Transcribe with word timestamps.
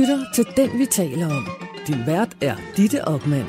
lytter 0.00 0.24
til 0.34 0.46
Den, 0.56 0.78
vi 0.78 0.86
taler 0.86 1.26
om. 1.26 1.46
Din 1.86 2.06
vært 2.06 2.36
er 2.42 2.56
Ditte 2.76 3.08
Aukmann. 3.08 3.46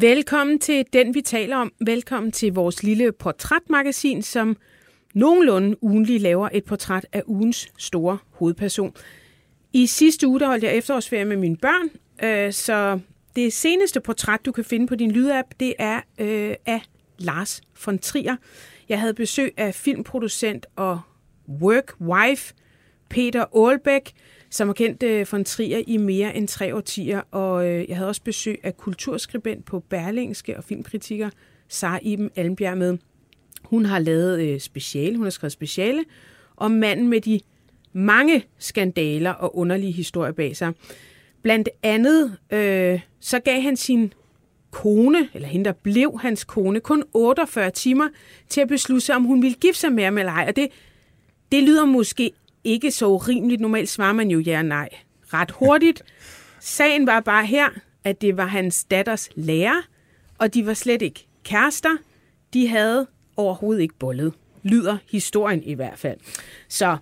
Velkommen 0.00 0.58
til 0.58 0.84
Den, 0.92 1.14
vi 1.14 1.20
taler 1.20 1.56
om. 1.56 1.72
Velkommen 1.80 2.32
til 2.32 2.52
vores 2.52 2.82
lille 2.82 3.12
portrætmagasin, 3.12 4.22
som 4.22 4.56
nogenlunde 5.14 5.84
ugenlig 5.84 6.20
laver 6.20 6.48
et 6.52 6.64
portræt 6.64 7.06
af 7.12 7.22
ugens 7.26 7.68
store 7.78 8.18
hovedperson. 8.30 8.94
I 9.72 9.86
sidste 9.86 10.28
uge 10.28 10.40
der 10.40 10.46
holdt 10.46 10.64
jeg 10.64 10.76
efterårsferie 10.76 11.24
med 11.24 11.36
mine 11.36 11.56
børn, 11.56 11.88
øh, 12.22 12.52
så 12.52 12.98
det 13.36 13.52
seneste 13.52 14.00
portræt, 14.00 14.40
du 14.44 14.52
kan 14.52 14.64
finde 14.64 14.86
på 14.86 14.94
din 14.94 15.10
lydapp, 15.10 15.48
det 15.60 15.74
er 15.78 16.00
øh, 16.18 16.54
af 16.66 16.80
Lars 17.18 17.60
von 17.86 17.98
Trier. 17.98 18.36
Jeg 18.88 19.00
havde 19.00 19.14
besøg 19.14 19.54
af 19.56 19.74
filmproducent 19.74 20.66
og 20.76 21.00
work-wife 21.48 22.54
Peter 23.08 23.44
Aalbæk, 23.56 24.12
som 24.50 24.68
har 24.68 24.74
kendt 24.74 25.02
øh, 25.02 25.26
von 25.32 25.44
Trier 25.44 25.82
i 25.86 25.96
mere 25.96 26.36
end 26.36 26.48
tre 26.48 26.74
årtier, 26.74 27.20
og 27.30 27.66
øh, 27.66 27.88
jeg 27.88 27.96
havde 27.96 28.08
også 28.08 28.22
besøg 28.22 28.60
af 28.62 28.76
kulturskribent 28.76 29.64
på 29.64 29.80
Berlingske 29.80 30.56
og 30.56 30.64
filmkritiker 30.64 31.30
Sara 31.68 31.98
Iben 32.02 32.30
Almbjerg 32.36 32.78
med. 32.78 32.98
Hun 33.62 33.84
har 33.84 33.98
lavet 33.98 34.40
øh, 34.40 34.60
speciale, 34.60 35.16
hun 35.16 35.26
har 35.26 35.30
skrevet 35.30 35.52
speciale 35.52 36.04
om 36.56 36.70
manden 36.70 37.08
med 37.08 37.20
de 37.20 37.40
mange 37.92 38.44
skandaler 38.58 39.30
og 39.30 39.56
underlige 39.56 39.92
historier 39.92 40.32
bag 40.32 40.56
sig. 40.56 40.72
Blandt 41.42 41.68
andet 41.82 42.36
øh, 42.50 43.00
så 43.20 43.38
gav 43.40 43.60
han 43.60 43.76
sin 43.76 44.12
kone, 44.70 45.28
eller 45.34 45.48
hende, 45.48 45.64
der 45.64 45.72
blev 45.72 46.18
hans 46.22 46.44
kone, 46.44 46.80
kun 46.80 47.04
48 47.14 47.70
timer 47.70 48.08
til 48.48 48.60
at 48.60 48.68
beslutte 48.68 49.06
sig, 49.06 49.16
om 49.16 49.24
hun 49.24 49.42
ville 49.42 49.56
gifte 49.56 49.80
sig 49.80 49.92
med 49.92 50.04
ham 50.04 50.18
eller 50.18 50.32
ej. 50.32 50.44
Og 50.48 50.56
det, 50.56 50.68
det 51.52 51.62
lyder 51.62 51.84
måske 51.84 52.32
ikke 52.64 52.90
så 52.90 53.06
urimeligt. 53.06 53.60
Normalt 53.60 53.88
svarer 53.88 54.12
man 54.12 54.30
jo 54.30 54.38
ja 54.38 54.58
og 54.58 54.64
nej 54.64 54.88
ret 55.32 55.50
hurtigt. 55.50 56.02
Sagen 56.60 57.06
var 57.06 57.20
bare 57.20 57.46
her, 57.46 57.68
at 58.04 58.20
det 58.20 58.36
var 58.36 58.46
hans 58.46 58.84
datters 58.84 59.28
lærer, 59.34 59.82
og 60.38 60.54
de 60.54 60.66
var 60.66 60.74
slet 60.74 61.02
ikke 61.02 61.26
kærester. 61.44 61.96
De 62.54 62.68
havde 62.68 63.06
overhovedet 63.36 63.82
ikke 63.82 63.94
bollet. 63.98 64.32
Lyder 64.62 64.96
historien 65.10 65.62
i 65.62 65.74
hvert 65.74 65.98
fald. 65.98 66.18
Så 66.68 66.96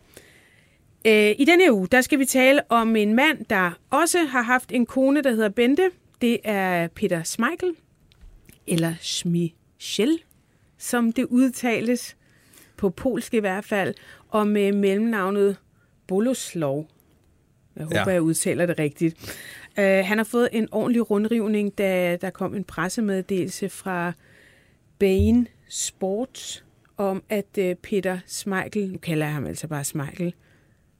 øh, 1.07 1.35
i 1.39 1.45
denne 1.45 1.73
uge, 1.73 1.89
der 1.93 2.01
skal 2.01 2.19
vi 2.19 2.25
tale 2.25 2.61
om 2.69 2.97
en 2.97 3.15
mand, 3.15 3.45
der 3.51 3.71
også 3.91 4.19
har 4.19 4.43
haft 4.43 4.73
en 4.73 4.87
kone, 4.87 5.23
der 5.23 5.31
hedder 5.31 5.49
Bente. 5.49 5.91
Det 6.25 6.41
er 6.45 6.89
Peter 6.89 7.23
Smeichel, 7.23 7.73
eller 8.67 8.95
Schmichel, 9.01 10.19
som 10.79 11.13
det 11.13 11.25
udtales 11.25 12.17
på 12.77 12.91
polsk 12.91 13.35
i 13.35 13.39
hvert 13.39 13.65
fald, 13.65 13.95
og 14.29 14.47
med 14.47 14.73
mellemnavnet 14.73 15.57
Boloslov. 16.07 16.89
Jeg 17.77 17.85
håber, 17.85 17.99
ja. 17.99 18.11
jeg 18.11 18.23
udtaler 18.23 18.67
det 18.67 18.79
rigtigt. 18.79 19.39
Uh, 19.79 19.85
han 19.85 20.19
har 20.19 20.25
fået 20.25 20.49
en 20.53 20.69
ordentlig 20.73 21.11
rundrivning, 21.11 21.79
da 21.79 22.17
der 22.17 22.31
kom 22.31 22.55
en 22.55 22.65
pressemeddelelse 22.65 23.69
fra 23.69 24.13
Bain 24.99 25.49
Sports 25.69 26.65
om, 26.97 27.23
at 27.29 27.59
uh, 27.59 27.73
Peter 27.83 28.19
Smeichel, 28.27 28.93
nu 28.93 28.99
kalder 28.99 29.27
jeg 29.27 29.35
ham 29.35 29.47
altså 29.47 29.69
bare 29.69 29.85
Smeichel, 29.85 30.35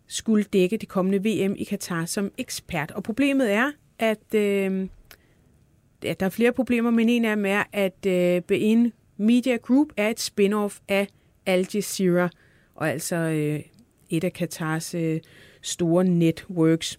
skulle 0.07 0.45
dække 0.53 0.77
det 0.77 0.89
kommende 0.89 1.19
VM 1.19 1.55
i 1.59 1.65
Katar 1.65 2.05
som 2.05 2.33
ekspert. 2.39 2.91
Og 2.91 3.03
problemet 3.03 3.53
er, 3.53 3.71
at 3.99 4.35
uh, 4.35 4.89
ja, 6.05 6.15
der 6.21 6.27
er 6.27 6.31
flere 6.31 6.53
problemer, 6.53 6.91
men 6.91 7.09
en 7.09 7.25
af 7.25 7.37
dem 7.37 7.47
er, 7.47 7.63
at 7.73 8.07
uh, 8.07 8.45
Bain 8.45 8.93
Media 9.17 9.57
Group 9.57 9.87
er 9.97 10.09
et 10.09 10.21
spin-off 10.21 10.79
af 10.89 11.09
Al 11.47 11.67
Jazeera, 11.75 12.29
og 12.75 12.91
altså 12.91 13.17
uh, 13.17 13.61
et 14.11 14.25
af 14.25 14.33
Katars 14.33 14.95
uh, 14.95 15.17
store 15.63 16.05
networks. 16.05 16.99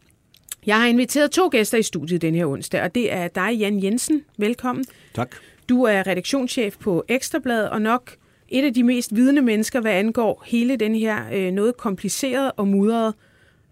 Jeg 0.66 0.80
har 0.80 0.88
inviteret 0.88 1.32
to 1.32 1.48
gæster 1.48 1.78
i 1.78 1.84
studiet 1.84 2.22
den 2.22 2.36
her 2.36 2.46
onsdag, 2.46 2.82
og 2.82 2.96
det 2.96 3.14
er 3.14 3.28
dig, 3.28 3.56
Jan 3.60 3.84
Jensen. 3.84 4.22
Velkommen. 4.38 4.86
Tak. 5.14 5.36
Du 5.70 5.84
er 5.84 6.08
redaktionschef 6.08 6.78
på 6.78 7.06
Ekstrabladet, 7.08 7.70
og 7.70 7.82
nok 7.82 8.16
et 8.50 8.66
af 8.66 8.74
de 8.74 8.84
mest 8.84 9.16
vidende 9.16 9.42
mennesker, 9.42 9.82
hvad 9.82 9.92
angår 9.92 10.44
hele 10.46 10.76
den 10.76 10.96
her 10.96 11.24
øh, 11.34 11.52
noget 11.52 11.78
komplicerede 11.78 12.52
og 12.52 12.68
mudrede, 12.68 13.14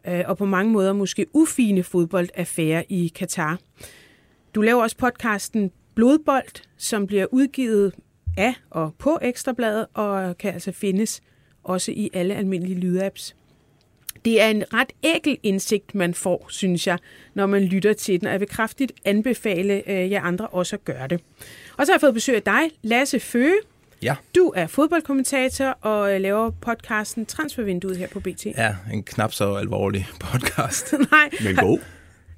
øh, 0.08 0.24
og 0.26 0.38
på 0.38 0.46
mange 0.46 0.72
måder 0.72 0.94
måske 0.94 1.26
ufine 1.34 1.84
fodboldaffære 1.84 2.92
i 2.92 3.12
Katar. 3.16 3.60
Du 4.56 4.62
laver 4.62 4.82
også 4.84 4.98
podcasten 4.98 5.72
Blodbold, 5.96 6.64
som 6.78 7.08
bliver 7.08 7.26
udgivet 7.32 7.94
af 8.38 8.54
og 8.70 8.94
på 9.00 9.20
Ekstrabladet, 9.22 9.86
og 9.94 10.38
kan 10.38 10.54
altså 10.54 10.72
findes 10.72 11.22
også 11.64 11.92
i 11.92 12.10
alle 12.14 12.36
almindelige 12.36 12.80
lydapps. 12.80 13.36
Det 14.26 14.42
er 14.42 14.48
en 14.48 14.64
ret 14.74 14.92
ækel 15.04 15.38
indsigt, 15.44 15.96
man 15.96 16.14
får, 16.14 16.46
synes 16.50 16.88
jeg, 16.88 16.98
når 17.34 17.46
man 17.46 17.64
lytter 17.64 17.94
til 17.94 18.20
den, 18.20 18.28
og 18.28 18.32
jeg 18.32 18.40
vil 18.40 18.48
kraftigt 18.48 18.92
anbefale 19.06 19.90
øh, 19.90 20.12
jer 20.12 20.22
andre 20.22 20.48
også 20.48 20.76
at 20.76 20.86
gøre 20.86 21.08
det. 21.08 21.22
Og 21.78 21.86
så 21.86 21.92
har 21.92 21.96
jeg 21.96 22.02
fået 22.02 22.14
besøg 22.14 22.36
af 22.36 22.44
dig, 22.44 22.62
Lasse 22.82 23.20
Føge. 23.20 23.56
Ja. 24.02 24.16
Du 24.36 24.54
er 24.56 24.68
fodboldkommentator 24.68 25.66
og 25.66 26.16
øh, 26.16 26.22
laver 26.22 26.50
podcasten 26.50 27.26
Transfervinduet 27.26 27.98
her 27.98 28.08
på 28.08 28.20
BT. 28.20 28.46
Ja, 28.46 28.76
en 28.94 29.04
knap 29.04 29.34
så 29.34 29.54
alvorlig 29.56 30.08
podcast. 30.20 30.94
Nej. 31.12 31.30
Men 31.44 31.56
god. 31.56 31.80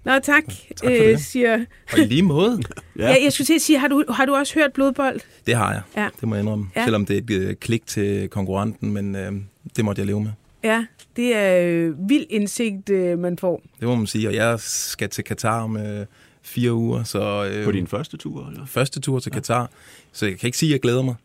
Nå, 0.05 0.11
tak, 0.19 0.23
tak 0.23 0.45
for 0.83 0.89
øh, 0.89 0.95
det. 0.99 1.19
siger... 1.21 1.65
Og 1.93 1.99
i 1.99 2.05
lige 2.05 2.21
måde. 2.21 2.59
Ja. 2.99 3.07
ja, 3.09 3.15
jeg 3.23 3.33
skulle 3.33 3.45
til 3.45 3.53
at 3.53 3.61
sige, 3.61 3.79
har 3.79 3.87
du, 3.87 4.03
har 4.09 4.25
du 4.25 4.35
også 4.35 4.53
hørt 4.53 4.73
Blodbold? 4.73 5.19
Det 5.47 5.55
har 5.55 5.71
jeg, 5.73 5.81
Ja. 5.97 6.09
det 6.19 6.27
må 6.27 6.35
jeg 6.35 6.41
indrømme. 6.43 6.67
Ja. 6.75 6.83
Selvom 6.83 7.05
det 7.05 7.13
er 7.17 7.21
et 7.21 7.41
øh, 7.49 7.55
klik 7.55 7.87
til 7.87 8.29
konkurrenten, 8.29 8.91
men 8.93 9.15
øh, 9.15 9.31
det 9.75 9.85
måtte 9.85 9.99
jeg 9.99 10.07
leve 10.07 10.21
med. 10.21 10.31
Ja, 10.63 10.85
det 11.15 11.35
er 11.35 11.61
øh, 11.67 12.09
vild 12.09 12.25
indsigt, 12.29 12.89
øh, 12.89 13.19
man 13.19 13.37
får. 13.37 13.61
Det 13.79 13.87
må 13.87 13.95
man 13.95 14.07
sige, 14.07 14.27
og 14.27 14.35
jeg 14.35 14.59
skal 14.59 15.09
til 15.09 15.23
Katar 15.23 15.61
om 15.63 15.77
øh, 15.77 16.05
fire 16.41 16.73
uger, 16.73 17.03
så... 17.03 17.45
Øh, 17.51 17.65
På 17.65 17.71
din 17.71 17.87
første 17.87 18.17
tur, 18.17 18.47
eller? 18.47 18.65
første 18.65 18.99
tur 18.99 19.19
til 19.19 19.31
Katar. 19.31 19.69
Så 20.11 20.25
jeg 20.25 20.39
kan 20.39 20.47
ikke 20.47 20.57
sige, 20.57 20.69
at 20.69 20.73
jeg 20.73 20.79
glæder 20.81 21.01
mig, 21.01 21.15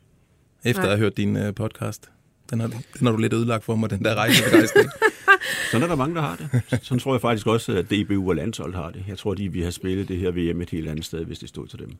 efter 0.64 0.82
Nej. 0.82 0.92
at 0.92 0.98
have 0.98 1.04
hørt 1.04 1.16
din 1.16 1.36
øh, 1.36 1.54
podcast. 1.54 2.10
Den 2.50 2.60
har, 2.60 2.68
den 2.68 3.06
har 3.06 3.10
du 3.12 3.18
lidt 3.18 3.32
ødelagt 3.32 3.64
for 3.64 3.76
mig, 3.76 3.90
den 3.90 4.04
der 4.04 4.14
rejsebegejstring. 4.14 4.88
Sådan 5.70 5.82
er 5.82 5.88
der 5.88 5.96
mange, 5.96 6.14
der 6.14 6.20
har 6.20 6.36
det. 6.36 6.62
Sådan 6.82 6.98
tror 6.98 7.14
jeg 7.14 7.20
faktisk 7.20 7.46
også, 7.46 7.72
at 7.76 7.90
DBU 7.90 8.28
og 8.28 8.36
landshold 8.36 8.74
har 8.74 8.90
det. 8.90 9.04
Jeg 9.08 9.18
tror, 9.18 9.34
de 9.34 9.52
vi 9.52 9.62
har 9.62 9.70
spillet 9.70 10.08
det 10.08 10.16
her 10.16 10.30
VM 10.30 10.60
et 10.60 10.70
helt 10.70 10.88
andet 10.88 11.04
sted, 11.04 11.24
hvis 11.24 11.38
det 11.38 11.48
stod 11.48 11.66
til 11.66 11.78
dem. 11.78 11.90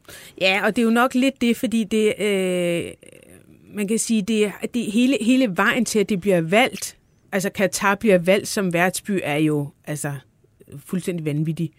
Ja, 0.41 0.61
og 0.65 0.77
det 0.77 0.83
er 0.83 0.87
jo 0.87 0.91
nok 0.91 1.15
lidt 1.15 1.41
det, 1.41 1.57
fordi 1.57 1.85
det, 1.85 2.15
øh, 2.21 2.91
man 3.75 3.89
kan 3.89 3.99
sige, 3.99 4.23
det, 4.23 4.45
er- 4.47 4.67
det 4.75 4.93
hele, 4.93 5.19
hele 5.21 5.53
vejen 5.57 5.85
til, 5.85 5.99
at 5.99 6.09
det 6.09 6.21
bliver 6.21 6.41
valgt, 6.41 6.97
altså 7.33 7.51
Katar 7.51 7.95
bliver 7.95 8.19
valgt 8.19 8.49
som 8.49 8.73
værtsby, 8.73 9.21
er 9.23 9.37
jo 9.37 9.69
altså 9.85 10.13
fuldstændig 10.87 11.25
vanvittig. 11.27 11.71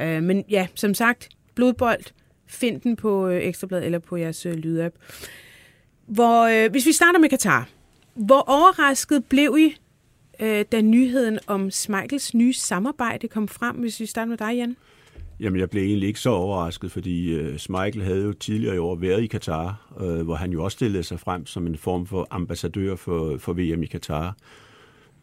Øh, 0.00 0.22
men 0.22 0.44
ja, 0.50 0.66
som 0.74 0.94
sagt, 0.94 1.28
blodbold, 1.54 2.00
find 2.46 2.80
den 2.80 2.96
på 2.96 3.28
øh, 3.28 3.42
Ekstrabladet 3.42 3.84
eller 3.86 3.98
på 3.98 4.16
jeres 4.16 4.46
øh, 4.46 4.54
lydapp. 4.54 4.94
Hvor, 6.06 6.64
øh, 6.64 6.70
hvis 6.70 6.86
vi 6.86 6.92
starter 6.92 7.18
med 7.18 7.28
Katar, 7.28 7.68
hvor 8.18 8.40
overrasket 8.40 9.24
blev 9.24 9.56
I, 9.58 9.76
øh, 10.40 10.64
da 10.72 10.80
nyheden 10.80 11.38
om 11.46 11.70
Smeichels 11.70 12.34
nye 12.34 12.52
samarbejde 12.52 13.28
kom 13.28 13.48
frem, 13.48 13.76
hvis 13.76 14.00
vi 14.00 14.06
starter 14.06 14.28
med 14.28 14.36
dig, 14.36 14.54
Jan? 14.56 14.76
Jamen, 15.40 15.60
jeg 15.60 15.70
blev 15.70 15.82
egentlig 15.82 16.06
ikke 16.06 16.20
så 16.20 16.30
overrasket, 16.30 16.92
fordi 16.92 17.34
øh, 17.34 17.52
uh, 17.52 17.58
Smeichel 17.58 18.02
havde 18.02 18.22
jo 18.22 18.32
tidligere 18.32 18.74
i 18.74 18.78
år 18.78 18.94
været 18.94 19.22
i 19.22 19.26
Katar, 19.26 19.94
øh, 20.00 20.20
hvor 20.20 20.34
han 20.34 20.50
jo 20.50 20.64
også 20.64 20.74
stillede 20.74 21.02
sig 21.02 21.20
frem 21.20 21.46
som 21.46 21.66
en 21.66 21.76
form 21.76 22.06
for 22.06 22.26
ambassadør 22.30 22.96
for, 22.96 23.38
for 23.38 23.52
VM 23.52 23.82
i 23.82 23.86
Katar. 23.86 24.36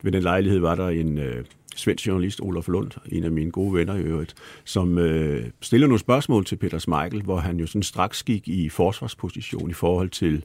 Ved 0.02 0.12
den 0.12 0.24
lejlighed 0.24 0.60
var 0.60 0.76
der 0.76 0.90
en 0.90 1.18
øh, 1.18 1.46
svensk 1.76 2.08
journalist, 2.08 2.42
Olof 2.42 2.68
Lund, 2.68 2.92
en 3.12 3.24
af 3.24 3.32
mine 3.32 3.52
gode 3.52 3.74
venner 3.74 3.96
i 3.96 4.02
øvrigt, 4.02 4.36
som 4.64 4.98
øh, 4.98 5.46
stillede 5.62 5.88
nogle 5.88 6.00
spørgsmål 6.00 6.46
til 6.46 6.56
Peter 6.56 6.78
Smeichel, 6.78 7.22
hvor 7.22 7.38
han 7.38 7.60
jo 7.60 7.68
sådan 7.68 7.84
straks 7.84 8.24
gik 8.24 8.48
i 8.48 8.70
forsvarsposition 8.70 9.70
i 9.70 9.74
forhold 9.74 10.10
til 10.10 10.44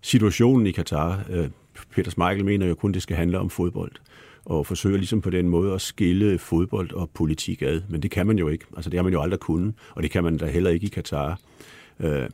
situationen 0.00 0.66
i 0.66 0.70
Katar. 0.70 1.24
Øh, 1.30 1.48
Peter 1.94 2.10
Schmeichel 2.10 2.44
mener 2.44 2.66
jo 2.66 2.74
kun, 2.74 2.92
det 2.92 3.02
skal 3.02 3.16
handle 3.16 3.38
om 3.38 3.50
fodbold 3.50 3.92
og 4.44 4.66
forsøger 4.66 4.96
ligesom 4.96 5.20
på 5.20 5.30
den 5.30 5.48
måde 5.48 5.74
at 5.74 5.80
skille 5.80 6.38
fodbold 6.38 6.92
og 6.92 7.10
politik 7.14 7.62
ad. 7.62 7.80
Men 7.88 8.02
det 8.02 8.10
kan 8.10 8.26
man 8.26 8.38
jo 8.38 8.48
ikke. 8.48 8.64
Altså 8.76 8.90
det 8.90 8.98
har 8.98 9.02
man 9.04 9.12
jo 9.12 9.22
aldrig 9.22 9.40
kunnet, 9.40 9.74
og 9.90 10.02
det 10.02 10.10
kan 10.10 10.24
man 10.24 10.36
da 10.36 10.46
heller 10.46 10.70
ikke 10.70 10.86
i 10.86 10.90
Katar. 10.90 11.38
Øh, 12.00 12.28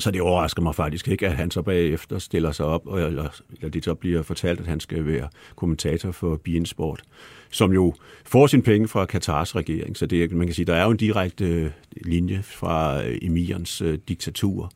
Så 0.00 0.10
det 0.10 0.20
overrasker 0.20 0.62
mig 0.62 0.74
faktisk 0.74 1.08
ikke, 1.08 1.26
at 1.26 1.36
han 1.36 1.50
så 1.50 1.62
bagefter 1.62 2.18
stiller 2.18 2.52
sig 2.52 2.66
op, 2.66 2.86
og- 2.86 3.00
eller, 3.00 3.28
eller 3.56 3.68
det 3.70 3.84
så 3.84 3.94
bliver 3.94 4.22
fortalt, 4.22 4.60
at 4.60 4.66
han 4.66 4.80
skal 4.80 5.06
være 5.06 5.28
kommentator 5.56 6.10
for 6.12 6.36
BN 6.36 6.64
Sport, 6.64 7.02
som 7.50 7.72
jo 7.72 7.94
får 8.24 8.46
sin 8.46 8.62
penge 8.62 8.88
fra 8.88 9.06
Katars 9.06 9.56
regering. 9.56 9.96
Så 9.96 10.06
det, 10.06 10.32
man 10.32 10.46
kan 10.46 10.54
sige, 10.54 10.66
der 10.66 10.74
er 10.74 10.84
jo 10.84 10.90
en 10.90 10.96
direkte 10.96 11.44
øh, 11.44 11.70
linje 11.96 12.42
fra 12.42 13.04
øh, 13.06 13.18
emirens 13.22 13.80
øh, 13.80 13.98
diktatur 14.08 14.70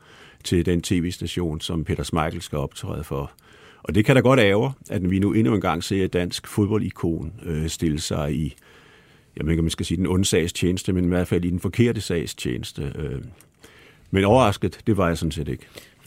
til 0.44 0.66
den 0.66 0.82
tv-station, 0.82 1.60
som 1.60 1.84
Peter 1.84 2.02
Schmeichel 2.02 2.42
skal 2.42 2.58
optræde 2.58 3.04
for. 3.04 3.32
Og 3.82 3.94
det 3.94 4.04
kan 4.04 4.16
da 4.16 4.22
godt 4.22 4.40
ære, 4.40 4.72
at 4.90 5.10
vi 5.10 5.18
nu 5.18 5.32
endnu 5.32 5.54
en 5.54 5.60
gang 5.60 5.84
ser 5.84 6.04
et 6.04 6.12
dansk 6.12 6.46
fodboldikon 6.46 7.32
øh, 7.42 7.68
stille 7.68 8.00
sig 8.00 8.34
i, 8.34 8.54
jeg 9.36 9.44
ved 9.44 9.52
ikke, 9.52 9.60
om 9.60 9.64
man 9.64 9.70
skal 9.70 9.86
sige 9.86 9.98
den 9.98 10.06
onde 10.06 10.24
sags 10.24 10.52
tjeneste, 10.52 10.92
men 10.92 11.04
i 11.04 11.08
hvert 11.08 11.28
fald 11.28 11.44
i 11.44 11.50
den 11.50 11.60
forkerte 11.60 12.00
sags 12.00 12.34
tjeneste. 12.34 12.92
Øh. 12.98 13.22
Men 14.10 14.24
overrasket, 14.24 14.80
det 14.86 14.96
var 14.96 15.08
jeg 15.08 15.18
sådan 15.18 15.32
set 15.32 15.48
ikke. 15.48 15.66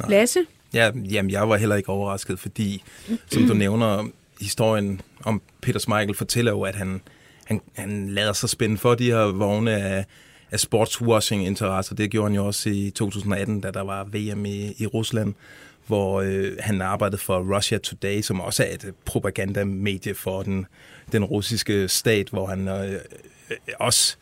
Lasse? 0.10 0.40
Ja, 0.74 0.92
jamen, 1.12 1.32
jeg 1.32 1.50
var 1.50 1.58
heller 1.58 1.76
ikke 1.76 1.90
overrasket, 1.90 2.40
fordi, 2.40 2.84
som 3.32 3.44
du 3.44 3.54
nævner, 3.54 4.10
historien 4.42 5.02
om 5.24 5.42
Peter 5.62 5.80
Schmeichel 5.80 6.16
fortæller 6.16 6.52
jo, 6.52 6.62
at 6.62 6.76
han, 6.76 7.02
han, 7.46 7.62
han 7.74 8.10
lader 8.10 8.34
sig 8.34 8.50
spænde 8.50 8.78
for 8.78 8.96
de 8.96 9.06
her 9.06 9.24
vogne 9.24 9.72
af, 9.72 10.06
af 10.52 10.60
sportswashing-interesser. 10.60 11.96
Det 11.96 12.12
gjorde 12.12 12.30
han 12.30 12.36
jo 12.36 12.46
også 12.46 12.70
i 12.70 12.90
2018, 12.90 13.62
da 13.62 13.72
der 13.72 13.82
var 13.82 14.04
VM 14.04 14.46
i, 14.46 14.74
i 14.78 14.86
Rusland, 14.86 15.34
hvor 15.88 16.22
øh, 16.22 16.52
han 16.60 16.82
arbejdede 16.82 17.18
for 17.18 17.56
Russia 17.56 17.78
Today, 17.78 18.22
som 18.22 18.42
også 18.42 18.64
er 18.64 18.74
et 18.74 18.94
propagandamedie 19.06 20.14
for 20.14 20.44
den, 20.44 20.66
den 21.12 21.24
russiske 21.24 21.88
stat, 21.88 22.30
hvor 22.30 22.46
han 22.46 22.68
øh, 22.68 22.92
øh 22.92 23.58
også 23.80 24.18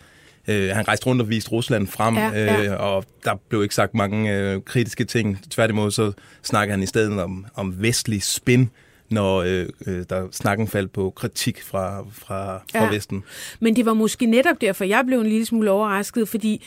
Øh, 0.48 0.70
han 0.70 0.88
rejste 0.88 1.06
rundt 1.06 1.22
og 1.22 1.30
viste 1.30 1.52
Rusland 1.52 1.88
frem, 1.88 2.16
ja, 2.16 2.30
ja. 2.30 2.64
Øh, 2.64 2.80
og 2.80 3.06
der 3.24 3.36
blev 3.50 3.64
ikke 3.64 3.76
sagt 3.76 3.94
mange 3.94 4.38
øh, 4.38 4.62
kritiske 4.62 5.06
ting. 5.06 5.40
Tværtimod 5.50 5.92
så 5.92 6.12
snakker 6.44 6.74
han 6.74 6.84
i 6.84 6.86
stedet 6.86 7.22
om, 7.22 7.46
om 7.56 7.82
vestlig 7.82 8.24
spin, 8.24 8.70
når 9.10 9.42
øh, 9.42 9.70
øh, 9.88 10.06
der 10.10 10.28
snakken 10.32 10.68
faldt 10.68 10.94
på 10.94 11.10
kritik 11.10 11.64
fra, 11.64 12.06
fra, 12.12 12.58
fra 12.72 12.84
ja. 12.84 12.90
Vesten. 12.90 13.24
Men 13.60 13.76
det 13.76 13.86
var 13.86 13.94
måske 13.94 14.26
netop 14.26 14.62
derfor, 14.62 14.86
jeg 14.86 15.04
blev 15.08 15.20
en 15.20 15.28
lille 15.28 15.46
smule 15.46 15.72
overrasket, 15.72 16.30
fordi 16.30 16.66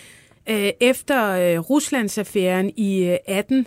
øh, 0.49 0.71
efter 0.81 1.31
øh, 1.31 1.59
Ruslandsaffæren 1.59 2.73
i 2.77 3.05
øh, 3.05 3.17
18, 3.27 3.67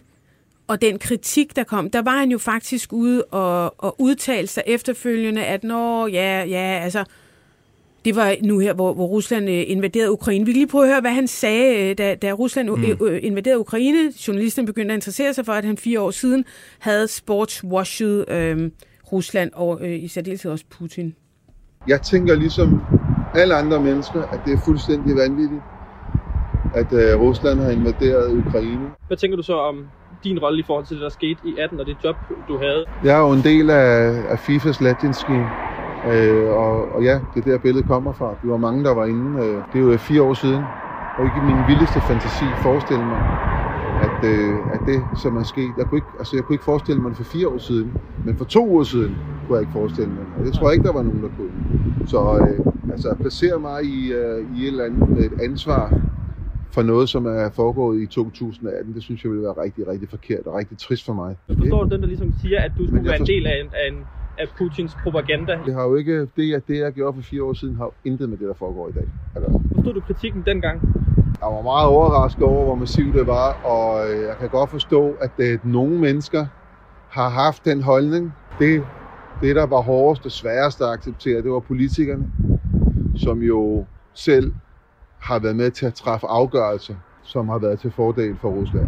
og 0.69 0.81
den 0.81 1.00
kritik, 1.00 1.56
der 1.56 1.63
kom, 1.63 1.89
der 1.89 2.01
var 2.01 2.18
han 2.18 2.31
jo 2.31 2.38
faktisk 2.38 2.94
ude 2.94 3.24
og, 3.24 3.83
og 3.83 3.95
udtale 4.00 4.48
sig 4.48 4.63
efterfølgende, 4.68 5.44
at 5.44 5.63
nå, 5.63 6.07
ja, 6.07 6.44
ja, 6.44 6.80
altså, 6.83 7.04
det 8.06 8.16
var 8.16 8.36
nu 8.44 8.60
her, 8.60 8.74
hvor, 8.74 8.94
hvor 8.94 9.06
Rusland 9.06 9.50
øh, 9.50 9.63
invaderede 9.68 10.12
Ukraine. 10.12 10.45
Vi 10.45 10.51
kan 10.51 10.60
lige 10.60 10.68
prøve 10.68 10.83
at 10.83 10.89
høre, 10.89 11.01
hvad 11.01 11.12
han 11.12 11.27
sagde, 11.27 11.89
øh, 11.89 11.98
da, 11.98 12.16
da 12.16 12.31
Rusland 12.31 12.69
mm. 12.69 13.07
invaderede 13.21 13.60
Ukraine. 13.60 14.13
Journalisten 14.27 14.66
begyndte 14.66 14.94
at 14.94 14.98
interessere 14.98 15.33
sig 15.33 15.45
for, 15.45 15.54
at 15.54 15.66
han 15.66 15.77
fire 15.77 16.01
år 16.01 16.12
siden 16.12 16.45
havde 16.80 17.07
sportswashed 17.07 18.25
øh, 18.31 18.71
Rusland 19.12 19.51
og 19.54 19.80
øh, 19.81 20.04
i 20.04 20.07
særdeleshed 20.07 20.51
også 20.51 20.66
Putin. 20.69 21.16
Jeg 21.88 22.01
tænker 22.01 22.36
ligesom 22.36 22.81
alle 23.36 23.56
andre 23.56 23.81
mennesker, 23.81 24.21
at 24.21 24.39
det 24.45 24.54
er 24.54 24.60
fuldstændig 24.66 25.16
vanvittigt, 25.16 25.62
at 26.75 26.94
øh, 26.94 27.19
Rusland 27.21 27.60
har 27.60 27.71
invaderet 27.71 28.38
Ukraine. 28.38 28.89
Hvad 29.07 29.18
tænker 29.18 29.38
du 29.38 29.44
så 29.44 29.54
om 29.54 29.86
din 30.24 30.39
rolle 30.39 30.60
i 30.60 30.63
forhold 30.68 30.86
til 30.86 30.95
det, 30.95 31.04
der 31.04 31.10
skete 31.10 31.39
i 31.44 31.56
18 31.57 31.80
og 31.80 31.86
det 31.86 31.98
job, 32.04 32.16
du 32.48 32.57
havde? 32.57 32.86
Jeg 33.04 33.16
er 33.18 33.21
jo 33.27 33.31
en 33.33 33.44
del 33.44 33.69
af, 33.69 34.24
af 34.33 34.39
FIFAs 34.39 34.81
Legends 34.81 35.18
Scheme. 35.18 35.50
Øh, 36.06 36.50
og, 36.50 36.92
og 36.95 37.04
ja, 37.04 37.19
det 37.33 37.48
er 37.48 37.51
der 37.51 37.57
billedet 37.57 37.88
kommer 37.88 38.13
fra. 38.13 38.36
Vi 38.44 38.50
var 38.50 38.57
mange, 38.57 38.83
der 38.83 38.94
var 38.94 39.06
inde. 39.06 39.45
Øh, 39.45 39.63
det 39.74 39.80
er 39.80 39.92
jo 39.92 39.98
fire 39.98 40.21
år 40.24 40.33
siden. 40.33 40.63
Og 41.18 41.25
ikke 41.25 41.38
i 41.38 41.44
min 41.44 41.68
vildeste 41.68 42.01
fantasi 42.01 42.45
forestille 42.63 43.06
mig, 43.06 43.21
at, 44.01 44.24
øh, 44.24 44.57
at 44.74 44.81
det, 44.86 45.00
som 45.21 45.38
er 45.38 45.44
sket, 45.44 45.74
jeg 45.77 45.86
kunne, 45.88 45.98
ikke, 45.98 46.13
altså 46.19 46.36
jeg 46.36 46.44
kunne 46.44 46.56
ikke 46.56 46.66
forestille 46.66 47.01
mig 47.01 47.10
det 47.10 47.18
for 47.18 47.24
fire 47.24 47.48
år 47.48 47.57
siden, 47.57 47.94
men 48.25 48.38
for 48.38 48.45
to 48.45 48.75
år 48.77 48.83
siden 48.83 49.18
kunne 49.45 49.56
jeg 49.56 49.62
ikke 49.62 49.71
forestille 49.71 50.12
mig 50.12 50.25
det. 50.25 50.33
Og 50.39 50.45
det 50.45 50.54
tror 50.54 50.68
jeg 50.68 50.74
ikke, 50.74 50.88
der 50.88 50.94
var 50.94 51.04
nogen, 51.04 51.24
der 51.24 51.30
kunne. 51.38 51.51
Så 52.07 52.19
øh, 52.42 52.92
altså, 52.92 53.10
at 53.10 53.18
placere 53.18 53.60
mig 53.60 53.83
i, 53.83 54.12
øh, 54.13 54.39
i 54.56 54.62
et 54.62 54.68
eller 54.68 54.86
andet 54.86 55.25
et 55.25 55.33
ansvar 55.42 55.94
for 56.74 56.81
noget, 56.81 57.10
som 57.10 57.25
er 57.25 57.50
foregået 57.56 58.01
i 58.01 58.07
2018, 58.07 58.94
det 58.94 59.04
synes 59.04 59.24
jeg 59.24 59.31
ville 59.31 59.44
være 59.44 59.63
rigtig, 59.63 59.88
rigtig 59.88 60.10
forkert 60.10 60.45
og 60.45 60.54
rigtig 60.56 60.77
trist 60.77 61.06
for 61.06 61.13
mig. 61.13 61.36
Du 61.50 61.56
forstår 61.57 61.81
okay? 61.81 61.94
den, 61.94 62.01
der 62.01 62.07
ligesom 62.07 62.33
siger, 62.42 62.60
at 62.62 62.71
du 62.77 62.88
skulle 62.88 63.06
være 63.06 63.19
en 63.19 63.27
del 63.27 63.48
af 63.48 63.60
en, 63.63 63.69
af 63.74 63.88
en 63.92 64.06
af 64.39 64.48
Putins 64.57 64.98
propaganda. 65.04 65.60
Det 65.66 65.74
har 65.74 65.83
jo 65.83 65.95
ikke, 65.95 66.19
det, 66.21 66.50
jeg, 66.50 66.68
det 66.68 66.80
jeg 66.80 66.94
gjorde 66.94 67.13
for 67.13 67.21
fire 67.21 67.44
år 67.44 67.54
siden, 67.54 67.75
har 67.75 67.86
jo 67.86 67.92
intet 68.06 68.30
med 68.30 68.38
det, 68.38 68.48
der 68.48 68.54
foregår 68.54 68.89
i 68.89 68.92
dag. 68.92 69.07
Altså. 69.36 69.60
Forstod 69.75 69.94
du 69.94 70.01
kritikken 70.01 70.44
dengang? 70.45 70.81
Jeg 71.42 71.48
var 71.48 71.62
meget 71.62 71.88
overrasket 71.88 72.44
over, 72.44 72.66
hvor 72.66 72.75
massivt 72.75 73.16
det 73.16 73.27
var, 73.27 73.50
og 73.66 74.12
øh, 74.12 74.21
jeg 74.21 74.36
kan 74.39 74.50
godt 74.50 74.69
forstå, 74.69 75.12
at 75.21 75.31
det, 75.38 75.54
at 75.54 75.66
nogle 75.66 76.00
mennesker 76.00 76.45
har 77.12 77.30
haft 77.30 77.66
den 77.66 77.81
holdning. 77.83 78.33
Det, 78.60 78.83
det, 79.42 79.56
der 79.56 79.66
var 79.66 79.81
hårdest 79.81 80.25
og 80.25 80.31
sværest 80.31 80.81
at 80.81 80.88
acceptere, 80.88 81.42
det 81.42 81.51
var 81.51 81.60
politikerne, 81.60 82.31
som 83.16 83.42
jo 83.42 83.86
selv 84.13 84.54
har 85.21 85.39
været 85.39 85.56
med 85.56 85.71
til 85.71 85.86
at 85.86 85.94
træffe 85.94 86.27
afgørelser, 86.27 86.95
som 87.24 87.50
har 87.50 87.60
været 87.60 87.80
til 87.80 87.92
fordel 87.92 88.38
for 88.42 88.50
Rusland. 88.50 88.88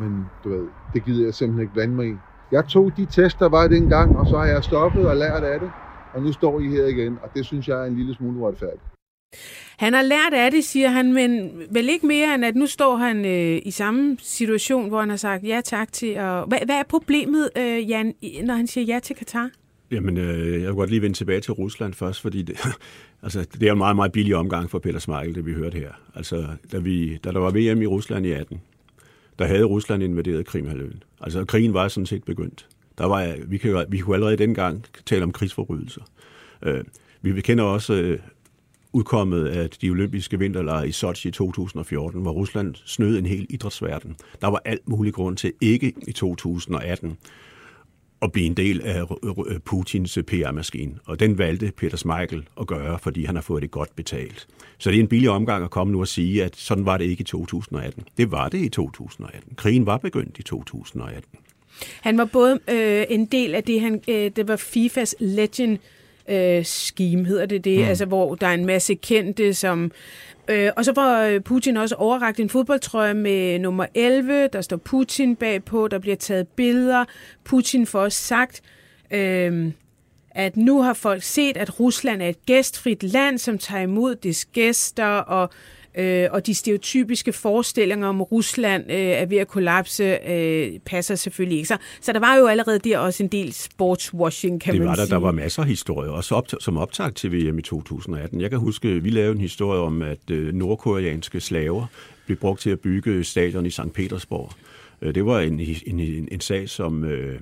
Men 0.00 0.24
du 0.44 0.48
ved, 0.48 0.66
det 0.94 1.04
gider 1.04 1.24
jeg 1.24 1.34
simpelthen 1.34 1.62
ikke 1.62 1.74
blande 1.74 1.94
mig 1.94 2.06
i. 2.06 2.14
Jeg 2.52 2.64
tog 2.68 2.92
de 2.96 3.06
tester, 3.06 3.38
der 3.38 3.48
var 3.48 3.68
dengang, 3.68 4.16
og 4.16 4.26
så 4.26 4.38
har 4.38 4.46
jeg 4.46 4.64
stoppet 4.64 5.08
og 5.08 5.16
lært 5.16 5.44
af 5.44 5.60
det. 5.60 5.70
Og 6.14 6.22
nu 6.22 6.32
står 6.32 6.60
I 6.60 6.68
her 6.68 6.86
igen, 6.86 7.18
og 7.22 7.28
det 7.34 7.46
synes 7.46 7.68
jeg 7.68 7.80
er 7.82 7.84
en 7.84 7.96
lille 7.96 8.14
smule 8.14 8.38
uretfærdigt. 8.38 8.82
Han 9.78 9.92
har 9.94 10.02
lært 10.02 10.32
af 10.32 10.50
det, 10.50 10.64
siger 10.64 10.88
han, 10.88 11.12
men 11.12 11.50
vel 11.70 11.88
ikke 11.88 12.06
mere 12.06 12.34
end, 12.34 12.44
at 12.44 12.56
nu 12.56 12.66
står 12.66 12.96
han 12.96 13.24
øh, 13.24 13.60
i 13.64 13.70
samme 13.70 14.16
situation, 14.20 14.88
hvor 14.88 15.00
han 15.00 15.10
har 15.10 15.16
sagt 15.16 15.44
ja 15.44 15.60
tak 15.64 15.92
til. 15.92 16.18
Og... 16.18 16.46
Hvad, 16.46 16.58
hvad 16.64 16.76
er 16.76 16.82
problemet, 16.88 17.50
øh, 17.56 17.90
Jan, 17.90 18.14
når 18.44 18.54
han 18.54 18.66
siger 18.66 18.84
ja 18.94 18.98
til 18.98 19.16
Katar? 19.16 19.50
Jamen, 19.90 20.16
øh, 20.16 20.52
jeg 20.52 20.68
vil 20.68 20.74
godt 20.74 20.90
lige 20.90 21.02
vende 21.02 21.16
tilbage 21.16 21.40
til 21.40 21.52
Rusland 21.52 21.94
først, 21.94 22.20
fordi 22.20 22.42
det, 22.42 22.56
altså, 23.22 23.46
det 23.60 23.68
er 23.68 23.72
en 23.72 23.78
meget, 23.78 23.96
meget 23.96 24.12
billig 24.12 24.36
omgang 24.36 24.70
for 24.70 24.78
Peter 24.78 24.98
Smeichel, 24.98 25.34
det 25.34 25.46
vi 25.46 25.52
hørte 25.52 25.78
her. 25.78 25.92
Altså, 26.14 26.46
da, 26.72 26.78
vi, 26.78 27.16
da 27.16 27.32
der 27.32 27.38
var 27.38 27.50
VM 27.50 27.82
i 27.82 27.86
Rusland 27.86 28.26
i 28.26 28.32
18, 28.32 28.60
der 29.38 29.46
havde 29.46 29.64
Rusland 29.64 30.02
invaderet 30.02 30.46
Krimhalvøen. 30.46 31.02
Altså 31.20 31.44
krigen 31.44 31.74
var 31.74 31.88
sådan 31.88 32.06
set 32.06 32.24
begyndt. 32.24 32.66
Der 32.98 33.06
var, 33.06 33.36
vi, 33.46 33.58
kan, 33.58 33.84
vi 33.88 33.98
kunne 33.98 34.16
allerede 34.16 34.36
dengang 34.36 34.84
tale 35.06 35.22
om 35.22 35.32
krigsforbrydelser. 35.32 36.02
Øh, 36.62 36.84
vi 37.22 37.40
kender 37.40 37.64
også 37.64 37.94
øh, 37.94 38.18
udkommet 38.92 39.46
af 39.46 39.70
de 39.70 39.90
olympiske 39.90 40.38
vinterlejre 40.38 40.88
i 40.88 40.92
Sochi 40.92 41.28
i 41.28 41.32
2014, 41.32 42.22
hvor 42.22 42.32
Rusland 42.32 42.74
snød 42.74 43.18
en 43.18 43.26
hel 43.26 43.46
idrætsverden. 43.50 44.16
Der 44.40 44.46
var 44.46 44.62
alt 44.64 44.88
mulig 44.88 45.14
grund 45.14 45.36
til 45.36 45.52
ikke 45.60 45.92
i 46.08 46.12
2018 46.12 47.18
at 48.22 48.32
blive 48.32 48.46
en 48.46 48.54
del 48.54 48.80
af 48.84 49.04
Putins 49.64 50.18
PR-maskine. 50.26 50.94
Og 51.06 51.20
den 51.20 51.38
valgte 51.38 51.72
Peter 51.76 51.96
Smeichel 51.96 52.48
at 52.60 52.66
gøre, 52.66 52.98
fordi 52.98 53.24
han 53.24 53.34
har 53.34 53.42
fået 53.42 53.62
det 53.62 53.70
godt 53.70 53.96
betalt. 53.96 54.46
Så 54.78 54.90
det 54.90 54.96
er 54.96 55.00
en 55.00 55.08
billig 55.08 55.30
omgang 55.30 55.64
at 55.64 55.70
komme 55.70 55.92
nu 55.92 56.00
og 56.00 56.08
sige, 56.08 56.44
at 56.44 56.56
sådan 56.56 56.86
var 56.86 56.96
det 56.96 57.04
ikke 57.04 57.20
i 57.20 57.24
2018. 57.24 58.04
Det 58.16 58.30
var 58.30 58.48
det 58.48 58.58
i 58.58 58.68
2018. 58.68 59.54
Krigen 59.56 59.86
var 59.86 59.96
begyndt 59.96 60.38
i 60.38 60.42
2018. 60.42 61.38
Han 62.00 62.18
var 62.18 62.24
både 62.24 62.60
øh, 62.70 63.04
en 63.08 63.26
del 63.26 63.54
af 63.54 63.64
det, 63.64 63.80
han, 63.80 64.02
øh, 64.08 64.30
det 64.36 64.48
var 64.48 64.56
FIFAs 64.56 65.14
Legend 65.20 65.78
øh, 66.30 66.64
scheme, 66.64 67.26
hedder 67.26 67.46
det 67.46 67.64
det, 67.64 67.78
mm. 67.78 67.84
altså 67.84 68.04
hvor 68.04 68.34
der 68.34 68.46
er 68.46 68.54
en 68.54 68.66
masse 68.66 68.94
kendte, 68.94 69.54
som 69.54 69.92
Øh, 70.50 70.70
og 70.76 70.84
så 70.84 70.94
får 70.94 71.22
øh, 71.22 71.40
Putin 71.40 71.76
også 71.76 71.94
overragt 71.94 72.40
en 72.40 72.48
fodboldtrøje 72.48 73.14
med 73.14 73.58
nummer 73.58 73.86
11, 73.94 74.48
der 74.52 74.60
står 74.60 74.76
Putin 74.76 75.36
bagpå, 75.36 75.88
der 75.88 75.98
bliver 75.98 76.16
taget 76.16 76.48
billeder. 76.48 77.04
Putin 77.44 77.86
får 77.86 78.00
også 78.00 78.22
sagt, 78.22 78.60
øh, 79.10 79.72
at 80.30 80.56
nu 80.56 80.82
har 80.82 80.92
folk 80.92 81.22
set, 81.22 81.56
at 81.56 81.80
Rusland 81.80 82.22
er 82.22 82.28
et 82.28 82.46
gæstfrit 82.46 83.02
land, 83.02 83.38
som 83.38 83.58
tager 83.58 83.82
imod 83.82 84.14
dets 84.14 84.44
gæster, 84.44 85.06
og 85.06 85.50
øh, 85.94 86.28
og 86.30 86.46
de 86.46 86.54
stereotypiske 86.54 87.32
forestillinger 87.32 88.08
om 88.08 88.22
Rusland 88.22 88.84
øh, 88.90 88.96
er 88.96 89.26
ved 89.26 89.36
at 89.36 89.48
kollapse, 89.48 90.18
øh, 90.28 90.78
passer 90.86 91.14
selvfølgelig 91.14 91.58
ikke. 91.58 91.68
Så, 91.68 91.76
så 92.00 92.12
der 92.12 92.18
var 92.18 92.36
jo 92.36 92.46
allerede 92.46 92.78
der 92.78 92.98
også 92.98 93.22
en 93.22 93.28
del 93.28 93.52
sportswashing, 93.52 94.60
kan 94.60 94.72
det 94.72 94.80
man 94.80 94.88
var 94.88 94.94
sige. 94.94 95.06
Der, 95.06 95.10
der 95.10 95.20
var 95.20 95.32
masser 95.32 95.62
af 95.62 95.68
historier, 95.68 96.10
også 96.10 96.34
op, 96.34 96.46
som 96.60 96.76
optag 96.76 97.14
til 97.14 97.32
VM 97.32 97.58
i 97.58 97.62
2018. 97.62 98.40
Jeg 98.40 98.50
kan 98.50 98.58
huske, 98.58 99.02
vi 99.02 99.10
lavede 99.10 99.32
en 99.32 99.40
historie 99.40 99.80
om, 99.80 100.02
at 100.02 100.30
øh, 100.30 100.54
nordkoreanske 100.54 101.40
slaver 101.40 101.86
blev 102.26 102.38
brugt 102.38 102.60
til 102.60 102.70
at 102.70 102.80
bygge 102.80 103.24
stadion 103.24 103.66
i 103.66 103.70
St. 103.70 103.92
Petersborg. 103.94 104.52
Øh, 105.02 105.14
det 105.14 105.26
var 105.26 105.40
en, 105.40 105.60
en, 105.60 106.00
en, 106.00 106.28
en 106.32 106.40
sag, 106.40 106.68
som... 106.68 107.04
Øh, 107.04 107.40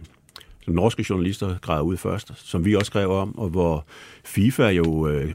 som 0.65 0.75
norske 0.75 1.07
journalister 1.11 1.59
gravede 1.59 1.85
ud 1.85 1.97
først, 1.97 2.33
som 2.37 2.65
vi 2.65 2.75
også 2.75 2.87
skrev 2.87 3.11
om, 3.11 3.39
og 3.39 3.49
hvor 3.49 3.85
FIFA 4.25 4.69
jo 4.69 5.09
øh, 5.09 5.33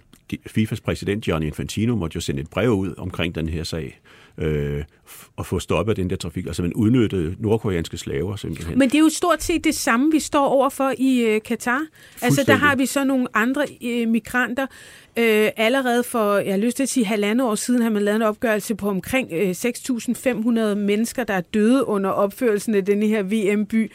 FIFAs 0.48 0.82
præsident 0.82 1.24
Gianni 1.24 1.48
Infantino 1.48 1.96
måtte 1.96 2.16
jo 2.16 2.22
sende 2.22 2.42
et 2.42 2.50
brev 2.50 2.70
ud 2.70 2.94
omkring 2.98 3.36
den 3.36 3.50
her 3.50 3.64
sag 3.64 4.00
øh, 4.38 4.84
og 5.36 5.46
få 5.46 5.60
stoppet 5.60 5.98
den 5.98 6.10
der 6.10 6.16
trafik. 6.16 6.46
Altså 6.46 6.62
man 6.62 6.74
udnyttede 6.74 7.36
nordkoreanske 7.40 7.98
slaver 7.98 8.36
simpelthen. 8.36 8.80
Men 8.80 8.90
det 8.90 8.96
er 8.96 9.00
jo 9.00 9.10
stort 9.10 9.44
set 9.44 9.64
det 9.64 9.76
samme, 9.76 10.12
vi 10.12 10.20
står 10.20 10.48
overfor 10.48 10.94
i 10.98 11.20
øh, 11.20 11.42
Katar. 11.42 11.82
Altså 12.22 12.44
der 12.48 12.56
har 12.56 12.76
vi 12.76 12.86
så 12.86 13.04
nogle 13.04 13.28
andre 13.34 13.66
øh, 13.84 14.08
migranter. 14.08 14.68
Øh, 15.18 15.50
allerede 15.58 16.04
for, 16.04 16.38
jeg 16.38 16.54
har 16.54 16.60
lyst 16.60 16.76
til 16.76 16.84
at 16.84 16.90
sige, 16.90 17.06
halvandet 17.06 17.48
år 17.48 17.56
siden 17.56 17.82
har 17.82 17.90
man 17.90 18.02
lavet 18.02 18.16
en 18.16 18.22
opgørelse 18.22 18.76
på 18.76 18.90
omkring 18.90 19.30
øh, 19.32 19.50
6.500 19.50 20.76
mennesker, 20.76 21.24
der 21.24 21.34
er 21.34 21.42
døde 21.42 21.88
under 21.88 22.10
opførelsen 22.10 22.76
af 22.76 22.86
denne 22.86 23.08
her 23.08 23.24
VM-by. 23.24 23.92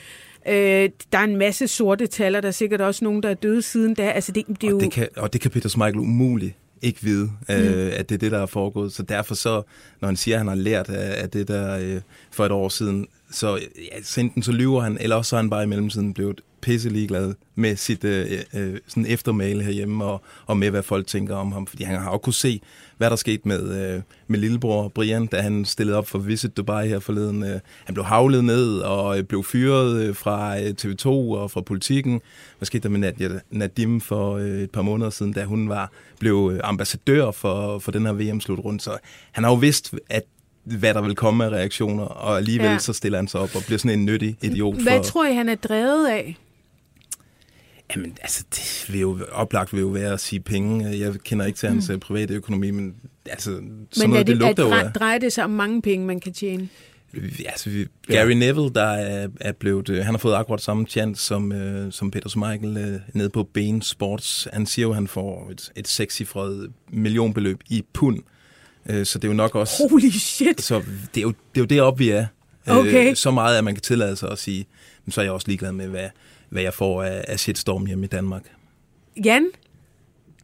Øh, 0.48 0.90
der 1.12 1.18
er 1.18 1.24
en 1.24 1.36
masse 1.36 1.68
sorte 1.68 2.06
taler, 2.06 2.40
der 2.40 2.48
er 2.48 2.52
sikkert 2.52 2.80
også 2.80 3.04
nogen, 3.04 3.22
der 3.22 3.28
er 3.28 3.34
døde 3.34 3.62
siden 3.62 3.94
da. 3.94 4.10
Altså, 4.10 4.32
det, 4.32 4.46
det 4.46 4.64
er 4.64 4.66
og, 4.66 4.70
jo... 4.72 4.80
det 4.80 4.92
kan, 4.92 5.08
og 5.16 5.32
det 5.32 5.40
kan 5.40 5.50
Peter 5.50 5.68
Smeichel 5.68 5.98
umuligt 5.98 6.54
ikke 6.82 7.02
vide, 7.02 7.30
øh, 7.50 7.86
mm. 7.86 7.90
at 7.92 8.08
det 8.08 8.14
er 8.14 8.18
det, 8.18 8.32
der 8.32 8.38
er 8.38 8.46
foregået. 8.46 8.92
Så 8.92 9.02
derfor 9.02 9.34
så, 9.34 9.62
når 10.00 10.06
han 10.06 10.16
siger, 10.16 10.34
at 10.34 10.38
han 10.38 10.48
har 10.48 10.54
lært 10.54 10.88
af, 10.88 11.22
af 11.22 11.30
det 11.30 11.48
der 11.48 11.78
øh, 11.78 12.00
for 12.30 12.46
et 12.46 12.52
år 12.52 12.68
siden, 12.68 13.06
så 13.30 13.56
ja, 13.56 14.02
så 14.02 14.20
enten 14.20 14.42
så 14.42 14.52
lyver 14.52 14.80
han, 14.80 14.98
eller 15.00 15.16
også 15.16 15.28
så 15.28 15.36
er 15.36 15.40
han 15.40 15.50
bare 15.50 15.62
i 15.62 15.66
mellemtiden 15.66 16.14
blevet 16.14 16.40
pisse 16.60 16.88
ligeglad 16.88 17.34
med 17.54 17.76
sit 17.76 18.04
øh, 18.04 18.38
øh, 18.54 18.76
sådan 18.86 19.06
eftermale 19.06 19.62
herhjemme, 19.62 20.04
og, 20.04 20.22
og 20.46 20.56
med 20.56 20.70
hvad 20.70 20.82
folk 20.82 21.06
tænker 21.06 21.36
om 21.36 21.52
ham. 21.52 21.66
Fordi 21.66 21.82
han 21.84 21.98
har 21.98 22.12
jo 22.12 22.18
kunne 22.18 22.34
se, 22.34 22.60
hvad 22.96 23.10
der 23.10 23.16
skete 23.16 23.48
med, 23.48 23.94
øh, 23.94 24.02
med 24.26 24.38
lillebror 24.38 24.88
Brian, 24.88 25.26
da 25.26 25.40
han 25.40 25.64
stillede 25.64 25.98
op 25.98 26.08
for 26.08 26.18
Visit 26.18 26.56
Dubai 26.56 26.88
her 26.88 26.98
forleden. 26.98 27.42
Øh, 27.42 27.60
han 27.84 27.94
blev 27.94 28.04
havlet 28.04 28.44
ned 28.44 28.78
og 28.78 29.18
øh, 29.18 29.24
blev 29.24 29.44
fyret 29.44 30.02
øh, 30.02 30.14
fra 30.14 30.60
øh, 30.60 30.74
TV2 30.80 31.06
og 31.06 31.50
fra 31.50 31.60
politikken. 31.60 32.20
Hvad 32.58 32.66
skete 32.66 32.82
der 32.82 32.88
med 32.88 32.98
Nadia, 32.98 33.40
Nadim 33.50 34.00
for 34.00 34.36
øh, 34.36 34.60
et 34.60 34.70
par 34.70 34.82
måneder 34.82 35.10
siden, 35.10 35.32
da 35.32 35.44
hun 35.44 35.68
var 35.68 35.92
blev 36.18 36.50
øh, 36.54 36.60
ambassadør 36.64 37.30
for, 37.30 37.78
for 37.78 37.92
den 37.92 38.06
her 38.06 38.12
VM-slutrunde? 38.12 38.80
Så 38.80 38.98
han 39.32 39.44
har 39.44 39.50
jo 39.50 39.56
vidst, 39.56 39.94
at 40.10 40.24
hvad 40.78 40.94
der 40.94 41.02
vil 41.02 41.14
komme 41.14 41.44
af 41.44 41.50
reaktioner, 41.50 42.04
og 42.04 42.36
alligevel 42.36 42.70
ja. 42.70 42.78
så 42.78 42.92
stiller 42.92 43.18
han 43.18 43.28
sig 43.28 43.40
op 43.40 43.56
og 43.56 43.62
bliver 43.66 43.78
sådan 43.78 43.98
en 43.98 44.04
nyttig 44.04 44.36
idiot. 44.42 44.82
Hvad 44.82 44.96
for... 44.96 45.02
tror 45.02 45.26
I, 45.26 45.34
han 45.34 45.48
er 45.48 45.54
drevet 45.54 46.08
af? 46.08 46.36
Jamen, 47.96 48.16
altså, 48.20 48.44
det 48.50 48.86
vil 48.92 49.00
jo, 49.00 49.18
oplagt 49.32 49.72
vil 49.72 49.80
jo 49.80 49.86
være 49.86 50.12
at 50.12 50.20
sige 50.20 50.40
penge. 50.40 50.98
Jeg 50.98 51.14
kender 51.24 51.46
ikke 51.46 51.58
til 51.58 51.68
hans 51.68 51.88
mm. 51.88 52.00
private 52.00 52.34
økonomi, 52.34 52.70
men 52.70 52.94
altså, 53.26 53.50
sådan 53.50 53.86
men 53.98 54.10
noget, 54.10 54.26
det, 54.26 54.36
det 54.36 54.36
lugter 54.36 54.66
jo 54.66 54.72
af. 54.72 54.92
drejer 54.92 55.18
det 55.18 55.32
sig 55.32 55.44
om 55.44 55.50
mange 55.50 55.82
penge, 55.82 56.06
man 56.06 56.20
kan 56.20 56.32
tjene? 56.32 56.68
Altså, 57.46 57.70
vi, 57.70 57.86
Gary 58.06 58.28
ja. 58.28 58.34
Neville, 58.34 58.70
der 58.74 58.86
er, 58.86 59.28
er 59.40 59.52
blevet, 59.52 60.04
han 60.04 60.14
har 60.14 60.18
fået 60.18 60.34
akkurat 60.34 60.60
samme 60.60 60.86
chance 60.86 61.22
som, 61.22 61.52
uh, 61.52 61.90
som 61.92 62.10
Peter 62.10 62.28
Schmeichel 62.28 62.70
uh, 62.70 63.16
nede 63.16 63.30
på 63.30 63.42
Bain 63.42 63.82
Sports. 63.82 64.48
Han 64.52 64.66
siger 64.66 64.86
jo, 64.86 64.90
at 64.90 64.94
han 64.94 65.08
får 65.08 65.50
et, 65.50 65.72
et 65.76 65.88
sekscifret 65.88 66.72
millionbeløb 66.90 67.60
i 67.68 67.84
pund. 67.92 68.18
Uh, 68.18 68.24
så 68.86 69.18
det 69.18 69.24
er 69.24 69.28
jo 69.28 69.34
nok 69.34 69.54
også... 69.54 69.88
Holy 69.90 70.10
shit! 70.10 70.60
Så 70.60 70.82
det 71.14 71.20
er 71.20 71.22
jo, 71.22 71.28
det 71.28 71.60
er 71.60 71.60
jo 71.60 71.64
deroppe, 71.64 71.98
vi 71.98 72.08
er. 72.08 72.26
Okay. 72.66 73.10
Uh, 73.10 73.14
så 73.14 73.30
meget, 73.30 73.58
at 73.58 73.64
man 73.64 73.74
kan 73.74 73.82
tillade 73.82 74.16
sig 74.16 74.30
at 74.30 74.38
sige, 74.38 74.66
men 75.04 75.12
så 75.12 75.20
er 75.20 75.24
jeg 75.24 75.32
også 75.32 75.48
ligeglad 75.48 75.72
med, 75.72 75.88
hvad, 75.88 76.08
hvad 76.48 76.62
jeg 76.62 76.74
får 76.74 77.02
af, 77.02 77.24
af 77.28 77.38
shitstorm 77.38 77.86
hjemme 77.86 78.04
i 78.04 78.08
Danmark. 78.08 78.42
Jan, 79.24 79.46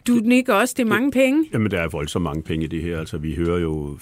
du 0.07 0.12
nikker 0.12 0.55
også, 0.55 0.75
det 0.76 0.83
er 0.83 0.88
mange 0.88 1.11
penge. 1.11 1.45
Jamen, 1.53 1.71
der 1.71 1.81
er 1.81 1.88
voldsomt 1.88 2.23
mange 2.23 2.43
penge 2.43 2.64
i 2.64 2.69
det 2.69 2.83
her. 2.83 2.99
Altså, 2.99 3.19
vi 3.19 3.35
hører 3.35 3.59
jo, 3.59 3.99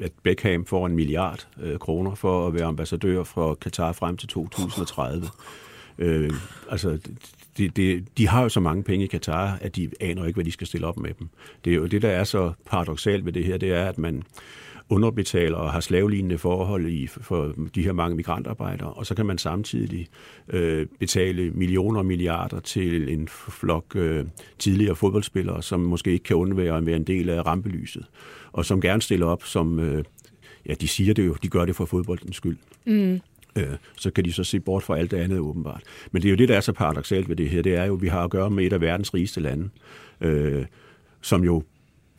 at 0.00 0.12
Beckham 0.22 0.66
får 0.66 0.86
en 0.86 0.96
milliard 0.96 1.48
øh, 1.62 1.78
kroner 1.78 2.14
for 2.14 2.46
at 2.46 2.54
være 2.54 2.64
ambassadør 2.64 3.22
for 3.22 3.54
Katar 3.54 3.92
frem 3.92 4.16
til 4.16 4.28
2030. 4.28 5.26
Øh, 5.98 6.30
altså, 6.70 6.98
de, 7.60 7.68
de, 7.68 8.04
de 8.18 8.28
har 8.28 8.42
jo 8.42 8.48
så 8.48 8.60
mange 8.60 8.82
penge 8.82 9.04
i 9.04 9.08
Katar, 9.08 9.58
at 9.60 9.76
de 9.76 9.90
aner 10.00 10.24
ikke, 10.24 10.36
hvad 10.36 10.44
de 10.44 10.52
skal 10.52 10.66
stille 10.66 10.86
op 10.86 10.98
med 10.98 11.10
dem. 11.18 11.28
Det 11.64 11.70
er 11.70 11.74
jo 11.74 11.86
det, 11.86 12.02
der 12.02 12.08
er 12.08 12.24
så 12.24 12.52
paradoxalt 12.66 13.24
ved 13.24 13.32
det 13.32 13.44
her, 13.44 13.56
det 13.56 13.72
er, 13.72 13.84
at 13.84 13.98
man 13.98 14.22
underbetaler 14.88 15.56
og 15.56 15.72
har 15.72 15.80
slavelignende 15.80 16.38
forhold 16.38 16.86
i, 16.86 17.06
for 17.06 17.54
de 17.74 17.82
her 17.82 17.92
mange 17.92 18.16
migrantarbejdere, 18.16 18.92
og 18.92 19.06
så 19.06 19.14
kan 19.14 19.26
man 19.26 19.38
samtidig 19.38 20.06
øh, 20.48 20.86
betale 20.98 21.50
millioner 21.50 21.98
og 21.98 22.06
milliarder 22.06 22.60
til 22.60 23.12
en 23.12 23.28
flok 23.28 23.96
øh, 23.96 24.24
tidligere 24.58 24.96
fodboldspillere, 24.96 25.62
som 25.62 25.80
måske 25.80 26.12
ikke 26.12 26.22
kan 26.22 26.36
undvære 26.36 26.76
at 26.76 26.86
være 26.86 26.96
en 26.96 27.04
del 27.04 27.28
af 27.28 27.46
rampelyset, 27.46 28.06
og 28.52 28.64
som 28.64 28.80
gerne 28.80 29.02
stiller 29.02 29.26
op 29.26 29.44
som, 29.44 29.78
øh, 29.78 30.04
ja, 30.68 30.74
de 30.74 30.88
siger 30.88 31.14
det 31.14 31.26
jo, 31.26 31.36
de 31.42 31.48
gør 31.48 31.64
det 31.64 31.76
for 31.76 31.84
fodboldens 31.84 32.36
skyld. 32.36 32.56
Mm. 32.86 33.20
Øh, 33.56 33.76
så 33.96 34.10
kan 34.10 34.24
de 34.24 34.32
så 34.32 34.44
se 34.44 34.60
bort 34.60 34.82
fra 34.82 34.98
alt 34.98 35.10
det 35.10 35.16
andet 35.16 35.38
åbenbart. 35.38 35.82
Men 36.12 36.22
det 36.22 36.28
er 36.28 36.30
jo 36.30 36.36
det, 36.36 36.48
der 36.48 36.56
er 36.56 36.60
så 36.60 36.72
paradoxalt 36.72 37.28
ved 37.28 37.36
det 37.36 37.48
her, 37.48 37.62
det 37.62 37.74
er 37.74 37.84
jo, 37.84 37.94
at 37.94 38.02
vi 38.02 38.08
har 38.08 38.24
at 38.24 38.30
gøre 38.30 38.50
med 38.50 38.64
et 38.64 38.72
af 38.72 38.80
verdens 38.80 39.14
rigeste 39.14 39.40
lande, 39.40 39.68
øh, 40.20 40.64
som 41.20 41.44
jo 41.44 41.62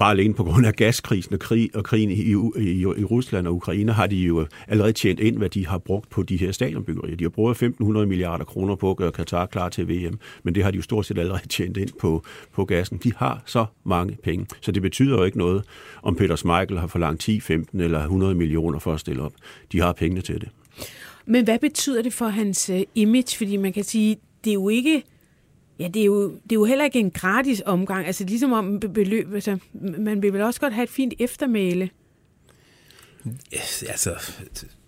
bare 0.01 0.11
alene 0.11 0.33
på 0.33 0.43
grund 0.43 0.65
af 0.65 0.75
gaskrisen 0.75 1.33
og, 1.33 1.39
krig, 1.39 1.69
og 1.73 1.83
krigen 1.83 2.11
i, 2.11 2.21
i, 2.61 2.81
i 2.81 3.03
Rusland 3.03 3.47
og 3.47 3.55
Ukraine, 3.55 3.91
har 3.91 4.07
de 4.07 4.15
jo 4.15 4.47
allerede 4.67 4.93
tjent 4.93 5.19
ind, 5.19 5.37
hvad 5.37 5.49
de 5.49 5.67
har 5.67 5.77
brugt 5.77 6.09
på 6.09 6.23
de 6.23 6.37
her 6.37 6.51
stadionbyggerier. 6.51 7.15
De 7.15 7.23
har 7.23 7.29
brugt 7.29 7.63
1.500 7.63 7.83
milliarder 8.05 8.45
kroner 8.45 8.75
på 8.75 8.91
at 8.91 8.97
gøre 8.97 9.11
Katar 9.11 9.45
klar 9.45 9.69
til 9.69 9.89
VM, 9.89 10.19
men 10.43 10.55
det 10.55 10.63
har 10.63 10.71
de 10.71 10.75
jo 10.75 10.81
stort 10.81 11.05
set 11.05 11.17
allerede 11.17 11.47
tjent 11.55 11.77
ind 11.77 11.89
på, 11.99 12.23
på 12.53 12.65
gassen. 12.65 12.99
De 13.03 13.13
har 13.17 13.43
så 13.45 13.65
mange 13.83 14.17
penge, 14.23 14.45
så 14.61 14.71
det 14.71 14.81
betyder 14.81 15.17
jo 15.17 15.23
ikke 15.23 15.37
noget, 15.37 15.63
om 16.03 16.15
Peter 16.15 16.35
Schmeichel 16.35 16.79
har 16.79 16.87
forlangt 16.87 17.21
10, 17.21 17.39
15 17.39 17.79
eller 17.81 17.99
100 17.99 18.35
millioner 18.35 18.79
for 18.79 18.93
at 18.93 18.99
stille 18.99 19.21
op. 19.21 19.33
De 19.71 19.81
har 19.81 19.93
pengene 19.93 20.21
til 20.21 20.41
det. 20.41 20.49
Men 21.25 21.43
hvad 21.43 21.59
betyder 21.59 22.01
det 22.01 22.13
for 22.13 22.27
hans 22.27 22.69
øh, 22.69 22.81
image? 22.95 23.37
Fordi 23.37 23.57
man 23.57 23.73
kan 23.73 23.83
sige, 23.83 24.17
det 24.43 24.49
er 24.49 24.53
jo 24.53 24.69
ikke 24.69 25.03
Ja, 25.79 25.87
det 25.87 26.01
er, 26.01 26.05
jo, 26.05 26.31
det 26.31 26.51
er 26.51 26.55
jo 26.55 26.65
heller 26.65 26.85
ikke 26.85 26.99
en 26.99 27.11
gratis 27.11 27.61
omgang. 27.65 28.07
Altså 28.07 28.23
ligesom 28.23 28.51
om 28.51 28.79
beløb, 28.79 29.33
altså, 29.33 29.57
man 29.97 30.21
vil 30.21 30.33
vel 30.33 30.41
også 30.41 30.59
godt 30.59 30.73
have 30.73 30.83
et 30.83 30.89
fint 30.89 31.13
eftermæle. 31.19 31.89
Yes, 33.53 33.83
altså, 33.83 34.15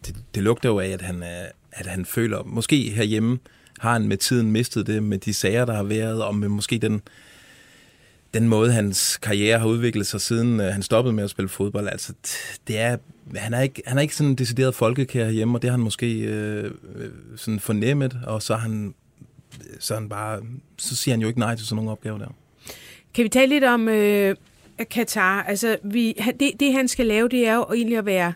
det, 0.05 0.15
det 0.35 0.43
lugter 0.43 0.69
jo 0.69 0.79
af, 0.79 0.87
at 0.87 1.01
han, 1.01 1.23
øh, 1.23 1.45
at 1.71 1.85
han 1.85 2.05
føler, 2.05 2.43
måske 2.43 2.89
herhjemme 2.89 3.39
har 3.79 3.93
han 3.93 4.07
med 4.07 4.17
tiden 4.17 4.51
mistet 4.51 4.87
det 4.87 5.03
med 5.03 5.17
de 5.17 5.33
sager, 5.33 5.65
der 5.65 5.73
har 5.73 5.83
været, 5.83 6.23
og 6.23 6.35
med 6.35 6.49
måske 6.49 6.77
den, 6.77 7.01
den 8.33 8.47
måde, 8.47 8.71
hans 8.71 9.17
karriere 9.17 9.59
har 9.59 9.67
udviklet 9.67 10.07
sig, 10.07 10.21
siden 10.21 10.59
uh, 10.59 10.65
han 10.65 10.83
stoppede 10.83 11.13
med 11.13 11.23
at 11.23 11.29
spille 11.29 11.49
fodbold. 11.49 11.87
Altså, 11.87 12.13
det 12.67 12.79
er, 12.79 12.97
han, 13.35 13.53
er 13.53 13.61
ikke, 13.61 13.81
han 13.85 13.97
er 13.97 14.01
ikke 14.01 14.15
sådan 14.15 14.29
en 14.29 14.35
decideret 14.35 14.75
folkekær 14.75 15.29
hjemme, 15.29 15.57
og 15.57 15.61
det 15.61 15.69
har 15.69 15.77
han 15.77 15.83
måske 15.83 16.65
uh, 16.65 16.71
sådan 17.37 17.59
fornemmet, 17.59 18.19
og 18.25 18.41
så 18.41 18.55
han 18.55 18.93
så, 19.79 19.93
han 19.93 20.09
bare, 20.09 20.41
så 20.77 20.95
siger 20.95 21.15
han 21.15 21.21
jo 21.21 21.27
ikke 21.27 21.39
nej 21.39 21.55
til 21.55 21.65
sådan 21.65 21.75
nogle 21.75 21.91
opgaver 21.91 22.17
der. 22.17 22.27
Kan 23.13 23.23
vi 23.23 23.29
tale 23.29 23.49
lidt 23.49 23.63
om 23.63 23.89
øh, 23.89 24.35
Katar? 24.89 25.43
Altså, 25.43 25.77
vi, 25.83 26.13
det, 26.39 26.51
det, 26.59 26.73
han 26.73 26.87
skal 26.87 27.05
lave, 27.05 27.29
det 27.29 27.47
er 27.47 27.55
jo 27.55 27.65
egentlig 27.73 27.97
at 27.97 28.05
være 28.05 28.33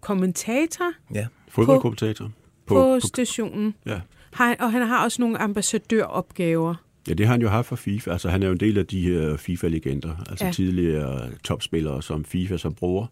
kommentator. 0.00 0.92
Ja. 1.14 1.26
Fodboldkommentator. 1.48 2.24
På, 2.66 2.74
på, 2.74 2.98
på 3.02 3.06
stationen. 3.06 3.74
Ja. 3.86 4.00
Har, 4.32 4.56
og 4.60 4.72
han 4.72 4.82
har 4.82 5.04
også 5.04 5.22
nogle 5.22 5.38
ambassadøropgaver. 5.38 6.74
Ja, 7.08 7.14
det 7.14 7.26
har 7.26 7.34
han 7.34 7.42
jo 7.42 7.48
haft 7.48 7.66
for 7.66 7.76
FIFA. 7.76 8.10
Altså, 8.10 8.28
han 8.28 8.42
er 8.42 8.46
jo 8.46 8.52
en 8.52 8.60
del 8.60 8.78
af 8.78 8.86
de 8.86 9.00
her 9.00 9.36
FIFA-legender. 9.36 10.24
Altså 10.30 10.44
ja. 10.44 10.52
tidligere 10.52 11.30
topspillere, 11.44 12.02
som 12.02 12.24
FIFA 12.24 12.56
så 12.56 12.70
bruger 12.70 13.06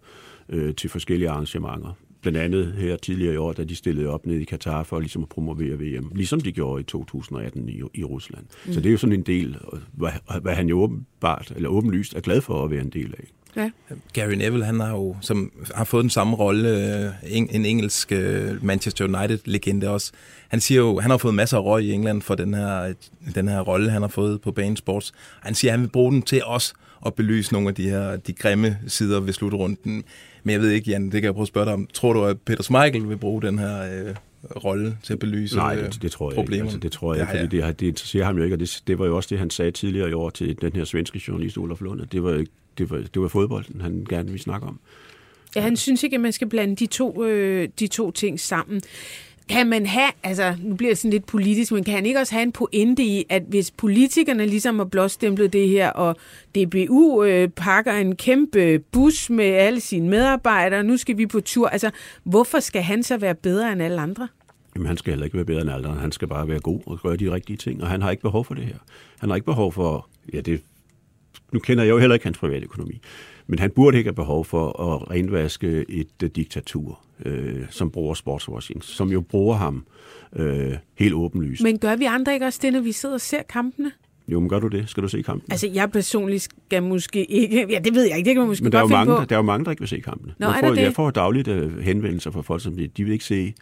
øh, 0.49 0.75
til 0.75 0.91
forskellige 0.91 1.31
arrangementer. 1.31 1.93
Blandt 2.21 2.39
andet 2.39 2.73
her 2.73 2.97
tidligere 2.97 3.35
i 3.35 3.37
år, 3.37 3.53
da 3.53 3.65
de 3.65 3.77
stillede 3.77 4.09
op 4.09 4.27
ned 4.27 4.37
i 4.37 4.45
Katar 4.45 4.83
for 4.83 5.01
ligesom 5.01 5.23
at 5.23 5.29
promovere 5.29 5.79
VM, 5.79 6.13
ligesom 6.15 6.41
de 6.41 6.53
gjorde 6.53 6.81
i 6.81 6.85
2018 6.85 7.69
i, 7.69 7.81
i 7.95 8.05
Rusland. 8.05 8.45
Mm. 8.67 8.73
Så 8.73 8.81
det 8.81 8.87
er 8.87 8.93
jo 8.93 8.99
sådan 8.99 9.13
en 9.13 9.23
del, 9.23 9.57
hvad, 9.93 10.11
hvad 10.43 10.55
han 10.55 10.69
jo 10.69 10.81
åbenbart, 10.81 11.53
eller 11.57 11.69
åbenlyst 11.69 12.15
er 12.15 12.21
glad 12.21 12.41
for 12.41 12.65
at 12.65 12.71
være 12.71 12.81
en 12.81 12.91
del 12.91 13.15
af. 13.19 13.25
Ja. 13.57 13.71
Gary 14.13 14.33
Neville, 14.33 14.65
han 14.65 14.81
har 14.81 14.91
jo 14.91 15.17
som, 15.21 15.53
har 15.75 15.85
fået 15.85 16.03
den 16.03 16.11
samme 16.11 16.37
rolle, 16.37 16.69
øh, 16.69 17.13
en 17.29 17.67
engelsk 17.67 18.13
øh, 18.13 18.65
Manchester 18.65 19.05
United-legende 19.05 19.89
også. 19.89 20.13
Han 20.49 20.61
siger 20.61 20.81
jo, 20.81 21.01
han 21.01 21.11
har 21.11 21.19
fået 21.19 21.35
masser 21.35 21.57
af 21.57 21.65
røg 21.65 21.85
i 21.85 21.93
England 21.93 22.23
for 22.23 22.35
den 22.35 22.55
her, 22.55 22.95
den 23.35 23.49
her 23.49 23.61
rolle, 23.61 23.91
han 23.91 24.03
har 24.03 24.09
fået 24.09 24.41
på 24.41 24.53
Bane 24.53 24.77
Sports. 24.77 25.13
Han 25.41 25.55
siger, 25.55 25.71
at 25.71 25.79
han 25.79 25.83
vil 25.83 25.91
bruge 25.91 26.13
den 26.13 26.23
til 26.23 26.43
os 26.45 26.75
at 27.07 27.15
belyse 27.15 27.53
nogle 27.53 27.69
af 27.69 27.75
de 27.75 27.91
her 27.91 28.17
de 28.17 28.33
grimme 28.33 28.79
sider 28.87 29.21
ved 29.21 29.33
slutrunden. 29.33 30.05
Men 30.43 30.53
jeg 30.53 30.61
ved 30.61 30.71
ikke, 30.71 30.91
Jan, 30.91 31.05
det 31.05 31.13
kan 31.13 31.25
jeg 31.25 31.33
prøve 31.35 31.43
at 31.43 31.49
spørge 31.49 31.65
dig 31.65 31.75
om. 31.75 31.89
Tror 31.95 32.13
du, 32.13 32.25
at 32.25 32.41
Peter 32.41 32.63
Schmeichel 32.63 33.09
vil 33.09 33.17
bruge 33.17 33.43
den 33.43 33.59
her 33.59 34.07
øh, 34.09 34.15
rolle 34.65 34.99
til 35.03 35.13
at 35.13 35.19
belyse 35.19 35.57
Nej, 35.57 35.75
det, 35.75 36.03
det 36.03 36.11
tror 36.11 36.31
jeg 36.31 36.35
problemerne? 36.35 36.57
ikke. 36.57 36.65
Altså, 36.65 36.79
det 36.79 36.93
tror 36.93 37.15
jeg 37.15 37.23
ikke, 37.23 37.33
ja, 37.33 37.39
ja. 37.39 37.45
fordi 37.45 37.57
det, 37.57 37.81
det 37.81 37.87
interesserer 37.87 38.25
ham 38.25 38.37
jo 38.37 38.45
ikke, 38.45 38.57
og 38.57 38.61
det, 38.61 38.83
det 38.87 38.99
var 38.99 39.07
jo 39.07 39.17
også 39.17 39.29
det, 39.31 39.39
han 39.39 39.51
sagde 39.51 39.71
tidligere 39.71 40.11
i 40.11 40.13
år 40.13 40.31
til 40.31 40.57
den 40.61 40.73
her 40.75 40.85
svenske 40.85 41.21
journalist, 41.29 41.59
Olof 41.59 41.81
Lunde. 41.81 42.07
Det 42.13 42.23
var, 42.23 42.45
det 42.79 42.91
var, 42.91 42.97
det 42.97 43.23
var 43.23 43.29
fodbolden, 43.29 43.81
han 43.81 44.07
gerne 44.09 44.25
ville 44.25 44.43
snakke 44.43 44.67
om. 44.67 44.79
Ja, 45.57 45.61
han 45.61 45.77
synes 45.77 46.03
ikke, 46.03 46.15
at 46.15 46.21
man 46.21 46.33
skal 46.33 46.49
blande 46.49 46.77
de 46.77 46.87
to, 46.87 47.25
øh, 47.25 47.69
de 47.81 47.87
to 47.87 48.11
ting 48.11 48.41
sammen. 48.41 48.83
Kan 49.49 49.67
man 49.69 49.87
have, 49.87 50.11
altså 50.23 50.57
nu 50.63 50.75
bliver 50.75 50.91
det 50.91 50.99
sådan 50.99 51.11
lidt 51.11 51.27
politisk, 51.27 51.73
men 51.73 51.85
kan 51.85 51.95
han 51.95 52.07
ikke 52.07 52.21
også 52.21 52.35
have 52.35 52.43
en 52.43 52.53
pointe 52.53 53.03
i, 53.03 53.25
at 53.29 53.43
hvis 53.49 53.71
politikerne 53.71 54.47
ligesom 54.47 54.79
har 54.79 54.85
blåstemplet 54.85 55.53
det 55.53 55.69
her, 55.69 55.91
og 55.91 56.17
DBU 56.55 57.25
øh, 57.25 57.49
pakker 57.49 57.93
en 57.93 58.17
kæmpe 58.17 58.79
bus 58.79 59.31
med 59.31 59.45
alle 59.45 59.81
sine 59.81 60.09
medarbejdere, 60.09 60.83
nu 60.83 60.97
skal 60.97 61.19
vi 61.19 61.27
på 61.27 61.41
tur, 61.41 61.69
altså 61.69 61.91
hvorfor 62.23 62.61
skal 62.61 62.83
han 62.83 63.03
så 63.03 63.17
være 63.17 63.35
bedre 63.35 63.73
end 63.73 63.83
alle 63.83 64.01
andre? 64.01 64.29
Jamen, 64.75 64.87
han 64.87 64.97
skal 64.97 65.11
heller 65.11 65.25
ikke 65.25 65.37
være 65.37 65.47
bedre 65.47 65.61
end 65.61 65.71
alle 65.71 65.89
andre. 65.89 66.01
Han 66.01 66.13
skal 66.13 66.29
bare 66.29 66.49
være 66.49 66.61
god 66.61 66.81
og 66.87 66.99
gøre 67.03 67.17
de 67.17 67.33
rigtige 67.33 67.57
ting, 67.57 67.83
og 67.83 67.89
han 67.89 68.03
har 68.03 68.11
ikke 68.11 68.23
behov 68.23 68.45
for 68.45 68.55
det 68.55 68.65
her. 68.65 68.79
Han 69.19 69.29
har 69.29 69.37
ikke 69.37 69.47
behov 69.47 69.73
for, 69.73 70.09
ja, 70.33 70.41
det, 70.41 70.61
nu 71.53 71.59
kender 71.59 71.85
jeg 71.85 71.91
jo 71.91 71.99
heller 71.99 72.15
ikke 72.15 72.27
hans 72.27 72.39
private 72.39 72.65
økonomi, 72.65 73.01
men 73.47 73.59
han 73.59 73.71
burde 73.71 73.99
ikke 73.99 74.09
have 74.09 74.15
behov 74.15 74.45
for 74.45 74.95
at 74.95 75.11
renvaske 75.11 75.85
et 75.89 76.23
uh, 76.23 76.29
diktatur, 76.29 77.01
øh, 77.25 77.65
som 77.71 77.91
bruger 77.91 78.15
sportswashing, 78.15 78.85
som 78.85 79.13
jo 79.13 79.21
bruger 79.21 79.57
ham 79.57 79.85
øh, 80.37 80.73
helt 80.95 81.15
åbenlyst. 81.15 81.63
Men 81.63 81.79
gør 81.79 81.97
vi 81.97 82.05
andre 82.05 82.35
ikke 82.35 82.47
også 82.47 82.59
det, 82.63 82.73
når 82.73 82.81
vi 82.81 82.93
sidder 82.93 83.15
og 83.15 83.21
ser 83.21 83.43
kampene? 83.43 83.93
Jo, 84.29 84.41
men 84.41 84.49
gør 84.49 84.59
du 84.59 84.69
det? 84.69 84.89
Skal 84.89 85.03
du 85.03 85.09
se 85.09 85.23
kampen? 85.23 85.53
Altså, 85.53 85.67
jeg 85.67 85.91
personligt 85.91 86.43
skal 86.43 86.83
måske 86.83 87.25
ikke... 87.25 87.67
Ja, 87.71 87.79
det 87.79 87.95
ved 87.95 88.03
jeg 88.03 88.17
ikke. 88.17 88.29
Det 88.29 88.35
kan 88.35 88.41
man 88.41 88.49
måske 88.49 88.65
men 88.65 88.73
der 88.73 88.81
godt 88.81 88.93
er 88.93 88.99
jo 88.99 89.05
mange, 89.05 89.21
på. 89.21 89.25
Der 89.25 89.35
er 89.35 89.39
jo 89.39 89.43
mange, 89.43 89.65
der 89.65 89.71
ikke 89.71 89.81
vil 89.81 89.89
se 89.89 90.01
kampene. 90.01 90.35
Nå, 90.39 90.47
jeg, 90.47 90.57
får, 90.61 90.75
det? 90.75 90.83
jeg 90.83 90.93
får 90.93 91.11
dagligt 91.11 91.49
uh, 91.49 91.79
henvendelser 91.79 92.31
fra 92.31 92.43
folk, 92.43 92.63
som 92.63 92.77
de 92.97 93.05
vil 93.05 93.13
ikke 93.13 93.25
se 93.25 93.55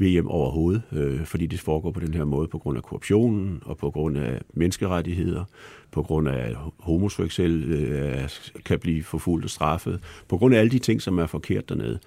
VM 0.00 0.26
overhovedet, 0.26 0.82
øh, 0.92 1.24
fordi 1.24 1.46
det 1.46 1.60
foregår 1.60 1.90
på 1.90 2.00
den 2.00 2.14
her 2.14 2.24
måde 2.24 2.48
på 2.48 2.58
grund 2.58 2.76
af 2.76 2.82
korruptionen 2.82 3.62
og 3.64 3.76
på 3.78 3.90
grund 3.90 4.18
af 4.18 4.40
menneskerettigheder, 4.54 5.44
på 5.90 6.02
grund 6.02 6.28
af 6.28 6.48
at 6.48 6.56
homoseksuelle 6.78 7.76
øh, 7.76 8.28
kan 8.64 8.78
blive 8.78 9.02
forfulgt 9.02 9.44
og 9.44 9.50
straffet, 9.50 10.00
på 10.28 10.38
grund 10.38 10.54
af 10.54 10.58
alle 10.58 10.70
de 10.70 10.78
ting, 10.78 11.02
som 11.02 11.18
er 11.18 11.26
forkert 11.26 11.68
dernede. 11.68 11.98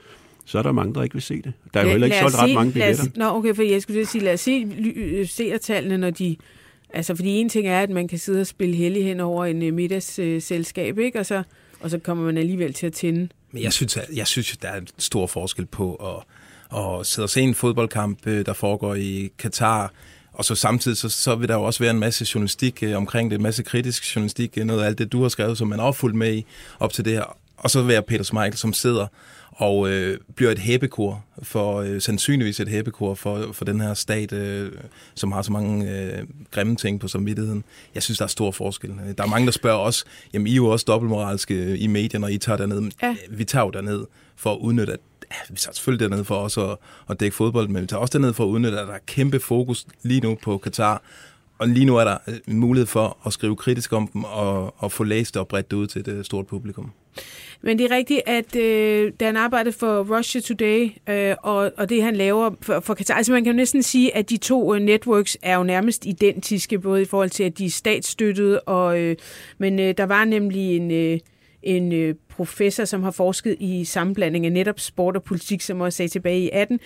så 0.45 0.57
er 0.57 0.63
der 0.63 0.71
mange, 0.71 0.93
der 0.93 1.03
ikke 1.03 1.15
vil 1.15 1.21
se 1.21 1.41
det. 1.41 1.53
Der 1.73 1.79
er 1.79 1.83
jo 1.83 1.89
heller 1.89 2.05
ikke 2.05 2.19
solgt 2.19 2.37
ret 2.37 2.53
mange 2.53 2.73
billetter. 2.73 3.03
Os, 3.03 3.15
nå, 3.15 3.25
okay, 3.25 3.55
for 3.55 3.63
jeg 3.63 3.81
skulle 3.81 4.05
sige, 4.05 4.23
lad 4.23 4.33
os 4.33 4.39
se 4.39 4.67
øh, 4.95 5.27
seertallene, 5.27 5.97
når 5.97 6.09
de... 6.09 6.35
Altså, 6.95 7.15
fordi 7.15 7.29
en 7.29 7.49
ting 7.49 7.67
er, 7.67 7.79
at 7.79 7.89
man 7.89 8.07
kan 8.07 8.19
sidde 8.19 8.41
og 8.41 8.47
spille 8.47 8.75
hellig 8.75 9.05
hen 9.05 9.19
over 9.19 9.45
en 9.45 9.67
uh, 9.67 9.73
middagsselskab, 9.73 10.97
uh, 10.97 11.03
ikke? 11.03 11.19
Og 11.19 11.25
så, 11.25 11.43
og 11.79 11.89
så 11.89 11.97
kommer 11.97 12.25
man 12.25 12.37
alligevel 12.37 12.73
til 12.73 12.87
at 12.87 12.93
tænde. 12.93 13.29
Men 13.51 13.63
jeg 13.63 13.73
synes, 13.73 13.97
at, 13.97 14.09
jeg 14.15 14.27
synes, 14.27 14.57
der 14.57 14.67
er 14.67 14.77
en 14.77 14.87
stor 14.97 15.27
forskel 15.27 15.65
på 15.65 15.95
at, 15.95 16.23
at 16.77 17.05
sidde 17.05 17.25
og 17.25 17.29
se 17.29 17.41
en 17.41 17.55
fodboldkamp, 17.55 18.25
der 18.25 18.53
foregår 18.53 18.95
i 18.95 19.31
Katar, 19.39 19.91
og 20.33 20.45
så 20.45 20.55
samtidig 20.55 20.97
så, 20.97 21.09
så 21.09 21.35
vil 21.35 21.47
der 21.47 21.55
jo 21.55 21.63
også 21.63 21.79
være 21.79 21.91
en 21.91 21.99
masse 21.99 22.25
journalistik 22.35 22.83
øh, 22.83 22.97
omkring 22.97 23.31
det, 23.31 23.37
en 23.37 23.43
masse 23.43 23.63
kritisk 23.63 24.15
journalistik, 24.15 24.57
noget 24.65 24.81
af 24.81 24.85
alt 24.85 24.97
det, 24.97 25.11
du 25.11 25.21
har 25.21 25.29
skrevet, 25.29 25.57
som 25.57 25.67
man 25.67 25.79
er 25.79 25.91
fuldt 25.91 26.15
med 26.15 26.33
i 26.33 26.45
op 26.79 26.93
til 26.93 27.05
det 27.05 27.13
her. 27.13 27.37
Og 27.57 27.69
så 27.69 27.81
vil 27.81 27.93
jeg 27.93 28.05
Peter 28.05 28.23
Smeichel, 28.23 28.57
som 28.57 28.73
sidder 28.73 29.07
og 29.55 29.89
øh, 29.89 30.17
bliver 30.35 30.51
et 30.51 30.59
hæbekor, 30.59 31.25
for, 31.43 31.81
øh, 31.81 32.01
sandsynligvis 32.01 32.59
et 32.59 32.67
hæbekor 32.67 33.13
for, 33.13 33.49
for 33.51 33.65
den 33.65 33.81
her 33.81 33.93
stat, 33.93 34.33
øh, 34.33 34.71
som 35.15 35.31
har 35.31 35.41
så 35.41 35.51
mange 35.51 35.91
øh, 35.91 36.23
grimme 36.51 36.75
ting 36.75 36.99
på 36.99 37.07
samvittigheden. 37.07 37.63
Jeg 37.95 38.03
synes, 38.03 38.17
der 38.17 38.23
er 38.23 38.29
stor 38.29 38.51
forskel. 38.51 38.91
Der 39.17 39.23
er 39.23 39.27
mange, 39.27 39.45
der 39.45 39.51
spørger 39.51 39.79
os, 39.79 40.05
jamen 40.33 40.47
I 40.47 40.51
er 40.51 40.55
jo 40.55 40.67
også 40.67 40.85
dobbeltmoralske 40.87 41.77
i 41.77 41.87
medierne, 41.87 42.21
når 42.21 42.27
I 42.27 42.37
tager 42.37 42.57
derned. 42.57 42.91
Ja. 43.01 43.15
Vi 43.29 43.45
tager 43.45 43.65
jo 43.65 43.69
derned 43.69 44.05
for 44.35 44.53
at 44.53 44.57
udnytte, 44.57 44.93
at 44.93 44.99
vi 45.49 45.55
tager 45.55 45.73
selvfølgelig 45.73 46.09
dernede 46.09 46.25
for 46.25 46.35
også 46.35 46.71
at, 46.71 46.77
at 47.09 47.19
dække 47.19 47.35
fodbold, 47.35 47.67
men 47.67 47.81
vi 47.81 47.87
tager 47.87 48.01
også 48.01 48.17
dernede 48.17 48.33
for 48.33 48.43
at 48.43 48.47
udnytte, 48.47 48.79
at 48.79 48.87
der 48.87 48.93
er 48.93 48.99
kæmpe 49.05 49.39
fokus 49.39 49.85
lige 50.03 50.21
nu 50.21 50.37
på 50.41 50.57
Katar, 50.57 51.01
og 51.57 51.67
lige 51.67 51.85
nu 51.85 51.97
er 51.97 52.03
der 52.03 52.17
øh, 52.27 52.35
en 52.47 52.57
mulighed 52.57 52.87
for 52.87 53.17
at 53.25 53.33
skrive 53.33 53.55
kritisk 53.55 53.93
om 53.93 54.07
dem 54.07 54.23
og, 54.23 54.73
og 54.77 54.91
få 54.91 55.03
læst 55.03 55.37
og 55.37 55.47
bredt 55.47 55.71
det 55.71 55.77
ud 55.77 55.87
til 55.87 56.09
et 56.09 56.25
stort 56.25 56.47
publikum. 56.47 56.91
Men 57.61 57.77
det 57.77 57.91
er 57.91 57.95
rigtigt, 57.95 58.21
at 58.25 58.55
øh, 58.55 59.11
da 59.19 59.25
han 59.25 59.37
arbejdede 59.37 59.75
for 59.79 60.17
Russia 60.17 60.41
Today, 60.41 60.91
øh, 61.09 61.35
og, 61.43 61.71
og 61.77 61.89
det 61.89 62.03
han 62.03 62.15
laver 62.15 62.51
for, 62.61 62.79
for 62.79 62.93
Katar, 62.93 63.15
altså 63.15 63.31
man 63.31 63.43
kan 63.43 63.53
jo 63.53 63.57
næsten 63.57 63.83
sige, 63.83 64.15
at 64.15 64.29
de 64.29 64.37
to 64.37 64.75
øh, 64.75 64.81
networks 64.81 65.37
er 65.41 65.57
jo 65.57 65.63
nærmest 65.63 66.05
identiske, 66.05 66.79
både 66.79 67.01
i 67.01 67.05
forhold 67.05 67.29
til, 67.29 67.43
at 67.43 67.57
de 67.57 67.65
er 67.65 67.69
statsstøttede, 67.69 68.59
og, 68.59 68.99
øh, 68.99 69.15
men 69.57 69.79
øh, 69.79 69.93
der 69.97 70.05
var 70.05 70.25
nemlig 70.25 70.75
en... 70.75 70.91
Øh, 70.91 71.19
en 71.63 71.91
øh, 71.91 72.15
professor, 72.29 72.85
som 72.85 73.03
har 73.03 73.11
forsket 73.11 73.55
i 73.59 73.85
sammenblanding 73.85 74.45
af 74.45 74.51
netop 74.51 74.79
sport 74.79 75.15
og 75.15 75.23
politik, 75.23 75.61
som 75.61 75.81
også 75.81 75.97
sagde 75.97 76.09
tilbage 76.09 76.39
i 76.39 76.49
18. 76.53 76.79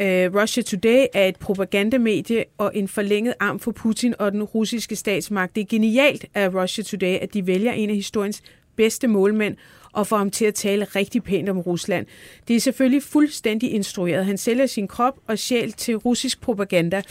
Øh, 0.00 0.34
Russia 0.34 0.62
Today 0.62 1.06
er 1.14 1.26
et 1.26 1.36
propagandamedie 1.36 2.44
og 2.58 2.70
en 2.74 2.88
forlænget 2.88 3.34
arm 3.40 3.58
for 3.58 3.72
Putin 3.72 4.14
og 4.18 4.32
den 4.32 4.42
russiske 4.42 4.96
statsmagt. 4.96 5.54
Det 5.54 5.60
er 5.60 5.66
genialt 5.66 6.24
af 6.34 6.54
Russia 6.54 6.84
Today, 6.84 7.18
at 7.18 7.34
de 7.34 7.46
vælger 7.46 7.72
en 7.72 7.90
af 7.90 7.96
historiens 7.96 8.42
bedste 8.76 9.08
målmænd 9.08 9.56
og 9.92 10.06
får 10.06 10.16
ham 10.16 10.30
til 10.30 10.44
at 10.44 10.54
tale 10.54 10.84
rigtig 10.84 11.22
pænt 11.22 11.48
om 11.48 11.58
Rusland. 11.58 12.06
Det 12.48 12.56
er 12.56 12.60
selvfølgelig 12.60 13.02
fuldstændig 13.02 13.72
instrueret. 13.72 14.26
Han 14.26 14.38
sælger 14.38 14.66
sin 14.66 14.88
krop 14.88 15.18
og 15.26 15.38
sjæl 15.38 15.72
til 15.72 15.96
russisk 15.96 16.40
propaganda, 16.40 17.02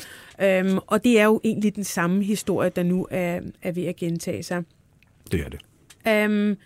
øhm, 0.41 0.77
og 0.88 1.03
det 1.03 1.19
er 1.19 1.25
jo 1.25 1.41
egentlig 1.43 1.75
den 1.75 1.83
samme 1.83 2.23
historie, 2.23 2.69
der 2.69 2.83
nu 2.83 3.07
er, 3.11 3.39
er 3.61 3.71
ved 3.71 3.85
at 3.85 3.95
gentage 3.95 4.43
sig. 4.43 4.63
Det 5.31 5.39
er 5.39 5.49
det. 5.49 5.59
Øhm, 6.07 6.57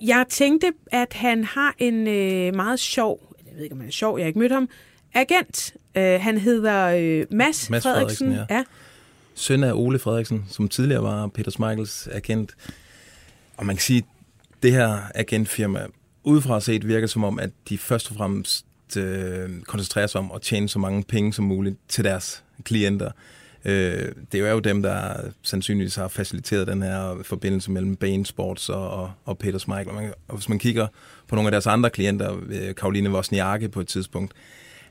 jeg 0.00 0.24
tænkte, 0.28 0.72
at 0.92 1.12
han 1.12 1.44
har 1.44 1.74
en 1.78 2.08
øh, 2.08 2.54
meget 2.54 2.80
sjov, 2.80 3.34
jeg 3.46 3.54
ved 3.56 3.62
ikke, 3.62 3.72
om 3.72 3.80
han 3.80 3.88
er 3.88 3.92
sjov, 3.92 4.18
jeg 4.18 4.24
har 4.24 4.28
ikke 4.28 4.38
mødt 4.38 4.52
ham, 4.52 4.68
agent. 5.14 5.74
Øh, 5.94 6.20
han 6.20 6.38
hedder 6.38 6.86
øh, 6.86 7.26
Mads, 7.30 7.70
Mads 7.70 7.82
Frederiksen. 7.82 8.26
Frederiksen 8.26 8.32
ja. 8.50 8.56
ja. 8.56 8.64
Søn 9.34 9.64
af 9.64 9.72
Ole 9.72 9.98
Frederiksen, 9.98 10.44
som 10.48 10.68
tidligere 10.68 11.02
var 11.02 11.26
Peter 11.26 11.50
Smeichels 11.50 12.08
agent. 12.12 12.56
Og 13.56 13.66
man 13.66 13.76
kan 13.76 13.82
sige, 13.82 14.06
det 14.62 14.72
her 14.72 14.98
agentfirma 15.14 15.86
udefra 16.24 16.60
set 16.60 16.88
virker 16.88 17.06
som 17.06 17.24
om, 17.24 17.38
at 17.38 17.50
de 17.68 17.78
først 17.78 18.10
og 18.10 18.16
fremmest 18.16 18.66
øh, 18.96 19.62
koncentrerer 19.62 20.06
sig 20.06 20.18
om 20.18 20.32
at 20.34 20.42
tjene 20.42 20.68
så 20.68 20.78
mange 20.78 21.02
penge 21.02 21.32
som 21.32 21.44
muligt 21.44 21.76
til 21.88 22.04
deres 22.04 22.44
klienter. 22.64 23.10
Øh, 23.68 24.12
det 24.32 24.40
er 24.40 24.52
jo 24.52 24.58
dem, 24.58 24.82
der 24.82 25.14
sandsynligvis 25.42 25.94
har 25.94 26.08
faciliteret 26.08 26.66
den 26.66 26.82
her 26.82 27.18
forbindelse 27.22 27.70
mellem 27.70 27.96
Bane 27.96 28.26
Sports 28.26 28.68
og, 28.68 28.90
og, 28.90 29.10
og 29.24 29.38
Peter 29.38 29.58
Smeichel. 29.58 29.96
Og, 29.96 30.02
og 30.28 30.36
hvis 30.36 30.48
man 30.48 30.58
kigger 30.58 30.86
på 31.28 31.34
nogle 31.34 31.48
af 31.48 31.52
deres 31.52 31.66
andre 31.66 31.90
klienter, 31.90 32.36
øh, 32.48 32.74
Karoline 32.74 33.10
Wozniacki 33.10 33.68
på 33.68 33.80
et 33.80 33.88
tidspunkt, 33.88 34.32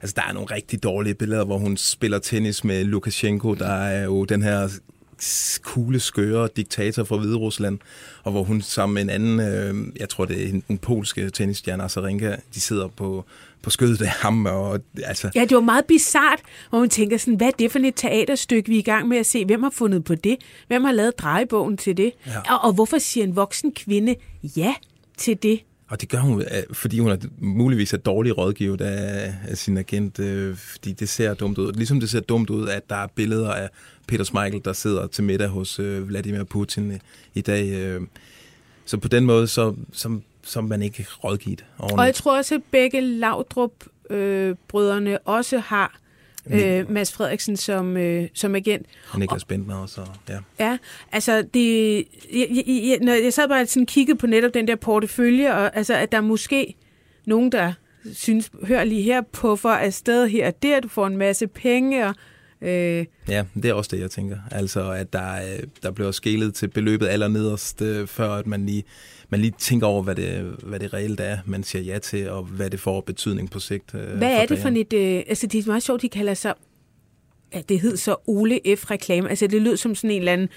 altså 0.01 0.13
der 0.15 0.29
er 0.29 0.34
nogle 0.34 0.55
rigtig 0.55 0.84
dårlige 0.84 1.13
billeder, 1.13 1.46
hvor 1.46 1.58
hun 1.58 1.77
spiller 1.77 2.20
tennis 2.20 2.63
med 2.63 2.84
Lukashenko, 2.84 3.53
der 3.53 3.74
er 3.74 4.03
jo 4.03 4.25
den 4.25 4.44
her 4.44 4.70
kugle, 5.61 6.00
skøre 6.00 6.50
diktator 6.55 7.03
fra 7.03 7.18
Hvide 7.18 7.35
Rusland, 7.38 7.79
og 8.24 8.31
hvor 8.31 8.44
hun 8.44 8.61
sammen 8.61 8.94
med 8.94 9.01
en 9.01 9.09
anden, 9.09 9.40
øh, 9.40 10.00
jeg 10.00 10.09
tror 10.09 10.25
det 10.25 10.48
er 10.48 10.61
den 10.68 10.77
polske 10.77 11.29
tennisstjerne 11.29 11.83
Azarenka, 11.83 12.35
de 12.53 12.61
sidder 12.61 12.88
på, 12.88 13.25
på 13.66 13.70
skødet 13.70 14.01
af 14.01 14.08
ham. 14.08 14.46
Og, 14.46 14.80
altså. 15.04 15.32
Ja, 15.36 15.42
det 15.42 15.56
var 15.56 15.62
meget 15.62 15.86
bizart, 15.86 16.40
hvor 16.70 16.80
man 16.80 16.90
tænker 16.90 17.18
sådan, 17.18 17.36
hvad 17.36 17.48
er 17.48 17.51
det 17.51 17.72
for 17.72 17.80
et 17.80 17.94
teaterstykke, 17.96 18.70
vi 18.70 18.75
er 18.75 18.80
i 18.80 18.82
gang 18.82 19.08
med 19.08 19.18
at 19.18 19.25
se? 19.25 19.46
Hvem 19.46 19.64
har 19.64 19.70
fundet 19.70 20.04
på 20.04 20.16
det? 20.16 20.38
Hvem 20.68 20.84
har 20.84 20.92
lavet 20.92 21.20
drejebogen 21.20 21.78
til 21.78 21.98
det? 21.98 22.12
Ja. 22.28 22.54
Og, 22.54 22.64
og 22.64 22.74
hvorfor 22.74 22.98
siger 22.98 23.24
en 23.24 23.36
voksen 23.36 23.72
kvinde 23.72 24.16
ja 24.44 24.74
til 25.18 25.44
det? 25.44 25.60
Og 25.88 26.01
det 26.01 26.10
gør 26.10 26.20
hun, 26.20 26.42
øh, 26.42 26.48
fordi 26.72 27.00
hun 27.00 27.12
er 27.12 27.18
muligvis 27.38 27.94
er 27.94 27.98
dårlig 27.98 28.38
rådgivet 28.38 28.82
af, 28.82 29.34
af 29.48 29.58
sin 29.58 29.78
agent, 29.78 30.20
øh, 30.20 30.56
fordi 30.56 30.92
det 30.92 31.10
ser 31.10 31.34
dumt 31.34 31.58
ud. 31.58 31.74
Ligesom 31.74 32.00
det 32.00 32.10
ser 32.10 32.20
dumt 32.20 32.50
ud, 32.50 32.68
at 32.68 32.90
der 32.90 32.96
er 32.96 33.08
billeder 33.16 33.54
af 33.54 33.70
Peter 34.08 34.24
Smeichel, 34.24 34.62
der 34.66 34.74
sidder 34.74 35.08
til 35.08 35.24
middag 35.24 35.48
hos 35.48 35.80
øh, 35.80 36.08
Vladimir 36.08 36.44
Putin 36.44 36.92
i, 36.92 36.98
i 37.34 37.42
dag. 37.42 37.70
Øh. 37.70 38.01
Så 38.86 38.98
på 38.98 39.08
den 39.08 39.25
måde, 39.25 39.48
så, 39.48 39.75
så, 39.92 40.20
så 40.46 40.60
er 40.60 40.64
man 40.64 40.81
ikke 40.81 41.08
rådgivet 41.24 41.66
ordentligt. 41.79 42.00
Og 42.00 42.05
jeg 42.05 42.16
tror 42.16 42.38
også, 42.38 42.55
at 42.55 42.62
begge 42.72 43.01
Laudrup-brødrene 43.01 45.12
øh, 45.12 45.18
også 45.25 45.60
har 45.60 46.00
øh, 46.51 46.92
Mads 46.92 47.14
Frederiksen 47.14 47.58
som, 47.58 47.98
øh, 47.98 48.27
som 48.34 48.55
agent. 48.55 48.88
Og 49.12 49.20
Niklas 49.20 49.46
Bentner 49.46 49.75
også, 49.75 50.01
ja. 50.29 50.38
Ja, 50.60 50.77
altså 51.12 51.44
det, 51.53 51.98
jeg, 52.34 52.64
jeg, 52.68 52.98
når 53.01 53.14
jeg 53.14 53.34
sad 53.34 53.48
bare 53.48 53.66
sådan 53.66 53.86
kiggede 53.86 54.18
på 54.18 54.27
netop 54.27 54.53
den 54.53 54.68
der 54.68 54.75
portefølje, 54.75 55.53
og 55.53 55.77
altså 55.77 55.94
at 55.94 56.12
der 56.12 56.18
er 56.18 56.22
måske 56.22 56.75
nogen, 57.25 57.51
der 57.51 57.74
synes, 58.14 58.51
hør 58.64 58.84
lige 58.84 59.01
her, 59.01 59.22
puffer 59.22 59.70
afsted 59.70 60.27
her 60.27 60.48
og 60.48 60.64
der, 60.64 60.79
du 60.79 60.88
får 60.88 61.08
en 61.08 61.18
masse 61.18 61.48
penge, 61.48 62.08
og 62.08 62.16
Øh. 62.66 63.06
Ja, 63.30 63.44
det 63.54 63.66
er 63.66 63.74
også 63.74 63.90
det, 63.96 64.01
jeg 64.01 64.12
tænker. 64.12 64.38
Altså, 64.51 64.92
at 64.92 65.14
der, 65.14 65.40
der 65.84 65.92
bliver 65.92 66.12
skælet 66.12 66.54
til 66.54 66.68
beløbet 66.68 67.08
allernederst, 67.08 67.82
øh, 67.82 68.08
før 68.08 68.30
at 68.30 68.48
man 68.48 68.66
lige, 68.66 68.84
man 69.30 69.40
lige 69.40 69.54
tænker 69.58 69.88
over, 69.88 70.04
hvad 70.04 70.16
det, 70.16 70.56
hvad 70.64 70.80
det 70.80 70.94
reelt 70.94 71.20
er, 71.20 71.38
man 71.46 71.64
siger 71.64 71.82
ja 71.84 72.00
til, 72.00 72.30
og 72.30 72.44
hvad 72.44 72.70
det 72.70 72.80
får 72.80 73.01
betydning 73.01 73.51
på 73.51 73.60
sigt. 73.60 73.96
Øh, 73.96 74.18
hvad 74.18 74.32
er 74.32 74.46
det 74.46 74.60
for 74.60 74.70
et... 74.70 74.94
Øh, 74.94 75.24
altså, 75.28 75.48
det 75.48 75.60
er 75.60 75.68
meget 75.68 75.84
sjovt, 75.84 76.01
de 76.01 76.10
kalder 76.10 76.34
sig... 76.34 76.54
Ja, 77.54 77.62
det 77.70 77.80
hed 77.80 77.98
så 77.98 78.16
Ole 78.28 78.60
F-reklame. 78.75 79.30
Altså, 79.30 79.48
det 79.48 79.62
lød 79.62 79.78
som 79.78 79.96
sådan 79.96 80.12
en 80.12 80.20
eller 80.20 80.34
anden 80.34 80.50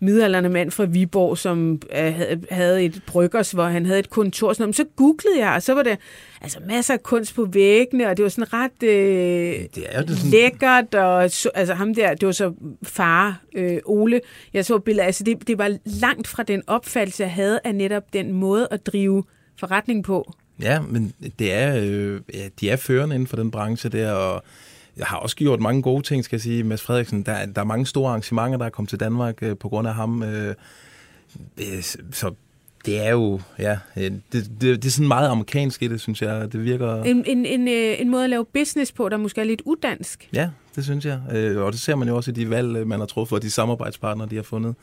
midalderne 0.00 0.48
mand 0.48 0.70
fra 0.70 0.84
Viborg, 0.84 1.38
som 1.38 1.82
øh, 1.98 2.20
havde 2.50 2.84
et 2.84 3.02
bryggers, 3.06 3.50
hvor 3.50 3.64
han 3.64 3.86
havde 3.86 3.98
et 3.98 4.10
kontor. 4.10 4.52
Sådan, 4.52 4.72
så 4.72 4.84
googlede 4.96 5.38
jeg, 5.38 5.52
og 5.54 5.62
så 5.62 5.74
var 5.74 5.82
det 5.82 5.98
altså 6.40 6.58
masser 6.66 6.94
af 6.94 7.02
kunst 7.02 7.34
på 7.34 7.44
væggene, 7.44 8.08
og 8.08 8.16
det 8.16 8.22
var 8.22 8.28
sådan 8.28 8.52
ret 8.52 8.82
øh, 8.82 9.64
det 9.74 9.84
er 9.88 10.02
det 10.02 10.16
sådan... 10.16 10.30
lækkert, 10.30 10.94
og 10.94 11.30
så, 11.30 11.50
altså 11.54 11.74
ham 11.74 11.94
der, 11.94 12.14
det 12.14 12.26
var 12.26 12.32
så 12.32 12.52
far 12.82 13.40
øh, 13.54 13.78
Ole, 13.84 14.20
jeg 14.54 14.64
så 14.64 14.78
billeder, 14.78 15.06
altså 15.06 15.24
det, 15.24 15.48
det 15.48 15.58
var 15.58 15.76
langt 15.84 16.28
fra 16.28 16.42
den 16.42 16.62
opfattelse, 16.66 17.22
jeg 17.22 17.32
havde 17.32 17.60
af 17.64 17.74
netop 17.74 18.12
den 18.12 18.32
måde 18.32 18.68
at 18.70 18.86
drive 18.86 19.24
forretning 19.58 20.04
på. 20.04 20.32
Ja, 20.62 20.80
men 20.80 21.12
det 21.38 21.52
er, 21.52 21.76
øh, 21.82 22.20
ja, 22.34 22.48
de 22.60 22.70
er 22.70 22.76
førende 22.76 23.14
inden 23.14 23.26
for 23.26 23.36
den 23.36 23.50
branche 23.50 23.88
der, 23.88 24.12
og 24.12 24.42
jeg 24.96 25.06
har 25.06 25.16
også 25.16 25.36
gjort 25.36 25.60
mange 25.60 25.82
gode 25.82 26.02
ting, 26.02 26.24
skal 26.24 26.36
jeg 26.36 26.40
sige. 26.40 26.64
Mads 26.64 26.82
Frederiksen, 26.82 27.22
der, 27.22 27.46
der 27.46 27.60
er 27.60 27.64
mange 27.64 27.86
store 27.86 28.08
arrangementer, 28.08 28.58
der 28.58 28.64
er 28.64 28.70
kommet 28.70 28.88
til 28.88 29.00
Danmark 29.00 29.42
øh, 29.42 29.56
på 29.56 29.68
grund 29.68 29.88
af 29.88 29.94
ham. 29.94 30.22
Øh, 30.22 30.54
øh, 31.58 31.82
så 32.12 32.34
det 32.86 33.06
er 33.06 33.10
jo, 33.10 33.40
ja, 33.58 33.78
øh, 33.96 34.02
det, 34.02 34.20
det, 34.32 34.60
det 34.60 34.84
er 34.84 34.90
sådan 34.90 35.08
meget 35.08 35.28
amerikansk 35.28 35.82
i 35.82 35.88
det, 35.88 36.00
synes 36.00 36.22
jeg. 36.22 36.52
Det 36.52 36.64
virker... 36.64 37.02
En, 37.02 37.24
en, 37.26 37.46
en, 37.46 37.68
øh, 37.68 38.00
en 38.00 38.10
måde 38.10 38.24
at 38.24 38.30
lave 38.30 38.44
business 38.44 38.92
på, 38.92 39.08
der 39.08 39.16
måske 39.16 39.40
er 39.40 39.44
lidt 39.44 39.62
udansk. 39.64 40.28
Ja, 40.32 40.50
det 40.76 40.84
synes 40.84 41.04
jeg. 41.04 41.20
Øh, 41.32 41.62
og 41.62 41.72
det 41.72 41.80
ser 41.80 41.94
man 41.94 42.08
jo 42.08 42.16
også 42.16 42.30
i 42.30 42.34
de 42.34 42.50
valg, 42.50 42.86
man 42.86 42.98
har 42.98 43.06
truffet, 43.06 43.36
og 43.36 43.42
de 43.42 43.50
samarbejdspartnere, 43.50 44.28
de 44.28 44.36
har 44.36 44.42
fundet 44.42 44.74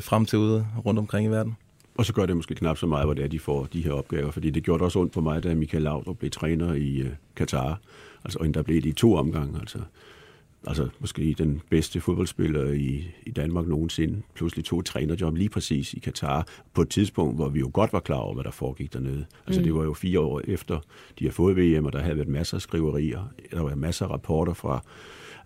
frem 0.00 0.26
til 0.26 0.38
ude 0.38 0.66
rundt 0.86 0.98
omkring 0.98 1.26
i 1.26 1.30
verden. 1.30 1.56
Og 1.94 2.06
så 2.06 2.12
gør 2.12 2.26
det 2.26 2.36
måske 2.36 2.54
knap 2.54 2.78
så 2.78 2.86
meget, 2.86 3.06
hvor 3.06 3.14
det 3.14 3.24
er, 3.24 3.28
de 3.28 3.38
får 3.38 3.68
de 3.72 3.84
her 3.84 3.92
opgaver, 3.92 4.30
fordi 4.30 4.50
det 4.50 4.62
gjorde 4.62 4.84
også 4.84 4.98
ondt 4.98 5.12
på 5.12 5.20
mig, 5.20 5.42
da 5.42 5.54
Michael 5.54 5.82
Laudrup 5.82 6.18
blev 6.18 6.30
træner 6.30 6.74
i 6.74 7.02
uh, 7.02 7.08
Katar. 7.36 7.80
Altså, 8.26 8.38
og 8.38 8.54
der 8.54 8.62
blev 8.62 8.82
det 8.82 8.88
i 8.88 8.92
to 8.92 9.14
omgange. 9.14 9.60
Altså, 9.60 9.78
altså 10.66 10.88
måske 10.98 11.34
den 11.38 11.60
bedste 11.70 12.00
fodboldspiller 12.00 12.72
i, 12.72 13.04
i 13.26 13.30
Danmark 13.30 13.66
nogensinde, 13.66 14.22
pludselig 14.34 14.78
et 14.78 14.84
trænerjob 14.84 15.36
lige 15.36 15.48
præcis 15.48 15.94
i 15.94 15.98
Katar, 15.98 16.46
på 16.74 16.82
et 16.82 16.88
tidspunkt, 16.88 17.36
hvor 17.36 17.48
vi 17.48 17.60
jo 17.60 17.70
godt 17.72 17.92
var 17.92 18.00
klar 18.00 18.16
over, 18.16 18.34
hvad 18.34 18.44
der 18.44 18.50
foregik 18.50 18.92
dernede. 18.92 19.26
Altså 19.46 19.60
mm. 19.60 19.64
det 19.64 19.74
var 19.74 19.84
jo 19.84 19.94
fire 19.94 20.20
år 20.20 20.40
efter, 20.44 20.80
de 21.18 21.24
har 21.24 21.32
fået 21.32 21.56
VM, 21.56 21.86
og 21.86 21.92
der 21.92 22.00
havde 22.00 22.16
været 22.16 22.28
masser 22.28 22.56
af 22.56 22.60
skriverier, 22.60 23.32
der 23.50 23.62
var 23.62 23.74
masser 23.74 24.06
af 24.06 24.10
rapporter 24.10 24.54
fra 24.54 24.82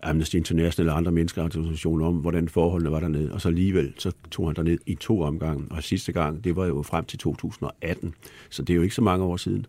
Amnesty 0.02 0.36
International 0.36 0.90
og 0.90 0.96
andre 0.96 1.12
menneskerettighedsorganisationer 1.12 2.06
om, 2.06 2.14
hvordan 2.14 2.48
forholdene 2.48 2.90
var 2.90 3.00
dernede. 3.00 3.32
Og 3.32 3.40
så 3.40 3.48
alligevel, 3.48 3.94
så 3.98 4.12
tog 4.30 4.48
han 4.48 4.56
derned 4.56 4.78
i 4.86 4.94
to 4.94 5.20
omgange. 5.20 5.66
Og 5.70 5.82
sidste 5.82 6.12
gang, 6.12 6.44
det 6.44 6.56
var 6.56 6.66
jo 6.66 6.82
frem 6.82 7.04
til 7.04 7.18
2018. 7.18 8.14
Så 8.50 8.62
det 8.62 8.72
er 8.72 8.76
jo 8.76 8.82
ikke 8.82 8.94
så 8.94 9.02
mange 9.02 9.24
år 9.24 9.36
siden. 9.36 9.66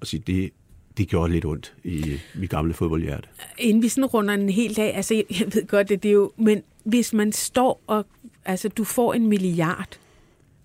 og 0.00 0.06
sige, 0.06 0.22
det, 0.26 0.50
det 0.98 1.08
gjorde 1.08 1.32
lidt 1.32 1.44
ondt 1.44 1.74
i 1.84 2.20
mit 2.34 2.50
gamle 2.50 2.74
fodboldhjerte. 2.74 3.28
Inden 3.58 3.82
vi 3.82 3.88
sådan 3.88 4.06
runder 4.06 4.34
en 4.34 4.48
hel 4.48 4.76
dag, 4.76 4.94
altså 4.94 5.14
jeg, 5.14 5.24
ved 5.54 5.66
godt, 5.66 5.88
det, 5.88 6.02
det 6.02 6.08
er 6.08 6.12
jo, 6.12 6.32
men 6.36 6.62
hvis 6.84 7.12
man 7.12 7.32
står 7.32 7.82
og, 7.86 8.06
altså 8.44 8.68
du 8.68 8.84
får 8.84 9.14
en 9.14 9.26
milliard, 9.26 9.98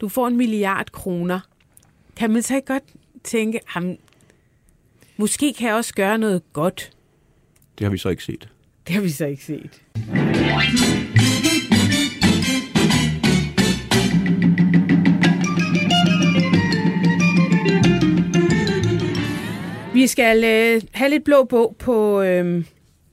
du 0.01 0.09
får 0.09 0.27
en 0.27 0.37
milliard 0.37 0.91
kroner, 0.91 1.39
kan 2.15 2.31
man 2.31 2.41
så 2.41 2.55
ikke 2.55 2.65
godt 2.65 2.83
tænke, 3.23 3.59
jamen, 3.75 3.97
måske 5.17 5.53
kan 5.53 5.67
jeg 5.67 5.75
også 5.75 5.93
gøre 5.93 6.17
noget 6.17 6.41
godt. 6.53 6.91
Det 7.79 7.85
har 7.85 7.91
vi 7.91 7.97
så 7.97 8.09
ikke 8.09 8.23
set. 8.23 8.49
Det 8.87 8.95
har 8.95 9.01
vi 9.01 9.09
så 9.09 9.25
ikke 9.25 9.45
set. 9.45 9.81
Vi 20.03 20.07
skal 20.07 20.43
øh, 20.43 20.81
have 20.91 21.09
lidt 21.09 21.23
blå 21.23 21.43
bog 21.43 21.75
på... 21.79 22.21
Øh, 22.21 22.65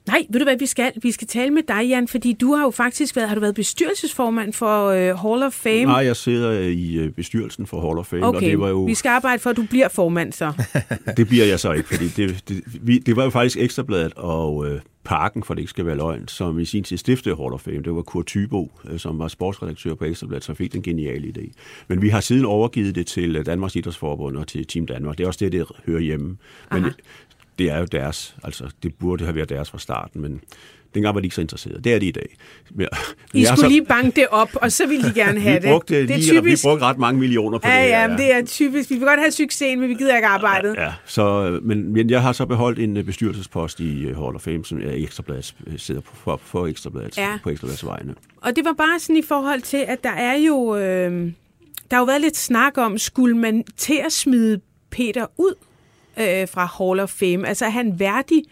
nej, 0.07 0.25
ved 0.29 0.39
du 0.39 0.45
hvad 0.45 0.57
vi 0.57 0.65
skal? 0.65 0.91
Vi 1.01 1.11
skal 1.11 1.27
tale 1.27 1.51
med 1.51 1.63
dig, 1.67 1.87
Jan, 1.87 2.07
fordi 2.07 2.33
du 2.33 2.53
har 2.53 2.63
jo 2.63 2.71
faktisk 2.71 3.15
været, 3.15 3.27
har 3.27 3.35
du 3.35 3.41
været 3.41 3.55
bestyrelsesformand 3.55 4.53
for 4.53 4.87
øh, 4.87 5.17
Hall 5.17 5.43
of 5.43 5.53
Fame? 5.53 5.83
Nej, 5.83 6.05
jeg 6.05 6.15
sidder 6.15 6.51
i 6.59 6.93
øh, 6.95 7.11
bestyrelsen 7.11 7.67
for 7.67 7.81
Hall 7.87 7.99
of 7.99 8.05
Fame, 8.05 8.25
okay. 8.25 8.35
og 8.35 8.41
det 8.41 8.59
var 8.59 8.69
jo... 8.69 8.83
vi 8.83 8.93
skal 8.93 9.09
arbejde 9.09 9.39
for, 9.39 9.49
at 9.49 9.57
du 9.57 9.65
bliver 9.69 9.87
formand 9.87 10.33
så. 10.33 10.53
det 11.17 11.27
bliver 11.27 11.45
jeg 11.45 11.59
så 11.59 11.71
ikke, 11.71 11.87
fordi 11.87 12.07
det, 12.07 12.49
det, 12.49 12.63
vi, 12.81 12.99
det 12.99 13.15
var 13.15 13.23
jo 13.23 13.29
faktisk 13.29 13.57
Ekstrabladet 13.57 14.13
og 14.13 14.67
øh, 14.67 14.81
Parken, 15.03 15.43
for 15.43 15.53
det 15.53 15.61
ikke 15.61 15.69
skal 15.69 15.85
være 15.85 15.95
løgn, 15.95 16.27
som 16.27 16.59
i 16.59 16.65
sin 16.65 16.83
tid 16.83 16.97
stiftede 16.97 17.35
Hall 17.35 17.53
of 17.53 17.61
Fame. 17.61 17.81
Det 17.81 17.95
var 17.95 18.01
Kurt 18.01 18.25
Tybo, 18.25 18.71
øh, 18.89 18.99
som 18.99 19.19
var 19.19 19.27
sportsredaktør 19.27 19.93
på 19.93 20.05
Ekstrabladet, 20.05 20.43
som 20.43 20.55
fik 20.55 20.73
den 20.73 20.81
geniale 20.81 21.33
idé. 21.37 21.51
Men 21.87 22.01
vi 22.01 22.09
har 22.09 22.19
siden 22.19 22.45
overgivet 22.45 22.95
det 22.95 23.07
til 23.07 23.35
øh, 23.35 23.45
Danmarks 23.45 23.75
Idrætsforbund 23.75 24.37
og 24.37 24.47
til 24.47 24.67
Team 24.67 24.87
Danmark. 24.87 25.17
Det 25.17 25.23
er 25.23 25.27
også 25.27 25.45
det, 25.45 25.51
det 25.51 25.65
hører 25.85 25.99
hjemme. 25.99 26.37
Men 26.71 26.83
Aha. 26.83 26.89
Det 27.61 27.71
er 27.71 27.79
jo 27.79 27.85
deres, 27.85 28.35
altså 28.43 28.69
det 28.83 28.95
burde 28.95 29.23
have 29.23 29.35
været 29.35 29.49
deres 29.49 29.69
fra 29.69 29.79
starten, 29.79 30.21
men 30.21 30.41
Dengang 30.93 31.15
var 31.15 31.21
de 31.21 31.25
ikke 31.25 31.35
så 31.35 31.41
interesserede. 31.41 31.81
Det 31.81 31.93
er 31.93 31.99
de 31.99 32.07
i 32.07 32.11
dag. 32.11 32.37
Men, 32.71 32.87
I 33.33 33.45
skulle 33.45 33.59
så, 33.59 33.67
lige 33.67 33.85
banke 33.85 34.15
det 34.15 34.27
op, 34.31 34.49
og 34.53 34.71
så 34.71 34.87
ville 34.87 35.09
de 35.09 35.13
gerne 35.13 35.39
have 35.39 35.61
vi 35.61 35.67
brugte, 35.67 35.99
det. 35.99 36.07
Det 36.07 36.13
er 36.13 36.17
lige, 36.17 36.31
typisk. 36.31 36.63
Vi 36.63 36.67
brugte 36.67 36.85
ret 36.85 36.97
mange 36.97 37.19
millioner 37.19 37.57
på 37.57 37.67
ja, 37.67 37.83
det 37.83 37.89
Ja, 37.89 38.01
ja, 38.01 38.17
det 38.17 38.33
er 38.33 38.45
typisk. 38.45 38.89
Vi 38.89 38.95
vil 38.95 39.07
godt 39.07 39.19
have 39.19 39.31
succesen, 39.31 39.79
men 39.79 39.89
vi 39.89 39.93
gider 39.93 40.15
ikke 40.15 40.27
arbejdet. 40.27 40.75
Ja, 40.75 40.83
ja. 40.83 40.93
Så, 41.05 41.59
men, 41.63 41.93
men 41.93 42.09
jeg 42.09 42.21
har 42.21 42.33
så 42.33 42.45
beholdt 42.45 42.79
en 42.79 42.97
øh, 42.97 43.03
bestyrelsespost 43.03 43.79
i 43.79 44.03
øh, 44.03 44.17
Hall 44.17 44.35
of 44.35 44.41
Fame, 44.41 44.65
som 44.65 44.81
er 44.81 44.91
Ekstrabladet, 44.91 45.55
øh, 45.67 45.79
sidder 45.79 46.01
på, 46.01 46.15
for, 46.15 46.41
for 46.43 46.67
Ekstrabladet, 46.67 47.17
ja. 47.17 47.37
på 47.43 47.49
Ekstrabladets 47.49 47.85
vegne. 47.85 48.15
Og 48.41 48.55
det 48.55 48.65
var 48.65 48.73
bare 48.73 48.99
sådan 48.99 49.17
i 49.17 49.23
forhold 49.27 49.61
til, 49.61 49.85
at 49.87 50.03
der 50.03 50.09
er 50.09 50.37
jo... 50.37 50.75
Øh, 50.75 51.31
der 51.91 51.97
har 51.97 52.01
jo 52.01 52.05
været 52.05 52.21
lidt 52.21 52.37
snak 52.37 52.77
om, 52.77 52.97
skulle 52.97 53.37
man 53.37 53.63
til 53.77 54.01
at 54.05 54.11
smide 54.11 54.59
Peter 54.91 55.25
ud 55.37 55.53
øh, 56.17 56.47
fra 56.47 56.65
Hall 56.77 56.99
of 56.99 57.09
Fame? 57.09 57.47
Altså 57.47 57.65
er 57.65 57.69
han 57.69 57.99
værdig 57.99 58.43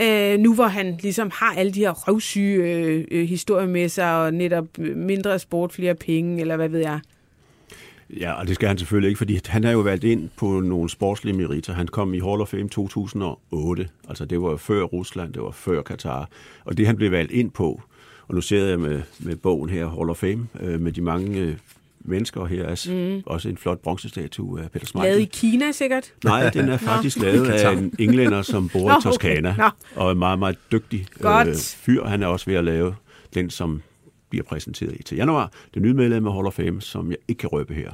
Øh, 0.00 0.38
nu 0.38 0.54
hvor 0.54 0.66
han 0.66 0.98
ligesom 1.02 1.30
har 1.34 1.54
alle 1.54 1.72
de 1.72 1.80
her 1.80 1.90
røvsyge 1.90 2.62
øh, 2.64 3.04
øh, 3.10 3.28
historier 3.28 3.66
med 3.66 3.88
sig, 3.88 4.16
og 4.16 4.34
netop 4.34 4.66
øh, 4.78 4.96
mindre 4.96 5.38
sport, 5.38 5.72
flere 5.72 5.94
penge, 5.94 6.40
eller 6.40 6.56
hvad 6.56 6.68
ved 6.68 6.80
jeg. 6.80 7.00
Ja, 8.20 8.32
og 8.32 8.46
det 8.46 8.54
skal 8.54 8.68
han 8.68 8.78
selvfølgelig 8.78 9.08
ikke, 9.08 9.18
fordi 9.18 9.40
han 9.46 9.64
har 9.64 9.72
jo 9.72 9.78
valgt 9.78 10.04
ind 10.04 10.30
på 10.36 10.60
nogle 10.60 10.90
sportslige 10.90 11.36
meritter. 11.36 11.72
Han 11.72 11.86
kom 11.86 12.14
i 12.14 12.20
Hall 12.20 12.40
of 12.40 12.48
Fame 12.48 12.68
2008, 12.68 13.88
altså 14.08 14.24
det 14.24 14.42
var 14.42 14.56
før 14.56 14.82
Rusland, 14.82 15.32
det 15.32 15.42
var 15.42 15.50
før 15.50 15.82
Katar. 15.82 16.28
Og 16.64 16.76
det 16.76 16.86
han 16.86 16.96
blev 16.96 17.10
valgt 17.10 17.32
ind 17.32 17.50
på, 17.50 17.82
og 18.28 18.34
nu 18.34 18.40
ser 18.40 18.64
jeg 18.64 18.80
med, 18.80 19.02
med 19.18 19.36
bogen 19.36 19.70
her, 19.70 19.88
Hall 19.88 20.10
of 20.10 20.16
Fame, 20.16 20.46
øh, 20.60 20.80
med 20.80 20.92
de 20.92 21.00
mange 21.00 21.40
øh, 21.40 21.56
mennesker 22.04 22.44
her. 22.46 22.66
Altså 22.66 22.92
mm. 22.92 23.22
Også 23.26 23.48
en 23.48 23.56
flot 23.56 23.78
bronzestatue 23.78 24.62
af 24.62 24.70
Peter 24.70 24.86
Smeichel. 24.86 25.10
Lavet 25.10 25.22
i 25.22 25.30
Kina 25.32 25.72
sikkert? 25.72 26.12
Nej, 26.24 26.50
den 26.50 26.68
er 26.68 26.76
faktisk 26.76 27.18
lavet 27.18 27.46
af 27.46 27.72
en 27.72 27.94
englænder, 27.98 28.42
som 28.42 28.68
bor 28.68 28.88
Nå, 28.92 28.98
i 28.98 29.02
Toskana. 29.02 29.50
Okay. 29.50 29.70
Og 29.96 30.10
er 30.10 30.14
meget, 30.14 30.38
meget 30.38 30.58
dygtig 30.72 31.06
øh, 31.20 31.54
fyr. 31.56 32.04
Han 32.04 32.22
er 32.22 32.26
også 32.26 32.46
ved 32.46 32.54
at 32.54 32.64
lave 32.64 32.94
den, 33.34 33.50
som 33.50 33.82
bliver 34.30 34.44
præsenteret 34.44 34.96
i 35.00 35.02
til 35.02 35.16
januar. 35.16 35.52
Det 35.74 35.82
nye 35.82 35.94
medlem 35.94 36.26
af 36.26 36.32
Hall 36.32 36.46
of 36.46 36.54
Fame, 36.54 36.82
som 36.82 37.10
jeg 37.10 37.18
ikke 37.28 37.38
kan 37.38 37.48
røbe 37.48 37.74
her. 37.74 37.90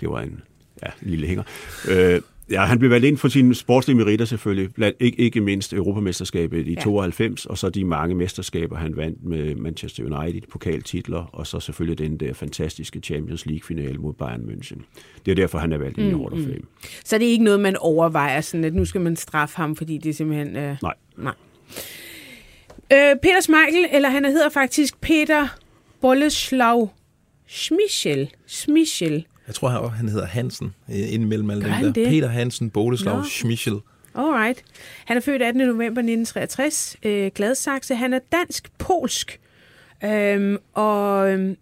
Det 0.00 0.08
var 0.08 0.20
en 0.20 0.40
ja, 0.82 0.90
en 1.02 1.10
lille 1.10 1.26
hænger. 1.26 1.42
Øh, 1.88 2.20
Ja, 2.50 2.64
han 2.64 2.78
blev 2.78 2.90
valgt 2.90 3.06
ind 3.06 3.16
for 3.16 3.28
sine 3.28 3.54
sportslige 3.54 3.96
meritter 3.96 4.24
selvfølgelig, 4.24 4.74
blandt, 4.74 4.96
ikke, 5.00 5.18
ikke 5.20 5.40
mindst 5.40 5.72
Europamesterskabet 5.72 6.66
i 6.66 6.74
ja. 6.74 6.80
92, 6.80 7.46
og 7.46 7.58
så 7.58 7.70
de 7.70 7.84
mange 7.84 8.14
mesterskaber, 8.14 8.76
han 8.76 8.96
vandt 8.96 9.24
med 9.24 9.54
Manchester 9.54 10.04
United, 10.04 10.42
pokaltitler, 10.50 11.30
og 11.32 11.46
så 11.46 11.60
selvfølgelig 11.60 11.98
den 11.98 12.16
der 12.16 12.32
fantastiske 12.34 13.00
Champions 13.00 13.46
League-finale 13.46 13.98
mod 13.98 14.12
Bayern 14.12 14.40
München. 14.40 14.82
Det 15.26 15.30
er 15.30 15.34
derfor, 15.34 15.58
han 15.58 15.72
er 15.72 15.78
valgt 15.78 15.98
ind 15.98 16.06
mm, 16.06 16.12
i 16.12 16.22
Hall 16.22 16.32
of 16.32 16.38
Fame. 16.38 16.54
Mm. 16.54 16.66
Så 17.04 17.18
det 17.18 17.26
er 17.26 17.30
ikke 17.30 17.44
noget, 17.44 17.60
man 17.60 17.76
overvejer, 17.76 18.40
sådan 18.40 18.64
at 18.64 18.74
nu 18.74 18.84
skal 18.84 19.00
man 19.00 19.16
straffe 19.16 19.56
ham, 19.56 19.76
fordi 19.76 19.98
det 19.98 20.10
er 20.10 20.14
simpelthen... 20.14 20.56
Øh, 20.56 20.76
nej. 20.82 20.94
nej. 21.16 21.34
Øh, 22.92 23.16
Peter 23.22 23.40
Smeichel, 23.40 23.86
eller 23.92 24.08
han 24.08 24.24
hedder 24.24 24.48
faktisk 24.48 25.00
Peter 25.00 25.48
Bolleslav 26.00 26.90
Schmichel. 27.46 28.30
Schmichel. 28.46 29.26
Jeg 29.50 29.54
tror, 29.54 29.68
han, 29.68 29.90
han 29.90 30.08
hedder 30.08 30.26
Hansen, 30.26 30.74
øh, 30.88 31.12
indimellem 31.12 31.50
alle 31.50 31.64
dem 31.64 31.72
der. 31.72 31.92
Det? 31.92 32.08
Peter 32.08 32.28
Hansen, 32.28 32.70
Boleslav 32.70 33.16
no. 33.16 33.24
Schmichel. 33.24 33.80
Alright. 34.14 34.64
Han 35.04 35.16
er 35.16 35.20
født 35.20 35.42
18. 35.42 35.62
november 35.62 35.84
1963, 35.84 36.96
øh, 37.02 37.30
Gladsaxe. 37.34 37.94
Han 37.94 38.12
er 38.12 38.18
dansk-polsk. 38.32 39.40
Øhm, 40.04 40.58
og 40.74 41.32
øhm, 41.32 41.56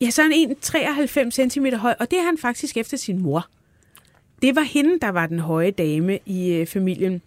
ja, 0.00 0.10
så 0.10 0.22
er 0.22 0.94
han 0.94 1.30
1,93 1.32 1.48
cm 1.50 1.66
høj, 1.66 1.94
og 2.00 2.10
det 2.10 2.18
er 2.18 2.22
han 2.22 2.38
faktisk 2.38 2.76
efter 2.76 2.96
sin 2.96 3.22
mor. 3.22 3.46
Det 4.42 4.56
var 4.56 4.62
hende, 4.62 4.98
der 5.02 5.08
var 5.08 5.26
den 5.26 5.38
høje 5.38 5.70
dame 5.70 6.18
i 6.26 6.52
øh, 6.52 6.66
familien. 6.66 7.22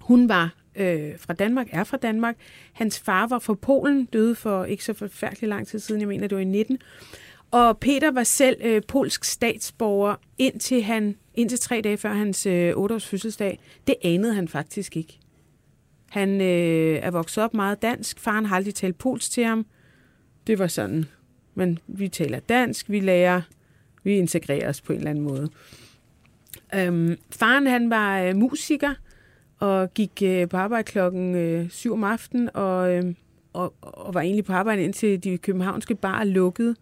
Hun 0.00 0.28
var 0.28 0.54
øh, 0.76 1.18
fra 1.18 1.34
Danmark, 1.34 1.66
er 1.70 1.84
fra 1.84 1.96
Danmark. 1.96 2.36
Hans 2.72 2.98
far 2.98 3.26
var 3.26 3.38
fra 3.38 3.54
Polen, 3.54 4.04
døde 4.04 4.34
for 4.34 4.64
ikke 4.64 4.84
så 4.84 4.92
forfærdelig 4.92 5.48
lang 5.48 5.66
tid 5.66 5.78
siden, 5.78 6.00
jeg 6.00 6.08
mener, 6.08 6.28
det 6.28 6.36
var 6.36 6.42
i 6.42 6.44
19. 6.44 6.78
Og 7.50 7.78
Peter 7.78 8.10
var 8.10 8.24
selv 8.24 8.56
øh, 8.64 8.82
polsk 8.88 9.24
statsborger 9.24 10.16
indtil, 10.38 10.82
han, 10.82 11.16
indtil 11.34 11.58
tre 11.58 11.80
dage 11.84 11.96
før 11.96 12.12
hans 12.12 12.46
øh, 12.46 12.72
8-års 12.72 13.06
fødselsdag. 13.06 13.58
Det 13.86 13.94
anede 14.02 14.34
han 14.34 14.48
faktisk 14.48 14.96
ikke. 14.96 15.18
Han 16.10 16.40
øh, 16.40 16.98
er 17.02 17.10
vokset 17.10 17.44
op 17.44 17.54
meget 17.54 17.82
dansk. 17.82 18.20
Faren 18.20 18.46
har 18.46 18.56
aldrig 18.56 18.74
talt 18.74 18.98
polsk 18.98 19.30
til 19.30 19.44
ham. 19.44 19.66
Det 20.46 20.58
var 20.58 20.66
sådan, 20.66 21.04
men 21.54 21.78
vi 21.86 22.08
taler 22.08 22.38
dansk, 22.38 22.90
vi 22.90 23.00
lærer, 23.00 23.42
vi 24.02 24.16
integrerer 24.16 24.68
os 24.68 24.80
på 24.80 24.92
en 24.92 24.98
eller 24.98 25.10
anden 25.10 25.24
måde. 25.24 25.48
Øhm, 26.74 27.16
faren 27.30 27.66
han 27.66 27.90
var 27.90 28.20
øh, 28.20 28.36
musiker 28.36 28.94
og 29.58 29.94
gik 29.94 30.22
øh, 30.24 30.48
på 30.48 30.56
arbejde 30.56 30.84
klokken 30.84 31.34
øh, 31.34 31.70
7 31.70 31.92
om 31.92 32.04
aftenen 32.04 32.50
og, 32.54 32.94
øh, 32.94 33.14
og, 33.52 33.74
og 33.82 34.14
var 34.14 34.20
egentlig 34.20 34.44
på 34.44 34.52
arbejde 34.52 34.82
indtil 34.82 35.24
de 35.24 35.38
københavnske 35.38 35.94
bar 35.94 36.24
lukkede. 36.24 36.76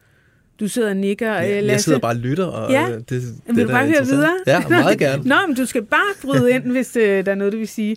Du 0.61 0.68
sidder 0.68 0.88
og 0.88 0.97
nikker, 0.97 1.33
ja, 1.33 1.61
Lasse. 1.61 1.73
Jeg 1.73 1.81
sidder 1.81 1.99
bare 1.99 2.12
og 2.12 2.16
lytter. 2.16 2.44
Og 2.44 2.73
ja. 2.73 2.87
det, 2.90 3.11
det, 3.11 3.23
Vil 3.47 3.57
det 3.57 3.66
du 3.66 3.73
bare 3.73 3.87
høre 3.87 4.05
videre? 4.05 4.38
Ja, 4.47 4.68
meget 4.68 4.99
gerne. 4.99 5.23
Nå, 5.25 5.35
men 5.47 5.57
du 5.57 5.66
skal 5.66 5.85
bare 5.85 6.14
bryde 6.23 6.51
ind, 6.51 6.71
hvis 6.73 6.97
øh, 6.97 7.27
der 7.27 7.33
er 7.33 7.37
noget, 7.37 7.53
du 7.53 7.59
vil 7.59 7.68
sige. 7.68 7.97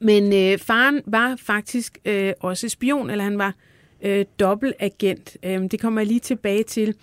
Men 0.00 0.32
øh, 0.32 0.58
faren 0.58 1.02
var 1.06 1.36
faktisk 1.42 1.98
øh, 2.04 2.32
også 2.40 2.68
spion, 2.68 3.10
eller 3.10 3.24
han 3.24 3.38
var 3.38 3.54
øh, 4.02 4.24
dobbeltagent. 4.40 5.36
Øh, 5.44 5.62
det 5.70 5.80
kommer 5.80 6.00
jeg 6.00 6.08
lige 6.08 6.20
tilbage 6.20 6.62
til. 6.62 6.94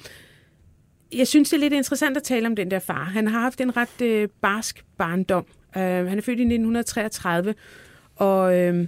Jeg 1.14 1.28
synes, 1.28 1.50
det 1.50 1.58
er 1.58 1.62
lidt 1.62 1.74
interessant 1.74 2.18
at 2.18 2.24
tale 2.24 2.48
om 2.48 2.56
den 2.56 2.72
der 2.72 2.80
far. 2.80 3.04
Han 3.04 3.28
har 3.28 3.40
haft 3.40 3.62
en 3.62 3.78
ret 3.78 4.02
øh, 4.02 4.28
barsk 4.42 4.86
barndom. 4.98 5.46
Øh, 5.78 5.84
han 5.84 6.18
er 6.18 6.22
født 6.22 6.40
i 6.40 6.44
1933, 6.44 7.56
og 8.16 8.58
øh, 8.58 8.88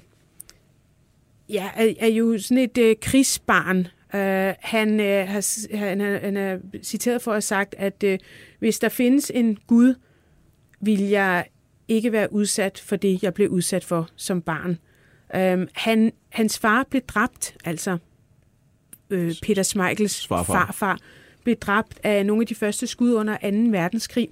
ja, 1.50 1.70
er, 1.76 1.94
er 2.00 2.08
jo 2.08 2.38
sådan 2.38 2.58
et 2.58 2.78
øh, 2.78 2.96
krigsbarn, 3.02 3.88
Uh, 4.13 4.19
han, 4.60 4.99
uh, 4.99 5.06
har, 5.06 5.78
han, 5.78 6.02
er, 6.02 6.19
han 6.19 6.38
er 6.38 6.58
citeret 6.84 7.21
for 7.21 7.32
at 7.32 7.36
have 7.36 7.41
sagt, 7.41 7.76
at 7.78 8.04
uh, 8.04 8.13
hvis 8.60 8.80
der 8.80 8.89
findes 8.89 9.32
en 9.36 9.58
Gud, 9.67 9.95
vil 10.82 10.99
jeg 10.99 11.45
ikke 11.88 12.12
være 12.12 12.34
udsat 12.34 12.80
for 12.86 12.95
det, 12.95 13.23
jeg 13.23 13.34
blev 13.34 13.49
udsat 13.49 13.84
for 13.84 14.10
som 14.15 14.41
barn. 14.41 14.78
Uh, 15.36 15.67
han, 15.73 16.12
hans 16.30 16.60
far 16.60 16.86
blev 16.89 17.02
dræbt, 17.02 17.58
altså 17.65 17.97
uh, 19.12 19.32
Peter 19.41 19.63
Smeichels 19.63 20.28
farfar. 20.28 20.54
farfar, 20.54 20.99
blev 21.43 21.56
dræbt 21.56 21.99
af 22.04 22.26
nogle 22.26 22.43
af 22.43 22.47
de 22.47 22.56
første 22.56 22.88
skud 22.88 23.13
under 23.13 23.38
2. 23.38 23.47
verdenskrig. 23.78 24.30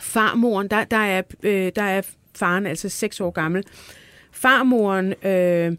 Farmoren, 0.00 0.68
der, 0.68 0.84
der, 0.84 0.96
er, 0.96 1.22
uh, 1.44 1.72
der 1.76 1.82
er 1.82 2.02
faren 2.34 2.66
altså 2.66 2.88
seks 2.88 3.20
år 3.20 3.30
gammel. 3.30 3.64
Farmoren... 4.32 5.14
Uh, 5.24 5.76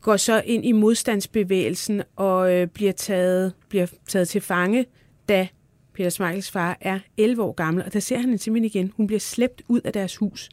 går 0.00 0.16
så 0.16 0.42
ind 0.44 0.64
i 0.66 0.72
modstandsbevægelsen 0.72 2.02
og 2.16 2.54
øh, 2.54 2.66
bliver, 2.66 2.92
taget, 2.92 3.52
bliver 3.68 3.86
taget 4.08 4.28
til 4.28 4.40
fange, 4.40 4.86
da 5.28 5.48
Peter 5.94 6.10
Smeichels 6.10 6.50
far 6.50 6.76
er 6.80 6.98
11 7.16 7.42
år 7.42 7.52
gammel, 7.52 7.84
og 7.84 7.92
der 7.92 8.00
ser 8.00 8.16
han 8.16 8.24
hende 8.24 8.38
simpelthen 8.38 8.64
igen. 8.64 8.92
Hun 8.96 9.06
bliver 9.06 9.20
slæbt 9.20 9.62
ud 9.68 9.80
af 9.84 9.92
deres 9.92 10.16
hus. 10.16 10.48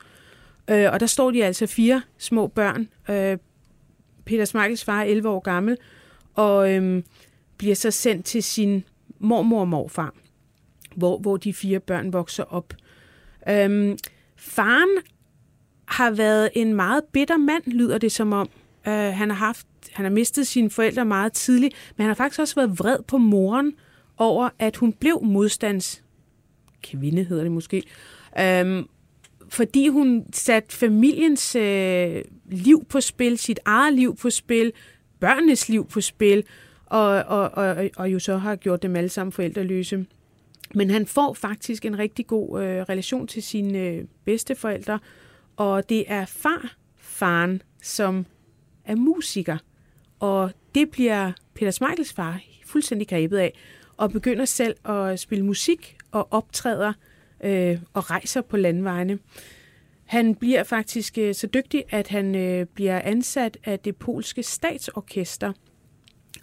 Øh, 0.69 0.91
og 0.91 0.99
der 0.99 1.05
står 1.05 1.31
de 1.31 1.45
altså 1.45 1.67
fire 1.67 2.01
små 2.17 2.47
børn. 2.47 2.89
Øh, 3.09 3.37
Peter 4.25 4.45
Smeichels 4.45 4.83
far 4.83 5.01
er 5.01 5.05
11 5.05 5.29
år 5.29 5.39
gammel, 5.39 5.77
og 6.33 6.73
øh, 6.73 7.03
bliver 7.57 7.75
så 7.75 7.91
sendt 7.91 8.25
til 8.25 8.43
sin 8.43 8.83
mormor 9.19 9.59
og 9.59 9.67
morfar, 9.67 10.13
hvor, 10.95 11.17
hvor 11.17 11.37
de 11.37 11.53
fire 11.53 11.79
børn 11.79 12.13
vokser 12.13 12.43
op. 12.43 12.73
Øh, 13.49 13.97
Faren 14.35 14.89
har 15.85 16.11
været 16.11 16.49
en 16.53 16.73
meget 16.73 17.03
bitter 17.03 17.37
mand, 17.37 17.63
lyder 17.65 17.97
det 17.97 18.11
som 18.11 18.33
om. 18.33 18.49
Øh, 18.87 18.93
han 18.93 19.29
har 19.29 19.37
haft, 19.37 19.67
han 19.93 20.05
har 20.05 20.11
mistet 20.11 20.47
sine 20.47 20.69
forældre 20.69 21.05
meget 21.05 21.33
tidligt, 21.33 21.75
men 21.97 22.03
han 22.03 22.09
har 22.09 22.15
faktisk 22.15 22.39
også 22.39 22.55
været 22.55 22.79
vred 22.79 22.97
på 23.07 23.17
moren 23.17 23.73
over, 24.17 24.49
at 24.59 24.75
hun 24.75 24.93
blev 24.93 25.23
modstands 25.23 26.03
kvinde, 26.83 27.23
hedder 27.23 27.43
det 27.43 27.51
måske. 27.51 27.83
Um, 28.61 28.89
fordi 29.49 29.87
hun 29.87 30.25
satte 30.33 30.75
familiens 30.75 31.55
øh, 31.55 32.21
liv 32.45 32.85
på 32.89 33.01
spil, 33.01 33.37
sit 33.37 33.59
eget 33.65 33.93
liv 33.93 34.15
på 34.15 34.29
spil, 34.29 34.73
børnenes 35.19 35.69
liv 35.69 35.87
på 35.87 36.01
spil, 36.01 36.43
og, 36.85 37.07
og, 37.07 37.51
og, 37.51 37.89
og 37.95 38.13
jo 38.13 38.19
så 38.19 38.37
har 38.37 38.55
gjort 38.55 38.83
dem 38.83 38.95
alle 38.95 39.09
sammen 39.09 39.31
forældreløse. 39.31 40.05
Men 40.75 40.89
han 40.89 41.05
får 41.05 41.33
faktisk 41.33 41.85
en 41.85 41.99
rigtig 41.99 42.27
god 42.27 42.63
øh, 42.63 42.81
relation 42.81 43.27
til 43.27 43.43
sine 43.43 43.79
øh, 43.79 44.03
bedsteforældre, 44.25 44.99
og 45.55 45.89
det 45.89 46.03
er 46.07 46.25
far, 46.25 46.75
faren, 46.97 47.61
som 47.81 48.25
er 48.87 48.95
musiker. 48.95 49.57
Og 50.19 50.51
det 50.75 50.89
bliver 50.91 51.31
Peter 51.53 51.71
Smeichels 51.71 52.13
far 52.13 52.39
fuldstændig 52.65 53.07
grebet 53.07 53.37
af, 53.37 53.53
og 53.97 54.11
begynder 54.11 54.45
selv 54.45 54.75
at 54.85 55.19
spille 55.19 55.45
musik 55.45 55.97
og 56.11 56.27
optræder 56.31 56.93
øh, 57.43 57.79
og 57.93 58.11
rejser 58.11 58.41
på 58.41 58.57
landvejene. 58.57 59.19
Han 60.05 60.35
bliver 60.35 60.63
faktisk 60.63 61.17
øh, 61.17 61.35
så 61.35 61.47
dygtig, 61.47 61.83
at 61.89 62.07
han 62.07 62.35
øh, 62.35 62.65
bliver 62.65 63.01
ansat 63.01 63.57
af 63.63 63.79
det 63.79 63.95
polske 63.95 64.43
statsorkester 64.43 65.53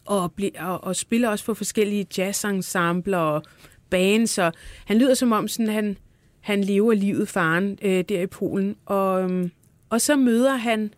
og, 0.04 0.32
bliver, 0.32 0.62
og, 0.62 0.84
og 0.84 0.96
spiller 0.96 1.28
også 1.28 1.44
for 1.44 1.54
forskellige 1.54 2.06
jazzensembler 2.18 3.18
og 3.18 3.42
bands. 3.90 4.38
Og 4.38 4.52
han 4.86 4.98
lyder 4.98 5.14
som 5.14 5.32
om, 5.32 5.48
sådan, 5.48 5.72
han, 5.72 5.98
han 6.40 6.64
lever 6.64 6.94
livet 6.94 7.28
faren 7.28 7.78
øh, 7.82 8.04
der 8.08 8.20
i 8.20 8.26
Polen. 8.26 8.76
Og, 8.86 9.30
øh, 9.30 9.48
og 9.90 10.00
så 10.00 10.16
møder 10.16 10.56
han 10.56 10.94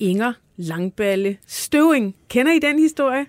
Inger 0.00 0.32
Langballe 0.56 1.36
Støving. 1.46 2.14
Kender 2.28 2.52
I 2.52 2.58
den 2.58 2.78
historie? 2.78 3.26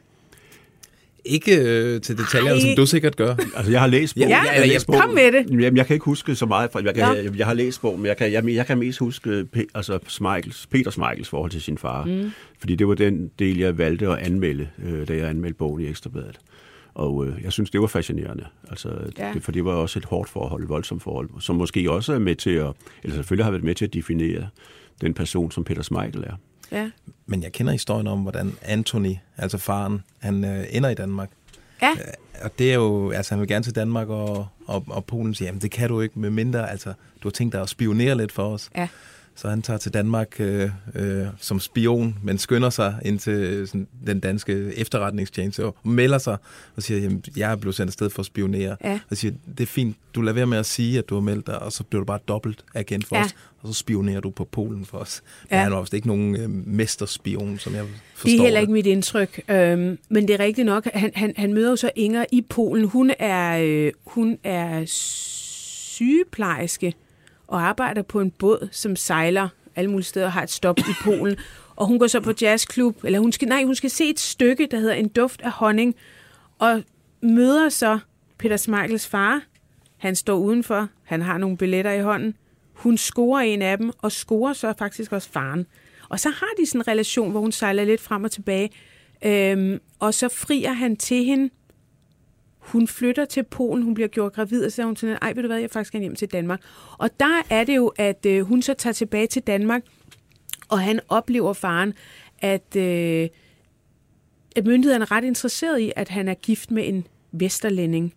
Ikke 1.25 1.57
øh, 1.61 2.01
til 2.01 2.17
detaljerne, 2.17 2.61
som 2.61 2.69
du 2.77 2.85
sikkert 2.85 3.15
gør. 3.15 3.35
Altså, 3.55 3.71
jeg 3.71 3.79
har 3.79 3.87
læst 3.87 4.15
bogen. 4.15 4.29
Ja, 4.29 4.41
jeg, 4.41 4.53
har 4.53 4.65
læst 4.65 4.87
kom 4.87 5.09
med 5.09 5.31
det. 5.31 5.61
Jamen, 5.61 5.77
jeg 5.77 5.87
kan 5.87 5.93
ikke 5.93 6.05
huske 6.05 6.35
så 6.35 6.45
meget, 6.45 6.71
for 6.71 6.79
jeg, 6.79 6.95
kan, 6.95 7.03
jeg, 7.03 7.37
jeg 7.37 7.45
har 7.45 7.53
læst 7.53 7.81
bogen, 7.81 8.01
men 8.01 8.05
jeg 8.05 8.17
kan, 8.17 8.31
jeg, 8.31 8.49
jeg 8.49 8.65
kan 8.65 8.77
mest 8.77 8.99
huske 8.99 9.45
Pe, 9.45 9.65
altså 9.75 9.99
Smeichels, 10.07 10.67
Peter 10.67 10.91
Smeichels 10.91 11.29
forhold 11.29 11.51
til 11.51 11.61
sin 11.61 11.77
far. 11.77 12.05
Mm. 12.05 12.31
Fordi 12.59 12.75
det 12.75 12.87
var 12.87 12.93
den 12.93 13.31
del, 13.39 13.57
jeg 13.57 13.77
valgte 13.77 14.07
at 14.07 14.17
anmelde, 14.17 14.67
øh, 14.85 15.07
da 15.07 15.15
jeg 15.15 15.29
anmeldte 15.29 15.57
bogen 15.57 15.81
i 15.81 15.87
Ekstrabladet. 15.87 16.39
Og 16.93 17.25
øh, 17.27 17.43
jeg 17.43 17.51
synes, 17.51 17.69
det 17.69 17.81
var 17.81 17.87
fascinerende. 17.87 18.45
Altså, 18.69 18.89
ja. 19.17 19.31
det, 19.33 19.43
for 19.43 19.51
det 19.51 19.65
var 19.65 19.73
også 19.73 19.99
et 19.99 20.05
hårdt 20.05 20.29
forhold, 20.29 20.63
et 20.63 20.69
voldsomt 20.69 21.03
forhold, 21.03 21.29
som 21.39 21.55
måske 21.55 21.91
også 21.91 22.13
er 22.13 22.19
med 22.19 22.35
til 22.35 22.49
at, 22.49 22.73
eller 23.03 23.15
selvfølgelig 23.15 23.45
har 23.45 23.51
været 23.51 23.63
med 23.63 23.75
til 23.75 23.85
at 23.85 23.93
definere 23.93 24.47
den 25.01 25.13
person, 25.13 25.51
som 25.51 25.63
Peter 25.63 25.81
Smeichel 25.81 26.23
er. 26.23 26.33
Ja. 26.71 26.89
Men 27.25 27.43
jeg 27.43 27.51
kender 27.51 27.71
historien 27.71 28.07
om, 28.07 28.19
hvordan 28.19 28.55
Anthony, 28.61 29.15
altså 29.37 29.57
faren, 29.57 30.03
han 30.19 30.45
øh, 30.45 30.65
ender 30.69 30.89
i 30.89 30.95
Danmark. 30.95 31.29
Ja. 31.81 31.91
Øh, 31.91 31.97
og 32.41 32.59
det 32.59 32.69
er 32.69 32.75
jo, 32.75 33.11
altså 33.11 33.31
han 33.31 33.39
vil 33.39 33.47
gerne 33.47 33.63
til 33.63 33.75
Danmark, 33.75 34.09
og, 34.09 34.47
og, 34.67 34.85
og 34.87 35.05
Polen 35.05 35.33
siger, 35.33 35.47
jamen 35.47 35.61
det 35.61 35.71
kan 35.71 35.89
du 35.89 36.01
ikke, 36.01 36.19
med 36.19 36.29
mindre, 36.29 36.71
altså 36.71 36.93
du 37.23 37.27
har 37.27 37.31
tænkt 37.31 37.53
dig 37.53 37.61
at 37.61 37.69
spionere 37.69 38.17
lidt 38.17 38.31
for 38.31 38.53
os. 38.53 38.69
Ja. 38.75 38.87
Så 39.37 39.49
han 39.49 39.61
tager 39.61 39.77
til 39.77 39.93
Danmark 39.93 40.39
øh, 40.39 40.69
øh, 40.95 41.25
som 41.39 41.59
spion, 41.59 42.17
men 42.23 42.37
skynder 42.37 42.69
sig 42.69 42.95
ind 43.05 43.19
til 43.19 43.67
sådan, 43.67 43.87
den 44.07 44.19
danske 44.19 44.71
efterretningstjeneste 44.75 45.65
og 45.65 45.75
melder 45.83 46.17
sig 46.17 46.37
og 46.75 46.83
siger, 46.83 46.99
jamen, 46.99 47.23
jeg 47.37 47.51
er 47.51 47.55
blevet 47.55 47.75
sendt 47.75 47.89
afsted 47.89 48.09
for 48.09 48.19
at 48.19 48.25
spionere. 48.25 48.77
Ja. 48.83 48.99
Og 49.09 49.17
siger, 49.17 49.33
det 49.57 49.63
er 49.63 49.67
fint, 49.67 49.97
du 50.15 50.21
lader 50.21 50.35
være 50.35 50.45
med 50.47 50.57
at 50.57 50.65
sige, 50.65 50.97
at 50.97 51.09
du 51.09 51.15
har 51.15 51.21
meldt 51.21 51.47
dig, 51.47 51.59
og 51.61 51.71
så 51.71 51.83
bliver 51.83 52.01
du 52.01 52.05
bare 52.05 52.19
dobbelt 52.27 52.63
agent 52.75 53.05
for 53.07 53.15
Ja. 53.15 53.23
os, 53.23 53.35
og 53.61 53.67
så 53.67 53.73
spionerer 53.73 54.19
du 54.19 54.29
på 54.29 54.43
Polen 54.43 54.85
for 54.85 54.97
os. 54.97 55.21
Men 55.49 55.57
Ja. 55.57 55.63
han 55.63 55.71
er 55.73 55.77
også 55.77 55.95
ikke 55.95 56.07
nogen 56.07 56.35
øh, 56.35 56.49
mesterspion, 56.49 57.57
som 57.59 57.75
jeg 57.75 57.85
forstår 58.15 58.29
Det 58.31 58.39
er 58.39 58.43
heller 58.43 58.59
ikke 58.59 58.73
mit 58.73 58.85
indtryk, 58.85 59.41
øhm, 59.49 59.97
men 60.09 60.27
det 60.27 60.33
er 60.33 60.39
rigtigt 60.39 60.65
nok. 60.65 60.87
Han, 60.93 61.11
han, 61.15 61.33
han 61.37 61.53
møder 61.53 61.69
jo 61.69 61.75
så 61.75 61.91
Inger 61.95 62.25
i 62.31 62.41
Polen. 62.49 62.85
Hun 62.85 63.11
er, 63.19 63.57
øh, 63.63 63.91
hun 64.05 64.37
er 64.43 64.83
sygeplejerske 64.85 66.93
og 67.47 67.61
arbejder 67.61 68.01
på 68.01 68.21
en 68.21 68.31
båd, 68.31 68.67
som 68.71 68.95
sejler 68.95 69.49
alle 69.75 69.91
mulige 69.91 70.05
steder 70.05 70.25
og 70.25 70.31
har 70.31 70.43
et 70.43 70.51
stop 70.51 70.79
i 70.79 70.93
Polen. 71.03 71.37
Og 71.75 71.87
hun 71.87 71.99
går 71.99 72.07
så 72.07 72.19
på 72.19 72.33
jazzklub, 72.41 73.03
eller 73.03 73.19
hun 73.19 73.31
skal, 73.31 73.47
nej, 73.47 73.63
hun 73.63 73.75
skal 73.75 73.89
se 73.89 74.09
et 74.09 74.19
stykke, 74.19 74.67
der 74.71 74.79
hedder 74.79 74.93
En 74.93 75.07
duft 75.07 75.41
af 75.41 75.51
honning, 75.51 75.95
og 76.59 76.83
møder 77.21 77.69
så 77.69 77.99
Peter 78.37 78.57
Smeichels 78.57 79.07
far. 79.07 79.41
Han 79.97 80.15
står 80.15 80.35
udenfor, 80.35 80.87
han 81.03 81.21
har 81.21 81.37
nogle 81.37 81.57
billetter 81.57 81.91
i 81.91 82.01
hånden. 82.01 82.35
Hun 82.73 82.97
scorer 82.97 83.41
en 83.41 83.61
af 83.61 83.77
dem, 83.77 83.91
og 84.01 84.11
scorer 84.11 84.53
så 84.53 84.73
faktisk 84.79 85.11
også 85.11 85.29
faren. 85.29 85.65
Og 86.09 86.19
så 86.19 86.29
har 86.29 86.49
de 86.59 86.65
sådan 86.65 86.81
en 86.81 86.87
relation, 86.87 87.31
hvor 87.31 87.39
hun 87.39 87.51
sejler 87.51 87.83
lidt 87.83 88.01
frem 88.01 88.23
og 88.23 88.31
tilbage. 88.31 88.69
Øhm, 89.25 89.79
og 89.99 90.13
så 90.13 90.29
frier 90.29 90.73
han 90.73 90.95
til 90.95 91.23
hende. 91.23 91.49
Hun 92.67 92.87
flytter 92.87 93.25
til 93.25 93.43
Polen, 93.43 93.83
hun 93.83 93.93
bliver 93.93 94.07
gjort 94.07 94.33
gravid, 94.33 94.65
og 94.65 94.71
så 94.71 94.81
er 94.81 94.85
hun 94.85 94.95
sådan, 94.95 95.17
ej, 95.21 95.33
ved 95.33 95.43
du 95.43 95.47
hvad, 95.47 95.59
jeg 95.59 95.71
faktisk 95.71 95.91
gerne 95.91 96.03
hjem 96.03 96.15
til 96.15 96.27
Danmark. 96.27 96.61
Og 96.97 97.09
der 97.19 97.41
er 97.49 97.63
det 97.63 97.75
jo, 97.75 97.87
at 97.97 98.25
øh, 98.25 98.41
hun 98.41 98.61
så 98.61 98.73
tager 98.73 98.93
tilbage 98.93 99.27
til 99.27 99.41
Danmark, 99.41 99.83
og 100.69 100.79
han 100.79 100.99
oplever 101.09 101.53
faren, 101.53 101.93
at, 102.39 102.75
øh, 102.75 103.29
at 104.55 104.65
myndighederne 104.65 105.03
er 105.03 105.11
ret 105.11 105.23
interesseret 105.23 105.79
i, 105.79 105.91
at 105.95 106.09
han 106.09 106.27
er 106.27 106.33
gift 106.33 106.71
med 106.71 106.87
en 106.87 107.07
vesterlænding. 107.31 108.13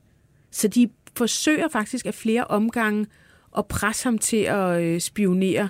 Så 0.50 0.68
de 0.68 0.88
forsøger 1.16 1.68
faktisk 1.68 2.06
af 2.06 2.14
flere 2.14 2.44
omgange 2.44 3.06
at 3.58 3.66
presse 3.66 4.04
ham 4.04 4.18
til 4.18 4.42
at 4.42 4.82
øh, 4.82 5.00
spionere, 5.00 5.68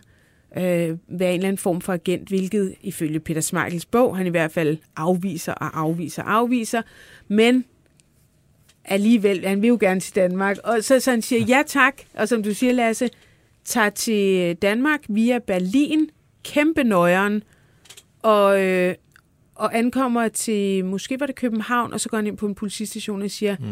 øh, 0.57 0.63
være 0.63 0.95
en 1.09 1.19
eller 1.19 1.49
anden 1.49 1.59
form 1.59 1.81
for 1.81 1.93
agent, 1.93 2.29
hvilket 2.29 2.75
ifølge 2.81 3.21
Peter 3.21 3.41
Smeichels 3.41 3.87
bog, 3.87 4.17
han 4.17 4.27
i 4.27 4.31
hvert 4.31 4.53
fald 4.53 4.79
afviser 4.97 5.53
og 5.53 5.81
afviser 5.81 6.23
og 6.23 6.33
afviser. 6.33 6.83
Men 7.29 7.65
alligevel, 8.85 9.47
han 9.47 9.63
vil 9.63 9.69
jo 9.69 9.79
gerne 9.81 10.01
til 10.01 10.15
Danmark. 10.15 10.57
Og 10.65 10.85
så, 10.85 11.01
så 11.01 11.11
han 11.11 11.23
siger 11.23 11.45
ja 11.45 11.63
tak, 11.67 11.95
og 12.15 12.29
som 12.29 12.43
du 12.43 12.55
siger, 12.55 12.73
Lasse, 12.73 13.11
tager 13.65 13.91
til 13.91 14.55
Danmark 14.57 15.01
via 15.09 15.39
Berlin, 15.39 16.11
kæmpe 16.45 16.85
nøjeren, 16.85 17.43
og, 18.23 18.63
øh, 18.63 18.95
og 19.55 19.79
ankommer 19.79 20.29
til, 20.29 20.85
måske 20.85 21.21
var 21.21 21.27
det 21.27 21.35
København, 21.35 21.93
og 21.93 22.01
så 22.01 22.09
går 22.09 22.17
han 22.17 22.27
ind 22.27 22.37
på 22.37 22.47
en 22.47 22.55
politistation 22.55 23.23
og 23.23 23.31
siger, 23.31 23.57
mm. 23.61 23.67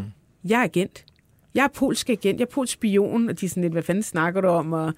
jeg 0.45 0.61
er 0.61 0.65
agent. 0.65 1.05
Jeg 1.55 1.65
er 1.65 1.69
polsk 1.69 2.11
agent, 2.11 2.41
jeg 2.41 2.47
er 2.47 2.51
polsk 2.51 2.73
spion, 2.73 3.29
og 3.29 3.41
de 3.41 3.47
er 3.47 3.51
sådan 3.51 3.63
lidt, 3.63 3.73
hvad 3.73 3.83
fanden 3.83 4.03
snakker 4.03 4.41
du 4.41 4.49
om, 4.49 4.73
og 4.73 4.93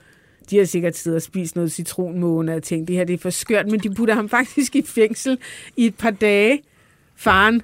de 0.50 0.58
har 0.58 0.64
sikkert 0.64 0.96
siddet 0.96 1.16
og 1.16 1.22
spist 1.22 1.56
noget 1.56 1.72
citronmåne 1.72 2.54
og 2.54 2.62
tænkt, 2.62 2.88
det 2.88 2.96
her 2.96 3.04
det 3.04 3.14
er 3.14 3.18
for 3.18 3.30
skørt, 3.30 3.70
men 3.70 3.80
de 3.80 3.94
putter 3.94 4.14
ham 4.14 4.28
faktisk 4.38 4.76
i 4.76 4.82
fængsel 4.82 5.38
i 5.76 5.86
et 5.86 5.94
par 5.94 6.10
dage, 6.10 6.62
faren. 7.16 7.62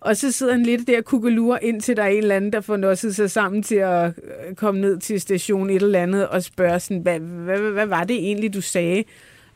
Og 0.00 0.16
så 0.16 0.32
sidder 0.32 0.52
han 0.52 0.62
lidt 0.62 0.86
der 0.86 0.98
og 0.98 1.04
kukkelurer, 1.04 1.58
indtil 1.62 1.96
der 1.96 2.02
er 2.02 2.08
en 2.08 2.18
eller 2.18 2.36
anden, 2.36 2.52
der 2.52 2.60
får 2.60 2.76
nosset 2.76 3.16
sig 3.16 3.30
sammen 3.30 3.62
til 3.62 3.74
at 3.74 4.06
øh, 4.06 4.54
komme 4.54 4.80
ned 4.80 4.98
til 4.98 5.20
station 5.20 5.70
et 5.70 5.82
eller 5.82 6.02
andet 6.02 6.28
og 6.28 6.42
spørge 6.42 6.80
sådan, 6.80 6.98
hvad, 6.98 7.20
hvad, 7.20 7.58
hvad, 7.58 7.86
var 7.86 8.04
det 8.04 8.16
egentlig, 8.16 8.54
du 8.54 8.60
sagde? 8.60 9.04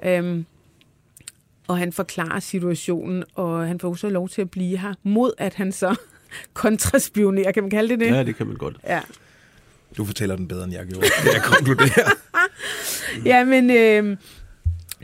Øhm, 0.05 0.47
og 1.69 1.79
han 1.79 1.93
forklarer 1.93 2.41
situationen, 2.41 3.25
og 3.35 3.67
han 3.67 3.81
får 3.81 3.95
så 3.95 4.09
lov 4.09 4.29
til 4.29 4.43
at 4.43 4.51
blive 4.51 4.79
her, 4.79 4.95
mod 5.03 5.33
at 5.39 5.55
han 5.55 5.73
så 5.73 5.97
kontraspionerer, 6.53 7.53
kan 7.53 7.63
man 7.63 7.71
kalde 7.71 7.89
det 7.89 8.01
det? 8.01 8.07
Ja, 8.07 8.23
det 8.23 8.37
kan 8.37 8.47
man 8.47 8.57
godt. 8.57 8.77
Ja. 8.87 9.01
Du 9.97 10.05
fortæller 10.05 10.37
den 10.37 10.49
bedre, 10.49 10.65
end 10.65 10.73
jeg 10.73 10.87
gjorde. 10.87 11.07
Det 11.07 11.35
jeg 11.35 11.43
konkluderer. 11.43 12.11
Ja, 13.25 13.45
men 13.45 13.71
øh, 13.71 14.17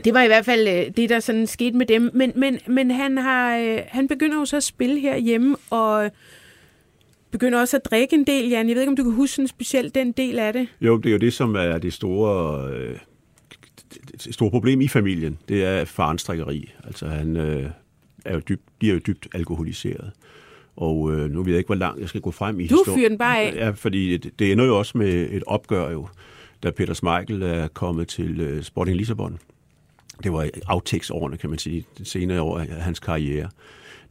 det 0.05 0.13
var 0.13 0.23
i 0.23 0.27
hvert 0.27 0.45
fald 0.45 0.67
øh, 0.67 0.95
det, 0.97 1.09
der 1.09 1.19
sådan 1.19 1.47
skete 1.47 1.77
med 1.77 1.85
dem. 1.85 2.11
Men, 2.13 2.31
men, 2.35 2.59
men 2.67 2.91
han, 2.91 3.17
har, 3.17 3.57
øh, 3.57 3.77
han 3.87 4.07
begynder 4.07 4.37
jo 4.37 4.45
så 4.45 4.57
at 4.57 4.63
spille 4.63 4.99
herhjemme, 4.99 5.55
og 5.69 6.11
begynder 7.31 7.59
også 7.59 7.77
at 7.77 7.85
drikke 7.85 8.15
en 8.15 8.23
del, 8.27 8.49
Jan. 8.49 8.67
Jeg 8.67 8.75
ved 8.75 8.81
ikke, 8.81 8.89
om 8.89 8.95
du 8.95 9.03
kan 9.03 9.13
huske 9.13 9.35
sådan 9.35 9.47
specielt 9.47 9.95
den 9.95 10.11
del 10.11 10.39
af 10.39 10.53
det. 10.53 10.67
Jo, 10.81 10.97
det 10.97 11.05
er 11.09 11.11
jo 11.11 11.17
det, 11.17 11.33
som 11.33 11.55
er 11.55 11.77
det 11.77 11.93
store, 11.93 12.65
øh, 12.73 12.97
det 14.25 14.33
store 14.33 14.49
problem 14.51 14.81
i 14.81 14.87
familien. 14.87 15.37
Det 15.49 15.63
er 15.65 15.85
farens 15.85 16.23
drikkeri. 16.23 16.71
Altså, 16.83 17.07
han 17.07 17.37
øh, 17.37 17.69
er 18.25 18.33
jo 18.33 18.39
dybt, 18.49 18.63
bliver 18.79 18.93
jo 18.93 18.99
dybt 19.07 19.27
alkoholiseret. 19.33 20.11
Og 20.75 21.11
øh, 21.11 21.31
nu 21.31 21.43
ved 21.43 21.51
jeg 21.51 21.57
ikke, 21.57 21.67
hvor 21.67 21.75
langt 21.75 22.01
jeg 22.01 22.09
skal 22.09 22.21
gå 22.21 22.31
frem 22.31 22.59
i 22.59 22.67
Du 22.67 22.75
historien. 22.75 22.99
fyrer 22.99 23.09
den 23.09 23.17
bare 23.17 23.39
af. 23.39 23.55
Ja, 23.55 23.69
fordi 23.69 24.17
det, 24.17 24.39
det 24.39 24.51
ender 24.51 24.65
jo 24.65 24.77
også 24.77 24.97
med 24.97 25.27
et 25.31 25.43
opgør 25.47 25.91
jo, 25.91 26.07
da 26.63 26.71
Peter 26.71 26.93
Schmeichel 26.93 27.41
er 27.41 27.67
kommet 27.67 28.07
til 28.07 28.39
øh, 28.41 28.63
Sporting 28.63 28.97
Lissabon. 28.97 29.39
Det 30.23 30.33
var 30.33 30.49
aftægtsårene, 30.67 31.37
kan 31.37 31.49
man 31.49 31.59
sige, 31.59 31.85
det 31.97 32.07
senere 32.07 32.41
år 32.41 32.59
af 32.59 32.67
hans 32.67 32.99
karriere. 32.99 33.49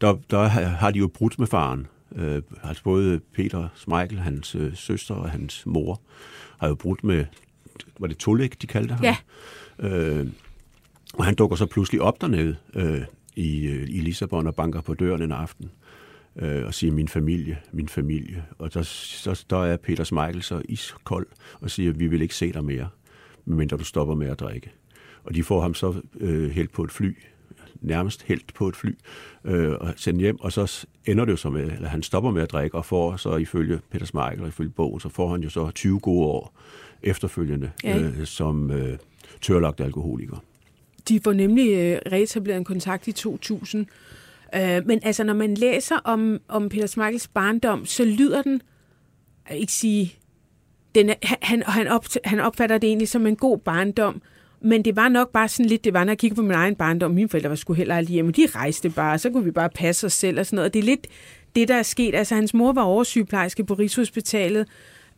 Der, 0.01 0.19
der 0.31 0.43
har- 0.49 0.91
de 0.91 0.99
jo 0.99 1.09
brudt 1.09 1.39
med 1.39 1.47
faren. 1.47 1.87
Øh, 2.17 2.43
altså 2.63 2.83
både 2.83 3.21
Peter 3.35 3.69
Schmeichel, 3.75 4.19
hans 4.19 4.55
øh, 4.55 4.75
søster 4.77 5.15
og 5.15 5.31
hans 5.31 5.63
mor, 5.67 6.01
har 6.59 6.69
jo 6.69 6.75
brudt 6.75 7.05
med, 7.05 7.25
var 8.01 8.07
det 8.07 8.17
Tolik, 8.17 8.63
de 8.63 8.67
kaldte 8.67 8.95
ham? 8.95 9.05
Ja. 9.05 9.17
Øh, 9.79 10.27
og 11.15 11.25
han 11.25 11.35
dukker 11.35 11.57
så 11.57 11.67
pludselig 11.67 12.01
op 12.03 12.21
dernede 12.21 12.57
øh, 12.75 13.01
i, 13.37 13.67
øh, 13.67 13.83
i 13.83 14.01
Lissabon 14.01 14.47
og 14.47 14.55
banker 14.55 14.81
på 14.81 14.95
døren 14.95 15.23
en 15.23 15.33
aften 15.33 15.71
øh, 16.37 16.67
og 16.67 16.75
siger, 16.75 16.93
min 16.93 17.09
familie, 17.09 17.59
min 17.73 17.89
familie. 17.89 18.45
Og 18.59 18.75
der, 18.75 18.83
så, 18.83 19.45
der 19.51 19.65
er 19.65 19.77
Peter 19.77 20.05
Schmeichel 20.05 20.43
så 20.43 20.63
iskold 20.69 21.27
og 21.61 21.71
siger, 21.71 21.93
vi 21.93 22.07
vil 22.07 22.23
ikke 22.23 22.35
se 22.35 22.53
dig 22.53 22.65
mere. 22.65 22.89
medmindre 23.45 23.77
du 23.77 23.85
stopper 23.85 24.15
med 24.15 24.27
at 24.27 24.41
drikke. 24.41 24.71
Og 25.29 25.35
de 25.35 25.43
får 25.43 25.61
ham 25.61 25.75
så 25.75 25.95
øh, 26.21 26.51
helt 26.51 26.73
på 26.73 26.85
et 26.85 26.93
fly, 26.93 27.17
nærmest 27.81 28.23
helt 28.23 28.55
på 28.55 28.69
et 28.69 28.77
fly, 28.77 28.91
øh, 29.45 29.73
og 29.81 29.95
sendt 29.97 30.21
hjem, 30.21 30.41
og 30.41 30.53
så 30.53 30.87
ender 31.07 31.25
det 31.25 31.33
jo 31.33 31.37
så 31.37 31.51
med, 31.51 31.71
at 31.71 31.91
han 31.91 32.03
stopper 32.03 32.31
med 32.31 32.43
at 32.43 32.53
drikke, 32.53 32.77
og 32.77 32.85
får 32.85 33.17
så 33.17 33.37
ifølge 33.37 33.81
Peter 33.91 34.07
Smeichel, 34.07 34.43
og 34.43 34.49
ifølge 34.49 34.71
bogen, 34.71 35.01
så 35.01 35.09
får 35.09 35.31
han 35.31 35.43
jo 35.43 35.51
så 35.51 35.71
20 35.71 36.01
gode 36.01 36.27
år 36.27 36.59
efterfølgende 37.03 37.71
ja. 37.85 37.99
øh, 37.99 38.27
som 38.27 38.71
øh, 38.71 38.99
tørlagt 39.41 39.81
alkoholiker. 39.81 40.37
De 41.09 41.21
får 41.25 41.33
nemlig 41.33 41.71
øh, 41.71 41.99
reetableret 42.13 42.59
en 42.59 42.65
kontakt 42.65 43.09
i 43.09 43.13
2000. 43.13 43.87
Øh, 44.55 44.87
men 44.87 45.01
altså, 45.03 45.25
når 45.25 45.35
man 45.35 45.55
læser 45.55 45.97
om, 46.05 46.39
om 46.49 46.69
Peter 46.69 46.87
Smeichels 46.87 47.29
barndom, 47.29 47.87
så 47.87 48.05
lyder 48.05 48.43
den, 48.43 48.61
jeg 49.51 49.59
ikke 49.59 49.73
sige, 49.73 50.15
den 50.95 51.09
er, 51.11 51.15
han, 51.43 51.63
han, 51.67 51.89
op, 51.89 52.05
han 52.25 52.41
opfatter 52.41 52.79
det 52.79 52.89
egentlig 52.89 53.09
som 53.09 53.27
en 53.27 53.37
god 53.37 53.59
barndom, 53.59 54.23
men 54.61 54.85
det 54.85 54.97
var 54.97 55.09
nok 55.09 55.33
bare 55.33 55.49
sådan 55.49 55.67
lidt, 55.67 55.85
det 55.85 55.95
var, 55.95 56.05
når 56.05 56.11
jeg 56.11 56.19
kiggede 56.19 56.39
på 56.39 56.43
min 56.43 56.53
egen 56.53 56.75
barndom, 56.75 57.11
mine 57.11 57.29
forældre 57.29 57.51
var 57.51 57.57
sgu 57.57 57.73
heller 57.73 57.97
aldrig 57.97 58.15
hjemme, 58.15 58.33
de 58.33 58.47
rejste 58.55 58.91
bare, 58.91 59.19
så 59.19 59.31
kunne 59.31 59.45
vi 59.45 59.51
bare 59.51 59.71
passe 59.71 60.07
os 60.07 60.13
selv 60.13 60.41
og 60.41 60.47
sådan 60.47 60.57
noget. 60.57 60.69
Og 60.69 60.75
det 60.75 60.81
er 60.81 60.85
lidt 60.85 61.07
det, 61.57 61.69
der 61.69 61.75
er 61.75 61.83
sket. 61.83 62.15
Altså, 62.15 62.35
hans 62.35 62.55
mor 62.55 62.73
var 62.73 62.83
oversygeplejerske 62.83 63.65
på 63.65 63.75
Rigshospitalet, 63.75 64.67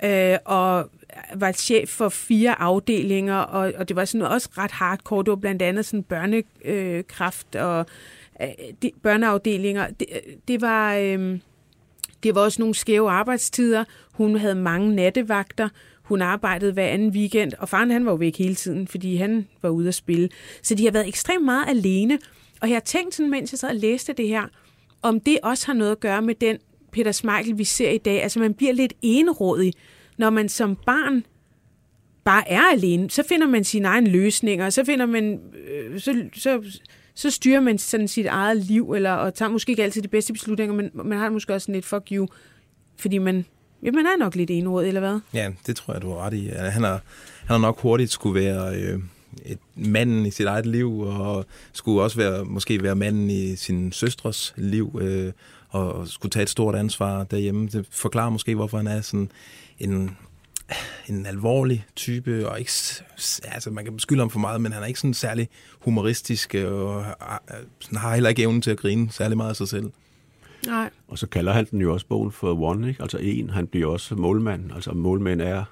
øh, 0.05 0.37
og 0.45 0.91
var 1.35 1.53
chef 1.53 1.89
for 1.89 2.09
fire 2.09 2.61
afdelinger, 2.61 3.37
og, 3.37 3.73
og 3.77 3.89
det 3.89 3.97
var 3.97 4.05
sådan 4.05 4.27
også 4.27 4.49
ret 4.59 4.71
hardcore. 4.71 5.25
Det 5.25 5.31
var 5.31 5.37
blandt 5.37 5.63
andet 5.63 5.85
sådan 5.87 6.03
børnekraft 6.03 7.47
øh, 7.55 7.65
og 7.65 7.87
øh, 8.43 8.49
de, 8.83 8.91
børneafdelinger. 9.03 9.87
Det, 10.01 10.07
øh, 10.13 10.33
det 10.49 10.61
var... 10.61 10.95
Øh, 10.95 11.39
det 12.23 12.35
var 12.35 12.41
også 12.41 12.63
nogle 12.63 12.75
skæve 12.75 13.11
arbejdstider. 13.11 13.85
Hun 14.13 14.37
havde 14.37 14.55
mange 14.55 14.95
nattevagter. 14.95 15.69
Hun 16.11 16.23
arbejdede 16.23 16.73
hver 16.73 16.87
anden 16.87 17.11
weekend, 17.11 17.53
og 17.59 17.69
faren 17.69 17.91
han 17.91 18.05
var 18.05 18.11
jo 18.11 18.17
væk 18.17 18.39
hele 18.39 18.55
tiden, 18.55 18.89
fordi 18.89 19.17
han 19.17 19.47
var 19.63 19.69
ude 19.69 19.89
at 19.89 19.95
spille. 19.95 20.29
Så 20.63 20.75
de 20.75 20.85
har 20.85 20.93
været 20.93 21.09
ekstremt 21.09 21.45
meget 21.45 21.69
alene. 21.69 22.19
Og 22.61 22.69
jeg 22.69 22.75
har 22.75 22.81
tænkt 22.81 23.15
sådan, 23.15 23.31
mens 23.31 23.53
jeg 23.53 23.59
sad 23.59 23.69
og 23.69 23.75
læste 23.75 24.13
det 24.13 24.29
her, 24.29 24.43
om 25.03 25.21
det 25.21 25.39
også 25.43 25.67
har 25.67 25.75
noget 25.75 25.93
at 25.93 26.01
gøre 26.01 26.23
med 26.23 26.35
den 26.35 26.59
Peter 26.93 27.13
Smeichel, 27.13 27.59
vi 27.59 27.65
ser 27.65 27.91
i 27.91 27.99
dag. 27.99 28.23
Altså 28.23 28.39
man 28.39 28.55
bliver 28.55 28.73
lidt 28.73 28.93
enrådig, 29.03 29.73
når 30.19 30.31
man 30.31 30.49
som 30.49 30.77
barn 30.87 31.25
bare 32.25 32.49
er 32.49 32.63
alene. 32.73 33.11
Så 33.11 33.23
finder 33.29 33.47
man 33.47 33.65
sine 33.65 33.89
egne 33.89 34.11
løsninger, 34.11 34.71
så 34.71 34.85
finder 34.85 35.07
man, 35.07 35.41
øh, 35.69 36.01
så, 36.01 36.25
så, 36.35 36.63
så 37.15 37.31
styrer 37.31 37.61
man 37.61 37.79
sådan 37.79 38.09
sit 38.09 38.27
eget 38.27 38.57
liv, 38.57 38.93
eller, 38.93 39.13
og 39.13 39.35
tager 39.35 39.51
måske 39.51 39.71
ikke 39.71 39.83
altid 39.83 40.03
de 40.03 40.09
bedste 40.09 40.33
beslutninger, 40.33 40.75
men 40.75 40.91
man 40.95 41.19
har 41.19 41.31
måske 41.31 41.55
også 41.55 41.65
sådan 41.65 41.75
lidt 41.75 41.87
fuck 41.87 42.09
you, 42.13 42.29
fordi 42.97 43.19
man, 43.19 43.45
ja, 43.83 43.91
man 43.91 44.07
er 44.07 44.17
nok 44.19 44.35
lidt 44.35 44.51
enråd, 44.51 44.85
eller 44.87 45.01
hvad? 45.01 45.21
Ja, 45.35 45.51
det 45.67 45.77
tror 45.77 45.93
jeg, 45.95 46.03
du 46.03 46.09
har 46.09 46.17
ret 46.17 46.35
i. 46.35 46.47
Han 46.49 46.83
har, 46.83 47.03
han 47.39 47.49
har 47.49 47.59
nok 47.59 47.81
hurtigt 47.81 48.11
skulle 48.11 48.41
være 48.41 48.77
øh, 48.77 48.99
et 49.45 49.59
manden 49.75 50.27
i 50.27 50.31
sit 50.31 50.47
eget 50.47 50.67
liv, 50.67 51.01
og 51.01 51.47
skulle 51.73 52.03
også 52.03 52.17
være, 52.17 52.45
måske 52.45 52.83
være 52.83 52.95
manden 52.95 53.31
i 53.31 53.57
sin 53.57 53.93
søstres 53.93 54.55
liv, 54.57 54.99
øh, 55.03 55.33
og 55.69 56.09
skulle 56.09 56.31
tage 56.31 56.43
et 56.43 56.51
stort 56.51 56.75
ansvar 56.75 57.25
derhjemme. 57.25 57.69
Det 57.69 57.87
forklarer 57.91 58.31
måske, 58.31 58.55
hvorfor 58.55 58.77
han 58.77 58.87
er 58.87 59.01
sådan 59.01 59.31
en 59.79 60.17
en 61.09 61.27
alvorlig 61.27 61.87
type, 61.97 62.49
og 62.49 62.59
ikke, 62.59 62.73
altså 63.45 63.71
man 63.71 63.85
kan 63.85 63.95
beskylde 63.97 64.21
ham 64.21 64.31
for 64.31 64.39
meget, 64.39 64.61
men 64.61 64.73
han 64.73 64.83
er 64.83 64.87
ikke 64.87 65.01
sådan 65.01 65.15
særlig 65.15 65.49
humoristisk, 65.81 66.55
og 66.55 67.05
han 67.89 67.97
har 67.97 68.15
heller 68.15 68.29
ikke 68.29 68.43
evnen 68.43 68.63
til 68.63 68.71
at 68.71 68.77
grine 68.77 69.13
særlig 69.13 69.37
meget 69.37 69.51
af 69.51 69.57
sig 69.57 69.69
selv. 69.69 69.91
Nej. 70.67 70.91
Og 71.09 71.19
så 71.19 71.27
kalder 71.27 71.53
han 71.53 71.67
den 71.71 71.81
jo 71.81 71.93
også 71.93 72.07
bogen 72.07 72.33
for 72.33 72.63
One, 72.63 72.89
ikke? 72.89 73.03
altså 73.03 73.19
en. 73.19 73.51
Han 73.51 73.67
bliver 73.67 73.87
også 73.87 74.15
målmand. 74.15 74.73
Altså 74.75 74.93
målmænd 74.93 75.41
er, 75.41 75.65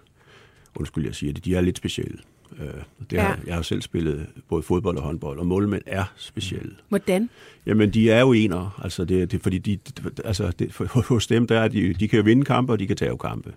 undskyld 0.74 1.05
jeg 1.05 1.14
siger 1.14 1.33
det, 1.33 1.44
de 1.44 1.55
er 1.55 1.61
lidt 1.61 1.79
specielle. 1.79 2.18
Øh, 2.61 2.66
det 3.11 3.16
ja. 3.16 3.22
har, 3.22 3.38
jeg 3.46 3.55
har 3.55 3.62
selv 3.62 3.83
spillet 3.83 4.27
både 4.48 4.62
fodbold 4.62 4.96
og 4.96 5.03
håndbold, 5.03 5.38
og 5.38 5.46
målmænd 5.46 5.83
er 5.87 6.05
specielle. 6.16 6.72
Hvordan? 6.88 7.31
Jamen, 7.66 7.90
de 7.90 8.11
er 8.11 8.20
jo 8.20 8.33
ener. 8.33 8.81
Altså, 8.83 9.05
det, 9.05 9.33
det, 9.33 9.42
fordi 9.42 9.59
de, 9.59 9.79
altså, 10.24 10.51
det, 10.59 10.77
hos 11.09 11.27
dem, 11.27 11.46
der 11.46 11.61
er 11.61 11.68
de, 11.68 11.94
de 11.94 12.09
kan 12.09 12.24
vinde 12.24 12.44
kampe, 12.44 12.72
og 12.72 12.79
de 12.79 12.87
kan 12.87 12.96
tage 12.96 13.18
kampe 13.18 13.53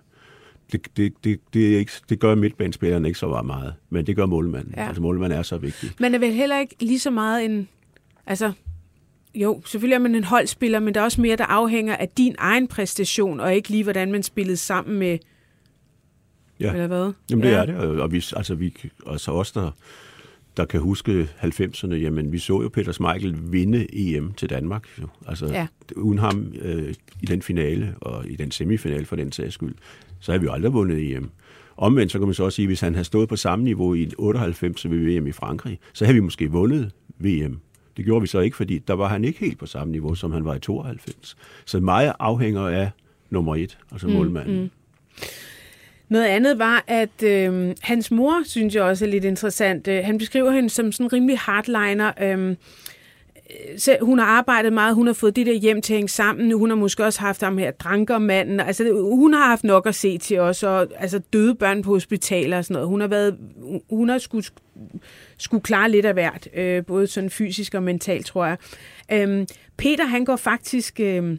det, 0.72 0.96
det, 0.96 1.24
det, 1.24 1.40
det, 1.54 1.74
er 1.74 1.78
ikke, 1.78 1.92
det 2.08 2.20
gør 2.20 2.34
midtbanespilleren 2.34 3.04
ikke 3.04 3.18
så 3.18 3.42
meget, 3.42 3.74
men 3.90 4.06
det 4.06 4.16
gør 4.16 4.26
målmanden. 4.26 4.74
Ja. 4.76 4.86
Altså 4.86 5.02
målmanden 5.02 5.38
er 5.38 5.42
så 5.42 5.56
vigtig. 5.56 5.90
Man 5.98 6.14
er 6.14 6.18
vel 6.18 6.32
heller 6.32 6.58
ikke 6.58 6.76
lige 6.80 6.98
så 6.98 7.10
meget 7.10 7.44
en... 7.44 7.68
Altså, 8.26 8.52
jo, 9.34 9.62
selvfølgelig 9.66 9.94
er 9.94 9.98
man 9.98 10.14
en 10.14 10.24
holdspiller, 10.24 10.80
men 10.80 10.94
der 10.94 11.00
er 11.00 11.04
også 11.04 11.20
mere, 11.20 11.36
der 11.36 11.44
afhænger 11.44 11.96
af 11.96 12.08
din 12.08 12.34
egen 12.38 12.68
præstation, 12.68 13.40
og 13.40 13.54
ikke 13.54 13.68
lige, 13.68 13.82
hvordan 13.82 14.12
man 14.12 14.22
spillede 14.22 14.56
sammen 14.56 14.98
med... 14.98 15.18
Ja. 16.60 16.72
Eller 16.72 16.86
hvad? 16.86 17.12
Jamen, 17.30 17.44
det 17.44 17.50
ja. 17.50 17.56
er 17.56 17.66
det. 17.66 17.76
Og 17.76 18.12
vi, 18.12 18.24
altså, 18.36 18.54
vi, 18.54 18.74
altså 19.06 19.32
os, 19.32 19.52
der, 19.52 19.70
der 20.56 20.64
kan 20.64 20.80
huske 20.80 21.28
90'erne, 21.42 21.94
jamen, 21.94 22.32
vi 22.32 22.38
så 22.38 22.62
jo 22.62 22.68
Peter 22.68 22.92
Smeichel 22.92 23.36
vinde 23.52 23.86
EM 23.92 24.32
til 24.32 24.50
Danmark. 24.50 24.84
Jo. 25.02 25.08
Altså, 25.26 25.46
ja. 25.46 25.66
uden 25.96 26.18
ham 26.18 26.52
øh, 26.60 26.94
i 27.22 27.26
den 27.26 27.42
finale, 27.42 27.94
og 28.00 28.28
i 28.28 28.36
den 28.36 28.50
semifinale 28.50 29.04
for 29.04 29.16
den 29.16 29.32
sags 29.32 29.54
skyld, 29.54 29.74
så 30.20 30.32
har 30.32 30.38
vi 30.38 30.44
jo 30.44 30.52
aldrig 30.52 30.72
vundet 30.72 31.16
EM. 31.16 31.30
Omvendt 31.76 32.12
så 32.12 32.18
kan 32.18 32.28
man 32.28 32.34
så 32.34 32.44
også 32.44 32.56
sige, 32.56 32.64
at 32.64 32.68
hvis 32.68 32.80
han 32.80 32.94
havde 32.94 33.04
stået 33.04 33.28
på 33.28 33.36
samme 33.36 33.64
niveau 33.64 33.94
i 33.94 34.10
98 34.18 34.90
ved 34.90 34.98
VM 34.98 35.26
i 35.26 35.32
Frankrig, 35.32 35.78
så 35.92 36.04
havde 36.04 36.14
vi 36.14 36.20
måske 36.20 36.50
vundet 36.50 36.90
VM. 37.18 37.60
Det 37.96 38.04
gjorde 38.04 38.20
vi 38.20 38.26
så 38.26 38.40
ikke, 38.40 38.56
fordi 38.56 38.78
der 38.78 38.94
var 38.94 39.08
han 39.08 39.24
ikke 39.24 39.40
helt 39.40 39.58
på 39.58 39.66
samme 39.66 39.92
niveau, 39.92 40.14
som 40.14 40.32
han 40.32 40.44
var 40.44 40.54
i 40.54 40.60
92. 40.60 41.36
Så 41.64 41.80
meget 41.80 42.12
afhænger 42.18 42.66
af 42.66 42.90
nummer 43.30 43.56
et, 43.56 43.78
altså 43.92 44.06
mm, 44.06 44.12
målmanden. 44.12 44.60
Mm. 44.60 44.70
Noget 46.08 46.26
andet 46.26 46.58
var, 46.58 46.84
at 46.86 47.22
øh, 47.22 47.74
hans 47.80 48.10
mor, 48.10 48.42
synes 48.44 48.74
jeg 48.74 48.82
også 48.82 49.04
er 49.04 49.08
lidt 49.08 49.24
interessant. 49.24 49.88
Øh, 49.88 50.04
han 50.04 50.18
beskriver 50.18 50.50
hende 50.50 50.70
som 50.70 50.92
sådan 50.92 51.06
en 51.06 51.12
rimelig 51.12 51.38
hardliner. 51.38 52.12
Øh, 52.22 52.56
hun 54.00 54.18
har 54.18 54.26
arbejdet 54.26 54.72
meget, 54.72 54.94
hun 54.94 55.06
har 55.06 55.14
fået 55.14 55.36
det 55.36 55.46
der 55.46 55.52
hjem 55.52 55.82
til 55.82 55.92
at 55.92 55.96
hænge 55.96 56.08
sammen, 56.08 56.52
hun 56.52 56.70
har 56.70 56.76
måske 56.76 57.04
også 57.04 57.20
haft 57.20 57.42
ham 57.42 57.58
her 57.58 57.70
drankermanden, 57.70 58.60
altså 58.60 58.92
hun 58.92 59.34
har 59.34 59.46
haft 59.46 59.64
nok 59.64 59.86
at 59.86 59.94
se 59.94 60.18
til 60.18 60.38
os, 60.38 60.62
og 60.62 60.88
altså 60.96 61.18
døde 61.18 61.54
børn 61.54 61.82
på 61.82 61.90
hospitaler 61.90 62.58
og 62.58 62.64
sådan 62.64 62.74
noget. 62.74 62.88
Hun 62.88 63.00
har 63.00 63.08
været, 63.08 63.38
hun 63.90 64.08
har 64.08 64.18
skulle, 64.18 64.46
skulle 65.38 65.62
klare 65.62 65.90
lidt 65.90 66.06
af 66.06 66.12
hvert, 66.12 66.48
øh, 66.54 66.84
både 66.86 67.06
sådan 67.06 67.30
fysisk 67.30 67.74
og 67.74 67.82
mentalt, 67.82 68.26
tror 68.26 68.46
jeg. 68.46 68.56
Øhm, 69.12 69.46
Peter, 69.76 70.04
han 70.04 70.24
går 70.24 70.36
faktisk 70.36 71.00
øh, 71.00 71.38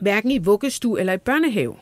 hverken 0.00 0.30
i 0.30 0.38
vuggestue 0.38 1.00
eller 1.00 1.12
i 1.12 1.18
børnehave. 1.18 1.74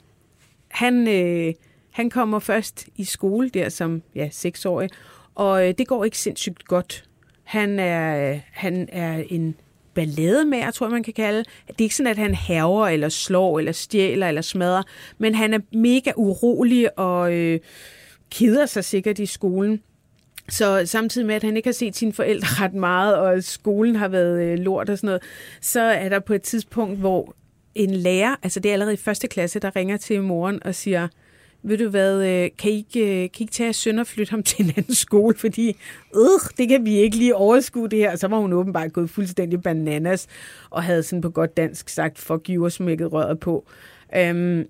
Han, 0.69 1.09
øh, 1.09 1.55
han 1.91 2.11
kommer 2.11 2.39
først 2.39 2.87
i 2.97 3.05
skole 3.05 3.49
der 3.49 3.69
som 3.69 4.03
ja, 4.15 4.29
seksårig, 4.33 4.91
og 5.35 5.69
øh, 5.69 5.75
det 5.79 5.87
går 5.87 6.05
ikke 6.05 6.19
sindssygt 6.19 6.65
godt 6.65 7.06
han 7.47 7.79
er, 7.79 8.39
han 8.53 8.89
er 8.93 9.25
en 9.31 9.57
ballademager, 9.95 10.71
tror 10.71 10.87
jeg, 10.87 10.93
man 10.93 11.03
kan 11.03 11.13
kalde. 11.13 11.39
Det 11.69 11.75
er 11.79 11.83
ikke 11.83 11.97
sådan, 11.97 12.11
at 12.11 12.19
han 12.19 12.35
haver 12.35 12.89
eller 12.89 13.09
slår 13.09 13.59
eller 13.59 13.73
stjæler 13.73 14.29
eller 14.29 14.43
smadrer, 14.43 14.83
men 15.19 15.35
han 15.35 15.55
er 15.55 15.59
mega 15.73 16.13
urolig 16.17 16.99
og 16.99 17.35
øh, 17.35 17.61
keder 18.31 18.67
sig 18.67 18.85
sikkert 18.85 19.19
i 19.19 19.27
skolen. 19.27 19.83
Så 20.49 20.83
samtidig 20.85 21.27
med, 21.27 21.35
at 21.35 21.43
han 21.43 21.57
ikke 21.57 21.67
har 21.67 21.73
set 21.73 21.97
sine 21.97 22.13
forældre 22.13 22.47
ret 22.65 22.75
meget, 22.75 23.17
og 23.17 23.43
skolen 23.43 23.97
har 23.97 24.09
været 24.09 24.43
øh, 24.43 24.59
lort 24.59 24.91
og 24.91 24.99
sådan 24.99 25.09
noget, 25.09 25.23
så 25.61 25.81
er 25.81 26.09
der 26.09 26.19
på 26.19 26.35
et 26.35 26.43
tidspunkt, 26.43 26.99
hvor 26.99 27.35
en 27.75 27.95
lærer, 27.95 28.37
altså 28.43 28.61
det 28.61 28.69
er 28.69 28.73
allerede 28.73 28.95
i 28.95 28.97
første 28.97 29.29
klasse, 29.29 29.61
der 29.61 29.77
ringer 29.77 29.97
til 29.97 30.23
moren 30.23 30.63
og 30.65 30.75
siger, 30.75 31.09
ved 31.69 31.79
du 31.79 31.89
hvad, 31.89 32.27
øh, 32.27 32.51
kan 32.59 32.71
I 32.71 32.77
ikke, 32.77 33.01
øh, 33.01 33.31
kan 33.31 33.41
I 33.41 33.43
ikke 33.43 33.53
tage 33.53 33.73
søn 33.73 33.99
og 33.99 34.07
flytte 34.07 34.31
ham 34.31 34.43
til 34.49 34.65
en 34.65 34.73
anden 34.77 34.95
skole, 34.95 35.37
fordi 35.37 35.77
øh, 36.15 36.51
det 36.59 36.69
kan 36.69 36.85
vi 36.85 36.97
ikke 36.97 37.17
lige 37.17 37.37
overskue 37.37 37.89
det 37.89 37.99
her. 37.99 38.13
Og 38.13 38.19
så 38.19 38.29
var 38.29 38.39
hun 38.39 38.53
åbenbart 38.53 38.93
gået 38.93 39.11
fuldstændig 39.11 39.63
bananas, 39.63 40.27
og 40.71 40.83
havde 40.83 41.03
sådan 41.03 41.21
på 41.21 41.31
godt 41.31 41.57
dansk 41.57 41.89
sagt, 41.89 42.19
fuck 42.19 42.47
you, 42.51 42.65
og 42.65 42.73
smækket 42.73 43.13
røret 43.13 43.41
på. 43.41 43.67
Øhm, 44.17 44.65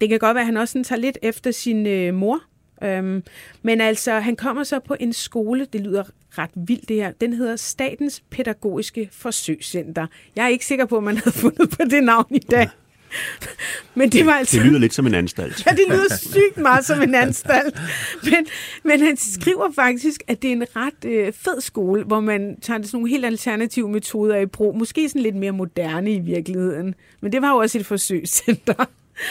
det 0.00 0.08
kan 0.08 0.18
godt 0.18 0.34
være, 0.34 0.42
at 0.42 0.46
han 0.46 0.56
også 0.56 0.72
sådan 0.72 0.84
tager 0.84 1.00
lidt 1.00 1.18
efter 1.22 1.50
sin 1.50 1.86
øh, 1.86 2.14
mor, 2.14 2.40
Øhm, 2.82 3.22
men 3.62 3.80
altså, 3.80 4.12
han 4.12 4.36
kommer 4.36 4.64
så 4.64 4.78
på 4.78 4.96
en 5.00 5.12
skole, 5.12 5.66
det 5.72 5.80
lyder 5.80 6.04
ret 6.38 6.50
vildt 6.54 6.88
det 6.88 6.96
her, 6.96 7.12
den 7.20 7.32
hedder 7.32 7.56
Statens 7.56 8.22
Pædagogiske 8.30 9.08
Forsøgscenter. 9.12 10.06
Jeg 10.36 10.44
er 10.44 10.48
ikke 10.48 10.66
sikker 10.66 10.86
på, 10.86 10.96
at 10.96 11.02
man 11.02 11.16
havde 11.16 11.36
fundet 11.44 11.70
på 11.70 11.84
det 11.90 12.04
navn 12.04 12.26
i 12.30 12.38
dag. 12.38 12.68
Men 13.94 14.10
det 14.10 14.26
var 14.26 14.32
altså... 14.32 14.56
Det 14.56 14.66
lyder 14.66 14.78
lidt 14.78 14.94
som 14.94 15.06
en 15.06 15.14
anstalt. 15.14 15.66
ja, 15.66 15.70
det 15.70 15.84
lyder 15.90 16.16
sygt 16.16 16.56
meget 16.56 16.84
som 16.84 17.02
en 17.02 17.14
anstalt. 17.14 17.80
Men, 18.24 18.46
men 18.84 19.00
han 19.00 19.16
skriver 19.16 19.72
faktisk, 19.74 20.22
at 20.28 20.42
det 20.42 20.48
er 20.48 20.52
en 20.52 20.64
ret 20.76 21.04
øh, 21.04 21.32
fed 21.32 21.60
skole, 21.60 22.04
hvor 22.04 22.20
man 22.20 22.60
tager 22.60 22.82
sådan 22.82 22.90
nogle 22.92 23.08
helt 23.08 23.24
alternative 23.24 23.88
metoder 23.88 24.36
i 24.36 24.46
brug. 24.46 24.76
Måske 24.78 25.08
sådan 25.08 25.22
lidt 25.22 25.36
mere 25.36 25.52
moderne 25.52 26.12
i 26.12 26.18
virkeligheden. 26.18 26.94
Men 27.20 27.32
det 27.32 27.42
var 27.42 27.50
jo 27.50 27.56
også 27.56 27.78
et 27.78 27.86
forsøgscenter. 27.86 28.84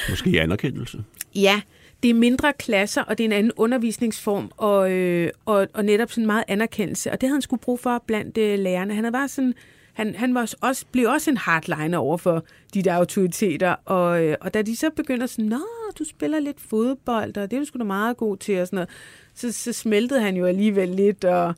Måske 0.09 0.41
anerkendelse. 0.41 1.03
Ja, 1.35 1.61
det 2.03 2.09
er 2.09 2.13
mindre 2.13 2.53
klasser, 2.53 3.01
og 3.01 3.17
det 3.17 3.23
er 3.23 3.25
en 3.25 3.31
anden 3.31 3.51
undervisningsform, 3.55 4.51
og, 4.57 4.91
øh, 4.91 5.29
og, 5.45 5.67
og 5.73 5.85
netop 5.85 6.11
sådan 6.11 6.25
meget 6.25 6.43
anerkendelse. 6.47 7.11
Og 7.11 7.21
det 7.21 7.29
havde 7.29 7.35
han 7.35 7.41
skulle 7.41 7.61
bruge 7.61 7.77
for 7.77 8.03
blandt 8.07 8.37
øh, 8.37 8.59
lærerne. 8.59 8.93
Han 8.93 9.03
havde 9.03 9.13
bare 9.13 9.27
sådan 9.27 9.53
han, 9.95 10.15
han 10.15 10.33
var 10.33 10.53
også, 10.61 10.85
blev 10.91 11.09
også 11.09 11.31
en 11.31 11.37
hardliner 11.37 11.97
over 11.97 12.17
for 12.17 12.45
de 12.73 12.81
der 12.81 12.93
autoriteter, 12.93 13.75
og, 13.85 14.23
øh, 14.23 14.37
og 14.41 14.53
da 14.53 14.61
de 14.61 14.75
så 14.75 14.89
begynder 14.95 15.27
sådan, 15.27 15.45
nå, 15.45 15.61
du 15.99 16.03
spiller 16.03 16.39
lidt 16.39 16.61
fodbold, 16.61 17.37
og 17.37 17.51
det 17.51 17.57
er 17.57 17.61
du 17.61 17.65
sgu 17.65 17.79
da 17.79 17.83
meget 17.83 18.17
god 18.17 18.37
til, 18.37 18.61
og 18.61 18.67
sådan 18.67 18.77
noget. 18.77 18.89
Så, 19.33 19.51
så 19.51 19.73
smeltede 19.73 20.21
han 20.21 20.35
jo 20.35 20.45
alligevel 20.45 20.89
lidt, 20.89 21.25
og, 21.25 21.53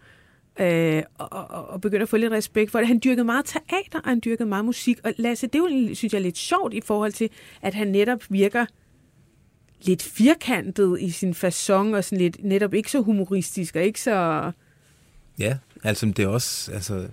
øh, 0.60 1.04
og, 1.18 1.32
og, 1.32 1.68
og 1.70 1.82
begyndte 1.82 2.04
at 2.04 2.10
få 2.10 2.18
lidt 2.18 2.32
respekt 2.32 2.72
for 2.72 2.80
det. 2.80 2.88
Han 2.88 3.02
dyrkede 3.04 3.26
meget 3.26 3.46
teater, 3.46 4.00
og 4.00 4.10
han 4.10 4.22
dyrkede 4.26 4.50
meget 4.50 4.66
musik. 4.66 5.00
Og 5.04 5.14
Lasse, 5.18 5.48
det 5.48 5.56
er 5.56 5.60
jo, 5.60 5.96
synes 5.96 6.14
jeg, 6.14 6.22
lidt 6.22 6.38
sjovt 6.38 6.74
i 6.74 6.82
forhold 6.82 7.12
til, 7.12 7.30
at 7.62 7.74
han 7.74 7.88
netop 7.88 8.24
virker 8.30 8.66
lidt 9.82 10.04
firkantet 10.04 11.02
i 11.02 11.10
sin 11.10 11.32
façon, 11.32 11.96
og 11.96 12.04
sådan 12.04 12.18
lidt 12.18 12.44
netop 12.44 12.74
ikke 12.74 12.92
så 12.92 13.02
humoristisk, 13.02 13.76
og 13.76 13.84
ikke 13.84 14.02
så... 14.02 14.52
Ja, 15.40 15.58
altså 15.84 16.06
det 16.06 16.20
er 16.20 16.28
også, 16.28 16.72
altså, 16.72 17.08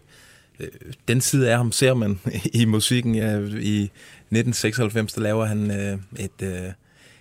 den 1.08 1.20
side 1.20 1.50
af 1.50 1.56
ham 1.56 1.72
ser 1.72 1.94
man 1.94 2.20
i 2.62 2.64
musikken. 2.64 3.14
Ja, 3.14 3.30
I 3.40 3.82
1996, 3.84 5.12
der 5.12 5.20
laver 5.20 5.44
han 5.44 5.70
øh, 5.70 5.98
et, 6.18 6.42
øh, 6.42 6.72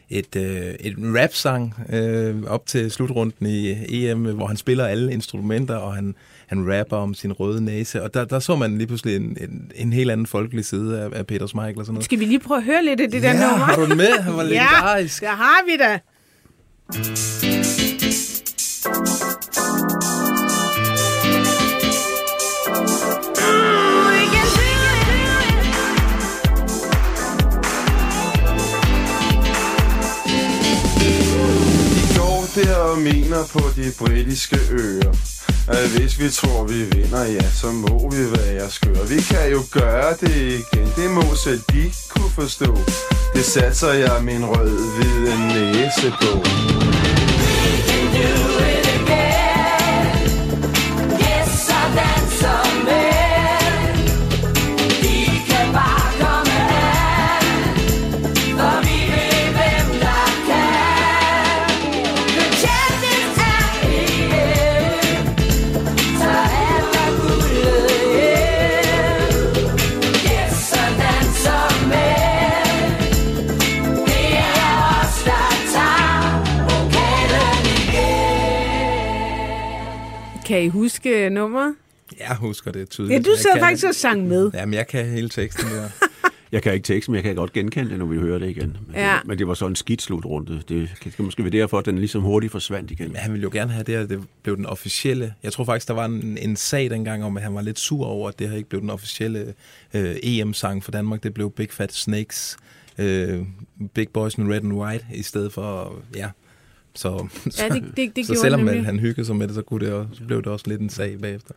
et, 0.10 0.36
øh, 0.36 0.74
et 0.80 0.96
rap-sang 1.00 1.74
øh, 1.90 2.44
op 2.48 2.66
til 2.66 2.92
slutrunden 2.92 3.48
i 3.48 3.76
EM, 3.90 4.24
hvor 4.24 4.48
han 4.48 4.58
spiller 4.58 4.86
alle 4.86 5.14
instrumenter, 5.14 5.76
og 5.76 5.96
han, 5.96 6.16
han 6.48 6.80
rapper 6.80 6.98
om 6.98 7.14
sin 7.14 7.34
røde 7.34 7.66
næse. 7.66 8.04
Og 8.04 8.14
der, 8.14 8.26
der 8.26 8.40
så 8.40 8.56
man 8.56 8.78
lige 8.78 8.88
pludselig 8.88 9.16
en, 9.16 9.38
en, 9.42 9.72
en 9.76 9.94
helt 9.94 10.12
anden 10.12 10.28
folkelig 10.28 10.66
side 10.66 11.02
af, 11.02 11.10
af 11.14 11.28
Peter 11.28 11.48
Smeichel 11.48 11.80
og 11.80 11.86
sådan 11.86 11.94
noget. 11.94 12.06
Skal 12.06 12.20
vi 12.20 12.26
lige 12.26 12.40
prøve 12.40 12.58
at 12.58 12.64
høre 12.64 12.86
lidt 12.86 13.02
af 13.02 13.12
det 13.12 13.24
ja, 13.24 13.28
der 13.28 13.50
nummer? 13.50 13.66
har 13.66 13.76
du 13.76 13.96
med? 13.96 14.20
Han 14.22 14.34
var 14.34 14.44
legendarisk. 14.54 15.22
Ja, 15.22 15.28
der 15.28 15.34
har 15.34 15.66
vi 15.66 15.78
da. 15.78 16.00
Der 32.56 32.76
og 32.76 32.98
mener 32.98 33.44
på 33.54 33.60
de 33.76 33.92
britiske 34.00 34.58
øer. 34.72 35.14
At 35.68 35.90
hvis 35.90 36.20
vi 36.20 36.30
tror 36.30 36.64
vi 36.64 36.84
vinder, 36.84 37.24
ja, 37.24 37.50
så 37.62 37.72
må 37.72 38.12
vi 38.12 38.32
være 38.32 38.70
skøre. 38.70 39.08
Vi 39.10 39.22
kan 39.22 39.52
jo 39.52 39.62
gøre 39.72 40.14
det 40.22 40.36
igen, 40.36 40.88
det 40.96 41.12
må 41.12 41.36
selv 41.44 41.62
de 41.74 41.92
kunne 42.10 42.32
forstå. 42.32 42.78
Det 43.34 43.46
satser 43.46 43.94
jeg 43.94 44.24
min 44.24 44.46
rød-hvide 44.46 45.48
næse 45.48 46.14
på 46.22 46.32
We 47.44 47.74
can 47.88 48.06
do 48.14 48.66
it 48.66 48.83
Kan 80.64 80.68
I 80.68 80.72
huske 80.72 81.30
nummer? 81.30 81.74
Jeg 82.20 82.36
husker 82.36 82.72
det 82.72 82.90
tydeligt. 82.90 83.28
Ja, 83.28 83.32
du 83.32 83.38
sidder 83.38 83.60
faktisk 83.60 83.88
og 83.88 83.96
sang 83.96 84.28
med. 84.28 84.52
Jamen, 84.54 84.74
jeg 84.74 84.88
kan 84.88 85.06
hele 85.06 85.30
teksten 85.30 85.66
der. 85.66 85.90
jeg 86.52 86.62
kan 86.62 86.74
ikke 86.74 86.84
teksten, 86.84 87.12
men 87.12 87.16
jeg 87.16 87.24
kan 87.24 87.36
godt 87.36 87.54
genkende 87.54 87.90
det, 87.90 88.00
når 88.00 88.06
vi 88.06 88.18
hører 88.18 88.40
det 88.40 88.50
igen. 88.50 88.78
Men, 88.88 88.96
ja. 88.96 89.18
det, 89.20 89.28
men 89.28 89.38
det 89.38 89.48
var 89.48 89.54
så 89.54 89.68
en 89.68 89.76
skidt 89.76 90.02
slutrunde. 90.02 90.62
Det 90.70 90.90
kan 91.16 91.26
måske 91.26 91.44
være 91.44 91.52
derfor, 91.52 91.80
at 91.80 91.86
den 91.86 91.98
ligesom 91.98 92.22
hurtigt 92.22 92.52
forsvandt 92.52 92.92
igen. 92.92 93.08
Men 93.08 93.16
han 93.16 93.32
ville 93.32 93.44
jo 93.44 93.50
gerne 93.54 93.72
have 93.72 93.84
det, 93.84 93.94
at 93.94 94.10
det 94.10 94.24
blev 94.44 94.58
den 94.58 94.66
officielle. 94.66 95.34
Jeg 95.44 95.54
tror 95.54 95.64
faktisk, 95.64 95.88
der 95.88 95.94
var 95.94 96.06
en, 96.06 96.38
en 96.38 96.56
sag 96.56 96.90
dengang 96.90 97.24
om, 97.24 97.38
at 97.38 97.44
han 97.44 97.56
var 97.56 97.62
lidt 97.62 97.80
sur 97.80 98.06
over, 98.06 98.30
at 98.30 98.40
det 98.40 98.50
her 98.50 98.58
ikke 98.58 98.70
blev 98.70 98.82
den 98.82 98.90
officielle 98.90 99.54
øh, 99.94 100.16
EM-sang 100.24 100.84
for 100.84 100.92
Danmark. 100.92 101.24
Det 101.24 101.34
blev 101.34 101.52
Big 101.52 101.72
Fat 101.72 101.94
Snakes, 101.94 102.58
øh, 102.98 103.40
Big 103.94 104.10
Boys 104.10 104.36
in 104.36 104.54
Red 104.54 104.64
and 104.64 104.74
White, 104.74 105.06
i 105.14 105.24
stedet 105.24 105.54
for, 105.54 105.96
ja, 106.16 106.30
så, 106.96 107.28
ja, 107.60 107.70
det, 107.74 107.84
det, 107.98 108.16
det 108.16 108.28
så 108.28 108.36
selvom 108.36 108.60
nemlig. 108.60 108.86
han 108.86 109.00
hyggede 109.00 109.26
sig 109.26 109.36
med 109.36 109.48
det, 109.48 109.56
så, 109.56 109.62
kunne 109.62 109.86
det 109.86 109.94
også, 109.94 110.16
så 110.16 110.24
blev 110.24 110.44
det 110.44 110.48
også 110.48 110.66
lidt 110.68 110.82
en 110.82 110.90
sag 110.90 111.20
bagefter. 111.22 111.54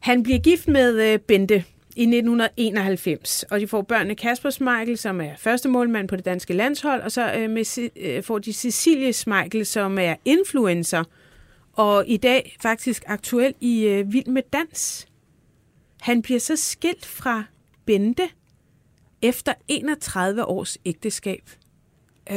Han 0.00 0.22
bliver 0.22 0.38
gift 0.38 0.68
med 0.68 1.14
uh, 1.14 1.20
Bente 1.20 1.64
i 1.96 2.02
1991, 2.02 3.44
og 3.50 3.60
de 3.60 3.68
får 3.68 3.82
børnene 3.82 4.14
Kasper 4.14 4.50
Smeichel, 4.50 4.98
som 4.98 5.20
er 5.20 5.30
første 5.38 5.68
målmand 5.68 6.08
på 6.08 6.16
det 6.16 6.24
danske 6.24 6.54
landshold, 6.54 7.02
og 7.02 7.12
så 7.12 7.44
uh, 7.44 7.50
med, 7.50 7.90
uh, 8.18 8.24
får 8.24 8.38
de 8.38 8.52
Cecilie 8.52 9.12
Smeichel, 9.12 9.66
som 9.66 9.98
er 9.98 10.14
influencer, 10.24 11.04
og 11.72 12.04
i 12.06 12.16
dag 12.16 12.56
faktisk 12.62 13.04
aktuel 13.06 13.54
i 13.60 14.00
uh, 14.00 14.12
Vild 14.12 14.26
med 14.26 14.42
Dans. 14.52 15.08
Han 16.00 16.22
bliver 16.22 16.40
så 16.40 16.56
skilt 16.56 17.06
fra 17.06 17.44
Bente 17.86 18.28
efter 19.22 19.52
31 19.68 20.44
års 20.44 20.78
ægteskab. 20.84 21.42
Uh, 22.30 22.36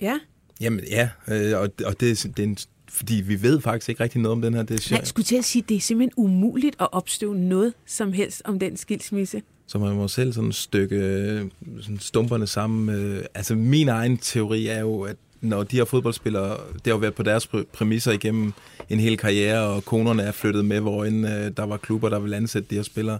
ja. 0.00 0.18
Jamen 0.62 0.80
ja, 0.90 1.08
øh, 1.28 1.60
og, 1.60 1.68
og 1.84 2.00
det, 2.00 2.26
det 2.36 2.38
er 2.38 2.42
en, 2.42 2.56
fordi 2.88 3.14
vi 3.14 3.42
ved 3.42 3.60
faktisk 3.60 3.88
ikke 3.88 4.02
rigtig 4.02 4.20
noget 4.20 4.32
om 4.32 4.42
den 4.42 4.54
her. 4.54 4.62
Det 4.62 4.90
er 4.90 4.94
Nej, 4.94 5.04
skulle 5.04 5.24
til 5.24 5.36
at 5.36 5.44
sige, 5.44 5.64
det 5.68 5.76
er 5.76 5.80
simpelthen 5.80 6.12
umuligt 6.16 6.76
at 6.80 6.88
opstøve 6.92 7.34
noget 7.34 7.74
som 7.86 8.12
helst 8.12 8.42
om 8.44 8.58
den 8.58 8.76
skilsmisse. 8.76 9.42
Så 9.66 9.78
man 9.78 9.96
må 9.96 10.08
selv 10.08 10.32
sådan 10.32 10.52
stykke 10.52 11.50
sådan 11.80 11.98
stumperne 11.98 12.46
sammen. 12.46 12.96
Øh, 12.96 13.24
altså 13.34 13.54
min 13.54 13.88
egen 13.88 14.18
teori 14.18 14.66
er 14.66 14.80
jo, 14.80 15.00
at 15.00 15.16
når 15.40 15.62
de 15.62 15.76
her 15.76 15.84
fodboldspillere, 15.84 16.50
det 16.50 16.86
har 16.86 16.92
jo 16.92 16.96
været 16.96 17.14
på 17.14 17.22
deres 17.22 17.48
præmisser 17.72 18.12
igennem 18.12 18.52
en 18.88 19.00
hel 19.00 19.16
karriere, 19.16 19.60
og 19.60 19.84
konerne 19.84 20.22
er 20.22 20.32
flyttet 20.32 20.64
med, 20.64 20.80
hvor 20.80 21.04
øh, 21.04 21.12
der 21.56 21.66
var 21.66 21.76
klubber, 21.76 22.08
der 22.08 22.18
vil 22.18 22.34
ansætte 22.34 22.70
de 22.70 22.74
her 22.74 22.82
spillere. 22.82 23.18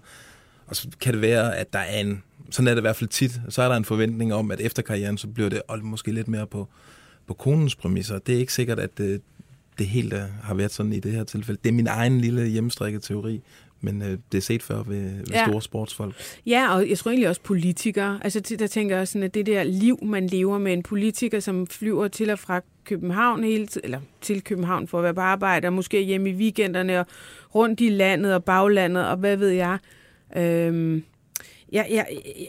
Og 0.67 0.77
så 0.77 0.89
kan 1.01 1.13
det 1.13 1.23
være, 1.23 1.57
at 1.57 1.73
der 1.73 1.79
er 1.79 2.01
en, 2.01 2.23
sådan 2.51 2.67
er 2.67 2.75
det 2.75 2.81
i 2.81 2.87
hvert 2.87 2.97
fald 2.97 3.11
tit, 3.11 3.41
så 3.49 3.63
er 3.63 3.69
der 3.69 3.77
en 3.77 3.85
forventning 3.85 4.35
om, 4.35 4.51
at 4.51 4.61
efter 4.61 4.83
karrieren, 4.83 5.19
så 5.19 5.27
bliver 5.27 5.49
det 5.49 5.63
måske 5.83 6.13
lidt 6.13 6.29
mere 6.29 6.47
på, 6.47 6.69
på 7.33 7.37
konens 7.37 7.75
præmisser. 7.75 8.19
Det 8.19 8.35
er 8.35 8.39
ikke 8.39 8.53
sikkert, 8.53 8.79
at 8.79 8.99
det, 8.99 9.23
det 9.79 9.87
helt 9.87 10.15
har 10.43 10.55
været 10.55 10.73
sådan 10.73 10.93
i 10.93 11.01
det 11.01 11.13
her 11.13 11.25
tilfælde. 11.25 11.61
Det 11.65 11.69
er 11.69 11.75
min 11.75 11.87
egen 11.87 12.21
lille 12.21 12.47
hjemmestrikket 12.47 13.03
teori, 13.03 13.41
men 13.81 14.03
øh, 14.03 14.19
det 14.33 14.39
er 14.39 14.43
set 14.43 14.63
før 14.63 14.83
ved, 14.83 15.03
ved 15.17 15.25
ja. 15.31 15.47
store 15.47 15.63
sportsfolk. 15.63 16.15
Ja, 16.47 16.75
og 16.75 16.89
jeg 16.89 16.99
tror 16.99 17.11
egentlig 17.11 17.29
også 17.29 17.41
politikere. 17.41 18.21
Altså, 18.25 18.57
der 18.59 18.67
tænker 18.67 18.97
jeg 18.97 19.09
sådan, 19.09 19.23
at 19.23 19.35
det 19.35 19.47
der 19.47 19.63
liv, 19.63 19.99
man 20.05 20.27
lever 20.27 20.59
med 20.59 20.73
en 20.73 20.83
politiker, 20.83 21.41
som 21.41 21.67
flyver 21.67 22.09
til 22.09 22.31
og 22.31 22.39
fra 22.39 22.61
København 22.85 23.45
hele 23.45 23.69
eller 23.85 24.01
til 24.21 24.43
København 24.43 24.89
for 24.89 24.99
at 24.99 25.05
være 25.05 25.15
på 25.15 25.21
arbejde, 25.21 25.67
og 25.67 25.73
måske 25.73 26.03
hjemme 26.03 26.31
i 26.31 26.35
weekenderne, 26.35 27.01
og 27.01 27.07
rundt 27.55 27.81
i 27.81 27.89
landet 27.89 28.35
og 28.35 28.45
baglandet, 28.45 29.07
og 29.07 29.17
hvad 29.17 29.37
ved 29.37 29.49
jeg. 29.49 29.79
Øhm, 30.37 31.05
Ja, 31.73 31.85
ja, 31.91 32.05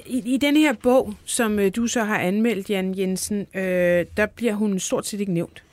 i, 0.06 0.34
I 0.34 0.38
den 0.38 0.58
her 0.58 0.74
bog, 0.74 1.14
som 1.26 1.60
øh, 1.60 1.72
du 1.76 1.88
så 1.88 2.04
har 2.04 2.20
anmeldt, 2.20 2.70
Jan 2.70 2.98
Jensen, 2.98 3.48
øh, 3.56 4.06
der 4.18 4.26
bliver 4.26 4.54
hun 4.54 4.80
stort 4.80 5.06
set 5.06 5.20
ikke 5.20 5.34
nævnt. 5.34 5.64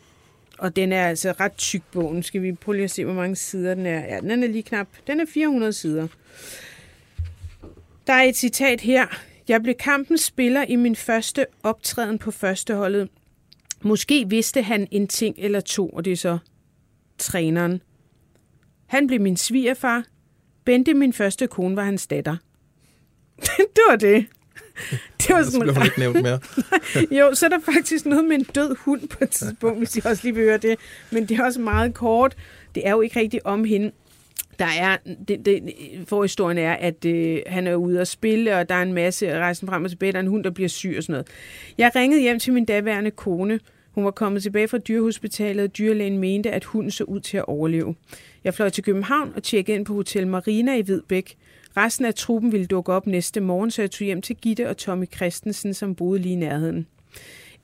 Og 0.59 0.77
den 0.77 0.93
er 0.93 1.07
altså 1.07 1.33
ret 1.41 1.53
tyk 1.57 1.83
bogen. 1.93 2.23
Skal 2.23 2.43
vi 2.43 2.53
prøve 2.53 2.77
lige 2.77 2.85
at 2.85 2.91
se, 2.91 3.05
hvor 3.05 3.15
mange 3.15 3.37
sider 3.37 3.75
den 3.75 3.87
er? 3.87 4.01
Ja, 4.01 4.21
den 4.21 4.43
er 4.43 4.49
lige 4.49 4.63
knap. 4.63 4.89
Den 5.07 5.21
er 5.21 5.25
400 5.29 5.73
sider. 5.73 6.09
Der 8.07 8.13
er 8.13 8.23
et 8.23 8.37
citat 8.37 8.81
her. 8.81 9.07
Jeg 9.49 9.63
blev 9.63 9.75
kampens 9.75 10.21
spiller 10.21 10.65
i 10.69 10.77
min 10.77 10.97
første 10.97 11.47
optræden 11.63 12.19
på 12.19 12.31
førsteholdet. 12.31 13.09
Måske 13.83 14.29
vidste 14.29 14.63
han 14.63 14.89
en 14.91 15.09
ting 15.09 15.35
eller 15.39 15.61
to, 15.61 15.89
og 15.89 16.05
det 16.05 16.13
er 16.13 16.17
så 16.17 16.39
træneren. 17.19 17.83
Han 18.87 19.07
blev 19.07 19.21
min 19.21 19.37
svigerfar. 19.37 20.05
Bente, 20.65 20.95
min 20.95 21.13
første 21.13 21.47
kone, 21.47 21.77
var 21.77 21.85
hans 21.85 22.07
datter. 22.07 22.37
det 23.77 23.83
var 23.89 23.97
det. 23.97 24.27
Det 25.19 25.35
var 25.35 25.43
sådan... 25.43 25.69
Det 25.69 25.85
ikke 25.85 25.99
nævnt 25.99 26.23
mere. 26.23 26.41
jo, 27.19 27.35
så 27.35 27.47
er 27.47 27.51
der 27.51 27.59
faktisk 27.75 28.07
noget 28.07 28.25
med 28.25 28.37
en 28.37 28.45
død 28.45 28.77
hund 28.77 29.09
på 29.09 29.19
et 29.23 29.31
tidspunkt, 29.31 29.79
hvis 29.79 29.97
I 29.97 30.01
også 30.05 30.21
lige 30.23 30.35
vil 30.35 30.45
høre 30.45 30.59
det. 30.59 30.79
Men 31.11 31.27
det 31.27 31.39
er 31.39 31.45
også 31.45 31.61
meget 31.61 31.95
kort. 31.95 32.37
Det 32.75 32.87
er 32.87 32.91
jo 32.91 33.01
ikke 33.01 33.21
rigtigt 33.21 33.45
om 33.45 33.65
hende. 33.65 33.91
Der 34.59 34.67
er, 34.81 34.97
det, 35.29 35.47
det, 35.47 35.63
forhistorien 36.07 36.59
er, 36.59 36.73
at 36.73 37.05
øh, 37.05 37.39
han 37.47 37.67
er 37.67 37.75
ude 37.75 38.01
at 38.01 38.09
spille, 38.09 38.57
og 38.57 38.69
der 38.69 38.75
er 38.75 38.83
en 38.83 38.93
masse 38.93 39.39
rejsen 39.39 39.69
frem 39.69 39.85
og 39.85 39.91
tilbage. 39.91 40.13
Der 40.13 40.19
er 40.19 40.23
en 40.23 40.29
hund, 40.29 40.45
der 40.45 40.51
bliver 40.51 40.69
syg 40.69 40.95
og 40.97 41.03
sådan 41.03 41.13
noget. 41.13 41.27
Jeg 41.79 41.91
ringede 41.97 42.23
hjem 42.23 42.39
til 42.39 42.53
min 42.53 42.65
daværende 42.65 43.11
kone. 43.11 43.61
Hun 43.93 44.05
var 44.05 44.11
kommet 44.11 44.43
tilbage 44.43 44.69
fra 44.69 44.79
dyrehospitalet, 44.79 45.65
og 45.65 45.79
dyrlægen 45.79 46.19
mente, 46.19 46.51
at 46.51 46.65
hunden 46.65 46.91
så 46.91 47.05
ud 47.05 47.21
til 47.21 47.37
at 47.37 47.45
overleve. 47.45 47.95
Jeg 48.45 48.55
fløj 48.55 48.69
til 48.69 48.85
København 48.85 49.33
og 49.37 49.43
tjekkede 49.43 49.77
ind 49.77 49.87
på 49.87 49.95
Hotel 49.95 50.27
Marina 50.27 50.77
i 50.77 50.83
Hvidbæk. 50.83 51.37
Resten 51.77 52.05
af 52.05 52.15
truppen 52.15 52.53
ville 52.53 52.67
dukke 52.67 52.93
op 52.93 53.07
næste 53.07 53.41
morgen, 53.41 53.71
så 53.71 53.83
jeg 53.83 53.91
tog 53.91 54.05
hjem 54.05 54.23
til 54.23 54.37
Gitte 54.37 54.69
og 54.69 54.77
Tommy 54.77 55.07
Christensen, 55.17 55.75
som 55.75 55.95
boede 55.95 56.19
lige 56.23 56.33
i 56.33 56.37
nærheden. 56.37 56.87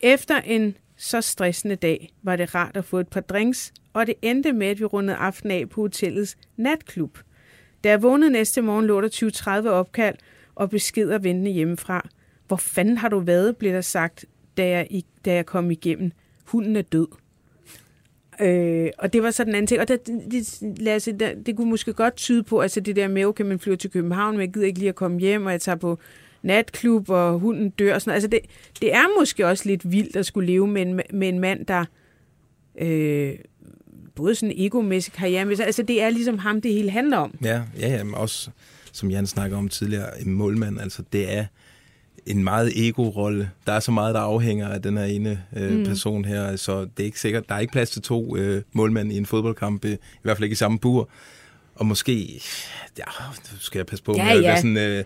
Efter 0.01 0.41
en 0.41 0.77
så 0.97 1.21
stressende 1.21 1.77
dag 1.77 2.13
var 2.23 2.37
det 2.37 2.55
rart 2.55 2.77
at 2.77 2.85
få 2.85 2.99
et 2.99 3.09
par 3.09 3.21
drinks, 3.21 3.73
og 3.93 4.07
det 4.07 4.15
endte 4.23 4.53
med, 4.53 4.67
at 4.67 4.79
vi 4.79 4.85
rundede 4.85 5.17
aften 5.17 5.51
af 5.51 5.69
på 5.69 5.81
hotellets 5.81 6.37
natklub. 6.57 7.19
Da 7.85 7.89
jeg 7.89 8.03
vågnede 8.03 8.31
næste 8.31 8.63
morgen, 8.63 8.87
lå 8.87 9.01
der 9.01 9.63
20-30 9.65 9.69
opkald 9.69 10.17
og 10.55 10.71
beskeder 10.71 11.19
ventende 11.19 11.51
hjemmefra. 11.51 12.09
Hvor 12.47 12.57
fanden 12.57 12.99
har 12.99 13.09
du 13.09 13.19
været, 13.19 13.57
blev 13.57 13.73
der 13.73 13.81
sagt. 13.81 14.25
da 14.57 14.69
jeg, 14.69 15.03
da 15.25 15.35
jeg 15.35 15.47
kom 15.47 15.71
igennem. 15.71 16.13
Hunden 16.45 16.77
er 16.77 16.83
død. 16.83 17.07
Øh, 18.41 18.91
og 18.99 19.13
det 19.13 19.23
var 19.23 19.31
sådan 19.31 19.47
den 19.47 19.55
anden 19.55 19.67
ting. 19.67 19.81
Og 19.81 19.89
der, 19.89 19.97
det, 20.31 20.59
lad 20.81 20.97
os, 20.97 21.09
der, 21.21 21.35
det 21.47 21.57
kunne 21.57 21.71
måske 21.71 21.93
godt 21.93 22.17
tyde 22.17 22.43
på, 22.43 22.61
altså 22.61 22.81
det 22.81 22.97
der 22.97 23.09
med, 23.09 23.25
okay, 23.25 23.45
man 23.45 23.59
flyver 23.59 23.77
til 23.77 23.91
København, 23.91 24.35
men 24.35 24.41
jeg 24.41 24.53
gider 24.53 24.67
ikke 24.67 24.79
lige 24.79 24.89
at 24.89 24.95
komme 24.95 25.21
hjem, 25.21 25.47
og 25.47 25.53
jeg 25.53 25.61
tager 25.61 25.77
på 25.77 25.99
natklub, 26.43 27.11
og 27.11 27.39
hunden 27.39 27.71
dør 27.71 27.95
og 27.95 28.03
sådan 28.03 28.15
Altså 28.15 28.29
det, 28.29 28.41
det 28.81 28.95
er 28.95 29.19
måske 29.21 29.47
også 29.47 29.65
lidt 29.67 29.93
vildt 29.93 30.17
at 30.17 30.27
skulle 30.27 30.47
leve 30.47 30.67
med 30.67 30.83
en, 30.83 31.01
med 31.13 31.29
en 31.29 31.39
mand, 31.39 31.67
der 31.67 31.85
øh, 32.81 33.33
både 34.15 34.35
sådan 34.35 34.55
egomæssig 34.57 35.13
karriere, 35.13 35.45
men 35.45 35.61
altså 35.61 35.83
det 35.83 36.03
er 36.03 36.11
ligesom 36.11 36.39
ham, 36.39 36.61
det 36.61 36.73
hele 36.73 36.91
handler 36.91 37.17
om. 37.17 37.39
Ja, 37.43 37.63
ja, 37.81 37.89
ja 37.89 38.05
men 38.05 38.15
også, 38.15 38.51
som 38.93 39.11
Jan 39.11 39.27
snakker 39.27 39.57
om 39.57 39.69
tidligere, 39.69 40.21
en 40.21 40.33
målmand, 40.33 40.81
altså 40.81 41.03
det 41.13 41.35
er 41.35 41.45
en 42.27 42.45
meget 42.45 42.89
ego-rolle. 42.89 43.51
Der 43.67 43.73
er 43.73 43.81
så 43.81 43.93
meget, 43.93 44.15
der 44.15 44.21
afhænger 44.21 44.69
af 44.69 44.83
den 44.83 44.97
her 44.97 45.05
ene 45.05 45.43
øh, 45.57 45.79
mm. 45.79 45.85
person 45.85 46.25
her, 46.25 46.57
så 46.57 46.81
det 46.81 47.01
er 47.01 47.05
ikke 47.05 47.21
sikkert. 47.21 47.49
Der 47.49 47.55
er 47.55 47.59
ikke 47.59 47.73
plads 47.73 47.91
til 47.91 48.03
to 48.03 48.37
øh, 48.37 48.63
målmænd 48.73 49.13
i 49.13 49.17
en 49.17 49.27
fodboldkamp, 49.27 49.85
i 49.85 49.97
hvert 50.23 50.37
fald 50.37 50.45
ikke 50.45 50.53
i 50.53 50.57
samme 50.57 50.79
bur. 50.79 51.09
Og 51.77 51.87
måske, 51.87 52.43
ja, 52.99 53.05
skal 53.61 53.79
jeg 53.79 53.87
passe 53.87 54.05
på 54.05 54.15
ja, 54.17 54.25
med 54.25 54.33
at 54.33 54.43
ja. 54.43 54.49
være 54.49 54.57
sådan 54.57 54.77
øh, 54.77 55.05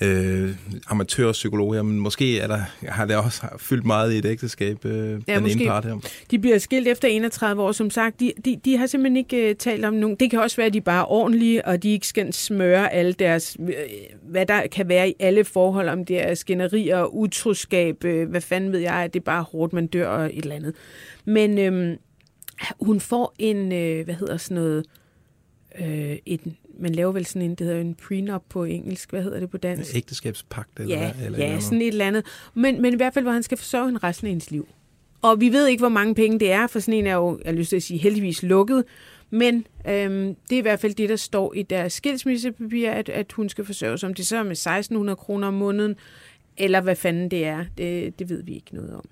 øh, 0.00 0.54
amatørpsykolog 0.86 1.74
her, 1.74 1.82
men 1.82 2.00
måske 2.00 2.40
er 2.40 2.46
der, 2.46 2.60
har 2.88 3.06
det 3.06 3.16
også 3.16 3.42
fyldt 3.58 3.84
meget 3.84 4.12
i 4.12 4.18
et 4.18 4.24
ægteskab, 4.24 4.84
øh, 4.84 5.20
ja, 5.28 5.34
den 5.34 5.42
måske. 5.42 5.60
ene 5.60 5.70
part 5.70 5.84
her. 5.84 5.96
De 6.30 6.38
bliver 6.38 6.58
skilt 6.58 6.88
efter 6.88 7.08
31 7.08 7.62
år, 7.62 7.72
som 7.72 7.90
sagt. 7.90 8.20
De, 8.20 8.32
de, 8.44 8.60
de 8.64 8.76
har 8.76 8.86
simpelthen 8.86 9.16
ikke 9.16 9.50
uh, 9.50 9.56
talt 9.56 9.84
om 9.84 9.94
nogen. 9.94 10.16
Det 10.20 10.30
kan 10.30 10.40
også 10.40 10.56
være, 10.56 10.66
at 10.66 10.72
de 10.72 10.80
bare 10.80 11.00
er 11.00 11.12
ordentlige, 11.12 11.66
og 11.66 11.82
de 11.82 11.90
ikke 11.90 12.06
skal 12.06 12.32
smøre 12.32 12.92
alle 12.92 13.12
deres, 13.12 13.56
øh, 13.60 13.74
hvad 14.22 14.46
der 14.46 14.66
kan 14.66 14.88
være 14.88 15.08
i 15.08 15.14
alle 15.18 15.44
forhold, 15.44 15.88
om 15.88 16.04
det 16.04 16.28
er 16.28 16.34
skænderier, 16.34 17.04
utroskab, 17.04 18.04
øh, 18.04 18.30
hvad 18.30 18.40
fanden 18.40 18.72
ved 18.72 18.80
jeg, 18.80 18.94
at 18.94 19.14
det 19.14 19.20
er 19.20 19.24
bare 19.24 19.42
hårdt, 19.42 19.72
man 19.72 19.86
dør 19.86 20.08
og 20.08 20.24
et 20.24 20.42
eller 20.42 20.56
andet. 20.56 20.74
Men 21.24 21.58
øh, 21.58 21.96
hun 22.80 23.00
får 23.00 23.34
en, 23.38 23.72
øh, 23.72 24.04
hvad 24.04 24.14
hedder 24.14 24.36
sådan 24.36 24.54
noget, 24.54 24.84
øh, 25.78 26.16
et, 26.26 26.40
man 26.78 26.94
laver 26.94 27.12
vel 27.12 27.26
sådan 27.26 27.42
en, 27.42 27.54
det 27.54 27.66
hedder 27.66 27.80
en 27.80 27.94
prenup 27.94 28.42
på 28.48 28.64
engelsk, 28.64 29.10
hvad 29.10 29.22
hedder 29.22 29.40
det 29.40 29.50
på 29.50 29.56
dansk? 29.56 29.96
Ægteskabspagt 29.96 30.80
eller 30.80 30.96
ja, 30.96 31.12
hvad? 31.12 31.26
Eller 31.26 31.38
ja, 31.38 31.46
eller 31.46 31.60
sådan 31.60 31.82
et 31.82 31.88
eller 31.88 32.06
andet. 32.06 32.26
Men, 32.54 32.82
men 32.82 32.92
i 32.92 32.96
hvert 32.96 33.14
fald, 33.14 33.24
hvor 33.24 33.32
han 33.32 33.42
skal 33.42 33.58
forsørge 33.58 33.86
hende 33.86 34.00
resten 34.02 34.26
af 34.26 34.30
hendes 34.30 34.50
liv. 34.50 34.68
Og 35.22 35.40
vi 35.40 35.52
ved 35.52 35.66
ikke, 35.66 35.80
hvor 35.80 35.88
mange 35.88 36.14
penge 36.14 36.40
det 36.40 36.52
er, 36.52 36.66
for 36.66 36.80
sådan 36.80 36.94
en 36.94 37.06
er 37.06 37.14
jo, 37.14 37.38
jeg 37.44 37.52
har 37.52 37.58
lyst 37.58 37.68
til 37.68 37.76
at 37.76 37.82
sige, 37.82 37.98
heldigvis 37.98 38.42
lukket. 38.42 38.84
Men 39.30 39.66
øhm, 39.88 40.36
det 40.50 40.54
er 40.54 40.58
i 40.58 40.60
hvert 40.60 40.80
fald 40.80 40.94
det, 40.94 41.08
der 41.08 41.16
står 41.16 41.54
i 41.54 41.62
deres 41.62 41.92
skilsmissepapir, 41.92 42.90
at, 42.90 43.08
at 43.08 43.32
hun 43.32 43.48
skal 43.48 43.64
forsørge. 43.64 44.06
Om 44.06 44.14
det 44.14 44.26
så 44.26 44.36
er 44.36 44.42
med 44.42 44.50
1600 44.50 45.16
kroner 45.16 45.48
om 45.48 45.54
måneden, 45.54 45.96
eller 46.56 46.80
hvad 46.80 46.96
fanden 46.96 47.30
det 47.30 47.44
er, 47.44 47.64
det, 47.78 48.18
det 48.18 48.28
ved 48.28 48.42
vi 48.42 48.54
ikke 48.54 48.74
noget 48.74 48.94
om. 48.94 49.08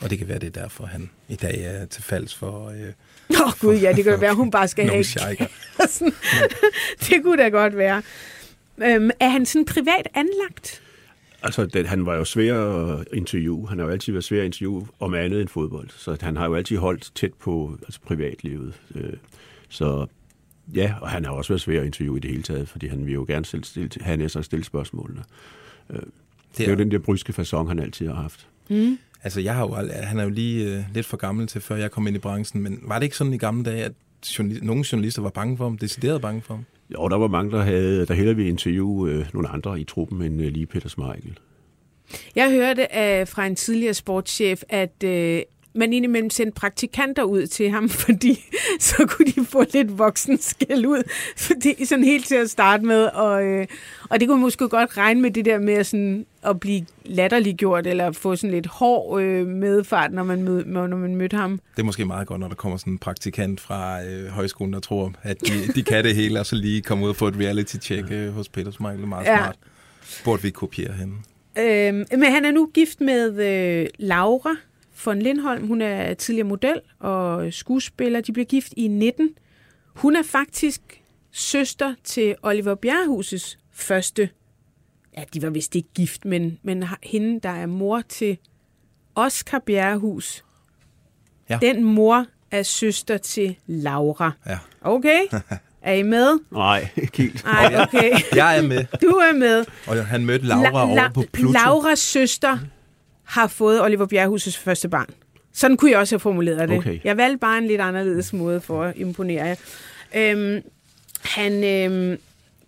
Og 0.00 0.10
det 0.10 0.18
kan 0.18 0.28
være, 0.28 0.38
det 0.38 0.56
er 0.56 0.62
derfor, 0.62 0.86
han 0.86 1.10
i 1.28 1.36
dag 1.36 1.64
er 1.64 1.86
til 1.86 2.02
falds 2.02 2.34
for... 2.34 2.68
Øh, 2.68 2.92
Åh 3.34 3.46
oh, 3.46 3.52
gud, 3.60 3.74
ja, 3.74 3.92
det 3.92 4.04
kan 4.04 4.20
være, 4.20 4.34
hun 4.34 4.50
bare 4.50 4.68
skal 4.68 4.88
have... 4.88 5.04
sådan, 5.88 6.12
det 7.00 7.22
kunne 7.22 7.42
da 7.42 7.48
godt 7.48 7.76
være. 7.76 8.02
Øhm, 8.84 9.10
er 9.20 9.28
han 9.28 9.46
sådan 9.46 9.64
privat 9.64 10.08
anlagt? 10.14 10.82
Altså, 11.42 11.66
det, 11.66 11.86
han 11.86 12.06
var 12.06 12.16
jo 12.16 12.24
svær 12.24 12.54
at 12.54 13.08
interviewe. 13.12 13.68
Han 13.68 13.78
har 13.78 13.86
jo 13.86 13.92
altid 13.92 14.12
været 14.12 14.24
svær 14.24 14.40
at 14.40 14.44
interviewe 14.44 14.86
om 15.00 15.14
andet 15.14 15.40
end 15.40 15.48
fodbold. 15.48 15.88
Så 15.96 16.16
han 16.20 16.36
har 16.36 16.46
jo 16.46 16.54
altid 16.54 16.76
holdt 16.76 17.12
tæt 17.14 17.32
på 17.34 17.78
altså 17.82 18.00
privatlivet. 18.00 18.74
Øh, 18.94 19.12
så 19.68 20.06
ja, 20.74 20.94
og 21.00 21.10
han 21.10 21.24
har 21.24 21.32
også 21.32 21.52
været 21.52 21.60
svær 21.60 21.80
at 21.80 21.86
interviewe 21.86 22.16
i 22.16 22.20
det 22.20 22.30
hele 22.30 22.42
taget, 22.42 22.68
fordi 22.68 22.86
han 22.86 23.06
vil 23.06 23.14
jo 23.14 23.24
gerne 23.28 23.44
selv 23.44 23.64
stille, 23.64 23.90
han 24.00 24.20
er 24.20 24.28
så 24.28 24.42
stille 24.42 24.64
spørgsmålene. 24.64 25.22
Øh, 25.90 25.96
det, 25.96 26.04
er 26.04 26.10
det 26.56 26.66
er 26.66 26.70
jo 26.70 26.76
den 26.76 26.90
der 26.90 26.98
bryske 26.98 27.34
façon, 27.38 27.68
han 27.68 27.78
altid 27.78 28.06
har 28.06 28.14
haft. 28.14 28.46
Mm. 28.70 28.98
Altså, 29.22 29.40
jeg 29.40 29.54
har 29.54 29.66
jo 29.66 29.74
aldrig, 29.74 29.96
han 29.96 30.18
er 30.18 30.22
jo 30.24 30.30
lige 30.30 30.64
øh, 30.64 30.84
lidt 30.94 31.06
for 31.06 31.16
gammel 31.16 31.46
til, 31.46 31.60
før 31.60 31.76
jeg 31.76 31.90
kom 31.90 32.06
ind 32.06 32.16
i 32.16 32.18
branchen, 32.18 32.62
men 32.62 32.78
var 32.82 32.98
det 32.98 33.04
ikke 33.04 33.16
sådan 33.16 33.32
i 33.32 33.38
gamle 33.38 33.64
dage, 33.64 33.84
at 33.84 33.92
journal, 34.38 34.64
nogle 34.64 34.84
journalister 34.92 35.22
var 35.22 35.30
bange 35.30 35.56
for 35.56 35.64
ham, 35.64 35.78
decideret 35.78 36.20
bange 36.20 36.42
for 36.42 36.54
ham? 36.54 36.64
Jo, 36.94 37.08
der 37.08 37.16
var 37.16 37.28
mange, 37.28 37.50
der, 37.50 37.62
havde, 37.62 38.06
der 38.06 38.14
hellere 38.14 38.36
ville 38.36 38.50
interviewe 38.50 39.10
øh, 39.10 39.26
nogle 39.32 39.48
andre 39.48 39.80
i 39.80 39.84
truppen 39.84 40.22
end 40.22 40.42
øh, 40.42 40.52
lige 40.52 40.66
Peter 40.66 40.88
Smeichel. 40.88 41.38
Jeg 42.34 42.50
hørte 42.50 42.82
øh, 42.82 43.26
fra 43.26 43.46
en 43.46 43.56
tidligere 43.56 43.94
sportschef, 43.94 44.62
at 44.68 45.04
øh, 45.04 45.42
man 45.74 45.92
indimellem 45.92 46.30
sendte 46.30 46.54
praktikanter 46.54 47.22
ud 47.22 47.46
til 47.46 47.70
ham, 47.70 47.88
fordi 48.06 48.44
så 48.80 49.06
kunne 49.08 49.26
de 49.26 49.44
få 49.44 49.64
lidt 49.74 49.98
voksen 49.98 50.38
skæld 50.40 50.86
ud. 50.86 51.02
Fordi, 51.36 51.84
sådan 51.84 52.04
helt 52.04 52.26
til 52.26 52.34
at 52.34 52.50
starte 52.50 52.84
med. 52.84 53.04
Og, 53.04 53.44
øh, 53.44 53.66
og 54.10 54.20
det 54.20 54.28
kunne 54.28 54.40
måske 54.40 54.68
godt 54.68 54.96
regne 54.96 55.20
med 55.20 55.30
det 55.30 55.44
der 55.44 55.58
med 55.58 55.84
sådan, 55.84 56.26
at 56.42 56.60
blive 56.60 56.86
latterliggjort, 57.04 57.86
eller 57.86 58.12
få 58.12 58.36
sådan 58.36 58.50
lidt 58.50 58.66
hård 58.66 59.22
øh, 59.22 59.46
medfart, 59.46 60.12
når 60.12 60.22
man, 60.22 60.42
mød, 60.42 60.64
når 60.64 60.86
man 60.86 61.16
mødte 61.16 61.36
ham. 61.36 61.60
Det 61.76 61.82
er 61.82 61.86
måske 61.86 62.04
meget 62.04 62.26
godt, 62.26 62.40
når 62.40 62.48
der 62.48 62.54
kommer 62.54 62.78
sådan 62.78 62.92
en 62.92 62.98
praktikant 62.98 63.60
fra 63.60 64.04
øh, 64.04 64.26
højskolen, 64.26 64.72
der 64.72 64.80
tror, 64.80 65.12
at 65.22 65.40
de, 65.40 65.72
de 65.74 65.82
kan 65.82 66.04
det 66.04 66.14
hele, 66.14 66.40
og 66.40 66.46
så 66.46 66.56
lige 66.56 66.82
komme 66.82 67.04
ud 67.04 67.10
og 67.10 67.16
få 67.16 67.28
et 67.28 67.36
reality-check 67.36 68.10
øh, 68.10 68.32
hos 68.32 68.48
Peter 68.48 68.70
Smeichel. 68.70 69.06
Meget 69.06 69.26
ja. 69.26 69.38
smart. 69.38 69.56
Burde 70.24 70.42
vi 70.42 70.50
kopiere 70.50 70.92
hende. 70.92 71.14
Øh, 71.58 72.18
men 72.18 72.32
han 72.32 72.44
er 72.44 72.50
nu 72.50 72.70
gift 72.74 73.00
med 73.00 73.42
øh, 73.42 73.86
Laura, 73.98 74.56
von 75.06 75.22
Lindholm. 75.22 75.66
Hun 75.66 75.82
er 75.82 76.14
tidligere 76.14 76.48
model 76.48 76.80
og 76.98 77.52
skuespiller. 77.52 78.20
De 78.20 78.32
bliver 78.32 78.46
gift 78.46 78.72
i 78.76 78.88
19. 78.88 79.28
Hun 79.94 80.16
er 80.16 80.22
faktisk 80.22 80.80
søster 81.32 81.94
til 82.04 82.34
Oliver 82.42 82.74
Bjerrehuses 82.74 83.58
første. 83.72 84.28
Ja, 85.16 85.22
de 85.34 85.42
var 85.42 85.50
vist 85.50 85.74
ikke 85.74 85.88
gift, 85.94 86.24
men, 86.24 86.58
men 86.62 86.84
hende, 87.02 87.40
der 87.40 87.48
er 87.50 87.66
mor 87.66 88.00
til 88.08 88.38
Oscar 89.14 89.58
Bjerrehus. 89.58 90.44
Ja. 91.50 91.58
Den 91.62 91.84
mor 91.84 92.26
er 92.50 92.62
søster 92.62 93.16
til 93.18 93.56
Laura. 93.66 94.32
Ja. 94.46 94.58
Okay? 94.82 95.20
Er 95.82 95.92
I 95.92 96.02
med? 96.02 96.38
Nej, 96.52 96.88
ikke 96.96 97.22
helt. 97.22 97.44
Nej, 97.44 97.74
okay. 97.82 98.10
Jeg 98.34 98.58
er 98.58 98.62
med. 98.62 98.84
Du 99.02 99.06
er 99.06 99.32
med. 99.38 99.64
Og 99.86 100.06
han 100.06 100.26
mødte 100.26 100.44
Laura 100.46 100.64
la- 100.68 100.72
la- 100.72 100.90
over 100.92 101.08
på 101.14 101.24
Pluto. 101.32 101.52
Lauras 101.52 101.98
søster 101.98 102.58
har 103.30 103.46
fået 103.46 103.82
Oliver 103.82 104.06
Bjerrehus' 104.06 104.58
første 104.58 104.88
barn. 104.88 105.06
Sådan 105.52 105.76
kunne 105.76 105.90
jeg 105.90 105.98
også 105.98 106.14
have 106.14 106.20
formuleret 106.20 106.68
det. 106.68 106.78
Okay. 106.78 106.98
Jeg 107.04 107.16
valgte 107.16 107.38
bare 107.38 107.58
en 107.58 107.66
lidt 107.66 107.80
anderledes 107.80 108.32
måde 108.32 108.60
for 108.60 108.82
at 108.82 108.96
imponere 108.96 109.44
jer. 109.44 109.56
Øhm, 110.14 110.62
han, 111.20 111.52
øhm, 111.52 112.18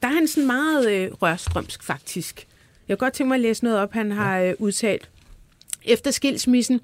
der 0.02 0.08
er 0.08 0.12
han 0.12 0.28
sådan 0.28 0.46
meget 0.46 0.90
øh, 0.90 1.10
rørstrømsk, 1.12 1.82
faktisk. 1.82 2.46
Jeg 2.88 2.98
kan 2.98 3.04
godt 3.06 3.14
tænke 3.14 3.28
mig 3.28 3.34
at 3.34 3.40
læse 3.40 3.64
noget 3.64 3.78
op, 3.78 3.92
han 3.92 4.12
har 4.12 4.40
øh, 4.40 4.54
udtalt. 4.58 5.08
Efter 5.84 6.10
skilsmissen 6.10 6.80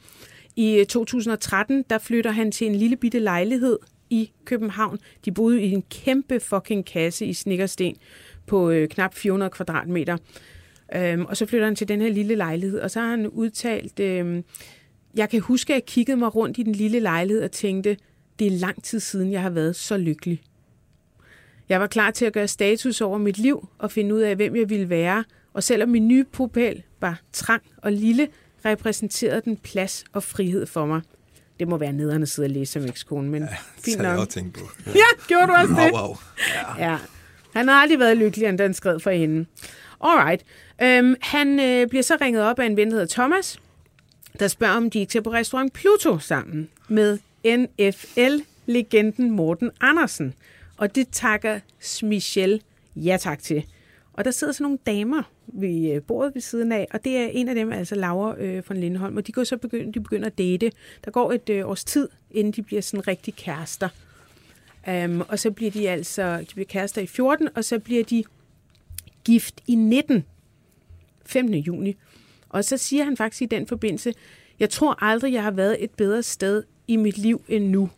i 0.57 0.85
2013, 0.89 1.85
der 1.91 1.99
flytter 1.99 2.31
han 2.31 2.53
til 2.53 2.67
en 2.67 2.75
lille 2.75 2.97
bitte 2.97 3.19
lejlighed 3.19 3.79
i 4.11 4.31
København. 4.45 4.99
De 5.25 5.33
boede 5.33 5.63
i 5.63 5.73
en 5.73 5.85
kæmpe 5.91 6.41
fucking 6.41 6.85
kasse 6.87 7.27
i 7.27 7.35
Snikkersten 7.35 7.97
på 8.47 8.71
øh, 8.71 8.89
knap 8.89 9.15
400 9.15 9.51
kvadratmeter. 9.51 10.17
Øhm, 10.95 11.25
og 11.25 11.37
så 11.37 11.47
flytter 11.47 11.67
han 11.67 11.77
til 11.77 11.89
den 11.89 12.01
her 12.01 12.09
lille 12.09 12.35
lejlighed, 12.35 12.81
og 12.81 12.91
så 12.91 13.01
har 13.01 13.11
han 13.11 13.27
udtalt, 13.27 14.01
øhm, 14.01 14.45
jeg 15.15 15.31
kan 15.31 15.41
huske, 15.41 15.73
at 15.73 15.75
jeg 15.75 15.85
kiggede 15.87 16.17
mig 16.17 16.35
rundt 16.35 16.59
i 16.59 16.63
den 16.63 16.73
lille 16.73 17.01
lejlighed 17.01 17.43
og 17.43 17.51
tænkte, 17.51 17.97
det 18.39 18.47
er 18.47 18.51
lang 18.51 18.83
tid 18.83 19.01
siden, 19.01 19.33
jeg 19.33 19.43
har 19.43 19.51
været 19.51 19.77
så 19.77 19.97
lykkelig. 19.97 20.43
Jeg 21.69 21.81
var 21.81 21.87
klar 21.87 22.11
til 22.11 22.25
at 22.25 22.33
gøre 22.33 22.49
status 22.49 23.01
over 23.01 23.19
mit 23.19 23.39
liv 23.39 23.69
og 23.79 23.91
finde 23.91 24.15
ud 24.15 24.21
af, 24.21 24.37
hvem 24.37 24.57
jeg 24.57 24.71
ville 24.71 24.89
være, 24.89 25.25
og 25.53 25.63
selvom 25.63 25.89
min 25.89 26.09
nye 26.09 26.25
pupæl 26.25 26.83
var 27.01 27.21
trang 27.33 27.63
og 27.77 27.93
lille, 27.93 28.29
repræsenterede 28.65 29.43
den 29.45 29.57
plads 29.57 30.05
og 30.13 30.23
frihed 30.23 30.67
for 30.67 30.87
mig. 30.87 31.01
Det 31.61 31.69
må 31.69 31.77
være 31.77 31.93
nederne 31.93 32.27
sidde 32.27 32.47
og 32.47 32.51
læse 32.51 32.73
som 32.73 32.85
ekskone, 32.85 33.31
men 33.31 33.43
ja, 33.43 33.49
fint 33.85 34.03
nok. 34.03 34.17
nok. 34.17 34.29
tænkt 34.29 34.55
på. 34.55 34.71
Ja, 34.95 35.25
gjorde 35.29 35.47
du 35.47 35.53
også 35.53 35.75
det? 35.75 35.93
Wow, 35.93 36.07
wow. 36.07 36.17
Ja. 36.79 36.91
ja. 36.91 36.99
Han 37.55 37.69
har 37.69 37.75
aldrig 37.75 37.99
været 37.99 38.17
lykkeligere, 38.17 38.51
end 38.51 38.59
den 38.59 38.75
skrev 38.75 39.01
for 39.01 39.11
hende. 39.11 39.47
Alright. 40.01 40.45
Øhm, 40.83 41.17
han 41.21 41.61
øh, 41.61 41.89
bliver 41.89 42.03
så 42.03 42.17
ringet 42.21 42.43
op 42.43 42.59
af 42.59 42.67
en 42.67 42.77
ven, 42.77 42.87
der 42.87 42.93
hedder 42.93 43.15
Thomas, 43.15 43.61
der 44.39 44.49
spørger, 44.49 44.77
om 44.77 44.91
de 44.91 44.99
ikke 44.99 45.11
skal 45.11 45.23
på 45.23 45.33
restaurant 45.33 45.73
Pluto 45.73 46.19
sammen 46.19 46.69
med 46.89 47.19
NFL-legenden 47.45 49.31
Morten 49.31 49.71
Andersen. 49.81 50.35
Og 50.77 50.95
det 50.95 51.09
takker 51.13 51.61
Michelle 52.03 52.61
ja 52.97 53.17
tak 53.21 53.39
til. 53.39 53.65
Og 54.13 54.25
der 54.25 54.31
sidder 54.31 54.53
så 54.53 54.63
nogle 54.63 54.79
damer 54.87 55.23
ved 55.47 55.93
øh, 55.95 56.03
bordet 56.03 56.35
ved 56.35 56.43
siden 56.43 56.73
af, 56.73 56.87
og 56.91 57.05
det 57.05 57.17
er 57.17 57.27
en 57.27 57.49
af 57.49 57.55
dem, 57.55 57.73
altså 57.73 57.95
Laura 57.95 58.37
øh, 58.39 58.63
von 58.69 58.77
Lindholm, 58.77 59.17
og 59.17 59.27
de, 59.27 59.33
går 59.33 59.45
så 59.45 59.57
begynder, 59.57 59.93
de 59.93 60.01
begynder 60.01 60.27
at 60.27 60.39
date. 60.39 60.73
Der 61.05 61.11
går 61.11 61.33
et 61.33 61.49
øh, 61.49 61.69
års 61.69 61.85
tid, 61.85 62.09
inden 62.31 62.53
de 62.53 62.63
bliver 62.63 62.83
sådan 62.83 63.09
rigtig 63.09 63.35
kærester. 63.35 63.89
Um, 64.89 65.21
og 65.29 65.39
så 65.39 65.51
bliver 65.51 65.71
de 65.71 65.91
altså, 65.91 66.39
de 66.41 66.47
bliver 66.55 66.67
kærester 66.67 67.03
i 67.03 67.07
14, 67.07 67.49
og 67.55 67.65
så 67.65 67.79
bliver 67.79 68.05
de 68.05 68.25
gift 69.25 69.61
i 69.67 69.75
19. 69.75 70.25
15. 71.29 71.55
juni. 71.55 71.97
Og 72.49 72.65
så 72.65 72.77
siger 72.77 73.05
han 73.05 73.17
faktisk 73.17 73.43
i 73.43 73.47
den 73.47 73.67
forbindelse, 73.67 74.15
jeg 74.61 74.71
tror 74.71 75.05
aldrig, 75.05 75.33
jeg 75.33 75.43
har 75.43 75.51
været 75.51 75.85
et 75.85 75.91
bedre 75.91 76.23
sted 76.23 76.63
i 76.89 76.97
mit 76.97 77.19
liv 77.19 77.45
end 77.49 77.69
nu. 77.69 77.91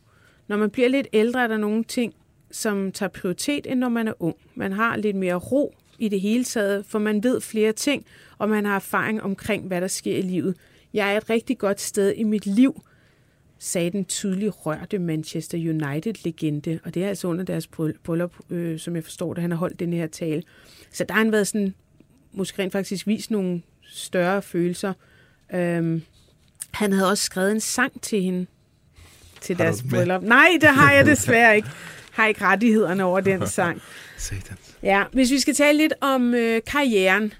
Når 0.48 0.56
man 0.56 0.70
bliver 0.70 0.88
lidt 0.88 1.06
ældre, 1.12 1.42
er 1.42 1.46
der 1.46 1.56
nogle 1.56 1.84
ting, 1.84 2.14
som 2.50 2.92
tager 2.92 3.10
prioritet, 3.10 3.66
end 3.66 3.80
når 3.80 3.88
man 3.88 4.08
er 4.08 4.12
ung. 4.18 4.36
Man 4.54 4.72
har 4.72 4.96
lidt 4.96 5.16
mere 5.16 5.34
ro 5.34 5.74
i 5.98 6.08
det 6.08 6.20
hele 6.20 6.44
taget, 6.44 6.86
for 6.86 6.98
man 6.98 7.22
ved 7.22 7.40
flere 7.40 7.72
ting, 7.72 8.04
og 8.38 8.48
man 8.48 8.64
har 8.64 8.74
erfaring 8.74 9.22
omkring, 9.22 9.66
hvad 9.66 9.80
der 9.80 9.86
sker 9.86 10.16
i 10.16 10.22
livet. 10.22 10.56
Jeg 10.94 11.12
er 11.12 11.16
et 11.16 11.30
rigtig 11.30 11.58
godt 11.58 11.80
sted 11.80 12.14
i 12.16 12.22
mit 12.22 12.46
liv, 12.46 12.82
sagde 13.58 13.90
den 13.90 14.04
tydeligt 14.04 14.66
rørte 14.66 14.98
Manchester 14.98 15.58
United-legende, 15.58 16.80
og 16.84 16.94
det 16.94 17.04
er 17.04 17.08
altså 17.08 17.28
under 17.28 17.44
deres 17.44 17.66
bryllup, 18.04 18.34
øh, 18.50 18.78
som 18.78 18.96
jeg 18.96 19.04
forstår 19.04 19.34
det, 19.34 19.40
han 19.40 19.50
har 19.50 19.58
holdt 19.58 19.80
den 19.80 19.92
her 19.92 20.06
tale. 20.06 20.42
Så 20.90 21.04
der 21.04 21.14
har 21.14 21.22
han 21.22 21.32
været 21.32 21.46
sådan, 21.46 21.74
måske 22.32 22.62
rent 22.62 22.72
faktisk 22.72 23.06
vist 23.06 23.30
nogle 23.30 23.62
større 23.82 24.42
følelser. 24.42 24.92
Øhm, 25.54 26.02
han 26.70 26.92
havde 26.92 27.10
også 27.10 27.24
skrevet 27.24 27.52
en 27.52 27.60
sang 27.60 28.00
til 28.02 28.22
hende, 28.22 28.46
til 29.40 29.56
har 29.56 29.64
deres 29.64 29.84
bryllup. 29.90 30.22
Nej, 30.22 30.48
det 30.60 30.68
har 30.68 30.92
jeg 30.92 31.06
desværre 31.06 31.56
ikke. 31.56 31.68
Har 32.12 32.26
ikke 32.26 32.44
rettighederne 32.44 33.04
over 33.04 33.20
den 33.20 33.46
sang. 33.56 33.80
Ja, 34.82 35.04
hvis 35.12 35.30
vi 35.30 35.38
skal 35.38 35.54
tale 35.54 35.78
lidt 35.78 35.92
om 36.00 36.34
øh, 36.34 36.60
karrieren. 36.66 37.32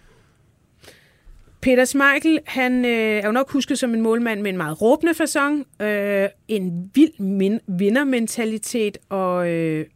Peter 1.61 1.85
Smeichel, 1.85 2.39
han 2.47 2.85
øh, 2.85 2.91
er 2.91 3.27
jo 3.27 3.33
nok 3.33 3.51
husket 3.51 3.79
som 3.79 3.95
en 3.95 4.01
målmand 4.01 4.41
med 4.41 4.51
en 4.51 4.57
meget 4.57 4.83
råbende 4.83 5.13
façon, 5.13 5.85
øh, 5.85 6.29
en 6.49 6.91
vild 6.95 7.19
min- 7.19 7.61
vindermentalitet 7.67 8.99
og 9.09 9.49
øh, 9.51 9.87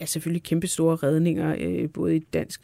ja, 0.00 0.06
selvfølgelig 0.06 0.42
kæmpe 0.42 0.66
store 0.66 0.96
redninger, 0.96 1.56
øh, 1.60 1.90
både 1.90 2.16
i 2.16 2.18
dansk 2.18 2.60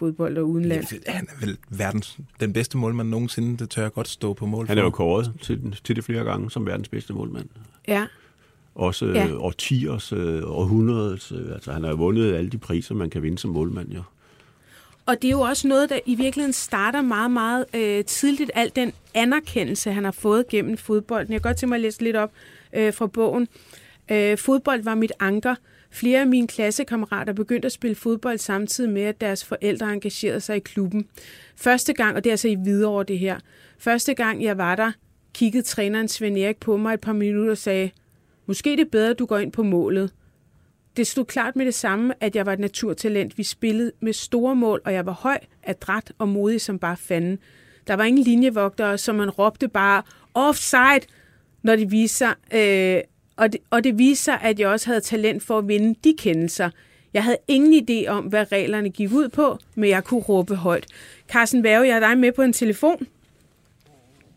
fodbold 0.00 0.38
og 0.38 0.48
udenlands. 0.48 0.92
Ja, 0.92 1.12
han 1.12 1.28
er 1.30 1.46
vel 1.46 1.56
verdens, 1.68 2.18
den 2.40 2.52
bedste 2.52 2.78
målmand 2.78 3.08
nogensinde, 3.08 3.58
det 3.58 3.70
tør 3.70 3.82
jeg 3.82 3.92
godt 3.92 4.08
stå 4.08 4.32
på 4.32 4.46
mål 4.46 4.66
for. 4.66 4.68
Han 4.68 4.78
er 4.78 4.82
jo 4.82 4.90
kåret 4.90 5.32
til, 5.42 5.78
til 5.84 5.96
det 5.96 6.04
flere 6.04 6.24
gange 6.24 6.50
som 6.50 6.66
verdens 6.66 6.88
bedste 6.88 7.12
målmand. 7.12 7.48
Ja. 7.88 8.06
Også 8.74 9.06
ja. 9.06 9.26
øh, 9.26 9.42
årtiers, 9.42 10.12
øh, 10.12 10.42
århundredets, 10.44 11.32
øh, 11.32 11.52
altså 11.52 11.72
han 11.72 11.84
har 11.84 11.94
vundet 11.94 12.34
alle 12.34 12.50
de 12.50 12.58
priser, 12.58 12.94
man 12.94 13.10
kan 13.10 13.22
vinde 13.22 13.38
som 13.38 13.50
målmand, 13.50 13.92
jo. 13.92 14.02
Og 15.06 15.16
det 15.22 15.28
er 15.28 15.32
jo 15.32 15.40
også 15.40 15.68
noget, 15.68 15.90
der 15.90 15.98
i 16.06 16.14
virkeligheden 16.14 16.52
starter 16.52 17.02
meget, 17.02 17.30
meget 17.30 17.64
øh, 17.74 18.04
tidligt, 18.04 18.50
al 18.54 18.72
den 18.76 18.92
anerkendelse, 19.14 19.92
han 19.92 20.04
har 20.04 20.10
fået 20.10 20.48
gennem 20.48 20.76
fodbolden. 20.76 21.32
Jeg 21.32 21.42
kan 21.42 21.48
godt 21.48 21.56
tænke 21.56 21.68
mig 21.68 21.76
at 21.76 21.80
læse 21.80 22.02
lidt 22.02 22.16
op 22.16 22.30
øh, 22.72 22.94
fra 22.94 23.06
bogen. 23.06 23.48
Øh, 24.10 24.38
fodbold 24.38 24.82
var 24.82 24.94
mit 24.94 25.12
anker. 25.20 25.54
Flere 25.90 26.20
af 26.20 26.26
mine 26.26 26.46
klassekammerater 26.46 27.32
begyndte 27.32 27.66
at 27.66 27.72
spille 27.72 27.94
fodbold 27.94 28.38
samtidig 28.38 28.90
med, 28.90 29.02
at 29.02 29.20
deres 29.20 29.44
forældre 29.44 29.92
engagerede 29.92 30.40
sig 30.40 30.56
i 30.56 30.60
klubben. 30.60 31.06
Første 31.56 31.92
gang, 31.92 32.16
og 32.16 32.24
det 32.24 32.30
er 32.30 32.32
altså 32.32 32.48
i 32.48 32.56
videre 32.64 33.04
det 33.04 33.18
her, 33.18 33.38
første 33.78 34.14
gang 34.14 34.42
jeg 34.42 34.58
var 34.58 34.76
der, 34.76 34.92
kiggede 35.34 35.62
træneren 35.62 36.08
Svend 36.08 36.38
Erik 36.38 36.60
på 36.60 36.76
mig 36.76 36.94
et 36.94 37.00
par 37.00 37.12
minutter 37.12 37.50
og 37.50 37.58
sagde, 37.58 37.90
måske 38.46 38.70
det 38.70 38.80
er 38.80 38.90
bedre, 38.92 39.10
at 39.10 39.18
du 39.18 39.26
går 39.26 39.38
ind 39.38 39.52
på 39.52 39.62
målet. 39.62 40.12
Det 40.96 41.06
stod 41.06 41.24
klart 41.24 41.56
med 41.56 41.66
det 41.66 41.74
samme, 41.74 42.14
at 42.20 42.36
jeg 42.36 42.46
var 42.46 42.52
et 42.52 42.58
naturtalent. 42.58 43.38
Vi 43.38 43.42
spillede 43.42 43.92
med 44.00 44.12
store 44.12 44.56
mål, 44.56 44.80
og 44.84 44.92
jeg 44.92 45.06
var 45.06 45.12
høj, 45.12 45.38
adræt 45.62 46.12
og 46.18 46.28
modig 46.28 46.60
som 46.60 46.78
bare 46.78 46.96
fanden. 46.96 47.38
Der 47.86 47.94
var 47.94 48.04
ingen 48.04 48.24
linjevogtere, 48.24 48.98
så 48.98 49.12
man 49.12 49.30
råbte 49.30 49.68
bare 49.68 50.02
offside, 50.34 51.06
når 51.62 51.76
det 51.76 51.90
viste 51.90 52.16
sig, 52.16 52.34
øh, 52.54 53.00
og, 53.40 53.52
det, 53.52 53.60
og 53.70 53.84
det 53.84 53.98
viste 53.98 54.24
sig, 54.24 54.38
at 54.42 54.60
jeg 54.60 54.68
også 54.68 54.86
havde 54.86 55.00
talent 55.00 55.42
for 55.42 55.58
at 55.58 55.68
vinde 55.68 55.94
de 56.04 56.14
kendelser. 56.18 56.70
Jeg 57.14 57.24
havde 57.24 57.38
ingen 57.48 57.84
idé 57.88 58.08
om, 58.08 58.24
hvad 58.24 58.52
reglerne 58.52 58.90
gik 58.90 59.12
ud 59.12 59.28
på, 59.28 59.58
men 59.74 59.90
jeg 59.90 60.04
kunne 60.04 60.20
råbe 60.20 60.54
højt. 60.54 60.86
Carsten 61.28 61.62
Værge, 61.62 61.86
jeg 61.86 61.96
er 61.96 62.00
dig 62.00 62.18
med 62.18 62.32
på 62.32 62.42
en 62.42 62.52
telefon. 62.52 63.06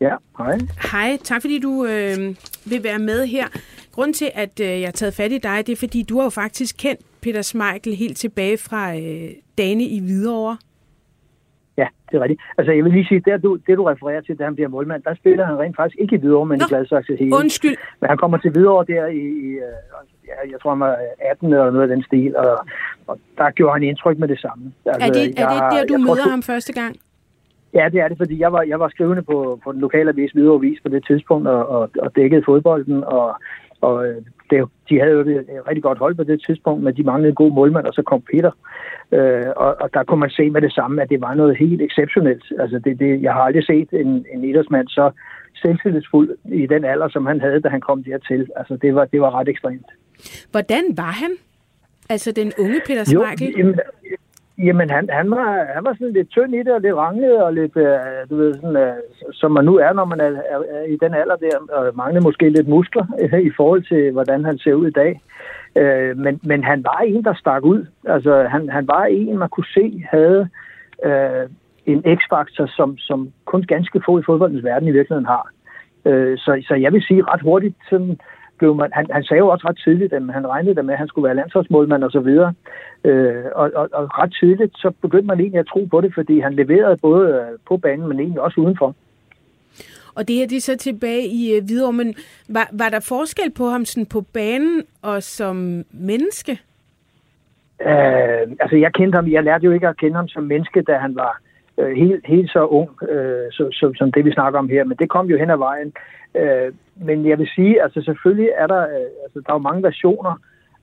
Ja, 0.00 0.14
hej. 0.38 0.58
Hej, 0.92 1.18
tak 1.24 1.40
fordi 1.40 1.58
du 1.58 1.84
øh, 1.84 2.34
vil 2.64 2.82
være 2.82 2.98
med 2.98 3.26
her. 3.26 3.46
Grunden 3.92 4.14
til, 4.14 4.30
at 4.34 4.60
øh, 4.60 4.66
jeg 4.66 4.86
har 4.86 4.92
taget 4.92 5.14
fat 5.14 5.32
i 5.32 5.38
dig, 5.38 5.66
det 5.66 5.72
er, 5.72 5.76
fordi 5.76 6.02
du 6.02 6.16
har 6.16 6.24
jo 6.24 6.30
faktisk 6.30 6.76
kendt 6.78 7.00
Peter 7.20 7.42
Smeichel 7.42 7.96
helt 7.96 8.16
tilbage 8.16 8.58
fra 8.58 8.96
øh, 8.96 9.30
dane 9.58 9.84
i 9.84 10.00
Hvidovre. 10.00 10.56
Ja, 11.76 11.86
det 12.10 12.16
er 12.16 12.20
rigtigt. 12.20 12.40
Altså, 12.58 12.72
jeg 12.72 12.84
vil 12.84 12.92
lige 12.92 13.06
sige, 13.06 13.22
det 13.26 13.42
du, 13.42 13.56
det 13.66 13.76
du 13.78 13.84
refererer 13.84 14.20
til, 14.20 14.38
da 14.38 14.44
han 14.44 14.54
bliver 14.54 14.68
målmand, 14.68 15.02
der 15.02 15.14
spiller 15.14 15.44
han 15.44 15.58
rent 15.58 15.76
faktisk 15.76 15.98
ikke 16.00 16.16
i 16.16 16.18
Hvidovre, 16.18 16.46
men 16.46 16.58
Nå, 16.58 16.64
i 16.64 16.68
Gladsaxe 16.68 17.16
hele. 17.16 17.36
Undskyld. 17.36 17.76
Men 18.00 18.08
han 18.08 18.18
kommer 18.18 18.38
til 18.38 18.50
Hvidovre 18.50 18.84
der 18.94 19.06
i, 19.06 19.24
i 19.46 19.48
øh, 19.66 19.76
ja, 20.28 20.50
jeg 20.52 20.60
tror, 20.62 20.70
han 20.70 20.80
var 20.80 20.96
18 21.30 21.52
eller 21.52 21.70
noget 21.70 21.90
af 21.90 21.96
den 21.96 22.04
stil, 22.04 22.36
og, 22.36 22.66
og 23.06 23.18
der 23.38 23.50
gjorde 23.50 23.72
han 23.72 23.82
indtryk 23.82 24.18
med 24.18 24.28
det 24.28 24.40
samme. 24.40 24.72
Altså, 24.86 25.06
er 25.06 25.12
det, 25.12 25.40
er 25.40 25.48
det 25.52 25.88
der, 25.88 25.96
du 25.96 26.02
møder 26.02 26.14
tror, 26.14 26.30
ham 26.30 26.42
første 26.42 26.72
gang? 26.72 26.96
Ja, 27.74 27.88
det 27.92 28.00
er 28.00 28.08
det, 28.08 28.18
fordi 28.18 28.40
jeg 28.40 28.52
var, 28.52 28.62
jeg 28.62 28.80
var 28.80 28.88
skrivende 28.88 29.22
på, 29.22 29.60
på 29.64 29.72
den 29.72 29.80
lokale 29.80 30.10
avis, 30.10 30.30
Hvidovre 30.30 30.60
Vis, 30.60 30.78
på 30.82 30.88
det 30.88 31.06
tidspunkt, 31.06 31.48
og, 31.48 31.68
og, 31.68 31.90
og 31.98 32.16
dækkede 32.16 32.42
fodbolden, 32.46 33.04
og 33.04 33.36
og 33.88 33.96
øh, 34.08 34.22
det, 34.50 34.68
de 34.88 35.00
havde 35.00 35.12
jo 35.12 35.20
et 35.20 35.46
rigtig 35.68 35.82
godt 35.82 35.98
hold 35.98 36.14
på 36.14 36.24
det 36.24 36.42
tidspunkt, 36.46 36.82
men 36.82 36.96
de 36.96 37.02
manglede 37.02 37.34
god 37.34 37.52
målmand, 37.52 37.86
og 37.86 37.94
så 37.94 38.02
kom 38.02 38.22
Peter. 38.32 38.50
Øh, 39.12 39.46
og, 39.56 39.76
og 39.80 39.94
der 39.94 40.04
kunne 40.04 40.20
man 40.20 40.30
se 40.30 40.50
med 40.50 40.62
det 40.62 40.72
samme, 40.72 41.02
at 41.02 41.10
det 41.10 41.20
var 41.20 41.34
noget 41.34 41.56
helt 41.56 41.82
exceptionelt. 41.82 42.44
Altså 42.58 42.78
det, 42.78 42.98
det, 42.98 43.22
jeg 43.22 43.32
har 43.32 43.40
aldrig 43.40 43.64
set 43.64 43.88
en, 43.92 44.26
en 44.32 44.44
idrætsmand 44.44 44.88
så 44.88 45.10
selvtillidsfuld 45.54 46.36
i 46.44 46.66
den 46.66 46.84
alder, 46.84 47.08
som 47.08 47.26
han 47.26 47.40
havde, 47.40 47.60
da 47.60 47.68
han 47.68 47.80
kom 47.80 48.04
dertil. 48.04 48.48
Altså 48.56 48.76
det 48.82 48.94
var, 48.94 49.04
det 49.04 49.20
var 49.20 49.38
ret 49.38 49.48
ekstremt. 49.48 49.86
Hvordan 50.50 50.84
var 50.96 51.12
han? 51.22 51.30
Altså 52.10 52.32
den 52.32 52.52
unge 52.58 52.80
Peter 52.86 53.04
Smeichel? 53.04 53.50
Jo, 53.50 53.58
jamen, 53.58 53.80
Jamen, 54.58 54.90
han, 54.90 55.08
han, 55.12 55.30
var, 55.30 55.66
han 55.74 55.84
var 55.84 55.92
sådan 55.92 56.12
lidt 56.12 56.30
tynd 56.30 56.54
i 56.54 56.58
det, 56.58 56.72
og 56.74 56.80
lidt 56.80 56.94
ranglet, 56.94 57.42
og 57.42 57.54
lidt, 57.54 57.76
øh, 57.76 57.98
du 58.30 58.36
ved, 58.36 58.54
sådan, 58.54 58.76
øh, 58.76 58.94
som 59.32 59.52
man 59.52 59.64
nu 59.64 59.76
er, 59.76 59.92
når 59.92 60.04
man 60.04 60.20
er, 60.20 60.24
er, 60.24 60.58
er 60.70 60.82
i 60.82 60.96
den 60.96 61.14
alder 61.14 61.36
der, 61.36 61.58
og 61.72 61.96
mangler 61.96 62.20
måske 62.20 62.48
lidt 62.48 62.68
muskler 62.68 63.06
øh, 63.20 63.40
i 63.48 63.50
forhold 63.56 63.82
til, 63.82 64.12
hvordan 64.12 64.44
han 64.44 64.58
ser 64.58 64.74
ud 64.74 64.86
i 64.86 64.90
dag. 65.02 65.20
Øh, 65.78 66.16
men, 66.18 66.40
men 66.42 66.64
han 66.64 66.84
var 66.84 67.00
en, 67.06 67.24
der 67.24 67.34
stak 67.34 67.64
ud. 67.64 67.86
Altså, 68.04 68.46
han, 68.50 68.68
han 68.68 68.88
var 68.88 69.04
en, 69.04 69.38
man 69.38 69.48
kunne 69.48 69.72
se, 69.74 70.04
havde 70.10 70.48
øh, 71.04 71.48
en 71.86 72.02
x-faktor, 72.18 72.66
som, 72.66 72.98
som 72.98 73.32
kun 73.44 73.62
ganske 73.62 74.00
få 74.06 74.18
i 74.18 74.22
fodboldens 74.26 74.64
verden 74.64 74.88
i 74.88 74.92
virkeligheden 74.92 75.26
har. 75.26 75.50
Øh, 76.04 76.38
så, 76.38 76.64
så 76.68 76.74
jeg 76.74 76.92
vil 76.92 77.02
sige 77.02 77.22
ret 77.22 77.40
hurtigt, 77.40 77.76
sådan, 77.90 78.18
blev 78.58 78.74
man, 78.74 78.90
han, 78.92 79.06
han 79.10 79.24
sagde 79.24 79.38
jo 79.38 79.48
også 79.48 79.68
ret 79.68 79.80
tidligt, 79.84 80.12
at 80.12 80.22
han 80.32 80.46
regnede 80.48 80.82
med, 80.82 80.94
at 80.94 80.98
han 80.98 81.08
skulle 81.08 81.26
være 81.26 81.36
landsholdsmålmand 81.36 82.04
og 82.04 82.10
så 82.10 82.20
videre. 82.20 82.54
Øh, 83.04 83.44
og, 83.54 83.70
og, 83.74 83.88
og 83.92 84.18
ret 84.18 84.34
tidligt, 84.40 84.72
så 84.74 84.92
begyndte 85.02 85.26
man 85.26 85.40
egentlig 85.40 85.60
at 85.60 85.66
tro 85.66 85.84
på 85.90 86.00
det, 86.00 86.14
fordi 86.14 86.40
han 86.40 86.54
leverede 86.54 86.96
både 86.96 87.28
øh, 87.28 87.58
på 87.68 87.76
banen, 87.76 88.08
men 88.08 88.20
egentlig 88.20 88.40
også 88.40 88.60
udenfor. 88.60 88.94
Og 90.14 90.28
det 90.28 90.36
her, 90.36 90.46
det 90.46 90.56
er 90.56 90.60
så 90.60 90.76
tilbage 90.76 91.26
i 91.26 91.58
uh, 91.58 91.64
Hvidovre, 91.64 91.92
men 91.92 92.14
var, 92.48 92.68
var 92.72 92.88
der 92.88 93.00
forskel 93.00 93.50
på 93.50 93.64
ham 93.64 93.84
sådan 93.84 94.06
på 94.06 94.20
banen 94.20 94.82
og 95.02 95.22
som 95.22 95.84
menneske? 95.90 96.52
Øh, 97.80 98.44
altså, 98.60 98.76
jeg 98.76 98.92
kendte 98.92 99.16
ham, 99.16 99.28
jeg 99.28 99.44
lærte 99.44 99.64
jo 99.64 99.72
ikke 99.72 99.88
at 99.88 99.96
kende 99.96 100.16
ham 100.16 100.28
som 100.28 100.42
menneske, 100.42 100.82
da 100.82 100.96
han 100.96 101.14
var 101.16 101.40
øh, 101.78 101.96
helt, 101.96 102.26
helt 102.26 102.50
så 102.50 102.66
ung, 102.66 102.90
øh, 103.10 103.46
så, 103.50 103.68
så, 103.72 103.92
som 103.96 104.12
det 104.12 104.24
vi 104.24 104.32
snakker 104.32 104.58
om 104.58 104.68
her, 104.68 104.84
men 104.84 104.96
det 104.96 105.08
kom 105.08 105.26
jo 105.26 105.38
hen 105.38 105.50
ad 105.50 105.56
vejen. 105.56 105.92
Øh, 106.34 106.72
men 106.96 107.28
jeg 107.28 107.38
vil 107.38 107.48
sige, 107.54 107.82
altså 107.82 108.02
selvfølgelig 108.02 108.50
er 108.56 108.66
der, 108.66 108.82
øh, 108.82 109.08
altså, 109.24 109.40
der 109.46 109.50
er 109.52 109.58
jo 109.58 109.68
mange 109.68 109.82
versioner 109.82 110.34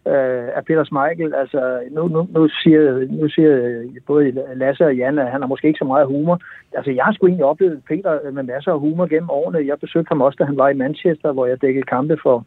øh, 0.07 0.47
af 0.57 0.65
Peter 0.67 0.83
Smeichel. 0.83 1.33
Altså, 1.33 1.79
nu, 1.91 2.07
nu, 2.07 2.27
nu, 2.35 2.47
siger, 2.63 3.07
nu 3.21 3.29
siger 3.29 3.51
øh, 3.51 3.85
både 4.07 4.31
Lasse 4.55 4.85
og 4.85 4.95
Jan, 4.95 5.19
at 5.19 5.31
han 5.31 5.41
har 5.41 5.47
måske 5.47 5.67
ikke 5.67 5.83
så 5.83 5.85
meget 5.85 6.07
humor. 6.07 6.39
Altså, 6.73 6.91
jeg 6.91 7.03
har 7.03 7.13
sgu 7.13 7.27
egentlig 7.27 7.45
oplevet 7.45 7.81
Peter 7.87 8.19
øh, 8.23 8.33
med 8.35 8.43
masser 8.43 8.71
af 8.71 8.79
humor 8.79 9.05
gennem 9.05 9.29
årene. 9.29 9.67
Jeg 9.67 9.79
besøgte 9.79 10.09
ham 10.09 10.21
også, 10.21 10.37
da 10.39 10.43
han 10.43 10.57
var 10.57 10.69
i 10.69 10.81
Manchester, 10.83 11.31
hvor 11.31 11.45
jeg 11.45 11.61
dækkede 11.61 11.85
kampe 11.85 12.17
for, 12.23 12.45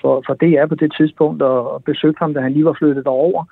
for, 0.00 0.22
for 0.26 0.34
DR 0.34 0.66
på 0.66 0.74
det 0.74 0.92
tidspunkt, 0.98 1.42
og, 1.42 1.82
besøgte 1.82 2.18
ham, 2.18 2.34
da 2.34 2.40
han 2.40 2.52
lige 2.52 2.64
var 2.64 2.76
flyttet 2.78 3.04
derover. 3.04 3.44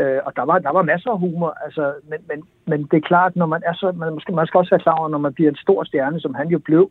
Øh, 0.00 0.20
og 0.26 0.32
der 0.36 0.44
var, 0.44 0.58
der 0.58 0.72
var 0.72 0.82
masser 0.82 1.10
af 1.10 1.18
humor, 1.18 1.56
altså, 1.64 1.94
men, 2.10 2.18
men, 2.28 2.38
men 2.66 2.88
det 2.90 2.96
er 2.96 3.08
klart, 3.12 3.36
når 3.36 3.46
man 3.46 3.62
er 3.66 3.74
så, 3.74 3.92
man, 3.92 4.14
måske, 4.14 4.32
man 4.32 4.46
skal 4.46 4.58
også 4.58 4.70
være 4.70 4.86
klar 4.86 4.98
over, 4.98 5.08
når 5.08 5.18
man 5.18 5.34
bliver 5.34 5.50
en 5.50 5.56
stor 5.56 5.84
stjerne, 5.84 6.20
som 6.20 6.34
han 6.34 6.48
jo 6.48 6.58
blev, 6.58 6.90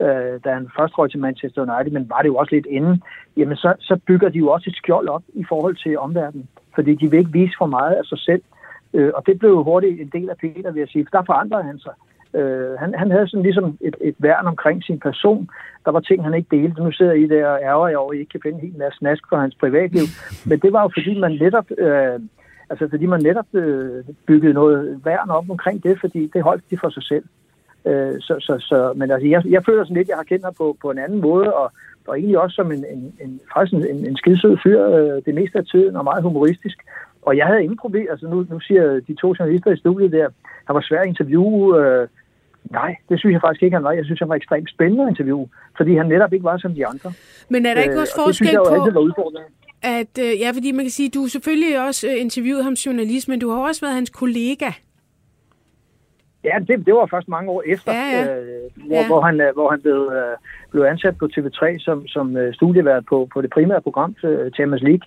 øh, 0.00 0.34
da 0.44 0.48
han 0.52 0.70
først 0.78 0.98
røg 0.98 1.10
til 1.10 1.20
Manchester 1.20 1.62
United, 1.62 1.92
men 1.92 2.10
var 2.10 2.22
det 2.22 2.28
jo 2.28 2.36
også 2.36 2.54
lidt 2.54 2.66
inden, 2.66 3.02
jamen 3.36 3.56
så, 3.56 3.74
så 3.80 4.00
bygger 4.06 4.28
de 4.28 4.38
jo 4.38 4.48
også 4.48 4.70
et 4.70 4.76
skjold 4.76 5.08
op 5.08 5.22
i 5.34 5.44
forhold 5.48 5.76
til 5.76 5.98
omverdenen, 5.98 6.48
fordi 6.74 6.94
de 6.94 7.10
vil 7.10 7.18
ikke 7.18 7.32
vise 7.32 7.54
for 7.58 7.66
meget 7.66 7.94
af 7.94 8.04
sig 8.04 8.18
selv. 8.18 8.42
Øh, 8.94 9.12
og 9.14 9.26
det 9.26 9.38
blev 9.38 9.50
jo 9.50 9.62
hurtigt 9.62 10.00
en 10.00 10.10
del 10.20 10.30
af 10.30 10.36
Peter, 10.36 10.72
vil 10.72 10.80
jeg 10.80 10.88
sige, 10.88 11.06
for 11.06 11.18
der 11.18 11.24
forandrede 11.26 11.64
han 11.64 11.78
sig. 11.78 11.92
Øh, 12.34 12.78
han, 12.78 12.94
han 12.94 13.10
havde 13.10 13.28
sådan 13.28 13.42
ligesom 13.42 13.78
et, 13.80 13.96
et 14.00 14.14
værn 14.18 14.46
omkring 14.46 14.84
sin 14.84 15.00
person. 15.00 15.48
Der 15.84 15.90
var 15.90 16.00
ting, 16.00 16.24
han 16.24 16.34
ikke 16.34 16.56
delte. 16.56 16.82
Nu 16.82 16.92
sidder 16.92 17.12
I 17.12 17.26
der 17.26 17.46
og 17.46 17.60
ærger 17.62 17.88
jeg 17.88 17.98
over, 17.98 18.12
at 18.12 18.16
I 18.16 18.20
ikke 18.20 18.30
kan 18.30 18.40
finde 18.42 18.58
en 18.58 18.66
hel 18.68 18.78
masse 18.78 18.98
snask 18.98 19.22
for 19.28 19.36
hans 19.36 19.54
privatliv. 19.54 20.06
Men 20.46 20.58
det 20.58 20.72
var 20.72 20.82
jo 20.82 20.90
fordi, 20.94 21.18
man 21.20 21.32
netop... 21.40 21.66
Øh, 21.78 22.20
altså 22.70 22.88
fordi 22.90 23.06
man 23.06 23.22
netop 23.22 23.54
øh, 23.54 24.04
byggede 24.26 24.52
noget 24.52 25.00
værn 25.04 25.30
op 25.30 25.50
omkring 25.50 25.82
det, 25.82 26.00
fordi 26.00 26.30
det 26.34 26.42
holdt 26.42 26.64
de 26.70 26.78
for 26.78 26.88
sig 26.88 27.02
selv. 27.02 27.24
Øh, 27.86 28.14
så, 28.20 28.36
så, 28.40 28.56
så, 28.58 28.92
men 28.96 29.10
altså, 29.10 29.28
jeg, 29.28 29.42
jeg 29.46 29.64
føler 29.64 29.84
sådan 29.84 29.96
lidt, 29.96 30.08
jeg 30.08 30.16
har 30.16 30.30
kendt 30.30 30.44
ham 30.44 30.54
på, 30.58 30.76
på 30.82 30.90
en 30.90 30.98
anden 30.98 31.20
måde, 31.20 31.54
og, 31.54 31.72
og 32.06 32.18
egentlig 32.18 32.38
også 32.38 32.54
som 32.54 32.72
en, 32.72 32.84
en, 32.94 33.14
en, 33.20 33.40
faktisk 33.54 33.74
en, 33.74 34.06
en 34.06 34.16
skidsød 34.16 34.56
fyr 34.62 34.80
øh, 34.86 35.22
det 35.26 35.34
meste 35.34 35.58
af 35.58 35.64
tiden, 35.64 35.96
og 35.96 36.04
meget 36.04 36.22
humoristisk. 36.22 36.78
Og 37.22 37.36
jeg 37.36 37.46
havde 37.46 37.62
ingen 37.62 37.78
problem, 37.78 38.06
altså 38.10 38.26
nu, 38.28 38.46
nu 38.50 38.60
siger 38.60 39.00
de 39.08 39.14
to 39.14 39.34
journalister 39.38 39.70
i 39.72 39.76
studiet 39.76 40.12
der, 40.12 40.28
han 40.66 40.74
var 40.74 40.80
svær 40.80 41.00
at 41.00 41.08
interviewe. 41.08 41.86
Øh, 41.86 42.08
nej, 42.70 42.96
det 43.08 43.18
synes 43.18 43.32
jeg 43.32 43.40
faktisk 43.40 43.62
ikke, 43.62 43.76
han 43.76 43.84
var. 43.84 43.92
Jeg 43.92 44.04
synes, 44.04 44.20
han 44.20 44.28
var 44.28 44.34
ekstremt 44.34 44.70
spændende 44.70 45.02
at 45.04 45.08
interviewe, 45.08 45.48
fordi 45.76 45.96
han 45.96 46.06
netop 46.06 46.32
ikke 46.32 46.44
var 46.44 46.56
som 46.58 46.74
de 46.74 46.86
andre. 46.86 47.12
Men 47.48 47.66
er 47.66 47.74
der 47.74 47.82
ikke 47.82 47.94
øh, 47.94 48.00
også 48.00 48.14
forskel 48.24 48.48
det, 48.48 48.56
på, 48.56 49.32
at, 49.84 50.18
øh, 50.20 50.40
ja, 50.40 50.50
fordi 50.54 50.72
man 50.72 50.84
kan 50.84 50.90
sige, 50.90 51.08
du 51.10 51.26
selvfølgelig 51.26 51.86
også 51.86 52.08
øh, 52.08 52.20
interviewet 52.20 52.64
ham 52.64 52.72
journalist, 52.72 53.28
men 53.28 53.40
du 53.40 53.50
har 53.50 53.58
også 53.68 53.80
været 53.80 53.94
hans 53.94 54.10
kollega. 54.10 54.70
Ja, 56.44 56.58
det, 56.68 56.86
det 56.86 56.94
var 56.94 57.06
først 57.06 57.28
mange 57.28 57.50
år 57.50 57.62
efter, 57.66 57.92
Ja, 57.92 58.06
ja. 58.12 58.36
Øh, 58.40 58.46
hvor, 58.86 58.96
Ja. 58.96 59.06
hvor, 59.06 59.20
han, 59.20 59.40
øh, 59.40 59.54
hvor 59.54 59.70
han 59.70 59.80
blev, 59.82 60.12
øh, 60.18 60.36
blev 60.70 60.82
ansat 60.82 61.18
på 61.18 61.28
TV3 61.32 61.78
som, 61.78 62.06
som 62.06 62.36
øh, 62.36 62.54
studievært 62.54 63.04
på, 63.08 63.28
på 63.32 63.42
det 63.42 63.50
primære 63.50 63.80
program 63.82 64.14
øh, 64.24 64.50
Champions 64.50 64.82
League. 64.82 65.06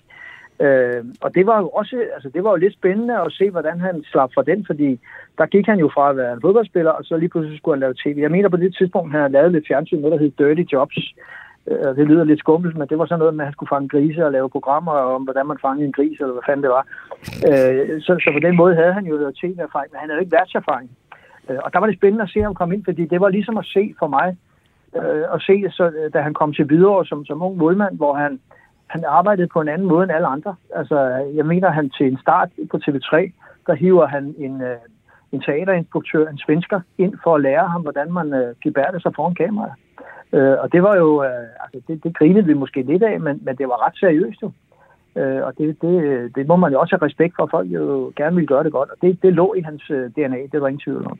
Øh, 0.66 1.04
og 1.20 1.34
det 1.34 1.46
var 1.46 1.58
jo 1.60 1.68
også, 1.68 1.96
altså 2.14 2.28
det 2.34 2.44
var 2.44 2.50
jo 2.50 2.56
lidt 2.56 2.74
spændende 2.74 3.14
at 3.20 3.32
se, 3.32 3.50
hvordan 3.50 3.80
han 3.80 4.04
slap 4.12 4.30
fra 4.34 4.42
den, 4.42 4.66
fordi 4.66 5.00
der 5.38 5.46
gik 5.46 5.66
han 5.66 5.78
jo 5.78 5.90
fra 5.94 6.10
at 6.10 6.16
være 6.16 6.32
en 6.32 6.40
fodboldspiller, 6.40 6.90
og 6.90 7.04
så 7.04 7.16
lige 7.16 7.28
pludselig 7.28 7.58
skulle 7.58 7.74
han 7.76 7.80
lave 7.80 7.94
tv. 8.04 8.18
Jeg 8.18 8.30
mener 8.30 8.48
på 8.48 8.56
det 8.56 8.76
tidspunkt, 8.78 9.12
han 9.12 9.20
havde 9.20 9.32
lavet 9.32 9.52
lidt 9.52 9.68
fjernsyn, 9.68 9.98
noget 10.00 10.12
der 10.12 10.18
hed 10.24 10.32
Dirty 10.38 10.72
Jobs 10.72 10.98
og 11.88 11.96
det 11.96 12.06
lyder 12.06 12.24
lidt 12.24 12.38
skummelt, 12.38 12.76
men 12.76 12.88
det 12.88 12.98
var 12.98 13.06
sådan 13.06 13.18
noget 13.18 13.34
med, 13.34 13.44
at 13.44 13.46
han 13.46 13.52
skulle 13.52 13.74
fange 13.74 13.88
grise 13.88 14.26
og 14.26 14.32
lave 14.32 14.50
programmer 14.50 14.92
om, 14.92 15.22
hvordan 15.22 15.46
man 15.46 15.58
fangede 15.62 15.86
en 15.86 15.92
gris, 15.92 16.20
eller 16.20 16.32
hvad 16.32 16.46
fanden 16.46 16.62
det 16.62 16.70
var. 16.70 16.84
Øh, 17.48 18.00
så, 18.06 18.12
så 18.24 18.30
på 18.32 18.40
den 18.46 18.56
måde 18.56 18.74
havde 18.74 18.92
han 18.92 19.06
jo 19.06 19.16
noget 19.16 19.38
tv-erfaring, 19.42 19.90
men 19.92 20.00
han 20.00 20.08
havde 20.08 20.18
jo 20.18 20.24
ikke 20.24 20.36
værtserfaring. 20.38 20.90
Øh, 21.48 21.58
og 21.64 21.72
der 21.72 21.78
var 21.78 21.86
det 21.86 21.96
spændende 21.98 22.22
at 22.24 22.30
se 22.30 22.40
ham 22.40 22.54
komme 22.54 22.74
ind, 22.74 22.84
fordi 22.84 23.04
det 23.12 23.20
var 23.20 23.28
ligesom 23.28 23.58
at 23.58 23.66
se 23.66 23.94
for 23.98 24.08
mig, 24.16 24.36
øh, 24.96 25.24
at 25.34 25.42
se, 25.42 25.70
så, 25.70 25.84
øh, 25.98 26.12
da 26.14 26.20
han 26.20 26.34
kom 26.34 26.52
til 26.52 26.64
Hvidovre 26.64 27.06
som, 27.06 27.24
som 27.24 27.42
ung 27.42 27.56
målmand, 27.56 27.96
hvor 27.96 28.14
han, 28.14 28.40
han 28.86 29.04
arbejdede 29.04 29.48
på 29.48 29.60
en 29.60 29.68
anden 29.68 29.88
måde 29.88 30.02
end 30.02 30.12
alle 30.12 30.26
andre. 30.26 30.54
Altså, 30.74 30.98
jeg 31.34 31.46
mener, 31.46 31.70
han 31.70 31.90
til 31.90 32.06
en 32.06 32.18
start 32.18 32.48
på 32.70 32.76
TV3, 32.84 33.14
der 33.66 33.74
hiver 33.74 34.06
han 34.06 34.34
en, 34.38 34.62
øh, 34.62 34.76
en 35.32 35.40
teaterinstruktør, 35.40 36.28
en 36.28 36.38
svensker, 36.38 36.80
ind 36.98 37.14
for 37.24 37.34
at 37.34 37.40
lære 37.40 37.68
ham, 37.68 37.82
hvordan 37.82 38.12
man 38.12 38.34
øh, 38.34 39.00
sig 39.02 39.12
foran 39.16 39.34
kameraet. 39.34 39.72
Øh, 40.32 40.56
og 40.62 40.72
det 40.72 40.82
var 40.82 40.96
jo, 40.96 41.24
øh, 41.24 41.48
altså 41.60 41.80
det, 41.88 42.04
det 42.04 42.16
grinede 42.16 42.46
vi 42.46 42.54
måske 42.54 42.82
lidt 42.82 43.02
af, 43.02 43.20
men, 43.20 43.40
men 43.42 43.56
det 43.56 43.68
var 43.68 43.86
ret 43.86 43.96
seriøst 43.96 44.42
jo. 44.42 44.50
Øh, 45.16 45.42
og 45.46 45.58
det, 45.58 45.82
det, 45.82 45.94
det 46.36 46.46
må 46.46 46.56
man 46.56 46.72
jo 46.72 46.80
også 46.80 46.96
have 46.96 47.06
respekt 47.06 47.34
for, 47.36 47.42
at 47.42 47.50
folk 47.50 47.68
jo 47.68 48.12
gerne 48.16 48.36
vil 48.36 48.46
gøre 48.46 48.64
det 48.64 48.72
godt. 48.72 48.90
Og 48.90 48.96
det, 49.02 49.22
det 49.22 49.32
lå 49.32 49.54
i 49.54 49.60
hans 49.60 49.90
øh, 49.90 50.10
DNA, 50.10 50.38
det 50.52 50.60
var 50.60 50.68
ingen 50.68 50.80
tvivl 50.80 51.06
om. 51.06 51.18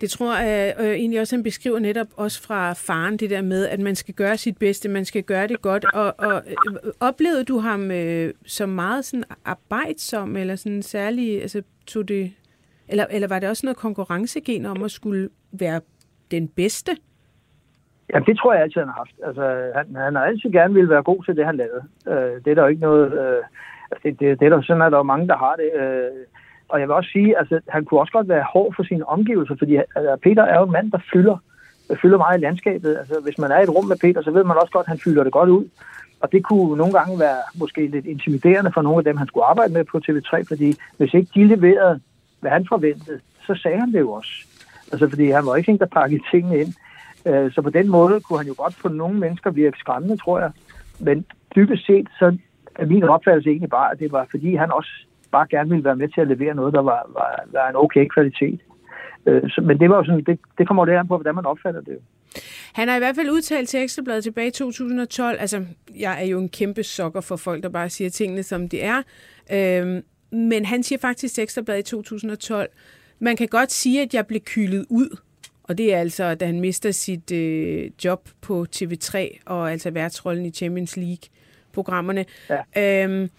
Det 0.00 0.10
tror 0.10 0.36
jeg 0.38 0.74
øh, 0.80 0.86
øh, 0.86 0.94
egentlig 0.94 1.20
også, 1.20 1.36
han 1.36 1.42
beskriver 1.42 1.78
netop 1.78 2.06
også 2.16 2.42
fra 2.42 2.72
faren, 2.72 3.16
det 3.16 3.30
der 3.30 3.42
med, 3.42 3.66
at 3.66 3.80
man 3.80 3.94
skal 3.94 4.14
gøre 4.14 4.36
sit 4.36 4.58
bedste, 4.58 4.88
man 4.88 5.04
skal 5.04 5.22
gøre 5.22 5.46
det 5.46 5.62
godt. 5.62 5.84
Og, 5.94 6.14
og 6.18 6.42
øh, 6.46 6.92
oplevede 7.00 7.44
du 7.44 7.58
ham 7.58 7.90
øh, 7.90 8.34
som 8.46 8.68
meget 8.68 9.04
sådan 9.04 9.24
arbejdsom, 9.44 10.36
eller 10.36 10.56
sådan 10.56 10.82
særlig, 10.82 11.42
altså 11.42 11.62
tog 11.86 12.08
det, 12.08 12.32
eller, 12.88 13.06
eller 13.10 13.28
var 13.28 13.38
det 13.38 13.48
også 13.48 13.66
noget 13.66 13.76
konkurrencegen 13.76 14.66
om 14.66 14.82
at 14.82 14.90
skulle 14.90 15.28
være 15.52 15.80
den 16.30 16.48
bedste? 16.48 16.96
Ja, 18.14 18.18
det 18.18 18.38
tror 18.38 18.52
jeg 18.52 18.62
altid, 18.62 18.80
han 18.80 18.88
har 18.88 19.02
haft. 19.04 19.16
Altså, 19.26 19.72
han, 19.74 19.96
han 19.96 20.14
har 20.14 20.22
altid 20.22 20.50
gerne 20.50 20.74
ville 20.74 20.90
være 20.90 21.02
god 21.02 21.24
til 21.24 21.36
det, 21.36 21.46
han 21.46 21.56
lavede. 21.56 21.82
Øh, 22.08 22.34
det 22.44 22.50
er 22.50 22.54
der 22.54 22.62
jo 22.62 22.68
ikke 22.68 22.86
noget... 22.88 23.12
Øh, 23.12 23.42
altså, 23.90 24.02
det, 24.02 24.20
det, 24.20 24.40
det 24.40 24.46
er 24.46 24.50
der, 24.50 24.62
sådan 24.62 24.82
at 24.82 24.92
der 24.92 24.98
er 24.98 25.12
mange, 25.12 25.28
der 25.28 25.36
har 25.36 25.54
det. 25.62 25.80
Øh, 25.82 26.22
og 26.68 26.80
jeg 26.80 26.88
vil 26.88 26.94
også 26.94 27.10
sige, 27.12 27.38
altså, 27.38 27.60
han 27.68 27.84
kunne 27.84 28.00
også 28.00 28.12
godt 28.12 28.28
være 28.28 28.44
hård 28.52 28.74
for 28.76 28.82
sine 28.82 29.08
omgivelser, 29.08 29.54
fordi 29.58 29.76
altså, 29.76 30.16
Peter 30.22 30.42
er 30.42 30.58
jo 30.58 30.64
en 30.64 30.72
mand, 30.72 30.92
der 30.92 30.98
fylder, 31.12 31.36
øh, 31.90 31.96
fylder 32.02 32.18
meget 32.18 32.38
i 32.38 32.40
landskabet. 32.40 32.96
Altså, 32.96 33.20
hvis 33.22 33.38
man 33.38 33.50
er 33.50 33.58
i 33.58 33.62
et 33.62 33.74
rum 33.76 33.84
med 33.84 33.96
Peter, 33.96 34.22
så 34.22 34.30
ved 34.30 34.44
man 34.44 34.56
også 34.56 34.72
godt, 34.72 34.86
at 34.86 34.92
han 34.94 35.04
fylder 35.04 35.24
det 35.24 35.32
godt 35.32 35.50
ud. 35.50 35.64
Og 36.20 36.32
det 36.32 36.44
kunne 36.44 36.76
nogle 36.76 36.92
gange 36.92 37.20
være 37.20 37.40
måske 37.60 37.86
lidt 37.86 38.06
intimiderende 38.06 38.72
for 38.74 38.82
nogle 38.82 38.98
af 38.98 39.04
dem, 39.04 39.16
han 39.16 39.26
skulle 39.26 39.46
arbejde 39.46 39.72
med 39.72 39.84
på 39.84 40.00
TV3, 40.04 40.44
fordi 40.48 40.74
hvis 40.96 41.14
ikke 41.14 41.30
de 41.34 41.44
leverede, 41.44 42.00
hvad 42.40 42.50
han 42.50 42.66
forventede, 42.68 43.20
så 43.46 43.54
sagde 43.54 43.80
han 43.80 43.92
det 43.92 44.00
jo 44.00 44.12
også. 44.12 44.32
Altså, 44.92 45.08
fordi 45.08 45.30
han 45.30 45.46
var 45.46 45.56
ikke 45.56 45.72
en, 45.72 45.78
der 45.78 45.86
pakkede 45.86 46.22
tingene 46.30 46.58
ind. 46.58 46.74
Øh, 47.26 47.52
Så 47.52 47.62
på 47.62 47.70
den 47.70 47.88
måde 47.88 48.20
kunne 48.20 48.38
han 48.38 48.46
jo 48.48 48.54
godt 48.56 48.76
på 48.82 48.88
nogle 48.88 49.18
mennesker 49.18 49.50
virke 49.50 49.78
skræmmende, 49.78 50.16
tror 50.16 50.38
jeg. 50.40 50.50
Men 51.00 51.24
dybest 51.56 51.86
set, 51.86 52.08
så 52.18 52.36
er 52.74 52.86
min 52.86 53.02
opfattelse 53.04 53.50
egentlig 53.50 53.70
bare, 53.70 53.92
at 53.92 53.98
det 53.98 54.12
var 54.12 54.26
fordi 54.30 54.54
han 54.54 54.72
også 54.72 54.90
bare 55.32 55.46
gerne 55.50 55.68
ville 55.70 55.84
være 55.84 55.96
med 55.96 56.08
til 56.08 56.20
at 56.20 56.28
levere 56.28 56.54
noget, 56.54 56.74
der 56.74 56.82
var, 56.82 57.10
var, 57.18 57.44
var 57.52 57.68
en 57.68 57.76
okay 57.76 58.06
kvalitet. 58.14 58.60
Øh, 59.26 59.50
så- 59.50 59.60
Men 59.60 59.80
det 59.80 59.90
var 59.90 59.96
jo 59.96 60.04
sådan, 60.04 60.24
det, 60.24 60.38
det 60.58 60.66
kommer 60.66 60.86
jo 60.92 60.98
an 60.98 61.08
på, 61.08 61.16
hvordan 61.16 61.34
man 61.34 61.46
opfatter 61.46 61.80
det. 61.80 61.98
Han 62.74 62.88
har 62.88 62.96
i 62.96 62.98
hvert 62.98 63.16
fald 63.16 63.30
udtalt 63.30 63.68
til 63.68 63.80
Ekstrabladet 63.82 64.22
tilbage 64.24 64.48
i 64.48 64.50
2012, 64.50 65.36
altså 65.40 65.64
jeg 65.98 66.22
er 66.24 66.26
jo 66.26 66.38
en 66.38 66.48
kæmpe 66.48 66.82
sokker 66.82 67.20
for 67.20 67.36
folk, 67.36 67.62
der 67.62 67.68
bare 67.68 67.88
siger 67.88 68.10
tingene, 68.10 68.42
som 68.42 68.68
de 68.68 68.80
er, 68.80 69.02
øhm, 69.52 70.02
men 70.30 70.64
han 70.64 70.82
siger 70.82 70.98
faktisk 70.98 71.34
til 71.34 71.42
Ekstrabladet 71.42 71.80
i 71.80 71.90
2012, 71.90 72.68
man 73.18 73.36
kan 73.36 73.48
godt 73.48 73.72
sige, 73.72 74.02
at 74.02 74.14
jeg 74.14 74.26
blev 74.26 74.40
kylet 74.40 74.86
ud, 74.90 75.18
og 75.68 75.78
det 75.78 75.94
er 75.94 75.98
altså, 75.98 76.34
da 76.34 76.46
han 76.46 76.60
mister 76.60 76.90
sit 76.90 77.30
øh, 77.30 77.90
job 78.04 78.28
på 78.40 78.66
TV3, 78.76 79.38
og 79.44 79.72
altså 79.72 79.90
værtsrollen 79.90 80.46
i 80.46 80.50
Champions 80.50 80.96
League-programmerne. 80.96 82.24
Ja. 82.50 83.02
Øhm, 83.04 83.30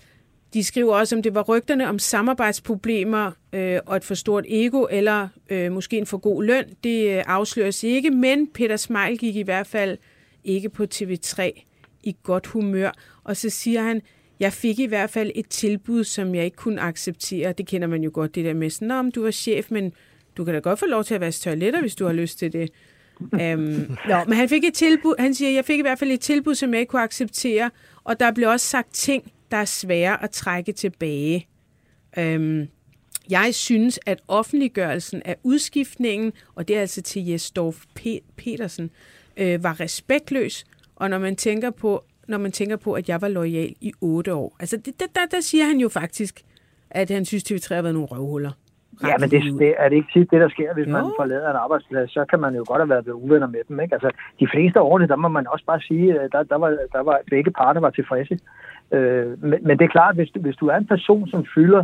de 0.53 0.63
skriver 0.63 0.95
også, 0.95 1.15
om 1.15 1.21
det 1.21 1.35
var 1.35 1.41
rygterne 1.41 1.89
om 1.89 1.99
samarbejdsproblemer 1.99 3.31
øh, 3.53 3.79
og 3.85 3.95
et 3.95 4.03
for 4.03 4.15
stort 4.15 4.45
ego, 4.47 4.85
eller 4.91 5.27
øh, 5.49 5.71
måske 5.71 5.97
en 5.97 6.05
for 6.05 6.17
god 6.17 6.43
løn. 6.43 6.65
Det 6.83 7.17
øh, 7.17 7.23
afsløres 7.27 7.83
ikke, 7.83 8.09
men 8.09 8.47
Peter 8.47 8.77
Smeichel 8.77 9.17
gik 9.17 9.35
i 9.35 9.41
hvert 9.41 9.67
fald 9.67 9.97
ikke 10.43 10.69
på 10.69 10.85
TV3 10.93 11.63
i 12.03 12.15
godt 12.23 12.47
humør. 12.47 12.91
Og 13.23 13.37
så 13.37 13.49
siger 13.49 13.81
han, 13.81 14.01
jeg 14.39 14.53
fik 14.53 14.79
i 14.79 14.85
hvert 14.85 15.09
fald 15.09 15.31
et 15.35 15.47
tilbud, 15.49 16.03
som 16.03 16.35
jeg 16.35 16.45
ikke 16.45 16.57
kunne 16.57 16.81
acceptere. 16.81 17.53
Det 17.53 17.67
kender 17.67 17.87
man 17.87 18.03
jo 18.03 18.11
godt, 18.13 18.35
det 18.35 18.45
der 18.45 18.53
med 18.53 18.69
sådan, 18.69 18.91
om 18.91 19.11
du 19.11 19.23
var 19.23 19.31
chef, 19.31 19.71
men 19.71 19.93
du 20.37 20.45
kan 20.45 20.53
da 20.53 20.59
godt 20.59 20.79
få 20.79 20.85
lov 20.85 21.03
til 21.03 21.15
at 21.15 21.21
vaske 21.21 21.43
toiletter, 21.43 21.81
hvis 21.81 21.95
du 21.95 22.05
har 22.05 22.13
lyst 22.13 22.39
til 22.39 22.53
det. 22.53 22.69
øhm, 23.41 23.97
nå, 24.07 24.23
men 24.27 24.33
han 24.33 24.49
fik 24.49 24.63
et 24.63 24.73
tilbud, 24.73 25.15
han 25.19 25.33
siger, 25.33 25.51
jeg 25.51 25.65
fik 25.65 25.79
i 25.79 25.81
hvert 25.81 25.99
fald 25.99 26.11
et 26.11 26.19
tilbud, 26.19 26.55
som 26.55 26.73
jeg 26.73 26.79
ikke 26.79 26.89
kunne 26.89 27.01
acceptere, 27.01 27.71
og 28.03 28.19
der 28.19 28.31
blev 28.31 28.49
også 28.49 28.65
sagt 28.65 28.93
ting, 28.93 29.31
der 29.51 29.57
er 29.57 29.65
svære 29.65 30.23
at 30.23 30.29
trække 30.29 30.71
tilbage. 30.71 31.47
Øhm, 32.17 32.67
jeg 33.29 33.55
synes, 33.55 33.99
at 34.05 34.21
offentliggørelsen 34.27 35.21
af 35.25 35.35
udskiftningen, 35.43 36.33
og 36.55 36.67
det 36.67 36.77
er 36.77 36.81
altså 36.81 37.01
til 37.01 37.25
Jesdorf 37.25 37.83
Petersen, 38.35 38.91
øh, 39.37 39.63
var 39.63 39.79
respektløs, 39.79 40.65
og 40.95 41.09
når 41.09 41.17
man 41.17 41.35
tænker 41.35 41.69
på, 41.69 42.03
når 42.27 42.37
man 42.37 42.51
tænker 42.51 42.75
på, 42.75 42.93
at 42.93 43.09
jeg 43.09 43.21
var 43.21 43.27
lojal 43.27 43.75
i 43.81 43.93
otte 44.01 44.33
år. 44.33 44.55
Altså, 44.59 44.77
det, 44.77 44.99
der, 44.99 45.05
der, 45.15 45.25
der 45.31 45.41
siger 45.41 45.65
han 45.65 45.77
jo 45.77 45.89
faktisk, 45.89 46.43
at 46.89 47.09
han 47.09 47.25
synes, 47.25 47.51
TV3 47.51 47.73
har 47.75 47.81
været 47.81 47.93
nogle 47.93 48.07
røvhuller. 48.07 48.51
Ja, 49.03 49.13
men 49.19 49.29
det, 49.29 49.41
det, 49.59 49.73
er 49.77 49.89
det 49.89 49.95
ikke 49.95 50.09
tit 50.13 50.31
det, 50.31 50.41
der 50.41 50.49
sker, 50.49 50.73
hvis 50.73 50.87
Jo. 50.87 50.91
man 50.91 51.03
forlader 51.19 51.49
en 51.49 51.55
arbejdsplads, 51.55 52.11
så 52.11 52.25
kan 52.29 52.39
man 52.39 52.55
jo 52.55 52.63
godt 52.67 52.79
have 52.81 52.89
været 52.89 53.07
uvenner 53.07 53.47
med 53.47 53.59
dem. 53.69 53.79
Ikke? 53.79 53.93
Altså, 53.95 54.09
de 54.39 54.47
fleste 54.53 54.81
årene, 54.81 55.07
der 55.07 55.15
må 55.15 55.27
man 55.27 55.47
også 55.47 55.65
bare 55.65 55.81
sige, 55.81 56.19
at 56.19 56.31
der, 56.31 56.43
der, 56.43 56.57
var, 56.57 56.69
der 56.93 57.01
var, 57.03 57.19
begge 57.29 57.51
parter 57.51 57.81
var 57.81 57.89
tilfredse. 57.89 58.39
Øh, 58.91 59.43
men, 59.43 59.59
men 59.61 59.77
det 59.79 59.85
er 59.85 59.89
klart, 59.97 60.15
hvis, 60.15 60.29
du- 60.29 60.39
hvis 60.41 60.55
du 60.55 60.67
er 60.67 60.75
en 60.77 60.87
person, 60.87 61.27
som 61.27 61.45
fylder, 61.55 61.83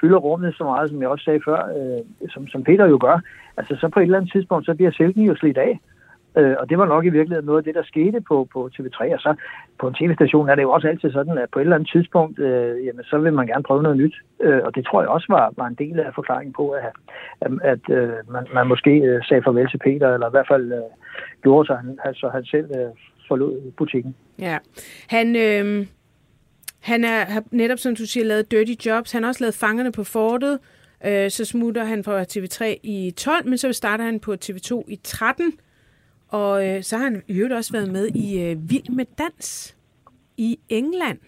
fylder 0.00 0.18
rummet 0.18 0.54
så 0.54 0.64
meget, 0.64 0.90
som 0.90 1.00
jeg 1.00 1.08
også 1.08 1.24
sagde 1.24 1.40
før, 1.44 1.60
øh, 1.76 2.30
som, 2.30 2.48
som 2.48 2.64
Peter 2.64 2.86
jo 2.86 2.98
gør, 3.00 3.20
altså 3.56 3.76
så 3.80 3.88
på 3.88 3.98
et 4.00 4.02
eller 4.04 4.18
andet 4.18 4.32
tidspunkt, 4.32 4.66
så 4.66 4.74
bliver 4.74 4.90
silken 4.90 5.22
jo 5.24 5.34
slidt 5.36 5.58
af. 5.58 5.80
Øh, 6.36 6.54
og 6.58 6.68
det 6.70 6.78
var 6.78 6.86
nok 6.86 7.04
i 7.04 7.08
virkeligheden 7.08 7.46
noget 7.46 7.58
af 7.58 7.64
det, 7.64 7.74
der 7.74 7.82
skete 7.82 8.20
på, 8.20 8.48
på 8.52 8.70
TV3. 8.74 9.14
Og 9.14 9.20
så 9.20 9.34
på 9.80 9.88
en 9.88 9.94
tv-station 9.94 10.48
er 10.48 10.54
det 10.54 10.62
jo 10.62 10.70
også 10.70 10.88
altid 10.88 11.12
sådan, 11.12 11.38
at 11.38 11.50
på 11.52 11.58
et 11.58 11.62
eller 11.62 11.76
andet 11.76 11.90
tidspunkt, 11.90 12.38
øh, 12.38 12.86
jamen, 12.86 13.04
så 13.04 13.18
vil 13.18 13.32
man 13.32 13.46
gerne 13.46 13.62
prøve 13.62 13.82
noget 13.82 13.98
nyt. 13.98 14.14
Øh, 14.40 14.60
og 14.64 14.74
det 14.74 14.86
tror 14.86 15.00
jeg 15.02 15.08
også 15.08 15.26
var, 15.28 15.52
var 15.56 15.66
en 15.66 15.74
del 15.74 16.00
af 16.00 16.14
forklaringen 16.14 16.52
på, 16.52 16.70
at, 16.70 16.84
at, 17.40 17.52
at 17.62 17.84
øh, 17.96 18.12
man, 18.32 18.46
man 18.54 18.66
måske 18.66 18.90
øh, 18.90 19.24
sagde 19.24 19.42
farvel 19.42 19.68
til 19.70 19.78
Peter, 19.78 20.14
eller 20.14 20.26
i 20.28 20.34
hvert 20.34 20.48
fald 20.48 20.72
øh, 20.72 20.90
gjorde 21.42 21.66
sig, 21.66 21.76
han, 21.76 21.98
altså, 22.04 22.28
han 22.28 22.44
selv 22.44 22.70
øh, 22.76 22.90
forlod 23.28 23.72
butikken. 23.78 24.14
Ja. 24.38 24.58
Han, 25.08 25.36
øh, 25.36 25.86
han 26.80 27.04
er, 27.04 27.24
har 27.24 27.42
netop, 27.50 27.78
som 27.78 27.96
du 27.96 28.06
siger, 28.06 28.24
lavet 28.24 28.50
Dirty 28.50 28.86
Jobs. 28.86 29.12
Han 29.12 29.22
har 29.22 29.28
også 29.28 29.44
lavet 29.44 29.54
Fangerne 29.54 29.92
på 29.92 30.04
Fortet. 30.04 30.58
Øh, 31.06 31.30
så 31.30 31.44
smutter 31.44 31.84
han 31.84 32.04
fra 32.04 32.22
TV3 32.22 32.64
i 32.82 33.10
12, 33.16 33.48
men 33.48 33.58
så 33.58 33.72
starter 33.72 34.04
han 34.04 34.20
på 34.20 34.36
TV2 34.44 34.82
i 34.88 34.98
13. 35.04 35.52
Og 36.32 36.68
øh, 36.68 36.82
så 36.82 36.96
har 36.96 37.04
han 37.04 37.22
i 37.28 37.32
øvrigt 37.32 37.54
også 37.54 37.72
været 37.72 37.92
med 37.92 38.08
i 38.08 38.40
øh, 38.40 38.70
Vild 38.70 38.88
med 38.88 39.04
Dans 39.18 39.76
i 40.36 40.58
England, 40.68 41.18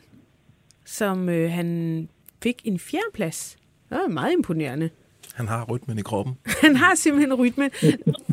som 0.84 1.28
øh, 1.28 1.50
han 1.50 2.08
fik 2.42 2.62
en 2.64 2.78
fjerdeplads. 2.78 3.56
Det 3.88 3.98
var 3.98 4.08
meget 4.08 4.32
imponerende. 4.32 4.90
Han 5.34 5.48
har 5.48 5.64
rytmen 5.64 5.98
i 5.98 6.02
kroppen. 6.02 6.34
Han 6.62 6.76
har 6.76 6.94
simpelthen 6.94 7.34
rytmen. 7.34 7.70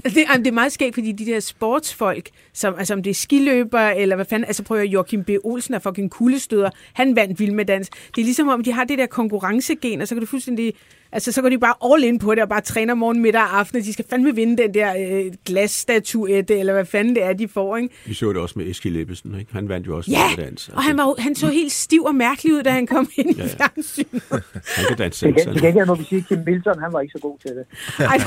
Det, 0.04 0.16
det 0.16 0.48
er 0.48 0.52
meget 0.52 0.72
skægt, 0.72 0.94
fordi 0.94 1.12
de 1.12 1.26
der 1.26 1.40
sportsfolk, 1.40 2.30
som, 2.54 2.76
altså 2.78 2.94
om 2.94 3.04
det 3.04 3.10
er 3.10 3.14
skiløbere, 3.14 3.98
eller 3.98 4.16
hvad 4.16 4.26
fanden, 4.26 4.46
altså 4.46 4.64
prøver 4.64 4.84
Joachim 4.84 5.24
B. 5.24 5.30
Olsen 5.44 5.74
er 5.74 5.80
fucking 5.80 6.12
kuldestøder, 6.12 6.70
han 6.94 7.16
vandt 7.16 7.40
vild 7.40 7.52
med 7.52 7.66
dans. 7.66 7.90
Det 7.90 8.22
er 8.22 8.26
ligesom 8.26 8.48
om, 8.48 8.64
de 8.64 8.72
har 8.72 8.84
det 8.84 8.98
der 8.98 9.06
konkurrencegen, 9.06 10.02
og 10.02 10.08
så 10.08 10.16
kan 10.16 10.20
du 10.20 10.26
fuldstændig, 10.26 10.74
altså 11.12 11.32
så 11.32 11.42
går 11.42 11.50
de 11.50 11.58
bare 11.60 11.94
all 11.94 12.04
in 12.04 12.20
på 12.20 12.36
det, 12.36 12.44
og 12.44 12.50
bare 12.50 12.62
træner 12.62 12.94
morgen, 12.94 13.20
middag 13.22 13.42
og 13.42 13.60
aften, 13.60 13.78
og 13.80 13.84
de 13.86 13.94
skal 13.94 14.06
fandme 14.10 14.36
vinde 14.36 14.64
den 14.64 14.74
der 14.74 14.94
øh, 14.98 15.32
glasstatuette, 15.46 16.60
eller 16.60 16.74
hvad 16.74 16.86
fanden 16.86 17.16
det 17.16 17.24
er, 17.24 17.34
de 17.34 17.48
får, 17.48 17.78
ikke? 17.78 17.90
Vi 18.06 18.14
så 18.14 18.30
det 18.30 18.38
også 18.38 18.60
med 18.60 18.66
Eskild 18.70 18.98
Ebbesen, 18.98 19.40
ikke? 19.40 19.54
Han 19.54 19.70
vandt 19.70 19.88
jo 19.88 19.98
også 19.98 20.12
Ja, 20.12 20.44
dans. 20.44 20.70
og 20.74 20.84
han, 20.84 20.98
var, 20.98 21.04
jo- 21.04 21.16
han 21.20 21.36
så 21.36 21.48
helt 21.48 21.72
stiv 21.72 22.04
og 22.04 22.16
mærkelig 22.16 22.54
ud, 22.54 22.64
da 22.64 22.70
han 22.70 22.88
kom 22.88 23.10
ind 23.16 23.30
i 23.30 23.42
fjernsynet. 23.42 24.22
Han 24.66 24.86
kan 24.88 24.98
danse 24.98 25.20
selv. 25.20 25.36
det 25.36 25.60
kan 25.60 25.68
ikke 25.68 25.86
må 25.86 25.96
vi 25.96 26.04
sige, 26.04 26.20
at 26.20 26.28
Kim 26.28 26.38
Milton, 26.46 26.80
han 26.82 26.94
var 26.94 27.00
ikke 27.02 27.12
så 27.12 27.20
god 27.22 27.38
til 27.40 27.52
det. 27.52 27.66
Ej, 28.00 28.18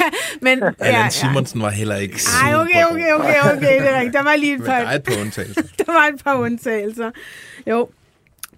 ja, 0.00 0.04
men, 0.42 0.58
ja, 0.58 0.70
Allan 0.78 1.02
ja. 1.02 1.08
Simonsen 1.08 1.62
var 1.62 1.70
heller 1.70 1.96
ikke 1.96 2.18
Ej, 2.44 2.54
okay, 2.54 2.84
okay, 2.90 3.12
okay, 3.12 3.34
okay, 3.52 3.60
det 3.80 3.88
er 3.88 3.96
rigtigt. 3.96 4.14
Der 4.14 4.22
var 4.22 4.36
lige 4.36 4.54
et 4.54 4.60
par, 4.64 4.78
der 4.78 4.86
er 4.86 4.94
et 4.96 5.02
par 5.02 5.20
undtagelser. 5.20 5.62
der 5.86 5.92
var 5.92 6.06
et 6.14 6.24
par 6.24 6.34
undtagelser. 6.38 7.10
Jo. 7.66 7.88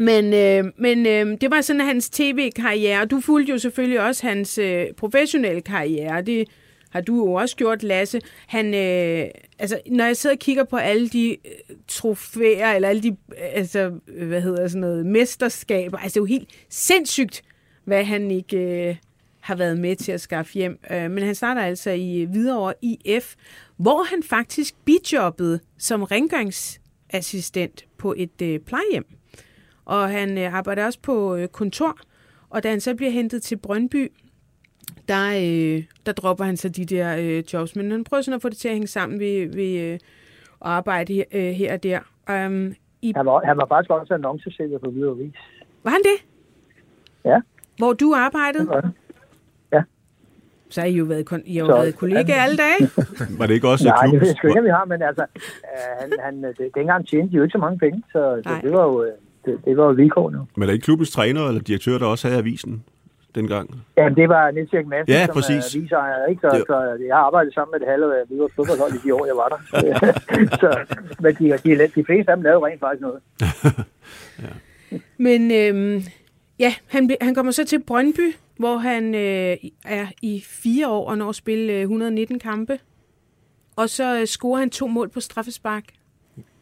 Men, 0.01 0.35
øh, 0.35 0.73
men 0.79 1.07
øh, 1.07 1.39
det 1.41 1.51
var 1.51 1.61
sådan 1.61 1.81
hans 1.81 2.11
tv-karriere, 2.11 3.05
du 3.05 3.21
fulgte 3.21 3.53
jo 3.53 3.59
selvfølgelig 3.59 4.01
også 4.01 4.27
hans 4.27 4.59
øh, 4.59 4.87
professionelle 4.97 5.61
karriere. 5.61 6.23
Det 6.23 6.49
har 6.91 7.01
du 7.01 7.17
jo 7.17 7.33
også 7.33 7.57
gjort, 7.57 7.83
Lasse. 7.83 8.21
Han, 8.47 8.67
øh, 8.67 9.31
altså, 9.59 9.81
når 9.87 10.05
jeg 10.05 10.17
sidder 10.17 10.37
og 10.37 10.41
kigger 10.41 10.65
på 10.65 10.77
alle 10.77 11.09
de 11.09 11.31
øh, 11.31 11.77
trofæer, 11.89 12.73
eller 12.73 12.89
alle 12.89 13.03
de, 13.03 13.17
altså, 13.39 13.93
øh, 14.09 14.29
hvad 14.29 14.41
hedder 14.41 14.69
sådan 14.69 14.81
noget, 14.81 15.07
mesterskaber, 15.07 15.99
altså 15.99 16.15
det 16.15 16.21
er 16.21 16.35
jo 16.35 16.39
helt 16.39 16.49
sindssygt, 16.69 17.43
hvad 17.85 18.05
han 18.05 18.31
ikke 18.31 18.89
øh, 18.89 18.97
har 19.41 19.55
været 19.55 19.79
med 19.79 19.97
til 19.97 20.13
at 20.13 20.21
skaffe 20.21 20.53
hjem. 20.55 20.79
Øh, 20.91 21.11
men 21.11 21.25
han 21.25 21.35
starter 21.35 21.63
altså 21.63 21.91
i 21.91 22.21
øh, 22.21 22.31
Hvidovre 22.31 22.75
IF, 22.83 23.35
hvor 23.77 24.03
han 24.03 24.23
faktisk 24.23 24.75
bijobbede 24.85 25.61
som 25.79 26.03
rengøringsassistent 26.03 27.85
på 27.99 28.15
et 28.17 28.43
øh, 28.43 28.59
plejehjem. 28.59 29.20
Og 29.91 30.11
han 30.11 30.39
øh, 30.39 30.55
arbejder 30.55 30.87
også 30.87 30.99
på 31.03 31.37
øh, 31.37 31.49
kontor, 31.49 31.97
og 32.51 32.63
da 32.63 32.71
han 32.71 32.81
så 32.81 32.95
bliver 32.95 33.11
hentet 33.11 33.43
til 33.43 33.57
Brøndby, 33.57 34.13
der, 35.09 35.29
øh, 35.29 35.85
der 36.07 36.13
dropper 36.13 36.45
han 36.45 36.57
så 36.57 36.69
de 36.69 36.85
der 36.85 37.17
øh, 37.19 37.53
jobs. 37.53 37.77
Men 37.77 37.91
han 37.91 38.05
prøver 38.05 38.23
sådan 38.23 38.37
at 38.37 38.43
få 38.43 38.49
det 38.49 38.57
til 38.57 38.69
at 38.69 38.75
hænge 38.75 38.87
sammen 38.87 39.21
ved, 39.21 39.55
ved 39.55 39.81
øh, 39.81 39.93
at 39.93 40.01
arbejde 40.61 41.15
her, 41.15 41.25
øh, 41.33 41.53
her 41.53 41.75
og 41.75 41.83
der. 41.83 41.99
Um, 42.47 42.75
i... 43.03 43.13
han, 43.17 43.27
var, 43.27 43.43
han 43.45 43.57
var 43.57 43.67
faktisk 43.67 43.91
også 43.91 44.15
annoncesælger 44.15 44.79
på 44.79 44.91
Hvidovre 44.91 45.17
Vis. 45.17 45.35
Var 45.85 45.91
han 45.91 46.01
det? 46.03 46.27
Ja. 47.25 47.41
Hvor 47.79 47.93
du 47.93 48.15
arbejdede? 48.17 48.63
Det 48.63 48.69
var 48.69 48.81
det. 48.81 48.93
Ja. 49.73 49.83
Så 50.69 50.81
har 50.81 50.89
I 50.89 50.93
jo 50.93 51.05
været, 51.05 51.43
I 51.45 51.57
har 51.57 51.67
jo 51.67 51.73
været 51.73 51.97
kollegaer 51.97 52.43
alle 52.43 52.57
dage. 52.57 52.91
var 53.39 53.47
det 53.47 53.55
ikke 53.55 53.69
også 53.69 53.85
Nej, 53.85 54.07
klub? 54.07 54.13
det 54.13 54.21
ved 54.21 54.29
jeg 54.29 54.37
sgu 54.37 54.49
ikke, 54.49 54.63
vi 54.63 54.69
har, 54.69 54.85
men 54.85 55.03
altså, 55.03 55.25
øh, 55.73 56.01
han, 56.01 56.13
han, 56.21 56.43
det, 56.43 56.71
dengang 56.75 57.07
tjente 57.07 57.33
de 57.33 57.37
jo 57.37 57.43
ikke 57.43 57.53
så 57.53 57.59
mange 57.59 57.79
penge, 57.79 58.03
så, 58.13 58.43
så 58.45 58.53
det 58.63 58.73
var 58.73 58.83
jo, 58.83 59.05
øh, 59.05 59.13
det, 59.45 59.61
det 59.65 59.77
var 59.77 59.85
jo 59.85 59.91
vilkårene. 59.91 60.39
Men 60.55 60.63
er 60.63 60.67
det 60.67 60.73
ikke 60.73 60.85
klubbens 60.85 61.11
træner 61.11 61.49
eller 61.49 61.61
direktør, 61.63 61.99
der 61.99 62.07
også 62.07 62.29
havde 62.29 62.39
avisen 62.41 62.85
dengang? 63.35 63.83
Ja, 63.97 64.09
det 64.09 64.29
var 64.29 64.51
Niels 64.51 64.73
Erik 64.73 64.87
Madsen, 64.87 65.13
Ja, 65.15 65.27
som 65.27 65.35
præcis. 65.35 65.75
er 65.75 65.79
avisejer, 65.79 66.27
ikke? 66.27 66.41
Så, 66.41 66.65
så 66.67 66.97
jeg 67.07 67.15
har 67.17 67.23
arbejdet 67.23 67.55
sammen 67.55 67.73
med 67.73 67.81
det 67.81 67.89
halve 67.89 68.21
af 68.21 68.27
Hvidovre 68.29 68.51
fodboldhold 68.57 68.93
i 68.95 68.99
de 69.05 69.15
år, 69.15 69.27
jeg 69.27 69.37
var 69.37 69.49
der. 69.49 69.59
så, 70.63 70.95
men 71.21 71.35
de, 71.35 71.59
de, 71.65 71.91
de 71.95 72.05
fleste 72.05 72.31
af 72.31 72.37
dem 72.37 72.43
lavede 72.43 72.67
rent 72.67 72.81
faktisk 72.81 73.01
noget. 73.01 73.21
Men 75.19 75.51
øhm, 75.51 76.03
ja, 76.59 76.75
han, 76.87 77.11
han 77.21 77.35
kommer 77.35 77.53
så 77.53 77.65
til 77.67 77.83
Brøndby, 77.83 78.35
hvor 78.59 78.77
han 78.77 79.15
øh, 79.15 79.57
er 79.85 80.07
i 80.23 80.43
fire 80.47 80.89
år 80.89 81.11
og 81.11 81.19
når 81.19 81.29
at 81.29 81.35
spille 81.35 81.73
øh, 81.73 81.81
119 81.81 82.39
kampe. 82.39 82.79
Og 83.77 83.89
så 83.89 84.21
øh, 84.21 84.27
scorer 84.27 84.59
han 84.59 84.71
to 84.71 84.87
mål 84.87 85.09
på 85.09 85.21
straffespark. 85.21 85.85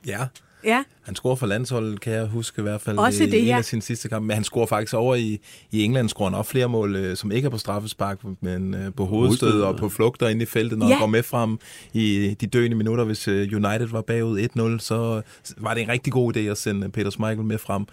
Ja, 0.07 0.19
Ja, 0.65 0.83
han 1.03 1.15
scorer 1.15 1.35
for 1.37 1.47
landsholdet, 1.47 2.01
kan 2.01 2.13
jeg 2.13 2.27
huske 2.27 2.61
i 2.61 2.63
hvert 2.63 2.81
fald. 2.81 2.99
Også 2.99 3.23
i 3.23 3.27
det, 3.27 3.41
en 3.41 3.47
ja. 3.47 3.57
af 3.57 3.65
sine 3.65 3.83
sidste 3.83 4.09
kampe. 4.09 4.27
Men 4.27 4.35
han 4.35 4.45
scorer 4.45 4.67
faktisk 4.67 4.95
over 4.95 5.15
i, 5.15 5.39
i 5.71 5.83
England, 5.85 6.09
scorer 6.09 6.31
han 6.31 6.39
også 6.39 6.51
flere 6.51 6.69
mål, 6.69 6.97
øh, 6.97 7.17
som 7.17 7.33
ikke 7.33 7.47
er 7.47 7.51
på 7.51 7.59
straffespark, 7.59 8.19
men 8.41 8.75
øh, 8.75 8.93
på 8.97 9.05
hovedstød 9.05 9.63
og 9.63 9.77
på 9.77 9.89
flugter 9.89 10.29
inde 10.29 10.43
i 10.43 10.47
feltet, 10.47 10.79
når 10.79 10.87
Ja. 10.87 10.93
han 10.93 11.01
går 11.01 11.07
med 11.07 11.23
frem 11.23 11.59
i 11.93 12.37
de 12.41 12.47
døende 12.47 12.77
minutter. 12.77 13.05
Hvis 13.05 13.29
øh, 13.29 13.49
United 13.53 13.87
var 13.87 14.01
bagud 14.03 14.41
1-0, 14.79 14.79
så 14.79 15.23
var 15.59 15.75
det 15.75 15.83
en 15.83 15.89
rigtig 15.89 16.13
god 16.13 16.37
idé 16.37 16.41
at 16.41 16.59
sende 16.59 16.89
Peter 16.89 17.11
Schmeichel 17.11 17.45
med 17.45 17.59
frem. 17.59 17.85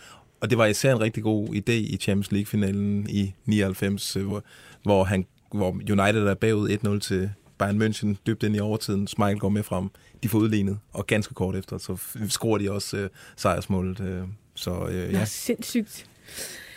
Og 0.41 0.49
det 0.49 0.57
var 0.57 0.65
især 0.65 0.91
en 0.95 1.01
rigtig 1.01 1.23
god 1.23 1.47
idé 1.49 1.71
i 1.71 1.97
Champions 2.01 2.31
League-finalen 2.31 3.09
i 3.09 3.33
99, 3.45 4.15
øh, 4.15 4.25
hvor, 4.27 4.43
hvor, 4.83 5.03
han, 5.03 5.25
hvor 5.53 5.69
United 5.71 6.27
er 6.27 6.33
bagud 6.33 6.69
1-0 6.69 6.99
til 6.99 7.29
Bayern 7.57 7.81
München, 7.81 8.15
dybt 8.27 8.43
ind 8.43 8.55
i 8.55 8.59
overtiden. 8.59 9.07
Schmeichel 9.07 9.39
går 9.39 9.49
med 9.49 9.63
frem. 9.63 9.89
De 10.25 10.29
får 10.29 10.39
udlignet, 10.39 10.79
og 10.93 11.07
ganske 11.07 11.33
kort 11.33 11.55
efter, 11.55 11.77
så 11.77 11.97
scorer 12.29 12.57
de 12.57 12.71
også 12.71 12.97
øh, 12.97 13.09
sejrsmålet. 13.35 13.99
Øh, 13.99 14.21
så 14.55 14.87
øh, 14.87 14.95
ja. 14.95 15.19
ja, 15.19 15.25
sindssygt. 15.25 16.05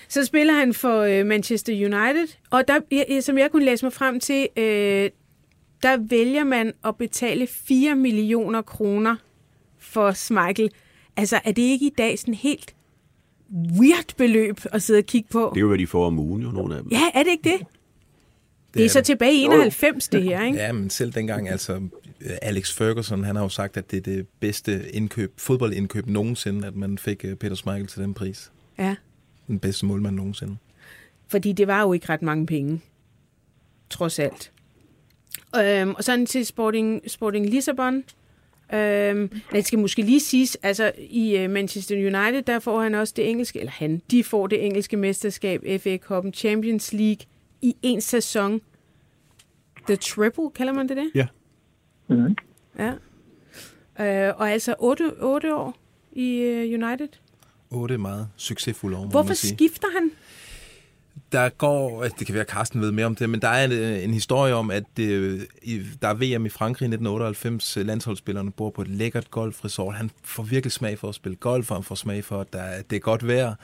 Så 0.08 0.24
spiller 0.24 0.54
han 0.54 0.74
for 0.74 1.00
øh, 1.00 1.26
Manchester 1.26 1.72
United, 1.72 2.36
og 2.50 2.68
der, 2.68 2.80
ja, 2.90 3.20
som 3.20 3.38
jeg 3.38 3.50
kunne 3.50 3.64
læse 3.64 3.84
mig 3.84 3.92
frem 3.92 4.20
til, 4.20 4.48
øh, 4.56 5.10
der 5.82 5.96
vælger 6.08 6.44
man 6.44 6.72
at 6.84 6.96
betale 6.96 7.46
4 7.46 7.94
millioner 7.94 8.62
kroner 8.62 9.16
for 9.78 10.12
Schmeichel. 10.12 10.70
Altså, 11.16 11.40
er 11.44 11.52
det 11.52 11.62
ikke 11.62 11.86
i 11.86 11.94
dag 11.98 12.18
sådan 12.18 12.34
helt 12.34 12.74
weird 13.80 14.16
beløb 14.16 14.60
at 14.72 14.82
sidde 14.82 14.98
og 14.98 15.06
kigge 15.06 15.28
på? 15.30 15.50
Det 15.54 15.58
er 15.58 15.60
jo, 15.60 15.68
hvad 15.68 15.78
de 15.78 15.86
får 15.86 16.06
om 16.06 16.18
ugen, 16.18 16.42
jo, 16.42 16.50
nogle 16.50 16.76
af 16.76 16.82
dem. 16.82 16.92
Ja, 16.92 17.02
er 17.14 17.22
det 17.22 17.30
ikke 17.30 17.50
det? 17.50 17.66
Det 18.74 18.80
er 18.80 18.84
er 18.84 18.88
så 18.88 18.98
det. 18.98 19.06
tilbage 19.06 19.34
i 19.34 19.42
91, 19.42 20.08
det 20.08 20.22
her, 20.22 20.44
ikke? 20.44 20.58
Ja, 20.58 20.72
men 20.72 20.90
selv 20.90 21.12
dengang, 21.12 21.48
altså 21.48 21.80
Alex 22.42 22.72
Ferguson, 22.72 23.24
han 23.24 23.36
har 23.36 23.42
jo 23.42 23.48
sagt, 23.48 23.76
at 23.76 23.90
det 23.90 23.96
er 23.96 24.00
det 24.00 24.26
bedste 24.40 24.90
indkøb, 24.92 25.32
fodboldindkøb 25.36 26.06
nogensinde, 26.06 26.66
at 26.66 26.76
man 26.76 26.98
fik 26.98 27.24
øh, 27.24 27.34
Peter 27.36 27.56
Schmeichel 27.56 27.86
til 27.86 28.02
den 28.02 28.14
pris. 28.14 28.52
Ja, 28.78 28.96
Den 29.46 29.58
bedste 29.58 29.86
målmand 29.86 30.16
nogensinde. 30.16 30.56
fordi 31.28 31.52
det 31.52 31.66
var 31.66 31.82
jo 31.82 31.92
ikke 31.92 32.08
ret 32.08 32.22
mange 32.22 32.46
penge, 32.46 32.80
trods 33.90 34.18
alt. 34.18 34.52
Øhm, 35.56 35.94
og 35.94 36.04
så 36.04 36.26
til 36.28 36.46
Sporting, 36.46 37.02
Sporting 37.06 37.46
Lissabon. 37.50 38.04
Øhm, 38.74 39.40
det 39.52 39.66
skal 39.66 39.78
måske 39.78 40.02
lige 40.02 40.20
siges, 40.20 40.56
altså 40.62 40.92
i 40.98 41.44
uh, 41.44 41.50
Manchester 41.50 41.96
United, 41.96 42.42
der 42.42 42.58
får 42.58 42.82
han 42.82 42.94
også 42.94 43.14
det 43.16 43.30
engelske, 43.30 43.58
eller 43.58 43.72
han, 43.72 44.02
de 44.10 44.24
får 44.24 44.46
det 44.46 44.64
engelske 44.66 44.96
mesterskab, 44.96 45.60
FA 45.80 45.96
Cup'en, 45.96 46.30
Champions 46.30 46.92
League, 46.92 47.26
i 47.62 47.76
en 47.82 48.00
sæson. 48.00 48.60
The 49.86 49.96
Triple, 49.96 50.50
kalder 50.54 50.72
man 50.72 50.88
det 50.88 50.96
det? 50.96 51.10
Ja. 51.14 51.26
Mm. 52.08 52.36
Ja. 52.78 52.92
Øh, 54.28 54.34
og 54.36 54.50
altså 54.50 54.74
8, 54.78 55.12
8 55.20 55.54
år 55.54 55.76
i 56.12 56.42
uh, 56.42 56.82
United. 56.84 57.08
Otte 57.70 57.98
meget 57.98 58.28
succesfulde 58.36 58.96
år, 58.96 59.02
må 59.04 59.10
Hvorfor 59.10 59.26
man 59.28 59.36
sige. 59.36 59.54
skifter 59.56 59.88
han? 60.00 60.10
Der 61.32 61.48
går, 61.48 62.02
altså, 62.02 62.16
det 62.18 62.26
kan 62.26 62.34
være, 62.34 62.44
Carsten 62.44 62.80
ved 62.80 62.92
mere 62.92 63.06
om 63.06 63.14
det, 63.14 63.30
men 63.30 63.40
der 63.40 63.48
er 63.48 63.64
en, 63.64 63.72
øh, 63.72 64.04
en 64.04 64.14
historie 64.14 64.54
om, 64.54 64.70
at 64.70 64.84
det, 64.96 65.46
i, 65.62 65.82
der 66.02 66.08
er 66.08 66.14
VM 66.38 66.46
i 66.46 66.48
Frankrig 66.48 66.84
i 66.86 66.88
1998. 66.88 67.76
Landsholdsspillerne 67.76 68.52
bor 68.52 68.70
på 68.70 68.82
et 68.82 68.88
lækkert 68.88 69.30
golfresort. 69.30 69.94
Han 69.94 70.10
får 70.22 70.42
virkelig 70.42 70.72
smag 70.72 70.98
for 70.98 71.08
at 71.08 71.14
spille 71.14 71.36
golf, 71.36 71.70
og 71.70 71.76
han 71.76 71.84
får 71.84 71.94
smag 71.94 72.24
for, 72.24 72.40
at 72.40 72.52
der, 72.52 72.58
er- 72.62 72.82
det 72.82 72.96
er 72.96 73.00
godt 73.00 73.26
vejr. 73.26 73.54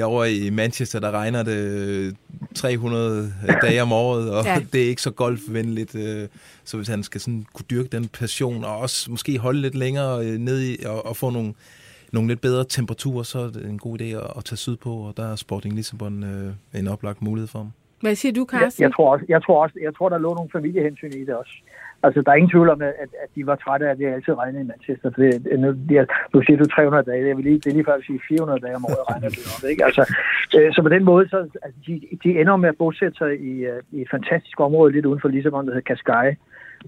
Jeg 0.00 0.08
over 0.08 0.24
i 0.24 0.50
Manchester, 0.50 1.00
der 1.00 1.10
regner 1.10 1.42
det 1.42 1.56
øh, 1.56 2.12
300 2.54 3.32
dage 3.62 3.82
om 3.82 3.92
året, 3.92 4.30
og 4.30 4.44
Ja. 4.50 4.60
det 4.72 4.82
er 4.84 4.88
ikke 4.88 5.02
så 5.02 5.10
golfvenligt. 5.10 5.94
øh, 5.94 6.28
Så 6.64 6.76
hvis 6.76 6.88
han 6.88 7.02
skal 7.02 7.20
sådan 7.20 7.46
kunne 7.54 7.64
dyrke 7.70 7.88
den 7.88 8.08
passion, 8.08 8.64
og 8.64 8.76
også 8.78 9.10
måske 9.10 9.38
holde 9.38 9.60
lidt 9.60 9.74
længere 9.74 10.26
øh, 10.26 10.38
ned 10.38 10.60
i, 10.62 10.84
og, 10.86 11.06
og 11.06 11.16
få 11.16 11.30
nogle, 11.30 11.54
nogle 12.12 12.28
lidt 12.28 12.40
bedre 12.40 12.64
temperaturer, 12.68 13.22
så 13.22 13.38
er 13.38 13.50
det 13.50 13.64
en 13.64 13.78
god 13.78 14.00
idé 14.00 14.04
at, 14.04 14.26
at 14.36 14.44
tage 14.44 14.56
sydpå, 14.56 14.90
og 14.94 15.16
der 15.16 15.32
er 15.32 15.36
Sporting 15.36 15.74
Lissabon 15.74 16.24
øh, 16.24 16.80
en 16.80 16.88
oplagt 16.88 17.22
mulighed 17.22 17.48
for 17.48 17.58
ham. 17.58 17.70
Hvad 18.00 18.14
siger 18.14 18.32
du, 18.32 18.46
Jeg, 18.52 18.60
Carsten? 18.60 18.82
jeg, 18.82 18.92
tror 18.94 19.12
også, 19.12 19.24
jeg, 19.28 19.42
tror 19.42 19.62
også, 19.62 19.74
jeg 19.82 19.94
tror, 19.96 20.08
der 20.08 20.18
lå 20.18 20.34
nogle 20.34 20.50
familiehensyn 20.52 21.12
i 21.12 21.24
det 21.24 21.34
også. 21.34 21.52
Altså, 22.02 22.22
der 22.22 22.30
er 22.30 22.34
ingen 22.34 22.50
tvivl 22.50 22.68
om, 22.68 22.82
at, 22.82 22.94
at 23.24 23.30
de 23.36 23.46
var 23.46 23.56
trætte 23.56 23.86
af, 23.86 23.90
at 23.90 23.98
det 23.98 24.06
altid 24.06 24.38
regnede 24.38 24.64
i 24.64 24.70
Manchester. 24.72 25.10
For 25.14 25.20
det, 25.22 25.60
nu, 25.60 25.68
de, 25.88 26.06
nu 26.34 26.42
siger 26.42 26.58
du 26.58 26.66
300 26.66 27.10
dage, 27.10 27.24
det 27.24 27.30
er, 27.30 27.36
lige, 27.36 27.58
det 27.58 27.66
er 27.66 27.76
lige 27.78 27.84
før 27.84 28.00
at 28.00 28.04
sige 28.06 28.20
400 28.28 28.60
dage 28.60 28.76
om 28.76 28.84
året 28.84 29.10
regner 29.10 29.28
det 29.28 29.42
op. 29.54 29.70
ikke? 29.70 29.84
Altså, 29.84 30.02
øh, 30.56 30.72
så 30.74 30.82
på 30.82 30.88
den 30.88 31.04
måde, 31.04 31.28
så, 31.28 31.38
altså, 31.64 31.80
de, 31.86 32.00
de 32.24 32.40
ender 32.40 32.56
med 32.56 32.68
at 32.68 32.78
bosætte 32.78 33.18
sig 33.18 33.40
i, 33.40 33.54
øh, 33.70 33.82
i 33.92 34.02
et 34.02 34.10
fantastisk 34.10 34.60
område 34.60 34.92
lidt 34.92 35.06
uden 35.06 35.20
for 35.20 35.28
Lissabon, 35.28 35.66
der 35.66 35.72
hedder 35.74 35.90
Cascais. 35.94 36.36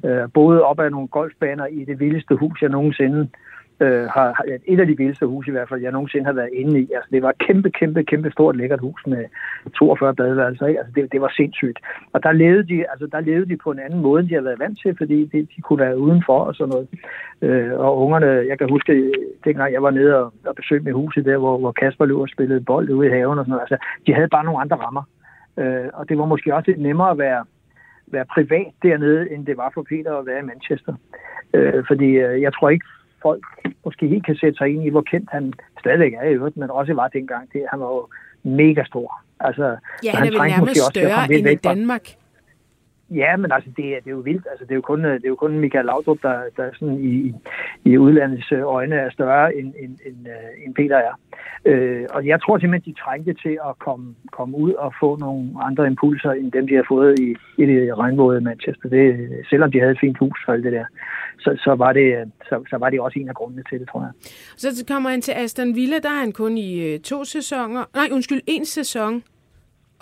Øh, 0.05 0.25
boede 0.35 0.63
op 0.63 0.81
ad 0.81 0.91
nogle 0.91 1.09
golfbaner 1.09 1.67
i 1.67 1.85
det 1.85 2.01
vildeste 2.01 2.35
hus, 2.35 2.63
jeg 2.63 2.71
nogensinde 2.71 3.29
øh, 3.85 4.05
har, 4.15 4.29
har 4.37 4.45
et 4.73 4.81
af 4.81 4.87
de 4.87 4.97
vildeste 4.97 5.27
huse 5.27 5.49
i 5.49 5.53
hvert 5.53 5.69
fald, 5.69 5.81
jeg 5.81 5.93
nogensinde 5.93 6.25
har 6.25 6.33
været 6.33 6.53
inde 6.53 6.81
i. 6.81 6.85
Altså, 6.97 7.09
det 7.13 7.23
var 7.23 7.31
et 7.31 7.39
kæmpe, 7.39 7.71
kæmpe, 7.71 8.05
kæmpe 8.05 8.31
stort 8.31 8.57
lækkert 8.57 8.81
hus 8.81 9.01
med 9.07 9.25
42 9.75 10.15
badeværelser. 10.15 10.67
Ikke? 10.67 10.81
Altså, 10.81 10.93
det, 10.97 11.13
det 11.13 11.21
var 11.21 11.33
sindssygt. 11.37 11.79
Og 12.13 12.23
der 12.23 12.33
levede, 12.33 12.69
de, 12.69 12.91
altså, 12.91 13.07
der 13.13 13.21
levede 13.21 13.49
de 13.49 13.57
på 13.57 13.71
en 13.71 13.79
anden 13.79 14.01
måde, 14.01 14.21
end 14.21 14.29
de 14.29 14.35
havde 14.35 14.45
været 14.45 14.59
vant 14.59 14.79
til, 14.83 14.95
fordi 14.99 15.19
de, 15.33 15.39
de 15.57 15.63
kunne 15.63 15.79
være 15.85 15.99
udenfor 15.99 16.39
og 16.39 16.55
sådan 16.55 16.73
noget. 16.75 16.89
Øh, 17.43 17.73
og 17.81 17.99
ungerne, 17.99 18.27
jeg 18.27 18.59
kan 18.59 18.69
huske, 18.71 19.13
dengang 19.45 19.73
jeg 19.73 19.83
var 19.83 19.91
nede 19.91 20.17
og, 20.21 20.33
og 20.47 20.55
besøgte 20.57 20.85
mit 20.85 20.95
huset 20.95 21.25
der, 21.25 21.39
hvor, 21.39 21.59
hvor 21.59 21.73
Kasper 21.73 22.05
løb 22.05 22.17
og 22.17 22.29
spillede 22.29 22.61
bold 22.61 22.91
ude 22.91 23.09
i 23.09 23.11
haven 23.11 23.39
og 23.39 23.45
sådan 23.45 23.51
noget. 23.51 23.67
Altså, 23.67 23.79
de 24.07 24.15
havde 24.15 24.29
bare 24.29 24.45
nogle 24.45 24.61
andre 24.61 24.77
rammer. 24.77 25.03
Øh, 25.59 25.89
og 25.95 26.09
det 26.09 26.19
var 26.19 26.25
måske 26.25 26.55
også 26.55 26.71
lidt 26.71 26.83
nemmere 26.83 27.11
at 27.11 27.19
være, 27.19 27.45
være 28.07 28.25
privat 28.35 28.73
dernede, 28.83 29.33
end 29.33 29.47
det 29.47 29.57
var 29.57 29.71
for 29.75 29.83
Peter 29.83 30.17
at 30.17 30.27
være 30.27 30.39
i 30.39 30.49
Manchester. 30.53 30.95
Øh, 31.55 31.85
fordi 31.89 32.09
øh, 32.25 32.43
jeg 32.43 32.53
tror 32.55 32.69
ikke, 32.69 32.87
folk 33.23 33.45
måske 33.85 34.09
helt 34.09 34.27
kan 34.27 34.37
sætte 34.37 34.59
sig 34.59 34.69
ind 34.69 34.85
i, 34.85 34.89
hvor 34.91 35.03
kendt 35.03 35.29
han 35.33 35.53
stadigvæk 35.81 36.13
er 36.13 36.29
i 36.29 36.35
øvrigt, 36.35 36.57
men 36.57 36.71
også 36.71 36.95
var 36.95 37.09
dengang. 37.09 37.53
Det, 37.53 37.63
han 37.71 37.81
var 37.81 37.87
jo 37.87 38.09
mega 38.43 38.85
stor. 38.85 39.21
Altså, 39.41 39.77
Ja, 40.05 40.11
han 40.11 40.27
er 40.27 40.31
vel 40.31 40.51
nærmest 40.51 40.81
større 40.91 41.33
end 41.35 41.49
i 41.49 41.55
Danmark. 41.55 42.09
Ja, 43.15 43.37
men 43.37 43.53
altså, 43.53 43.71
det 43.77 43.87
er, 43.87 44.01
det 44.01 44.07
er 44.07 44.17
jo 44.19 44.29
vildt. 44.31 44.47
Altså, 44.51 44.65
det, 44.65 44.71
er 44.71 44.75
jo 44.75 44.81
kun, 44.81 45.05
øh, 45.05 45.15
det 45.15 45.25
er 45.25 45.29
jo 45.29 45.35
kun 45.45 45.59
Michael 45.59 45.85
Laudrup, 45.85 46.19
der, 46.23 46.37
der 46.57 46.71
sådan 46.79 46.99
i, 47.01 47.35
i 47.85 47.99
udlandets 47.99 48.53
øh, 48.53 48.63
øjne 48.63 48.95
er 48.95 49.11
større, 49.11 49.57
end, 49.57 49.75
end, 49.83 49.99
end, 50.07 50.19
øh, 50.35 50.65
end 50.65 50.75
Peter 50.75 50.97
er. 50.97 51.15
Øh, 51.65 52.07
og 52.11 52.27
jeg 52.27 52.41
tror 52.41 52.59
simpelthen, 52.59 52.95
de 52.95 53.01
trængte 53.01 53.35
til 53.35 53.59
at 53.69 53.79
komme, 53.79 54.15
komme 54.33 54.57
ud 54.57 54.73
og 54.73 54.95
få 55.01 55.17
nogle 55.17 55.51
andre 55.63 55.87
impulser, 55.87 56.31
end 56.31 56.53
dem, 56.53 56.67
de 56.67 56.75
har 56.75 56.87
fået 56.89 57.19
i, 57.19 57.29
i 57.63 57.67
det 57.67 57.99
regnvåde 57.99 58.41
Manchester. 58.41 58.89
Det, 58.89 59.29
selvom 59.51 59.73
de 59.73 59.81
havde 59.81 59.93
et 59.93 60.01
fint 60.01 60.19
hus 60.19 60.39
for 60.45 60.53
alt 60.53 60.65
det 60.65 60.73
der, 60.73 60.85
så, 61.39 61.51
så, 61.65 61.75
var 61.75 61.93
det, 61.93 62.33
så, 62.49 62.65
så 62.71 62.77
var 62.77 62.91
det 62.91 63.01
også 63.01 63.19
en 63.19 63.29
af 63.29 63.35
grundene 63.35 63.63
til 63.71 63.81
det, 63.81 63.89
tror 63.89 64.01
jeg. 64.01 64.13
Så 64.57 64.85
kommer 64.89 65.11
han 65.11 65.21
til 65.21 65.33
Aston 65.33 65.75
Villa, 65.75 65.99
der 65.99 66.09
er 66.09 66.21
han 66.21 66.33
kun 66.33 66.59
i 66.59 66.99
to 66.99 67.25
sæsoner. 67.25 67.85
Nej, 67.95 68.09
undskyld, 68.13 68.41
en 68.47 68.65
sæson 68.65 69.23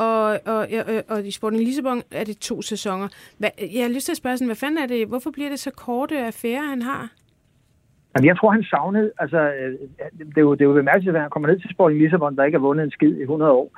og, 0.06 0.22
og, 0.54 0.60
og, 0.88 1.04
og 1.08 1.26
i 1.26 1.30
Sporting 1.30 1.62
Lissabon 1.64 2.02
er 2.12 2.24
det 2.24 2.36
to 2.38 2.62
sæsoner. 2.62 3.08
Hvad, 3.38 3.50
jeg 3.74 3.82
har 3.84 3.94
lyst 3.94 4.06
til 4.06 4.12
at 4.12 4.16
spørge 4.16 4.36
sådan, 4.36 4.48
hvad 4.48 4.56
fanden 4.56 4.78
er 4.78 4.86
det, 4.86 5.08
hvorfor 5.08 5.30
bliver 5.30 5.48
det 5.48 5.58
så 5.58 5.70
korte 5.70 6.18
affære, 6.18 6.66
han 6.72 6.82
har? 6.82 7.08
Jamen, 8.16 8.28
jeg 8.28 8.36
tror, 8.36 8.50
han 8.50 8.64
savnede, 8.64 9.12
altså, 9.18 9.38
øh, 9.38 9.72
det 10.28 10.36
er 10.36 10.40
jo, 10.40 10.54
det 10.54 10.60
er 10.60 10.64
jo 10.64 10.72
bemærkelsesværdigt, 10.72 11.16
at 11.16 11.22
han 11.22 11.30
kommer 11.30 11.48
ned 11.48 11.58
til 11.60 11.70
Sporting 11.70 12.00
Lissabon, 12.00 12.36
der 12.36 12.44
ikke 12.44 12.58
har 12.58 12.66
vundet 12.66 12.84
en 12.84 12.90
skid 12.90 13.16
i 13.16 13.22
100 13.22 13.52
år. 13.52 13.70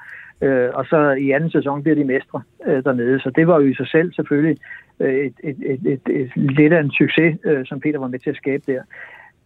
Øh, 0.42 0.70
og 0.74 0.84
så 0.84 1.10
i 1.10 1.30
anden 1.30 1.50
sæson 1.50 1.82
bliver 1.82 1.96
de 1.96 2.04
mestre 2.04 2.42
øh, 2.66 2.84
dernede. 2.84 3.20
Så 3.20 3.30
det 3.36 3.46
var 3.46 3.60
jo 3.60 3.66
i 3.66 3.74
sig 3.74 3.88
selv 3.88 4.12
selvfølgelig 4.12 4.56
øh, 5.00 5.14
et, 5.14 5.34
et, 5.44 5.56
et, 5.72 5.80
et, 5.86 6.00
et, 6.20 6.30
lidt 6.36 6.72
af 6.72 6.80
en 6.80 6.90
succes, 6.90 7.38
øh, 7.44 7.66
som 7.66 7.80
Peter 7.80 7.98
var 7.98 8.08
med 8.08 8.18
til 8.18 8.30
at 8.30 8.36
skabe 8.36 8.62
der. 8.66 8.82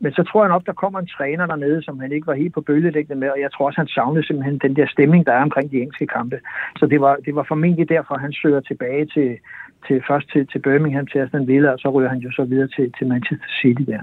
Men 0.01 0.13
så 0.13 0.23
tror 0.23 0.43
jeg 0.45 0.49
nok, 0.49 0.67
der 0.67 0.73
kommer 0.73 0.99
en 1.01 1.07
træner 1.17 1.47
dernede, 1.47 1.83
som 1.83 2.01
han 2.01 2.13
ikke 2.13 2.27
var 2.27 2.35
helt 2.35 2.55
på 2.55 2.61
bølgelængde 2.61 3.15
med, 3.15 3.29
og 3.29 3.41
jeg 3.41 3.53
tror 3.53 3.67
også, 3.67 3.81
han 3.81 3.89
savnede 3.89 4.27
simpelthen 4.27 4.59
den 4.59 4.77
der 4.77 4.87
stemning, 4.87 5.27
der 5.27 5.33
er 5.33 5.43
omkring 5.43 5.71
de 5.71 5.77
engelske 5.77 6.07
kampe. 6.07 6.41
Så 6.79 6.87
det 6.87 7.01
var, 7.01 7.17
det 7.17 7.35
var 7.35 7.45
formentlig 7.49 7.89
derfor, 7.89 8.15
han 8.19 8.33
søger 8.33 8.61
tilbage 8.61 9.07
til, 9.07 9.39
til 9.87 10.03
først 10.09 10.27
til, 10.33 10.47
til 10.47 10.59
Birmingham, 10.59 11.07
til 11.07 11.19
Aston 11.19 11.47
Villa, 11.47 11.71
og 11.71 11.79
så 11.79 11.89
ryger 11.89 12.09
han 12.09 12.19
jo 12.19 12.31
så 12.33 12.45
videre 12.45 12.69
til, 12.69 12.93
til 12.99 13.07
Manchester 13.07 13.51
City 13.61 13.83
der. 13.83 14.03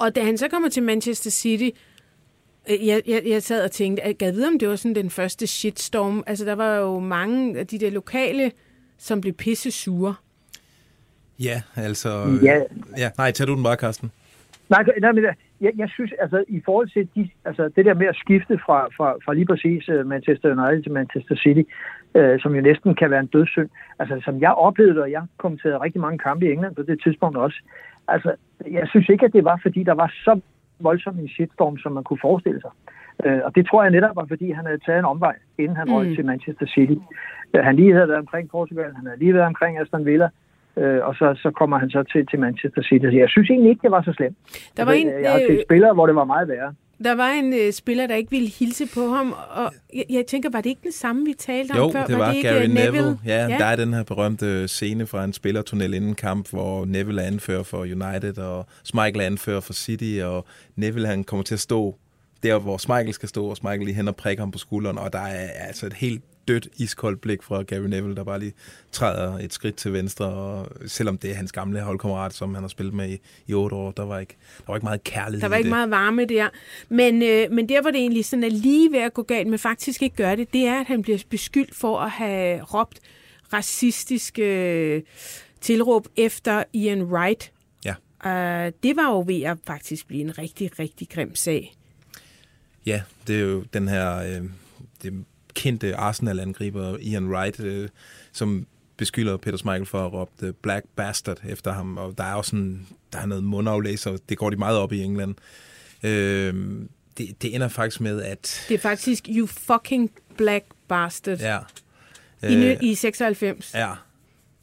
Og 0.00 0.14
da 0.14 0.20
han 0.24 0.38
så 0.38 0.48
kommer 0.48 0.68
til 0.68 0.82
Manchester 0.82 1.30
City, 1.30 1.70
øh, 2.70 2.86
jeg, 2.86 3.02
jeg, 3.08 3.22
jeg 3.26 3.42
sad 3.42 3.64
og 3.64 3.70
tænkte, 3.70 4.02
at 4.02 4.22
jeg 4.22 4.34
ved, 4.34 4.46
om 4.46 4.58
det 4.58 4.68
var 4.68 4.76
sådan 4.76 4.94
den 4.94 5.10
første 5.10 5.46
shitstorm. 5.46 6.24
Altså, 6.26 6.44
der 6.44 6.54
var 6.54 6.76
jo 6.76 6.98
mange 6.98 7.58
af 7.58 7.66
de 7.66 7.78
der 7.78 7.90
lokale, 7.90 8.50
som 8.98 9.20
blev 9.20 9.32
pisse 9.32 9.70
sure. 9.70 10.14
Ja, 11.38 11.62
altså... 11.76 12.38
Ja. 12.42 12.60
ja. 12.98 13.10
Nej, 13.18 13.30
tag 13.32 13.46
du 13.46 13.54
den 13.54 13.62
bare, 13.62 13.76
Karsten. 13.76 14.10
Nej, 14.74 14.82
nej 15.00 15.12
men 15.12 15.24
jeg, 15.60 15.72
jeg 15.76 15.88
synes, 15.88 16.12
altså 16.24 16.44
i 16.48 16.60
forhold 16.64 16.88
til 16.88 17.08
de, 17.14 17.30
altså, 17.44 17.62
det 17.76 17.84
der 17.84 17.94
med 17.94 18.06
at 18.06 18.16
skifte 18.16 18.54
fra, 18.64 18.78
fra, 18.96 19.08
fra 19.24 19.34
lige 19.34 19.46
præcis 19.46 19.88
uh, 19.88 20.06
Manchester 20.06 20.48
United 20.56 20.82
til 20.82 20.92
Manchester 20.92 21.36
City, 21.36 21.64
uh, 22.18 22.34
som 22.42 22.54
jo 22.54 22.60
næsten 22.60 22.94
kan 22.94 23.10
være 23.10 23.20
en 23.20 23.32
dødssynd, 23.36 23.68
altså 23.98 24.20
som 24.24 24.40
jeg 24.40 24.52
oplevede 24.52 24.94
det, 24.94 25.02
og 25.02 25.10
jeg 25.10 25.22
kommenterede 25.36 25.84
rigtig 25.84 26.00
mange 26.00 26.18
kampe 26.18 26.46
i 26.46 26.52
England 26.52 26.74
på 26.74 26.82
det 26.82 27.02
tidspunkt 27.02 27.36
også, 27.36 27.58
altså 28.08 28.30
jeg 28.70 28.88
synes 28.88 29.08
ikke, 29.08 29.24
at 29.26 29.32
det 29.32 29.44
var, 29.44 29.58
fordi 29.62 29.82
der 29.82 29.94
var 29.94 30.12
så 30.24 30.40
voldsom 30.80 31.18
en 31.18 31.28
shitstorm, 31.28 31.78
som 31.78 31.92
man 31.92 32.04
kunne 32.04 32.22
forestille 32.28 32.60
sig. 32.60 32.70
Uh, 33.26 33.40
og 33.44 33.54
det 33.54 33.66
tror 33.66 33.82
jeg 33.82 33.90
netop 33.90 34.16
var, 34.16 34.26
fordi 34.28 34.50
han 34.50 34.66
havde 34.66 34.84
taget 34.86 34.98
en 34.98 35.12
omvej, 35.14 35.36
inden 35.58 35.76
han 35.76 35.88
mm. 35.88 35.94
røg 35.94 36.06
til 36.16 36.26
Manchester 36.26 36.66
City. 36.66 36.98
Uh, 37.54 37.60
han 37.60 37.76
lige 37.76 37.92
havde 37.92 38.08
været 38.08 38.24
omkring 38.26 38.50
Portugal, 38.50 38.94
han 38.94 39.06
havde 39.06 39.18
lige 39.18 39.34
været 39.34 39.46
omkring 39.46 39.78
Aston 39.78 40.04
Villa, 40.04 40.28
øh, 40.76 41.06
og 41.08 41.14
så, 41.14 41.26
så 41.42 41.50
kommer 41.50 41.78
han 41.78 41.90
så 41.90 42.02
til, 42.12 42.26
til 42.26 42.38
Manchester 42.38 42.82
City. 42.82 43.04
Så 43.04 43.18
jeg 43.24 43.28
synes 43.28 43.50
egentlig 43.50 43.70
ikke, 43.70 43.82
det 43.82 43.90
var 43.90 44.02
så 44.02 44.12
slemt. 44.12 44.36
Der 44.76 44.84
var 44.84 44.92
altså, 44.92 45.08
en, 45.08 45.24
jeg 45.24 45.32
har 45.32 45.38
set 45.38 45.50
øh, 45.50 45.64
spillere, 45.68 45.94
hvor 45.94 46.06
det 46.06 46.14
var 46.14 46.24
meget 46.24 46.48
værre. 46.48 46.74
Der 47.04 47.14
var 47.14 47.30
en 47.30 47.52
øh, 47.52 47.72
spiller, 47.72 48.06
der 48.06 48.14
ikke 48.14 48.30
ville 48.30 48.48
hilse 48.48 48.84
på 48.94 49.08
ham, 49.08 49.34
og 49.50 49.72
jeg, 49.94 50.04
jeg 50.10 50.26
tænker, 50.26 50.50
var 50.52 50.60
det 50.60 50.70
ikke 50.70 50.80
den 50.82 50.92
samme, 50.92 51.24
vi 51.24 51.34
talte 51.38 51.76
jo, 51.76 51.82
om 51.82 51.92
før? 51.92 52.00
Jo, 52.00 52.06
det 52.06 52.18
var, 52.18 52.26
var 52.26 52.32
det 52.32 52.42
Gary 52.42 52.54
Neville. 52.54 52.84
Neville. 52.84 53.18
Ja, 53.26 53.46
ja, 53.46 53.56
der 53.58 53.64
er 53.64 53.76
den 53.76 53.94
her 53.94 54.02
berømte 54.02 54.68
scene 54.68 55.06
fra 55.06 55.24
en 55.24 55.32
spillertunnel 55.32 55.94
inden 55.94 56.14
kamp, 56.14 56.50
hvor 56.50 56.84
Neville 56.84 57.22
er 57.22 57.26
anfører 57.26 57.62
for 57.62 57.78
United, 57.78 58.38
og 58.38 58.66
Schmeichel 58.84 59.20
er 59.20 59.26
anfører 59.26 59.60
for 59.60 59.72
City, 59.72 60.20
og 60.24 60.46
Neville 60.76 61.08
han 61.08 61.24
kommer 61.24 61.44
til 61.44 61.54
at 61.54 61.60
stå 61.60 61.96
der, 62.42 62.58
hvor 62.58 62.76
Schmeichel 62.76 63.14
skal 63.14 63.28
stå, 63.28 63.46
og 63.46 63.56
Schmeichel 63.56 63.86
lige 63.86 63.96
hen 63.96 64.08
og 64.08 64.16
prikker 64.16 64.42
ham 64.42 64.50
på 64.50 64.58
skulderen, 64.58 64.98
og 64.98 65.12
der 65.12 65.18
er 65.18 65.48
altså 65.68 65.86
et 65.86 65.92
helt 65.92 66.22
dødt, 66.48 66.68
iskoldt 66.76 67.20
blik 67.20 67.42
fra 67.42 67.62
Gary 67.62 67.86
Neville, 67.86 68.16
der 68.16 68.24
bare 68.24 68.38
lige 68.38 68.52
træder 68.92 69.38
et 69.38 69.52
skridt 69.52 69.76
til 69.76 69.92
venstre, 69.92 70.26
og 70.26 70.68
selvom 70.86 71.18
det 71.18 71.30
er 71.30 71.34
hans 71.34 71.52
gamle 71.52 71.80
holdkammerat, 71.80 72.34
som 72.34 72.54
han 72.54 72.64
har 72.64 72.68
spillet 72.68 72.94
med 72.94 73.10
i, 73.10 73.18
i 73.46 73.54
otte 73.54 73.76
år, 73.76 73.90
der 73.90 74.02
var 74.04 74.18
ikke, 74.18 74.36
der 74.58 74.64
var 74.66 74.74
ikke 74.74 74.84
meget 74.84 75.04
kærlighed 75.04 75.40
Der 75.40 75.48
var 75.48 75.56
ikke 75.56 75.66
det. 75.66 75.70
meget 75.70 75.90
varme 75.90 76.24
der. 76.24 76.48
Men, 76.88 77.22
øh, 77.22 77.50
men 77.50 77.68
der, 77.68 77.80
hvor 77.80 77.90
det 77.90 78.00
egentlig 78.00 78.24
sådan 78.24 78.44
er 78.44 78.50
lige 78.50 78.92
ved 78.92 78.98
at 78.98 79.14
gå 79.14 79.22
galt, 79.22 79.48
men 79.48 79.58
faktisk 79.58 80.02
ikke 80.02 80.16
gør 80.16 80.34
det, 80.34 80.52
det 80.52 80.66
er, 80.66 80.80
at 80.80 80.86
han 80.86 81.02
bliver 81.02 81.18
beskyldt 81.30 81.74
for 81.74 81.98
at 82.00 82.10
have 82.10 82.62
råbt 82.62 83.00
racistiske 83.52 84.42
øh, 84.42 85.02
tilråb 85.60 86.06
efter 86.16 86.64
Ian 86.72 87.02
Wright. 87.02 87.52
Ja. 87.84 87.94
Uh, 88.66 88.72
det 88.82 88.96
var 88.96 89.10
jo 89.10 89.24
ved 89.26 89.42
at 89.42 89.58
faktisk 89.66 90.06
blive 90.06 90.20
en 90.20 90.38
rigtig, 90.38 90.78
rigtig 90.78 91.08
grim 91.08 91.34
sag. 91.34 91.74
Ja, 92.86 93.02
det 93.26 93.36
er 93.36 93.40
jo 93.40 93.64
den 93.72 93.88
her... 93.88 94.16
Øh, 94.16 94.42
det 95.02 95.24
kendte 95.54 95.96
Arsenal-angriber 95.96 96.96
Ian 97.00 97.28
Wright, 97.28 97.60
øh, 97.60 97.88
som 98.32 98.66
beskylder 98.96 99.36
Peter 99.36 99.58
Schmeichel 99.58 99.86
for 99.86 100.06
at 100.06 100.12
råbe 100.12 100.30
The 100.38 100.52
Black 100.52 100.84
Bastard 100.96 101.40
efter 101.44 101.72
ham, 101.72 101.96
og 101.96 102.14
der 102.18 102.24
er 102.24 102.34
også 102.34 102.50
sådan, 102.50 102.86
der 103.12 103.18
er 103.18 103.26
noget 103.26 103.44
mundaflæser, 103.44 104.16
det 104.28 104.38
går 104.38 104.50
de 104.50 104.56
meget 104.56 104.78
op 104.78 104.92
i 104.92 105.02
England. 105.02 105.34
Øh, 106.02 106.54
det, 107.18 107.42
det 107.42 107.54
ender 107.54 107.68
faktisk 107.68 108.00
med, 108.00 108.22
at... 108.22 108.64
Det 108.68 108.74
er 108.74 108.78
faktisk 108.78 109.28
You 109.28 109.46
Fucking 109.46 110.10
Black 110.36 110.64
Bastard. 110.88 111.38
Ja. 111.38 111.58
I, 112.42 112.54
øh, 112.54 112.76
I 112.82 112.94
96. 112.94 113.74
Ja. 113.74 113.90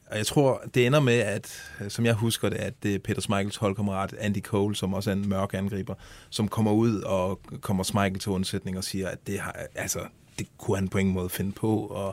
Og 0.10 0.18
jeg 0.18 0.26
tror, 0.26 0.64
det 0.74 0.86
ender 0.86 1.00
med, 1.00 1.20
at, 1.20 1.72
som 1.90 2.06
jeg 2.06 2.14
husker 2.14 2.50
det, 2.50 2.58
at 2.58 2.84
det 2.84 2.96
er 2.96 3.00
Peter 3.00 3.22
Schmeichels 3.22 3.56
holdkammerat 3.56 4.14
Andy 4.20 4.42
Cole, 4.42 4.76
som 4.76 4.94
også 4.94 5.10
er 5.10 5.16
en 5.16 5.30
mørk 5.30 5.54
angriber, 5.54 5.96
som 6.30 6.48
kommer 6.48 6.72
ud 6.72 7.02
og 7.02 7.42
kommer 7.62 7.84
Schmeichel 7.84 8.20
til 8.20 8.32
undsætning 8.32 8.78
og 8.78 8.84
siger, 8.84 9.08
at 9.08 9.28
det 9.28 9.40
har, 9.40 9.56
altså, 9.76 10.00
det 10.40 10.48
kunne 10.58 10.78
han 10.78 10.88
på 10.88 10.98
ingen 10.98 11.16
måde 11.20 11.30
finde 11.30 11.52
på, 11.64 11.72
og 12.02 12.10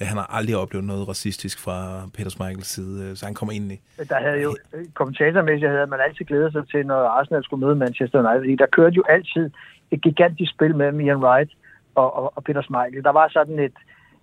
øh, 0.00 0.06
han 0.10 0.16
har 0.16 0.28
aldrig 0.36 0.56
oplevet 0.56 0.86
noget 0.86 1.08
racistisk 1.08 1.56
fra 1.64 2.08
Peter 2.14 2.30
Schmeichels 2.30 2.66
side, 2.66 3.04
øh, 3.04 3.16
så 3.16 3.26
han 3.26 3.34
kommer 3.34 3.52
egentlig... 3.52 3.80
Der 4.08 4.20
havde 4.26 4.42
jo 4.42 4.56
kommentatormæssigt 4.94 5.70
havde 5.70 5.86
man 5.86 6.00
altid 6.06 6.24
glædet 6.24 6.52
sig 6.52 6.68
til, 6.68 6.86
når 6.86 7.00
Arsenal 7.18 7.44
skulle 7.44 7.66
møde 7.66 7.76
Manchester 7.76 8.18
United, 8.18 8.40
fordi 8.40 8.56
der 8.56 8.66
kørte 8.66 8.96
jo 8.96 9.04
altid 9.08 9.50
et 9.90 10.02
gigantisk 10.02 10.50
spil 10.54 10.74
mellem 10.76 11.00
Ian 11.00 11.24
Wright 11.24 11.50
og, 11.94 12.16
og, 12.16 12.32
og 12.36 12.44
Peter 12.44 12.62
Schmeichel. 12.62 13.04
Der 13.04 13.12
var 13.12 13.28
sådan 13.28 13.58
et, 13.58 13.76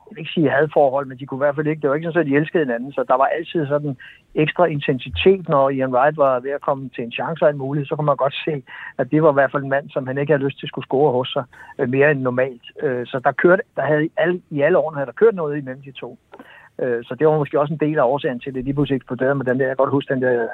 jeg 0.10 0.16
vil 0.16 0.22
ikke 0.22 0.32
sige 0.32 0.50
hadforhold, 0.50 1.06
men 1.08 1.18
de 1.20 1.26
kunne 1.26 1.38
i 1.38 1.44
hvert 1.46 1.56
fald 1.56 1.68
ikke, 1.68 1.82
det 1.82 1.90
var 1.90 1.96
ikke 1.96 2.08
sådan, 2.08 2.22
at 2.22 2.28
de 2.28 2.36
elskede 2.36 2.64
hinanden, 2.66 2.92
så 2.92 3.04
der 3.08 3.18
var 3.18 3.26
altid 3.26 3.68
sådan 3.68 3.98
ekstra 4.36 4.66
intensitet, 4.66 5.50
når 5.50 5.70
Ian 5.70 5.94
Wright 5.96 6.18
var 6.18 6.40
ved 6.40 6.52
at 6.52 6.62
komme 6.62 6.90
til 6.96 7.04
en 7.04 7.12
chance 7.12 7.46
og 7.46 7.50
en 7.50 7.58
mulighed, 7.58 7.88
så 7.88 7.96
kunne 7.96 8.06
man 8.06 8.24
godt 8.26 8.36
se, 8.46 8.64
at 8.98 9.12
det 9.12 9.24
var 9.24 9.32
i 9.32 9.34
hvert 9.34 9.52
fald 9.52 9.64
en 9.64 9.70
mand, 9.70 9.90
som 9.90 10.08
han 10.08 10.18
ikke 10.18 10.34
havde 10.34 10.46
lyst 10.46 10.60
til 10.60 10.66
at 10.66 10.70
skulle 10.70 10.86
score 10.86 11.12
hos 11.12 11.30
sig 11.36 11.44
øh, 11.80 11.90
mere 11.90 12.12
end 12.12 12.22
normalt. 12.22 12.66
Øh, 12.84 13.06
så 13.08 13.20
der 13.24 13.32
kørte, 13.32 13.64
der 13.76 13.82
havde 13.82 14.06
i 14.06 14.12
alle, 14.18 14.42
i 14.50 14.62
alle 14.62 14.78
årene 14.78 14.98
havde 14.98 15.12
der 15.12 15.22
kørt 15.22 15.36
noget 15.36 15.58
imellem 15.58 15.82
de 15.82 15.92
to. 15.92 16.18
Øh, 16.84 17.04
så 17.04 17.16
det 17.20 17.28
var 17.28 17.38
måske 17.38 17.60
også 17.60 17.74
en 17.74 17.80
del 17.80 17.98
af 18.00 18.04
årsagen 18.04 18.40
til, 18.40 18.50
at 18.50 18.56
det 18.56 18.64
lige 18.64 18.74
pludselig 18.74 18.96
eksploderede 18.96 19.36
med 19.36 19.46
den 19.46 19.60
der. 19.60 19.66
Jeg 19.66 19.76
kan 19.76 19.84
godt 19.84 19.96
huske 19.98 20.14
den 20.14 20.22
der 20.22 20.48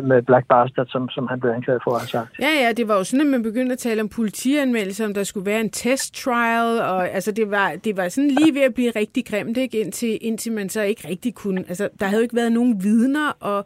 med 0.00 0.22
Black 0.22 0.46
Bastard, 0.48 0.86
som, 0.86 1.08
som 1.08 1.26
han 1.26 1.40
blev 1.40 1.52
anklaget 1.52 1.82
for 1.84 1.90
at 1.90 2.00
have 2.00 2.08
sagt. 2.08 2.38
Ja, 2.40 2.52
ja, 2.64 2.72
det 2.72 2.88
var 2.88 2.96
jo 2.96 3.04
sådan, 3.04 3.26
at 3.26 3.30
man 3.30 3.42
begyndte 3.42 3.72
at 3.72 3.78
tale 3.78 4.00
om 4.00 4.08
politianmeldelse, 4.08 5.04
om 5.04 5.14
der 5.14 5.24
skulle 5.24 5.46
være 5.46 5.60
en 5.60 5.70
test 5.70 6.14
trial, 6.14 6.80
og 6.80 7.08
altså 7.08 7.32
det 7.32 7.50
var, 7.50 7.72
det 7.84 7.96
var 7.96 8.08
sådan 8.08 8.30
lige 8.30 8.54
ved 8.54 8.62
at 8.62 8.74
blive 8.74 8.90
rigtig 8.96 9.26
grimt, 9.26 9.56
ikke? 9.56 9.80
Indtil, 9.80 10.18
indtil 10.20 10.52
man 10.52 10.68
så 10.68 10.82
ikke 10.82 11.08
rigtig 11.08 11.34
kunne. 11.34 11.64
Altså, 11.68 11.88
der 12.00 12.06
havde 12.06 12.20
jo 12.20 12.22
ikke 12.22 12.36
været 12.36 12.52
nogen 12.52 12.82
vidner, 12.82 13.32
og, 13.40 13.64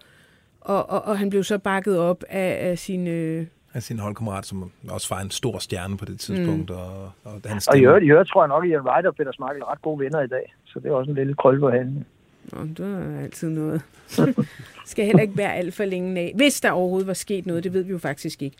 og, 0.60 0.90
og, 0.90 1.04
og 1.04 1.18
han 1.18 1.30
blev 1.30 1.44
så 1.44 1.58
bakket 1.58 1.98
op 1.98 2.24
af, 2.28 2.70
af 2.70 2.78
sine 2.78 3.46
af 3.74 3.82
sin 3.82 3.98
holdkammerat, 3.98 4.46
som 4.46 4.72
også 4.90 5.14
var 5.14 5.20
en 5.20 5.30
stor 5.30 5.58
stjerne 5.58 5.96
på 5.96 6.04
det 6.04 6.20
tidspunkt. 6.20 6.70
Mm. 6.70 6.76
Og, 6.76 7.12
og, 7.24 7.40
hans 7.46 7.68
og 7.68 7.78
i 7.78 7.84
øvrigt, 7.84 8.04
i 8.04 8.10
øvrigt 8.10 8.28
tror 8.28 8.42
jeg 8.42 8.48
nok, 8.48 8.64
at 8.64 8.70
Ian 8.70 8.80
Wright 8.80 9.06
og 9.06 9.14
Peter 9.16 9.32
Schmeichel 9.32 9.62
er 9.62 9.72
ret 9.72 9.82
gode 9.82 9.98
venner 9.98 10.20
i 10.20 10.26
dag. 10.26 10.54
Så 10.72 10.80
det 10.80 10.88
er 10.88 10.92
også 10.92 11.10
en 11.10 11.16
lille 11.16 11.34
krøl 11.34 11.60
på 11.60 11.70
handen. 11.70 12.06
Nå, 12.52 12.62
det 12.62 12.80
er 12.80 13.20
altid 13.20 13.48
noget. 13.48 13.82
skal 14.86 15.04
heller 15.04 15.22
ikke 15.22 15.36
være 15.36 15.54
alt 15.54 15.74
for 15.74 15.84
længe 15.84 16.20
af. 16.20 16.32
Hvis 16.36 16.60
der 16.60 16.70
overhovedet 16.70 17.06
var 17.06 17.14
sket 17.14 17.46
noget, 17.46 17.64
det 17.64 17.72
ved 17.72 17.82
vi 17.82 17.90
jo 17.90 17.98
faktisk 17.98 18.42
ikke. 18.42 18.56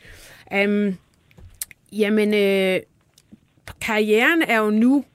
Um, 0.65 0.97
jamen, 1.91 2.33
øh, 2.33 2.79
karrieren 3.81 4.41
er 4.41 4.59
jo 4.59 4.69
nu, 4.69 5.05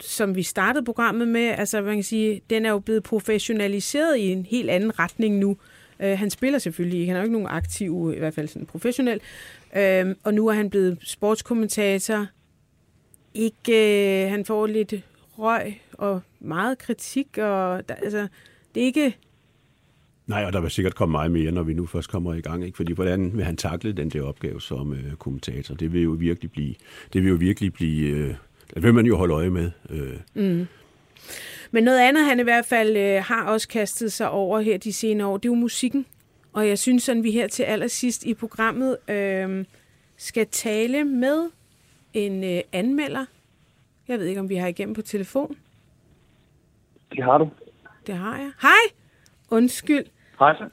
som 0.00 0.36
vi 0.36 0.42
startede 0.42 0.84
programmet 0.84 1.28
med, 1.28 1.54
altså 1.58 1.82
man 1.82 1.94
kan 1.94 2.02
sige, 2.02 2.40
den 2.50 2.66
er 2.66 2.70
jo 2.70 2.78
blevet 2.78 3.02
professionaliseret 3.02 4.16
i 4.16 4.32
en 4.32 4.46
helt 4.46 4.70
anden 4.70 4.98
retning 4.98 5.38
nu. 5.38 5.56
Uh, 6.00 6.06
han 6.06 6.30
spiller 6.30 6.58
selvfølgelig 6.58 7.00
ikke, 7.00 7.10
han 7.10 7.16
er 7.16 7.20
jo 7.20 7.24
ikke 7.24 7.32
nogen 7.32 7.48
aktiv, 7.50 8.12
i 8.16 8.18
hvert 8.18 8.34
fald 8.34 8.48
sådan 8.48 8.66
professionel. 8.66 9.20
Uh, 9.76 10.14
og 10.24 10.34
nu 10.34 10.46
er 10.46 10.52
han 10.52 10.70
blevet 10.70 10.98
sportskommentator. 11.02 12.26
Ikke, 13.34 14.24
uh, 14.24 14.30
han 14.30 14.44
får 14.44 14.66
lidt 14.66 14.94
røg 15.40 15.80
og 15.92 16.20
meget 16.40 16.78
kritik, 16.78 17.38
og 17.38 17.88
der, 17.88 17.94
altså, 17.94 18.28
det 18.74 18.80
er 18.80 18.84
ikke... 18.84 19.16
Nej, 20.26 20.44
og 20.44 20.52
der 20.52 20.60
vil 20.60 20.70
sikkert 20.70 20.94
komme 20.94 21.12
meget 21.12 21.30
mere, 21.30 21.52
når 21.52 21.62
vi 21.62 21.74
nu 21.74 21.86
først 21.86 22.10
kommer 22.10 22.34
i 22.34 22.40
gang. 22.40 22.64
Ikke? 22.64 22.76
Fordi 22.76 22.92
hvordan 22.92 23.36
vil 23.36 23.44
han 23.44 23.56
takle 23.56 23.92
den 23.92 24.10
der 24.10 24.22
opgave 24.22 24.60
som 24.60 24.92
øh, 24.92 25.14
kommentator? 25.18 25.74
Det 25.74 25.92
vil 25.92 26.02
jo 26.02 26.10
virkelig 26.10 26.50
blive... 26.50 26.74
Det 27.12 27.22
vil 27.22 27.28
jo 27.28 27.34
virkelig 27.34 27.72
blive... 27.72 28.08
Øh, 28.08 28.34
det 28.74 28.82
vil 28.82 28.94
man 28.94 29.06
jo 29.06 29.16
holde 29.16 29.34
øje 29.34 29.50
med. 29.50 29.70
Øh. 29.90 30.16
Mm. 30.34 30.66
Men 31.70 31.84
noget 31.84 31.98
andet, 31.98 32.24
han 32.24 32.40
i 32.40 32.42
hvert 32.42 32.66
fald 32.66 32.96
øh, 32.96 33.22
har 33.24 33.44
også 33.44 33.68
kastet 33.68 34.12
sig 34.12 34.30
over 34.30 34.60
her 34.60 34.78
de 34.78 34.92
senere 34.92 35.28
år, 35.28 35.36
det 35.36 35.48
er 35.48 35.52
jo 35.52 35.54
musikken. 35.54 36.06
Og 36.52 36.68
jeg 36.68 36.78
synes 36.78 37.02
sådan, 37.02 37.24
vi 37.24 37.30
her 37.30 37.48
til 37.48 37.62
allersidst 37.62 38.24
i 38.24 38.34
programmet 38.34 38.96
øh, 39.10 39.64
skal 40.16 40.46
tale 40.46 41.04
med 41.04 41.50
en 42.14 42.44
øh, 42.44 42.60
anmelder. 42.72 43.24
Jeg 44.10 44.18
ved 44.18 44.26
ikke, 44.26 44.40
om 44.40 44.48
vi 44.48 44.56
har 44.56 44.68
igennem 44.68 44.94
på 44.94 45.02
telefon. 45.02 45.56
Det 47.12 47.24
har 47.24 47.38
du. 47.38 47.50
Det 48.06 48.14
har 48.14 48.38
jeg. 48.38 48.52
Hej! 48.62 48.96
Undskyld. 49.50 50.04
Hej 50.38 50.56
så. 50.56 50.68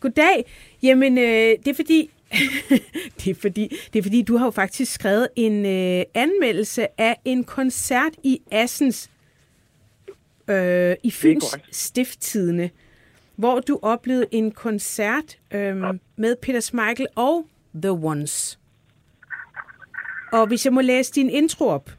Goddag. 0.00 0.44
Jamen, 0.82 1.18
øh, 1.18 1.24
det 1.24 1.68
er 1.68 1.74
fordi, 1.74 2.10
det, 3.24 3.30
er 3.30 3.34
fordi, 3.34 3.76
det 3.92 3.98
er 3.98 4.02
fordi, 4.02 4.22
du 4.22 4.36
har 4.36 4.46
jo 4.46 4.50
faktisk 4.50 4.92
skrevet 4.92 5.28
en 5.36 5.66
øh, 5.66 6.04
anmeldelse 6.14 7.00
af 7.00 7.20
en 7.24 7.44
koncert 7.44 8.12
i 8.22 8.42
Assens 8.50 9.10
øh, 10.48 10.96
i 11.02 11.10
Fyns 11.10 11.58
Stifttidene, 11.70 12.70
hvor 13.36 13.60
du 13.60 13.78
oplevede 13.82 14.26
en 14.30 14.50
koncert 14.50 15.38
øh, 15.50 15.76
med 16.16 16.36
Peter 16.42 16.60
Smeichel 16.60 17.06
og 17.16 17.46
The 17.74 17.90
Ones. 17.90 18.58
Og 20.32 20.46
hvis 20.46 20.64
jeg 20.64 20.72
må 20.72 20.80
læse 20.80 21.12
din 21.12 21.30
intro 21.30 21.68
op, 21.68 21.90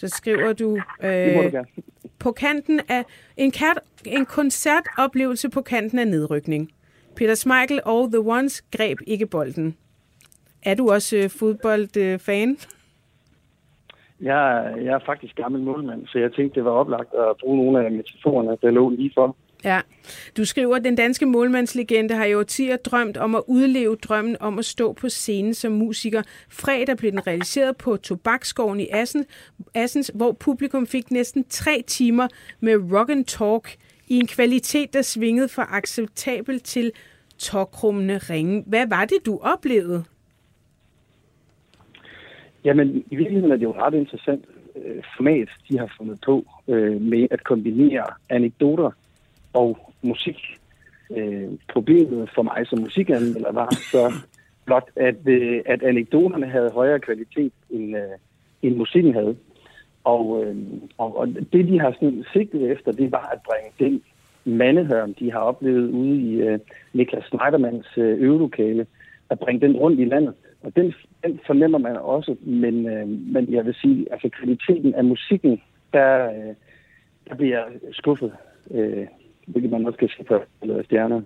så 0.00 0.08
skriver 0.08 0.52
du, 0.52 0.78
øh, 1.02 1.52
du 1.52 1.64
på 2.18 2.32
kanten 2.32 2.80
af 2.88 3.04
en, 3.36 3.50
kat, 3.50 3.78
en 4.06 4.26
koncertoplevelse 4.26 5.50
på 5.50 5.62
kanten 5.62 5.98
af 5.98 6.08
nedrykning. 6.08 6.70
Peter 7.16 7.34
Smeichel 7.34 7.80
og 7.84 8.08
The 8.12 8.18
Ones 8.18 8.62
greb 8.62 8.98
ikke 9.06 9.26
bolden. 9.26 9.76
Er 10.62 10.74
du 10.74 10.90
også 10.90 11.16
øh, 11.16 11.30
fodboldfan? 11.30 12.56
Jeg, 14.20 14.74
jeg 14.76 14.94
er 14.94 14.98
faktisk 15.06 15.36
gammel 15.36 15.62
målmand, 15.62 16.06
så 16.06 16.18
jeg 16.18 16.32
tænkte, 16.32 16.54
det 16.54 16.64
var 16.64 16.70
oplagt 16.70 17.14
at 17.14 17.36
bruge 17.40 17.56
nogle 17.56 17.84
af 17.84 17.90
metaforerne, 17.90 18.56
der 18.62 18.70
lå 18.70 18.88
lige 18.88 19.10
for. 19.14 19.36
Ja. 19.64 19.80
Du 20.36 20.44
skriver, 20.44 20.76
at 20.76 20.84
den 20.84 20.96
danske 20.96 21.26
målmandslegende 21.26 22.14
har 22.14 22.24
i 22.24 22.34
årtier 22.34 22.76
drømt 22.76 23.16
om 23.16 23.34
at 23.34 23.42
udleve 23.46 23.96
drømmen 23.96 24.36
om 24.40 24.58
at 24.58 24.64
stå 24.64 24.92
på 24.92 25.08
scenen 25.08 25.54
som 25.54 25.72
musiker. 25.72 26.22
Fredag 26.48 26.96
blev 26.96 27.10
den 27.10 27.26
realiseret 27.26 27.76
på 27.76 27.96
Tobakskoven 27.96 28.80
i 28.80 28.88
Assens, 28.92 29.26
Assens, 29.74 30.10
hvor 30.14 30.32
publikum 30.32 30.86
fik 30.86 31.10
næsten 31.10 31.44
tre 31.44 31.84
timer 31.86 32.28
med 32.60 32.92
rock 32.92 33.10
and 33.10 33.24
talk 33.24 33.76
i 34.08 34.16
en 34.16 34.26
kvalitet, 34.26 34.92
der 34.92 35.02
svingede 35.02 35.48
fra 35.48 35.68
acceptabel 35.70 36.60
til 36.60 36.92
tokrummende 37.38 38.18
ringe. 38.18 38.64
Hvad 38.66 38.86
var 38.88 39.04
det, 39.04 39.26
du 39.26 39.38
oplevede? 39.42 40.04
Jamen, 42.64 43.04
i 43.10 43.16
virkeligheden 43.16 43.52
er 43.52 43.56
det 43.56 43.64
jo 43.64 43.72
ret 43.72 43.94
interessant 43.94 44.44
øh, 44.76 45.02
format, 45.16 45.48
de 45.68 45.78
har 45.78 45.94
fundet 45.96 46.18
på 46.24 46.46
øh, 46.68 47.00
med 47.00 47.26
at 47.30 47.44
kombinere 47.44 48.04
anekdoter 48.28 48.90
og 49.52 49.92
musik. 50.02 50.36
Øh, 51.16 51.48
problemet 51.72 52.30
for 52.34 52.42
mig 52.42 52.66
som 52.66 52.78
musikanmelder 52.78 53.52
var 53.52 53.74
så 53.92 54.12
blot, 54.64 54.90
at, 54.96 55.16
øh, 55.26 55.62
at 55.66 55.82
anekdoterne 55.82 56.46
havde 56.46 56.70
højere 56.70 57.00
kvalitet, 57.00 57.52
end, 57.70 57.96
øh, 57.96 58.16
end 58.62 58.76
musikken 58.76 59.14
havde. 59.14 59.36
Og, 60.04 60.44
øh, 60.44 60.56
og, 60.98 61.18
og 61.18 61.28
det, 61.52 61.68
de 61.68 61.80
har 61.80 61.92
sådan 61.92 62.24
sigtet 62.32 62.70
efter, 62.70 62.92
det 62.92 63.12
var 63.12 63.28
at 63.32 63.40
bringe 63.42 63.70
den 63.78 64.02
mandehørm, 64.44 65.14
de 65.14 65.32
har 65.32 65.38
oplevet 65.38 65.90
ude 65.90 66.16
i 66.16 66.40
øh, 66.40 66.58
Niklas 66.92 67.24
Schneidermans 67.24 67.86
øh, 67.96 68.20
øvelokale, 68.20 68.86
at 69.30 69.38
bringe 69.38 69.66
den 69.66 69.76
rundt 69.76 70.00
i 70.00 70.04
landet. 70.04 70.34
Og 70.62 70.76
den, 70.76 70.94
den 71.24 71.40
fornemmer 71.46 71.78
man 71.78 71.96
også, 71.96 72.36
men, 72.40 72.88
øh, 72.88 73.08
men 73.08 73.52
jeg 73.52 73.66
vil 73.66 73.74
sige, 73.74 74.12
altså 74.12 74.28
kvaliteten 74.28 74.94
af 74.94 75.04
musikken, 75.04 75.62
der, 75.92 76.24
øh, 76.24 76.54
der 77.28 77.34
bliver 77.34 77.56
jeg 77.58 77.66
skuffet. 77.92 78.32
Øh, 78.70 79.06
hvilket 79.50 79.70
man 79.70 79.86
også 79.86 79.98
kan 79.98 80.08
se 80.08 80.24
på 80.24 80.42
stjerner. 80.84 81.20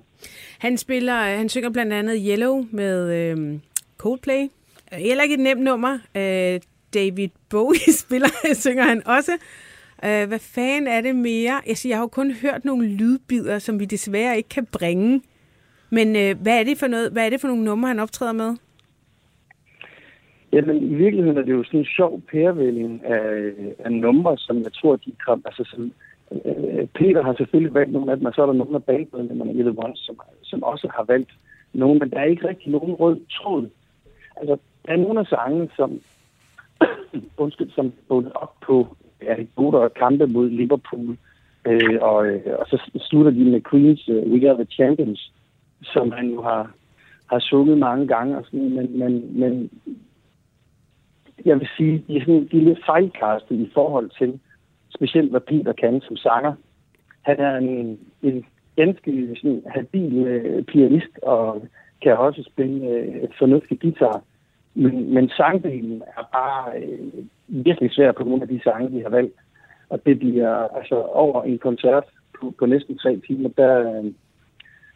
Han 0.58 0.76
spiller, 0.76 1.14
han 1.14 1.48
synger 1.48 1.70
blandt 1.70 1.92
andet 1.92 2.22
Yellow 2.28 2.66
med 2.70 3.14
øh, 3.14 3.58
Coldplay. 3.98 4.48
Heller 4.92 5.22
ikke 5.22 5.34
et 5.34 5.40
nemt 5.40 5.62
nummer. 5.62 5.92
Øh, 6.16 6.60
David 6.94 7.28
Bowie 7.50 7.92
spiller, 8.04 8.54
synger 8.54 8.84
han 8.84 9.06
også. 9.06 9.32
Øh, 10.04 10.28
hvad 10.28 10.38
fanden 10.38 10.86
er 10.86 11.00
det 11.00 11.16
mere? 11.16 11.60
Jeg, 11.66 11.76
siger, 11.76 11.90
jeg 11.90 11.98
har 11.98 12.02
jo 12.02 12.08
kun 12.08 12.32
hørt 12.42 12.64
nogle 12.64 12.86
lydbider, 12.86 13.58
som 13.58 13.80
vi 13.80 13.84
desværre 13.84 14.36
ikke 14.36 14.48
kan 14.48 14.66
bringe. 14.66 15.22
Men 15.90 16.16
øh, 16.16 16.42
hvad, 16.42 16.60
er 16.60 16.64
det 16.64 16.78
for 16.78 16.86
noget, 16.86 17.12
hvad 17.12 17.26
er 17.26 17.30
det 17.30 17.40
for 17.40 17.48
nogle 17.48 17.64
numre, 17.64 17.88
han 17.88 18.00
optræder 18.00 18.32
med? 18.32 18.56
Jamen, 20.52 20.76
i 20.82 20.94
virkeligheden 20.94 21.38
er 21.38 21.42
det 21.42 21.52
jo 21.52 21.64
sådan 21.64 21.80
en 21.80 21.86
sjov 21.86 22.22
pærevælling 22.32 23.04
af, 23.04 23.52
af 23.78 23.92
numre, 23.92 24.38
som 24.38 24.56
jeg 24.62 24.72
tror, 24.72 24.96
de 24.96 25.12
kom, 25.26 25.42
altså 25.44 25.64
som, 25.66 25.92
øh, 26.44 26.86
Peter 26.86 27.22
har 27.22 27.34
selvfølgelig 27.34 27.74
valgt 27.74 27.92
nogle 27.92 28.10
af 28.10 28.16
dem, 28.16 28.26
og 28.26 28.32
så 28.34 28.42
er 28.42 28.46
der 28.46 28.52
nogle 28.52 28.74
af 28.74 28.84
bandmedlemmerne 28.84 29.52
i 29.52 29.62
The 29.62 29.74
Ones, 29.84 29.98
som, 29.98 30.20
som 30.42 30.62
også 30.62 30.88
har 30.96 31.04
valgt 31.04 31.30
nogle, 31.72 31.98
men 31.98 32.10
der 32.10 32.18
er 32.18 32.24
ikke 32.24 32.48
rigtig 32.48 32.72
nogen 32.72 32.94
rød 32.94 33.20
tråd. 33.30 33.68
Altså, 34.36 34.56
der 34.86 34.92
er 34.92 34.96
nogle 34.96 35.20
af 35.20 35.26
sangene, 35.26 35.68
som, 35.76 36.00
undskyld, 37.44 37.70
som 37.70 37.92
bundet 38.08 38.32
op 38.32 38.54
på 38.66 38.96
anekdoter 39.20 39.78
og 39.78 39.94
kampe 39.94 40.26
mod 40.26 40.50
Liverpool, 40.50 41.16
øh, 41.66 41.98
og, 42.00 42.26
øh, 42.26 42.42
og 42.58 42.66
så 42.66 42.90
slutter 42.96 43.30
de 43.30 43.44
med 43.44 43.60
Queens 43.70 44.08
uh, 44.08 44.32
We 44.32 44.50
Are 44.50 44.56
The 44.56 44.64
Champions, 44.64 45.32
som 45.82 46.12
han 46.12 46.30
jo 46.30 46.42
har, 46.42 46.70
har 47.26 47.38
sunget 47.38 47.78
mange 47.78 48.06
gange, 48.06 48.38
og 48.38 48.44
sådan, 48.44 48.74
men, 48.74 48.98
men, 48.98 49.40
men 49.40 49.70
jeg 51.44 51.60
vil 51.60 51.68
sige, 51.76 52.04
de 52.08 52.16
er, 52.16 52.20
sådan, 52.20 52.48
de 52.52 52.58
er 52.58 52.64
lidt 52.64 52.86
fejlkastet 52.86 53.56
i 53.56 53.70
forhold 53.74 54.10
til, 54.18 54.40
specielt 54.94 55.30
hvad 55.30 55.40
Peter 55.40 55.72
kan 55.72 56.00
som 56.00 56.16
sanger. 56.16 56.54
Han 57.22 57.40
er 57.40 57.56
en, 57.56 57.98
en 58.22 58.44
ganske 58.76 59.36
sådan, 59.36 59.62
habil 59.66 60.16
øh, 60.26 60.64
pianist, 60.64 61.18
og 61.22 61.66
kan 62.02 62.16
også 62.16 62.42
spille 62.42 62.88
øh, 62.88 63.16
et 63.22 63.30
fornuftigt 63.38 63.80
guitar. 63.80 64.22
Men, 64.74 65.14
men 65.14 65.28
sangdelen 65.28 66.02
er 66.16 66.28
bare 66.32 66.82
øh, 66.82 67.24
virkelig 67.48 67.90
svær 67.92 68.12
på 68.12 68.24
grund 68.24 68.42
af 68.42 68.48
de 68.48 68.60
sange, 68.64 68.90
vi 68.90 69.00
har 69.00 69.08
valgt. 69.08 69.36
Og 69.88 70.06
det 70.06 70.18
bliver 70.18 70.76
altså 70.76 71.02
over 71.02 71.42
en 71.42 71.58
koncert 71.58 72.04
på, 72.40 72.54
på 72.58 72.66
næsten 72.66 72.98
tre 72.98 73.20
timer, 73.26 73.48
der, 73.48 73.74
øh, 73.80 74.12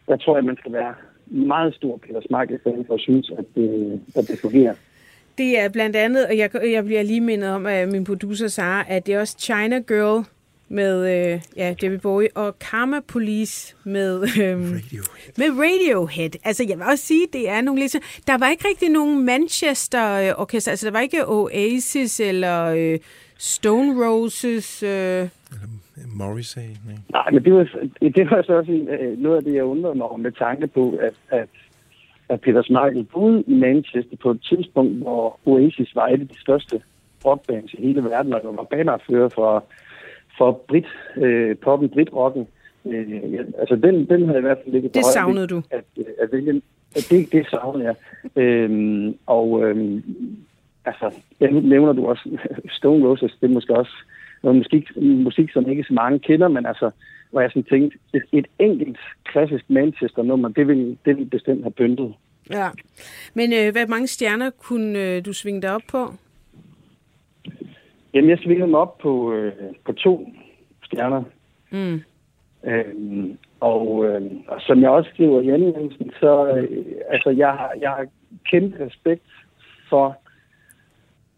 der 0.07 0.17
tror 0.17 0.35
jeg, 0.35 0.45
man 0.45 0.57
skal 0.57 0.73
være 0.73 0.93
meget 1.25 1.75
stor 1.75 1.97
Peter 1.97 2.21
Smeichel-fan 2.21 2.85
for 2.87 2.93
at 2.93 2.99
synes, 2.99 3.31
at 3.37 3.45
det, 3.55 4.01
at 4.15 4.27
det 4.27 4.39
fungerer. 4.41 4.75
Det 5.39 5.59
er 5.59 5.69
blandt 5.69 5.95
andet, 5.95 6.27
og 6.27 6.37
jeg, 6.37 6.49
jeg 6.71 6.85
bliver 6.85 7.03
lige 7.03 7.21
mindet 7.21 7.49
om, 7.49 7.65
at 7.65 7.89
min 7.89 8.03
producer 8.03 8.47
Sara, 8.47 8.85
at 8.87 9.05
det 9.05 9.13
er 9.13 9.19
også 9.19 9.35
China 9.39 9.79
Girl 9.79 10.25
med 10.69 10.95
øh, 11.33 11.41
ja, 11.55 11.73
David 11.81 11.97
Bowie, 11.97 12.27
og 12.35 12.59
Karma 12.59 12.99
Police 13.07 13.75
med, 13.83 14.21
øh, 14.21 14.27
Radiohead. 14.27 15.33
med 15.37 15.49
Radiohead. 15.63 16.29
Altså, 16.43 16.65
jeg 16.69 16.77
vil 16.77 16.85
også 16.91 17.05
sige, 17.05 17.27
det 17.33 17.49
er 17.49 17.61
nogle 17.61 17.81
lidt... 17.81 17.95
Der 18.27 18.37
var 18.37 18.49
ikke 18.49 18.67
rigtig 18.67 18.89
nogen 18.89 19.25
Manchester-orkester, 19.25 20.71
altså 20.71 20.85
der 20.85 20.91
var 20.91 20.99
ikke 20.99 21.27
Oasis 21.27 22.19
eller 22.19 22.65
øh, 22.65 22.99
Stone 23.37 24.05
Roses... 24.05 24.83
Øh. 24.83 24.89
Eller 24.89 25.29
Morrissey, 26.15 26.61
nej. 26.61 26.95
Nej, 27.11 27.31
men 27.31 27.43
det 27.43 27.53
var, 27.53 27.63
det 28.01 28.31
var 28.31 28.41
så 28.41 28.53
også 28.53 28.71
øh, 28.71 29.19
noget 29.19 29.37
af 29.37 29.43
det, 29.43 29.53
jeg 29.53 29.63
undrede 29.63 29.95
mig 29.95 30.07
om 30.07 30.19
med 30.19 30.31
tanke 30.31 30.67
på, 30.67 30.99
at, 31.01 31.13
at 31.29 31.49
at 32.29 32.41
Peter 32.41 32.61
Smeichel 32.61 33.03
boede 33.03 33.43
i 33.47 33.53
Manchester 33.53 34.17
på 34.21 34.31
et 34.31 34.41
tidspunkt, 34.49 34.97
hvor 34.97 35.39
Oasis 35.45 35.95
var 35.95 36.07
et 36.07 36.21
af 36.21 36.27
de 36.27 36.41
største 36.41 36.81
rockbands 37.25 37.73
i 37.73 37.81
hele 37.81 38.03
verden, 38.03 38.33
og 38.33 38.41
var 38.43 38.63
banerfører 38.63 39.29
for, 39.29 39.65
for 40.37 40.51
Brit, 40.67 40.85
øh, 41.17 41.57
poppen, 41.57 41.89
Brit-rocken. 41.89 42.47
Øh, 42.85 43.33
ja, 43.33 43.41
altså, 43.59 43.75
den, 43.75 44.09
den 44.09 44.25
havde 44.25 44.39
i 44.39 44.41
hvert 44.41 44.57
fald 44.63 44.73
ligget 44.73 44.93
Det 44.93 45.05
savnede 45.05 45.47
du? 45.47 45.61
At, 45.71 45.83
at, 45.97 46.05
at, 46.21 46.31
vælge, 46.31 46.61
at 46.95 47.07
det, 47.09 47.31
det 47.31 47.47
savnede 47.49 47.85
jeg. 47.85 47.95
øhm, 48.43 49.15
og 49.25 49.63
øhm, 49.63 50.03
altså, 50.85 51.11
jeg 51.39 51.51
nævner 51.51 51.93
du 51.93 52.07
også 52.07 52.37
Stone 52.77 53.07
Roses, 53.07 53.37
det 53.41 53.49
er 53.49 53.53
måske 53.53 53.75
også 53.75 53.95
noget 54.43 54.57
musik, 54.57 54.91
musik, 54.97 55.51
som 55.51 55.69
ikke 55.69 55.83
så 55.83 55.93
mange 55.93 56.19
kender, 56.19 56.47
men 56.47 56.65
altså, 56.65 56.91
hvor 57.31 57.41
jeg 57.41 57.49
sådan 57.49 57.63
tænkte, 57.63 57.97
et, 58.13 58.23
et 58.31 58.47
enkelt 58.59 58.97
klassisk 59.23 59.69
Manchester-nummer, 59.69 60.49
det 60.49 60.67
ville, 60.67 60.97
det 61.05 61.17
ville 61.17 61.29
bestemt 61.29 61.63
have 61.63 61.71
pyntet. 61.71 62.13
Ja, 62.49 62.69
men 63.33 63.53
øh, 63.53 63.71
hvad 63.71 63.87
mange 63.87 64.07
stjerner 64.07 64.49
kunne 64.49 64.99
øh, 64.99 65.25
du 65.25 65.33
svinge 65.33 65.61
dig 65.61 65.75
op 65.75 65.81
på? 65.91 66.13
Jamen, 68.13 68.29
jeg 68.29 68.39
svingede 68.39 68.67
mig 68.67 68.79
op 68.79 68.97
på, 68.97 69.33
øh, 69.33 69.53
på 69.85 69.93
to 69.93 70.33
stjerner. 70.83 71.23
Mm. 71.71 72.01
Øhm, 72.63 73.37
og, 73.59 74.05
øh, 74.05 74.31
og 74.47 74.61
som 74.61 74.81
jeg 74.81 74.89
også 74.89 75.09
skriver 75.13 75.41
i 75.41 75.49
anmeldelsen, 75.49 76.11
så 76.19 76.47
øh, 76.47 76.85
altså, 77.09 77.29
jeg, 77.29 77.51
har, 77.51 77.73
jeg 77.81 77.89
har 77.89 78.05
kæmpe 78.51 78.85
respekt 78.85 79.25
for, 79.89 80.17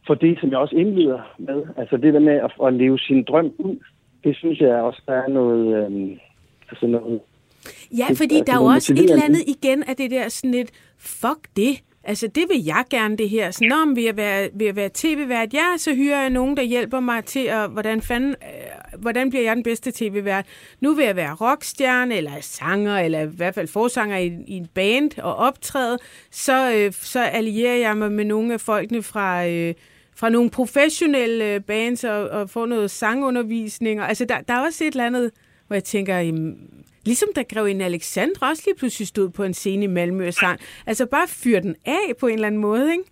for 0.07 0.14
det, 0.14 0.40
som 0.40 0.49
jeg 0.49 0.57
også 0.57 0.76
indleder 0.76 1.36
med. 1.38 1.64
Altså 1.78 1.98
det 1.98 2.14
der 2.14 2.20
med 2.20 2.34
at, 2.34 2.52
at 2.66 2.74
leve 2.74 2.99
sin 2.99 3.24
drøm 3.24 3.53
ud 3.57 3.78
det 4.23 4.35
synes 4.35 4.60
jeg 4.60 4.76
også, 4.76 5.02
der 5.06 5.14
er 5.14 5.27
noget... 5.27 5.91
Øh, 5.91 6.18
altså 6.69 6.88
noget 6.88 7.19
ja, 7.98 8.07
fordi 8.15 8.41
der 8.48 8.53
er 8.53 8.57
jo 8.57 8.65
også 8.65 8.93
et 8.93 8.99
eller 8.99 9.23
andet 9.23 9.43
igen 9.48 9.84
af 9.84 9.95
det 9.95 10.11
der 10.11 10.30
sådan 10.30 10.52
lidt, 10.52 10.72
fuck 10.98 11.48
det, 11.56 11.81
Altså, 12.03 12.27
det 12.27 12.43
vil 12.49 12.65
jeg 12.65 12.84
gerne, 12.89 13.18
det 13.18 13.30
her. 13.30 13.52
Sådan, 13.52 13.72
om 13.72 13.95
vi 13.95 14.07
at 14.07 14.18
være, 14.18 14.49
vil 14.53 14.65
at 14.65 14.76
være 14.76 14.89
tv-vært, 14.93 15.53
ja, 15.53 15.77
så 15.77 15.95
hyrer 15.95 16.22
jeg 16.22 16.30
nogen, 16.30 16.57
der 16.57 16.64
hjælper 16.64 16.99
mig 16.99 17.26
til 17.26 17.45
at, 17.45 17.69
hvordan 17.69 18.02
fanden, 18.02 18.30
øh, 18.30 19.02
hvordan 19.02 19.30
bliver 19.30 19.43
jeg 19.43 19.56
den 19.56 19.64
bedste 19.64 19.91
tv-vært? 19.91 20.45
Nu 20.80 20.93
vil 20.93 21.06
jeg 21.06 21.15
være 21.15 21.34
rockstjerne, 21.34 22.15
eller 22.15 22.31
sanger, 22.41 22.98
eller 22.99 23.19
i 23.19 23.27
hvert 23.35 23.56
fald 23.56 23.68
forsanger 23.68 24.18
i, 24.18 24.27
i 24.48 24.57
en 24.57 24.68
band 24.73 25.19
og 25.19 25.35
optræde. 25.35 25.98
Så, 26.31 26.73
øh, 26.76 26.91
så 26.91 27.19
allierer 27.19 27.77
jeg 27.77 27.98
mig 27.98 28.11
med 28.11 28.26
nogle 28.26 28.53
af 28.53 28.61
folkene 28.61 29.03
fra... 29.03 29.48
Øh, 29.48 29.73
fra 30.22 30.30
nogle 30.30 30.49
professionelle 30.49 31.60
bands 31.60 32.03
og, 32.03 32.30
og 32.30 32.49
får 32.49 32.65
noget 32.65 32.91
sangundervisning. 32.91 33.99
Altså, 33.99 34.26
der, 34.26 34.41
der 34.48 34.53
er 34.53 34.65
også 34.65 34.84
et 34.84 34.91
eller 34.91 35.06
andet, 35.06 35.31
hvor 35.68 35.76
jeg 35.76 35.84
tænker, 35.84 36.18
jamen, 36.18 36.69
ligesom 37.06 37.30
da 37.35 37.43
en 37.65 37.81
Alexandra 37.81 38.49
også 38.49 38.64
lige 38.68 38.77
pludselig 38.80 39.07
stod 39.07 39.30
på 39.30 39.43
en 39.43 39.53
scene 39.53 39.84
i 39.84 39.88
Malmø 39.88 40.27
og 40.27 40.34
sang. 40.34 40.60
Altså, 40.88 41.06
bare 41.06 41.27
fyr 41.27 41.60
den 41.60 41.76
af 41.85 42.06
på 42.19 42.27
en 42.27 42.34
eller 42.34 42.48
anden 42.48 42.61
måde, 42.61 42.91
ikke? 42.91 43.03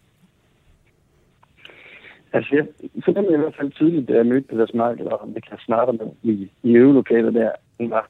Altså, 2.33 2.55
jeg 2.55 2.65
fornemmer 3.05 3.33
i 3.33 3.37
hvert 3.37 3.55
fald 3.55 3.71
tydeligt, 3.71 4.07
da 4.07 4.13
jeg 4.13 4.25
mødte 4.25 4.47
Peter 4.47 4.65
Smeichel 4.65 5.07
og 5.07 5.27
Niklas 5.27 5.69
med 5.69 6.09
i, 6.23 6.51
i 6.63 6.71
øvelokalet 6.75 7.33
der, 7.33 7.51
han 7.79 7.89
var 7.89 8.09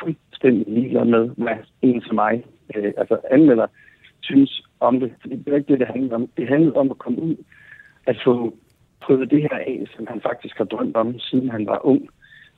fuldstændig 0.00 0.64
ligeglad 0.68 1.04
med, 1.04 1.30
hvad 1.36 1.56
en 1.82 2.02
som 2.02 2.14
mig, 2.14 2.44
øh, 2.76 2.92
altså 2.96 3.18
anmelder, 3.30 3.66
synes 4.20 4.62
om 4.80 5.00
det. 5.00 5.12
Fordi 5.20 5.36
det 5.36 5.52
er 5.52 5.56
ikke 5.56 5.72
det, 5.72 5.80
det 5.80 5.86
handlede 5.86 6.14
om. 6.14 6.28
Det 6.36 6.48
handlede 6.48 6.74
om 6.74 6.90
at 6.90 6.98
komme 6.98 7.22
ud, 7.22 7.36
at 8.10 8.16
få 8.24 8.34
prøvet 9.00 9.30
det 9.30 9.42
her 9.42 9.58
af, 9.72 9.84
som 9.96 10.06
han 10.06 10.20
faktisk 10.20 10.58
har 10.58 10.64
drømt 10.64 10.96
om, 10.96 11.18
siden 11.18 11.50
han 11.50 11.66
var 11.66 11.86
ung. 11.86 12.02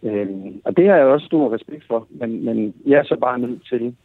Øh, 0.03 0.29
og 0.65 0.77
det 0.77 0.89
har 0.89 0.97
jeg 0.97 1.07
også 1.07 1.27
stor 1.27 1.55
respekt 1.55 1.85
for, 1.87 2.07
men, 2.11 2.45
men 2.45 2.75
jeg 2.87 2.99
er 2.99 3.05
så 3.05 3.17
bare 3.21 3.39
nødt 3.39 3.63
til, 3.69 3.97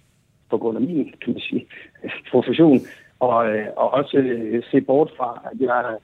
på 0.50 0.58
grund 0.58 0.78
af 0.78 0.84
min 0.84 1.14
kan 1.22 1.34
man 1.34 1.40
sige, 1.40 1.66
profession, 2.32 2.80
og, 3.20 3.50
øh, 3.50 3.68
og 3.78 3.94
også 3.94 4.18
øh, 4.18 4.64
se 4.72 4.82
bort 4.82 5.12
fra, 5.18 5.42
at 5.52 5.62
jeg 5.62 5.74
har, 5.74 5.98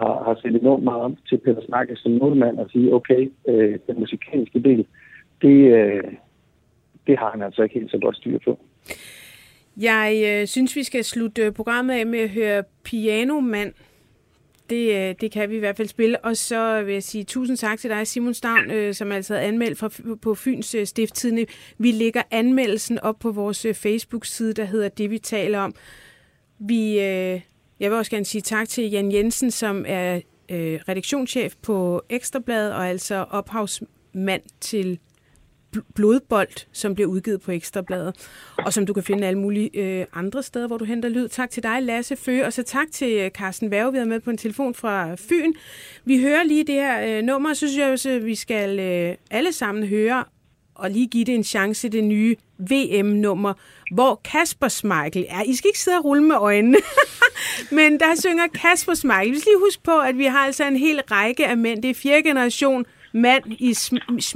har, 0.00 0.24
har 0.24 0.38
set 0.42 0.60
enormt 0.60 0.84
meget 0.84 1.02
om 1.02 1.16
til 1.28 1.38
Peter 1.44 1.62
Snakke 1.66 1.96
som 1.96 2.12
målmand 2.12 2.58
og 2.58 2.70
sige, 2.70 2.94
okay, 2.94 3.32
øh, 3.48 3.78
den 3.86 4.00
musikalske 4.00 4.62
del, 4.62 4.86
det, 5.42 5.58
øh, 5.78 6.04
det 7.06 7.18
har 7.18 7.30
han 7.30 7.42
altså 7.42 7.62
ikke 7.62 7.78
helt 7.78 7.90
så 7.90 7.98
godt 7.98 8.16
styr 8.16 8.38
på. 8.44 8.58
Jeg 9.76 10.22
øh, 10.26 10.46
synes, 10.46 10.76
vi 10.76 10.82
skal 10.82 11.04
slutte 11.04 11.42
øh, 11.42 11.52
programmet 11.52 11.94
af 11.94 12.06
med 12.06 12.18
at 12.18 12.30
høre 12.30 12.62
Pianomand. 12.84 13.72
Det, 14.70 15.08
øh, 15.08 15.14
det 15.20 15.32
kan 15.32 15.50
vi 15.50 15.56
i 15.56 15.58
hvert 15.58 15.76
fald 15.76 15.88
spille. 15.88 16.24
Og 16.24 16.36
så 16.36 16.82
vil 16.82 16.92
jeg 16.92 17.02
sige 17.02 17.24
tusind 17.24 17.56
tak 17.56 17.78
til 17.78 17.90
dig, 17.90 18.06
Simon 18.06 18.34
Stavn, 18.34 18.70
øh, 18.70 18.94
som 18.94 19.12
altså 19.12 19.34
har 19.34 19.40
anmeldt 19.40 19.78
fra, 19.78 19.90
på 20.22 20.34
Fyns 20.34 20.74
øh, 20.74 20.86
Stifttidende. 20.86 21.46
Vi 21.78 21.90
lægger 21.90 22.22
anmeldelsen 22.30 22.98
op 22.98 23.18
på 23.18 23.30
vores 23.30 23.64
øh, 23.64 23.74
Facebook-side, 23.74 24.52
der 24.52 24.64
hedder 24.64 24.88
Det, 24.88 25.10
vi 25.10 25.18
taler 25.18 25.58
om. 25.58 25.74
Vi 26.58 27.00
øh, 27.00 27.40
jeg 27.80 27.90
vil 27.90 27.98
også 27.98 28.10
gerne 28.10 28.24
sige 28.24 28.42
tak 28.42 28.68
til 28.68 28.90
Jan 28.90 29.12
Jensen, 29.12 29.50
som 29.50 29.84
er 29.88 30.20
øh, 30.48 30.80
redaktionschef 30.88 31.54
på 31.62 32.02
Ekstrabladet 32.08 32.72
og 32.72 32.88
altså 32.88 33.24
ophavsmand 33.30 34.42
til 34.60 34.98
Blodbold, 35.94 36.66
som 36.72 36.94
bliver 36.94 37.08
udgivet 37.08 37.40
på 37.40 37.52
Ekstrabladet, 37.52 38.28
og 38.58 38.72
som 38.72 38.86
du 38.86 38.92
kan 38.92 39.02
finde 39.02 39.26
alle 39.26 39.38
mulige 39.38 39.70
øh, 39.74 40.06
andre 40.12 40.42
steder, 40.42 40.66
hvor 40.66 40.78
du 40.78 40.84
henter 40.84 41.08
lyd. 41.08 41.28
Tak 41.28 41.50
til 41.50 41.62
dig, 41.62 41.82
Lasse 41.82 42.16
Føge, 42.16 42.46
og 42.46 42.52
så 42.52 42.62
tak 42.62 42.86
til 42.92 43.12
øh, 43.12 43.30
Carsten 43.30 43.70
Værge, 43.70 43.92
vi 43.92 43.98
har 43.98 44.04
med 44.04 44.20
på 44.20 44.30
en 44.30 44.38
telefon 44.38 44.74
fra 44.74 45.14
Fyn. 45.14 45.52
Vi 46.04 46.20
hører 46.20 46.42
lige 46.42 46.64
det 46.64 46.74
her 46.74 47.18
øh, 47.18 47.22
nummer, 47.22 47.54
så 47.54 47.58
synes 47.58 47.78
jeg 47.78 47.90
også, 47.90 48.10
at 48.10 48.26
vi 48.26 48.34
skal 48.34 48.80
øh, 48.80 49.16
alle 49.30 49.52
sammen 49.52 49.86
høre 49.86 50.24
og 50.74 50.90
lige 50.90 51.06
give 51.06 51.24
det 51.24 51.34
en 51.34 51.44
chance, 51.44 51.88
det 51.88 52.04
nye 52.04 52.36
VM-nummer, 52.58 53.54
hvor 53.92 54.20
Kasper 54.24 54.68
Smeichel 54.68 55.26
er. 55.28 55.42
I 55.42 55.54
skal 55.54 55.68
ikke 55.68 55.78
sidde 55.78 55.96
og 55.96 56.04
rulle 56.04 56.22
med 56.22 56.36
øjnene, 56.36 56.78
men 57.78 58.00
der 58.00 58.20
synger 58.20 58.46
Kasper 58.54 58.94
Smeichel. 58.94 59.34
Vi 59.34 59.40
skal 59.40 59.50
lige 59.50 59.64
huske 59.66 59.82
på, 59.82 59.98
at 59.98 60.18
vi 60.18 60.24
har 60.24 60.38
altså 60.38 60.64
en 60.64 60.76
hel 60.76 61.00
række 61.10 61.46
af 61.46 61.56
mænd. 61.56 61.82
Det 61.82 61.90
er 61.90 61.94
fjerde 61.94 62.22
generation 62.22 62.86
mand 63.14 63.44
i 63.46 63.76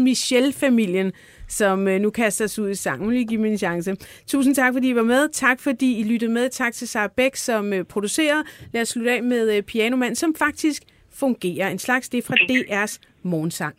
Michel-familien, 0.02 1.12
som 1.48 1.88
øh, 1.88 2.00
nu 2.00 2.10
kaster 2.10 2.46
sig 2.46 2.64
ud 2.64 2.70
i 2.70 2.74
sangen. 2.74 3.12
Lige 3.12 3.24
give 3.24 3.40
mig 3.40 3.50
en 3.50 3.58
chance. 3.58 3.96
Tusind 4.26 4.54
tak, 4.54 4.72
fordi 4.72 4.88
I 4.88 4.94
var 4.94 5.02
med. 5.02 5.28
Tak, 5.32 5.60
fordi 5.60 5.98
I 5.98 6.02
lyttede 6.02 6.32
med. 6.32 6.50
Tak 6.50 6.74
til 6.74 6.88
Sarah 6.88 7.10
Bæk, 7.16 7.36
som 7.36 7.72
øh, 7.72 7.84
producerer. 7.84 8.42
Lad 8.72 8.82
os 8.82 8.88
slutte 8.88 9.12
af 9.12 9.22
med 9.22 9.56
øh, 9.56 9.62
Pianomand, 9.62 10.16
som 10.16 10.34
faktisk 10.34 10.82
fungerer. 11.12 11.68
En 11.68 11.78
slags 11.78 12.08
det 12.08 12.24
fra 12.24 12.34
DR's 12.34 12.98
morgensang. 13.22 13.74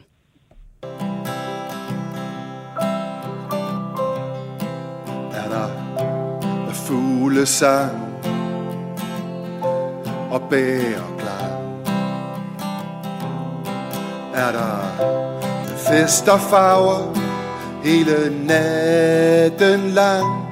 fuglesang 6.90 8.10
og 10.32 10.50
bæreklang. 10.50 11.59
Er 14.40 14.52
der 14.52 15.76
fest 15.78 16.28
og 16.30 16.40
farver 16.40 17.14
hele 17.84 18.46
natten 18.46 19.90
lang? 19.90 20.48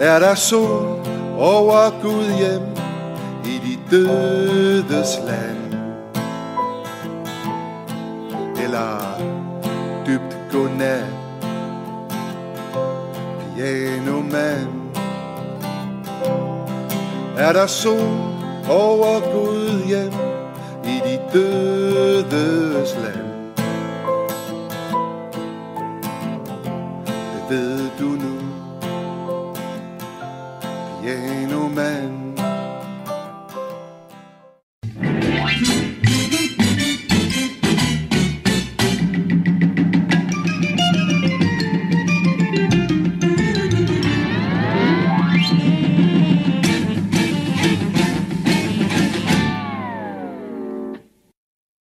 Er 0.00 0.18
der 0.18 0.34
sol 0.34 0.98
over 1.38 2.02
Gud 2.02 2.24
hjem 2.38 2.62
i 3.44 3.60
de 3.66 3.78
dødes 3.90 5.18
land? 5.26 5.74
Eller 8.64 9.18
dybt 10.06 10.36
godnat, 10.52 11.04
pianomand 13.56 14.84
er 17.38 17.52
der 17.52 17.66
sol 17.66 18.34
over 18.68 19.20
Gud 19.32 19.86
hjem 19.86 20.33
dødes 21.34 22.94
land. 23.02 23.24
Det 27.48 27.50
ved 27.50 27.90
du 27.98 28.04
nu, 28.04 28.23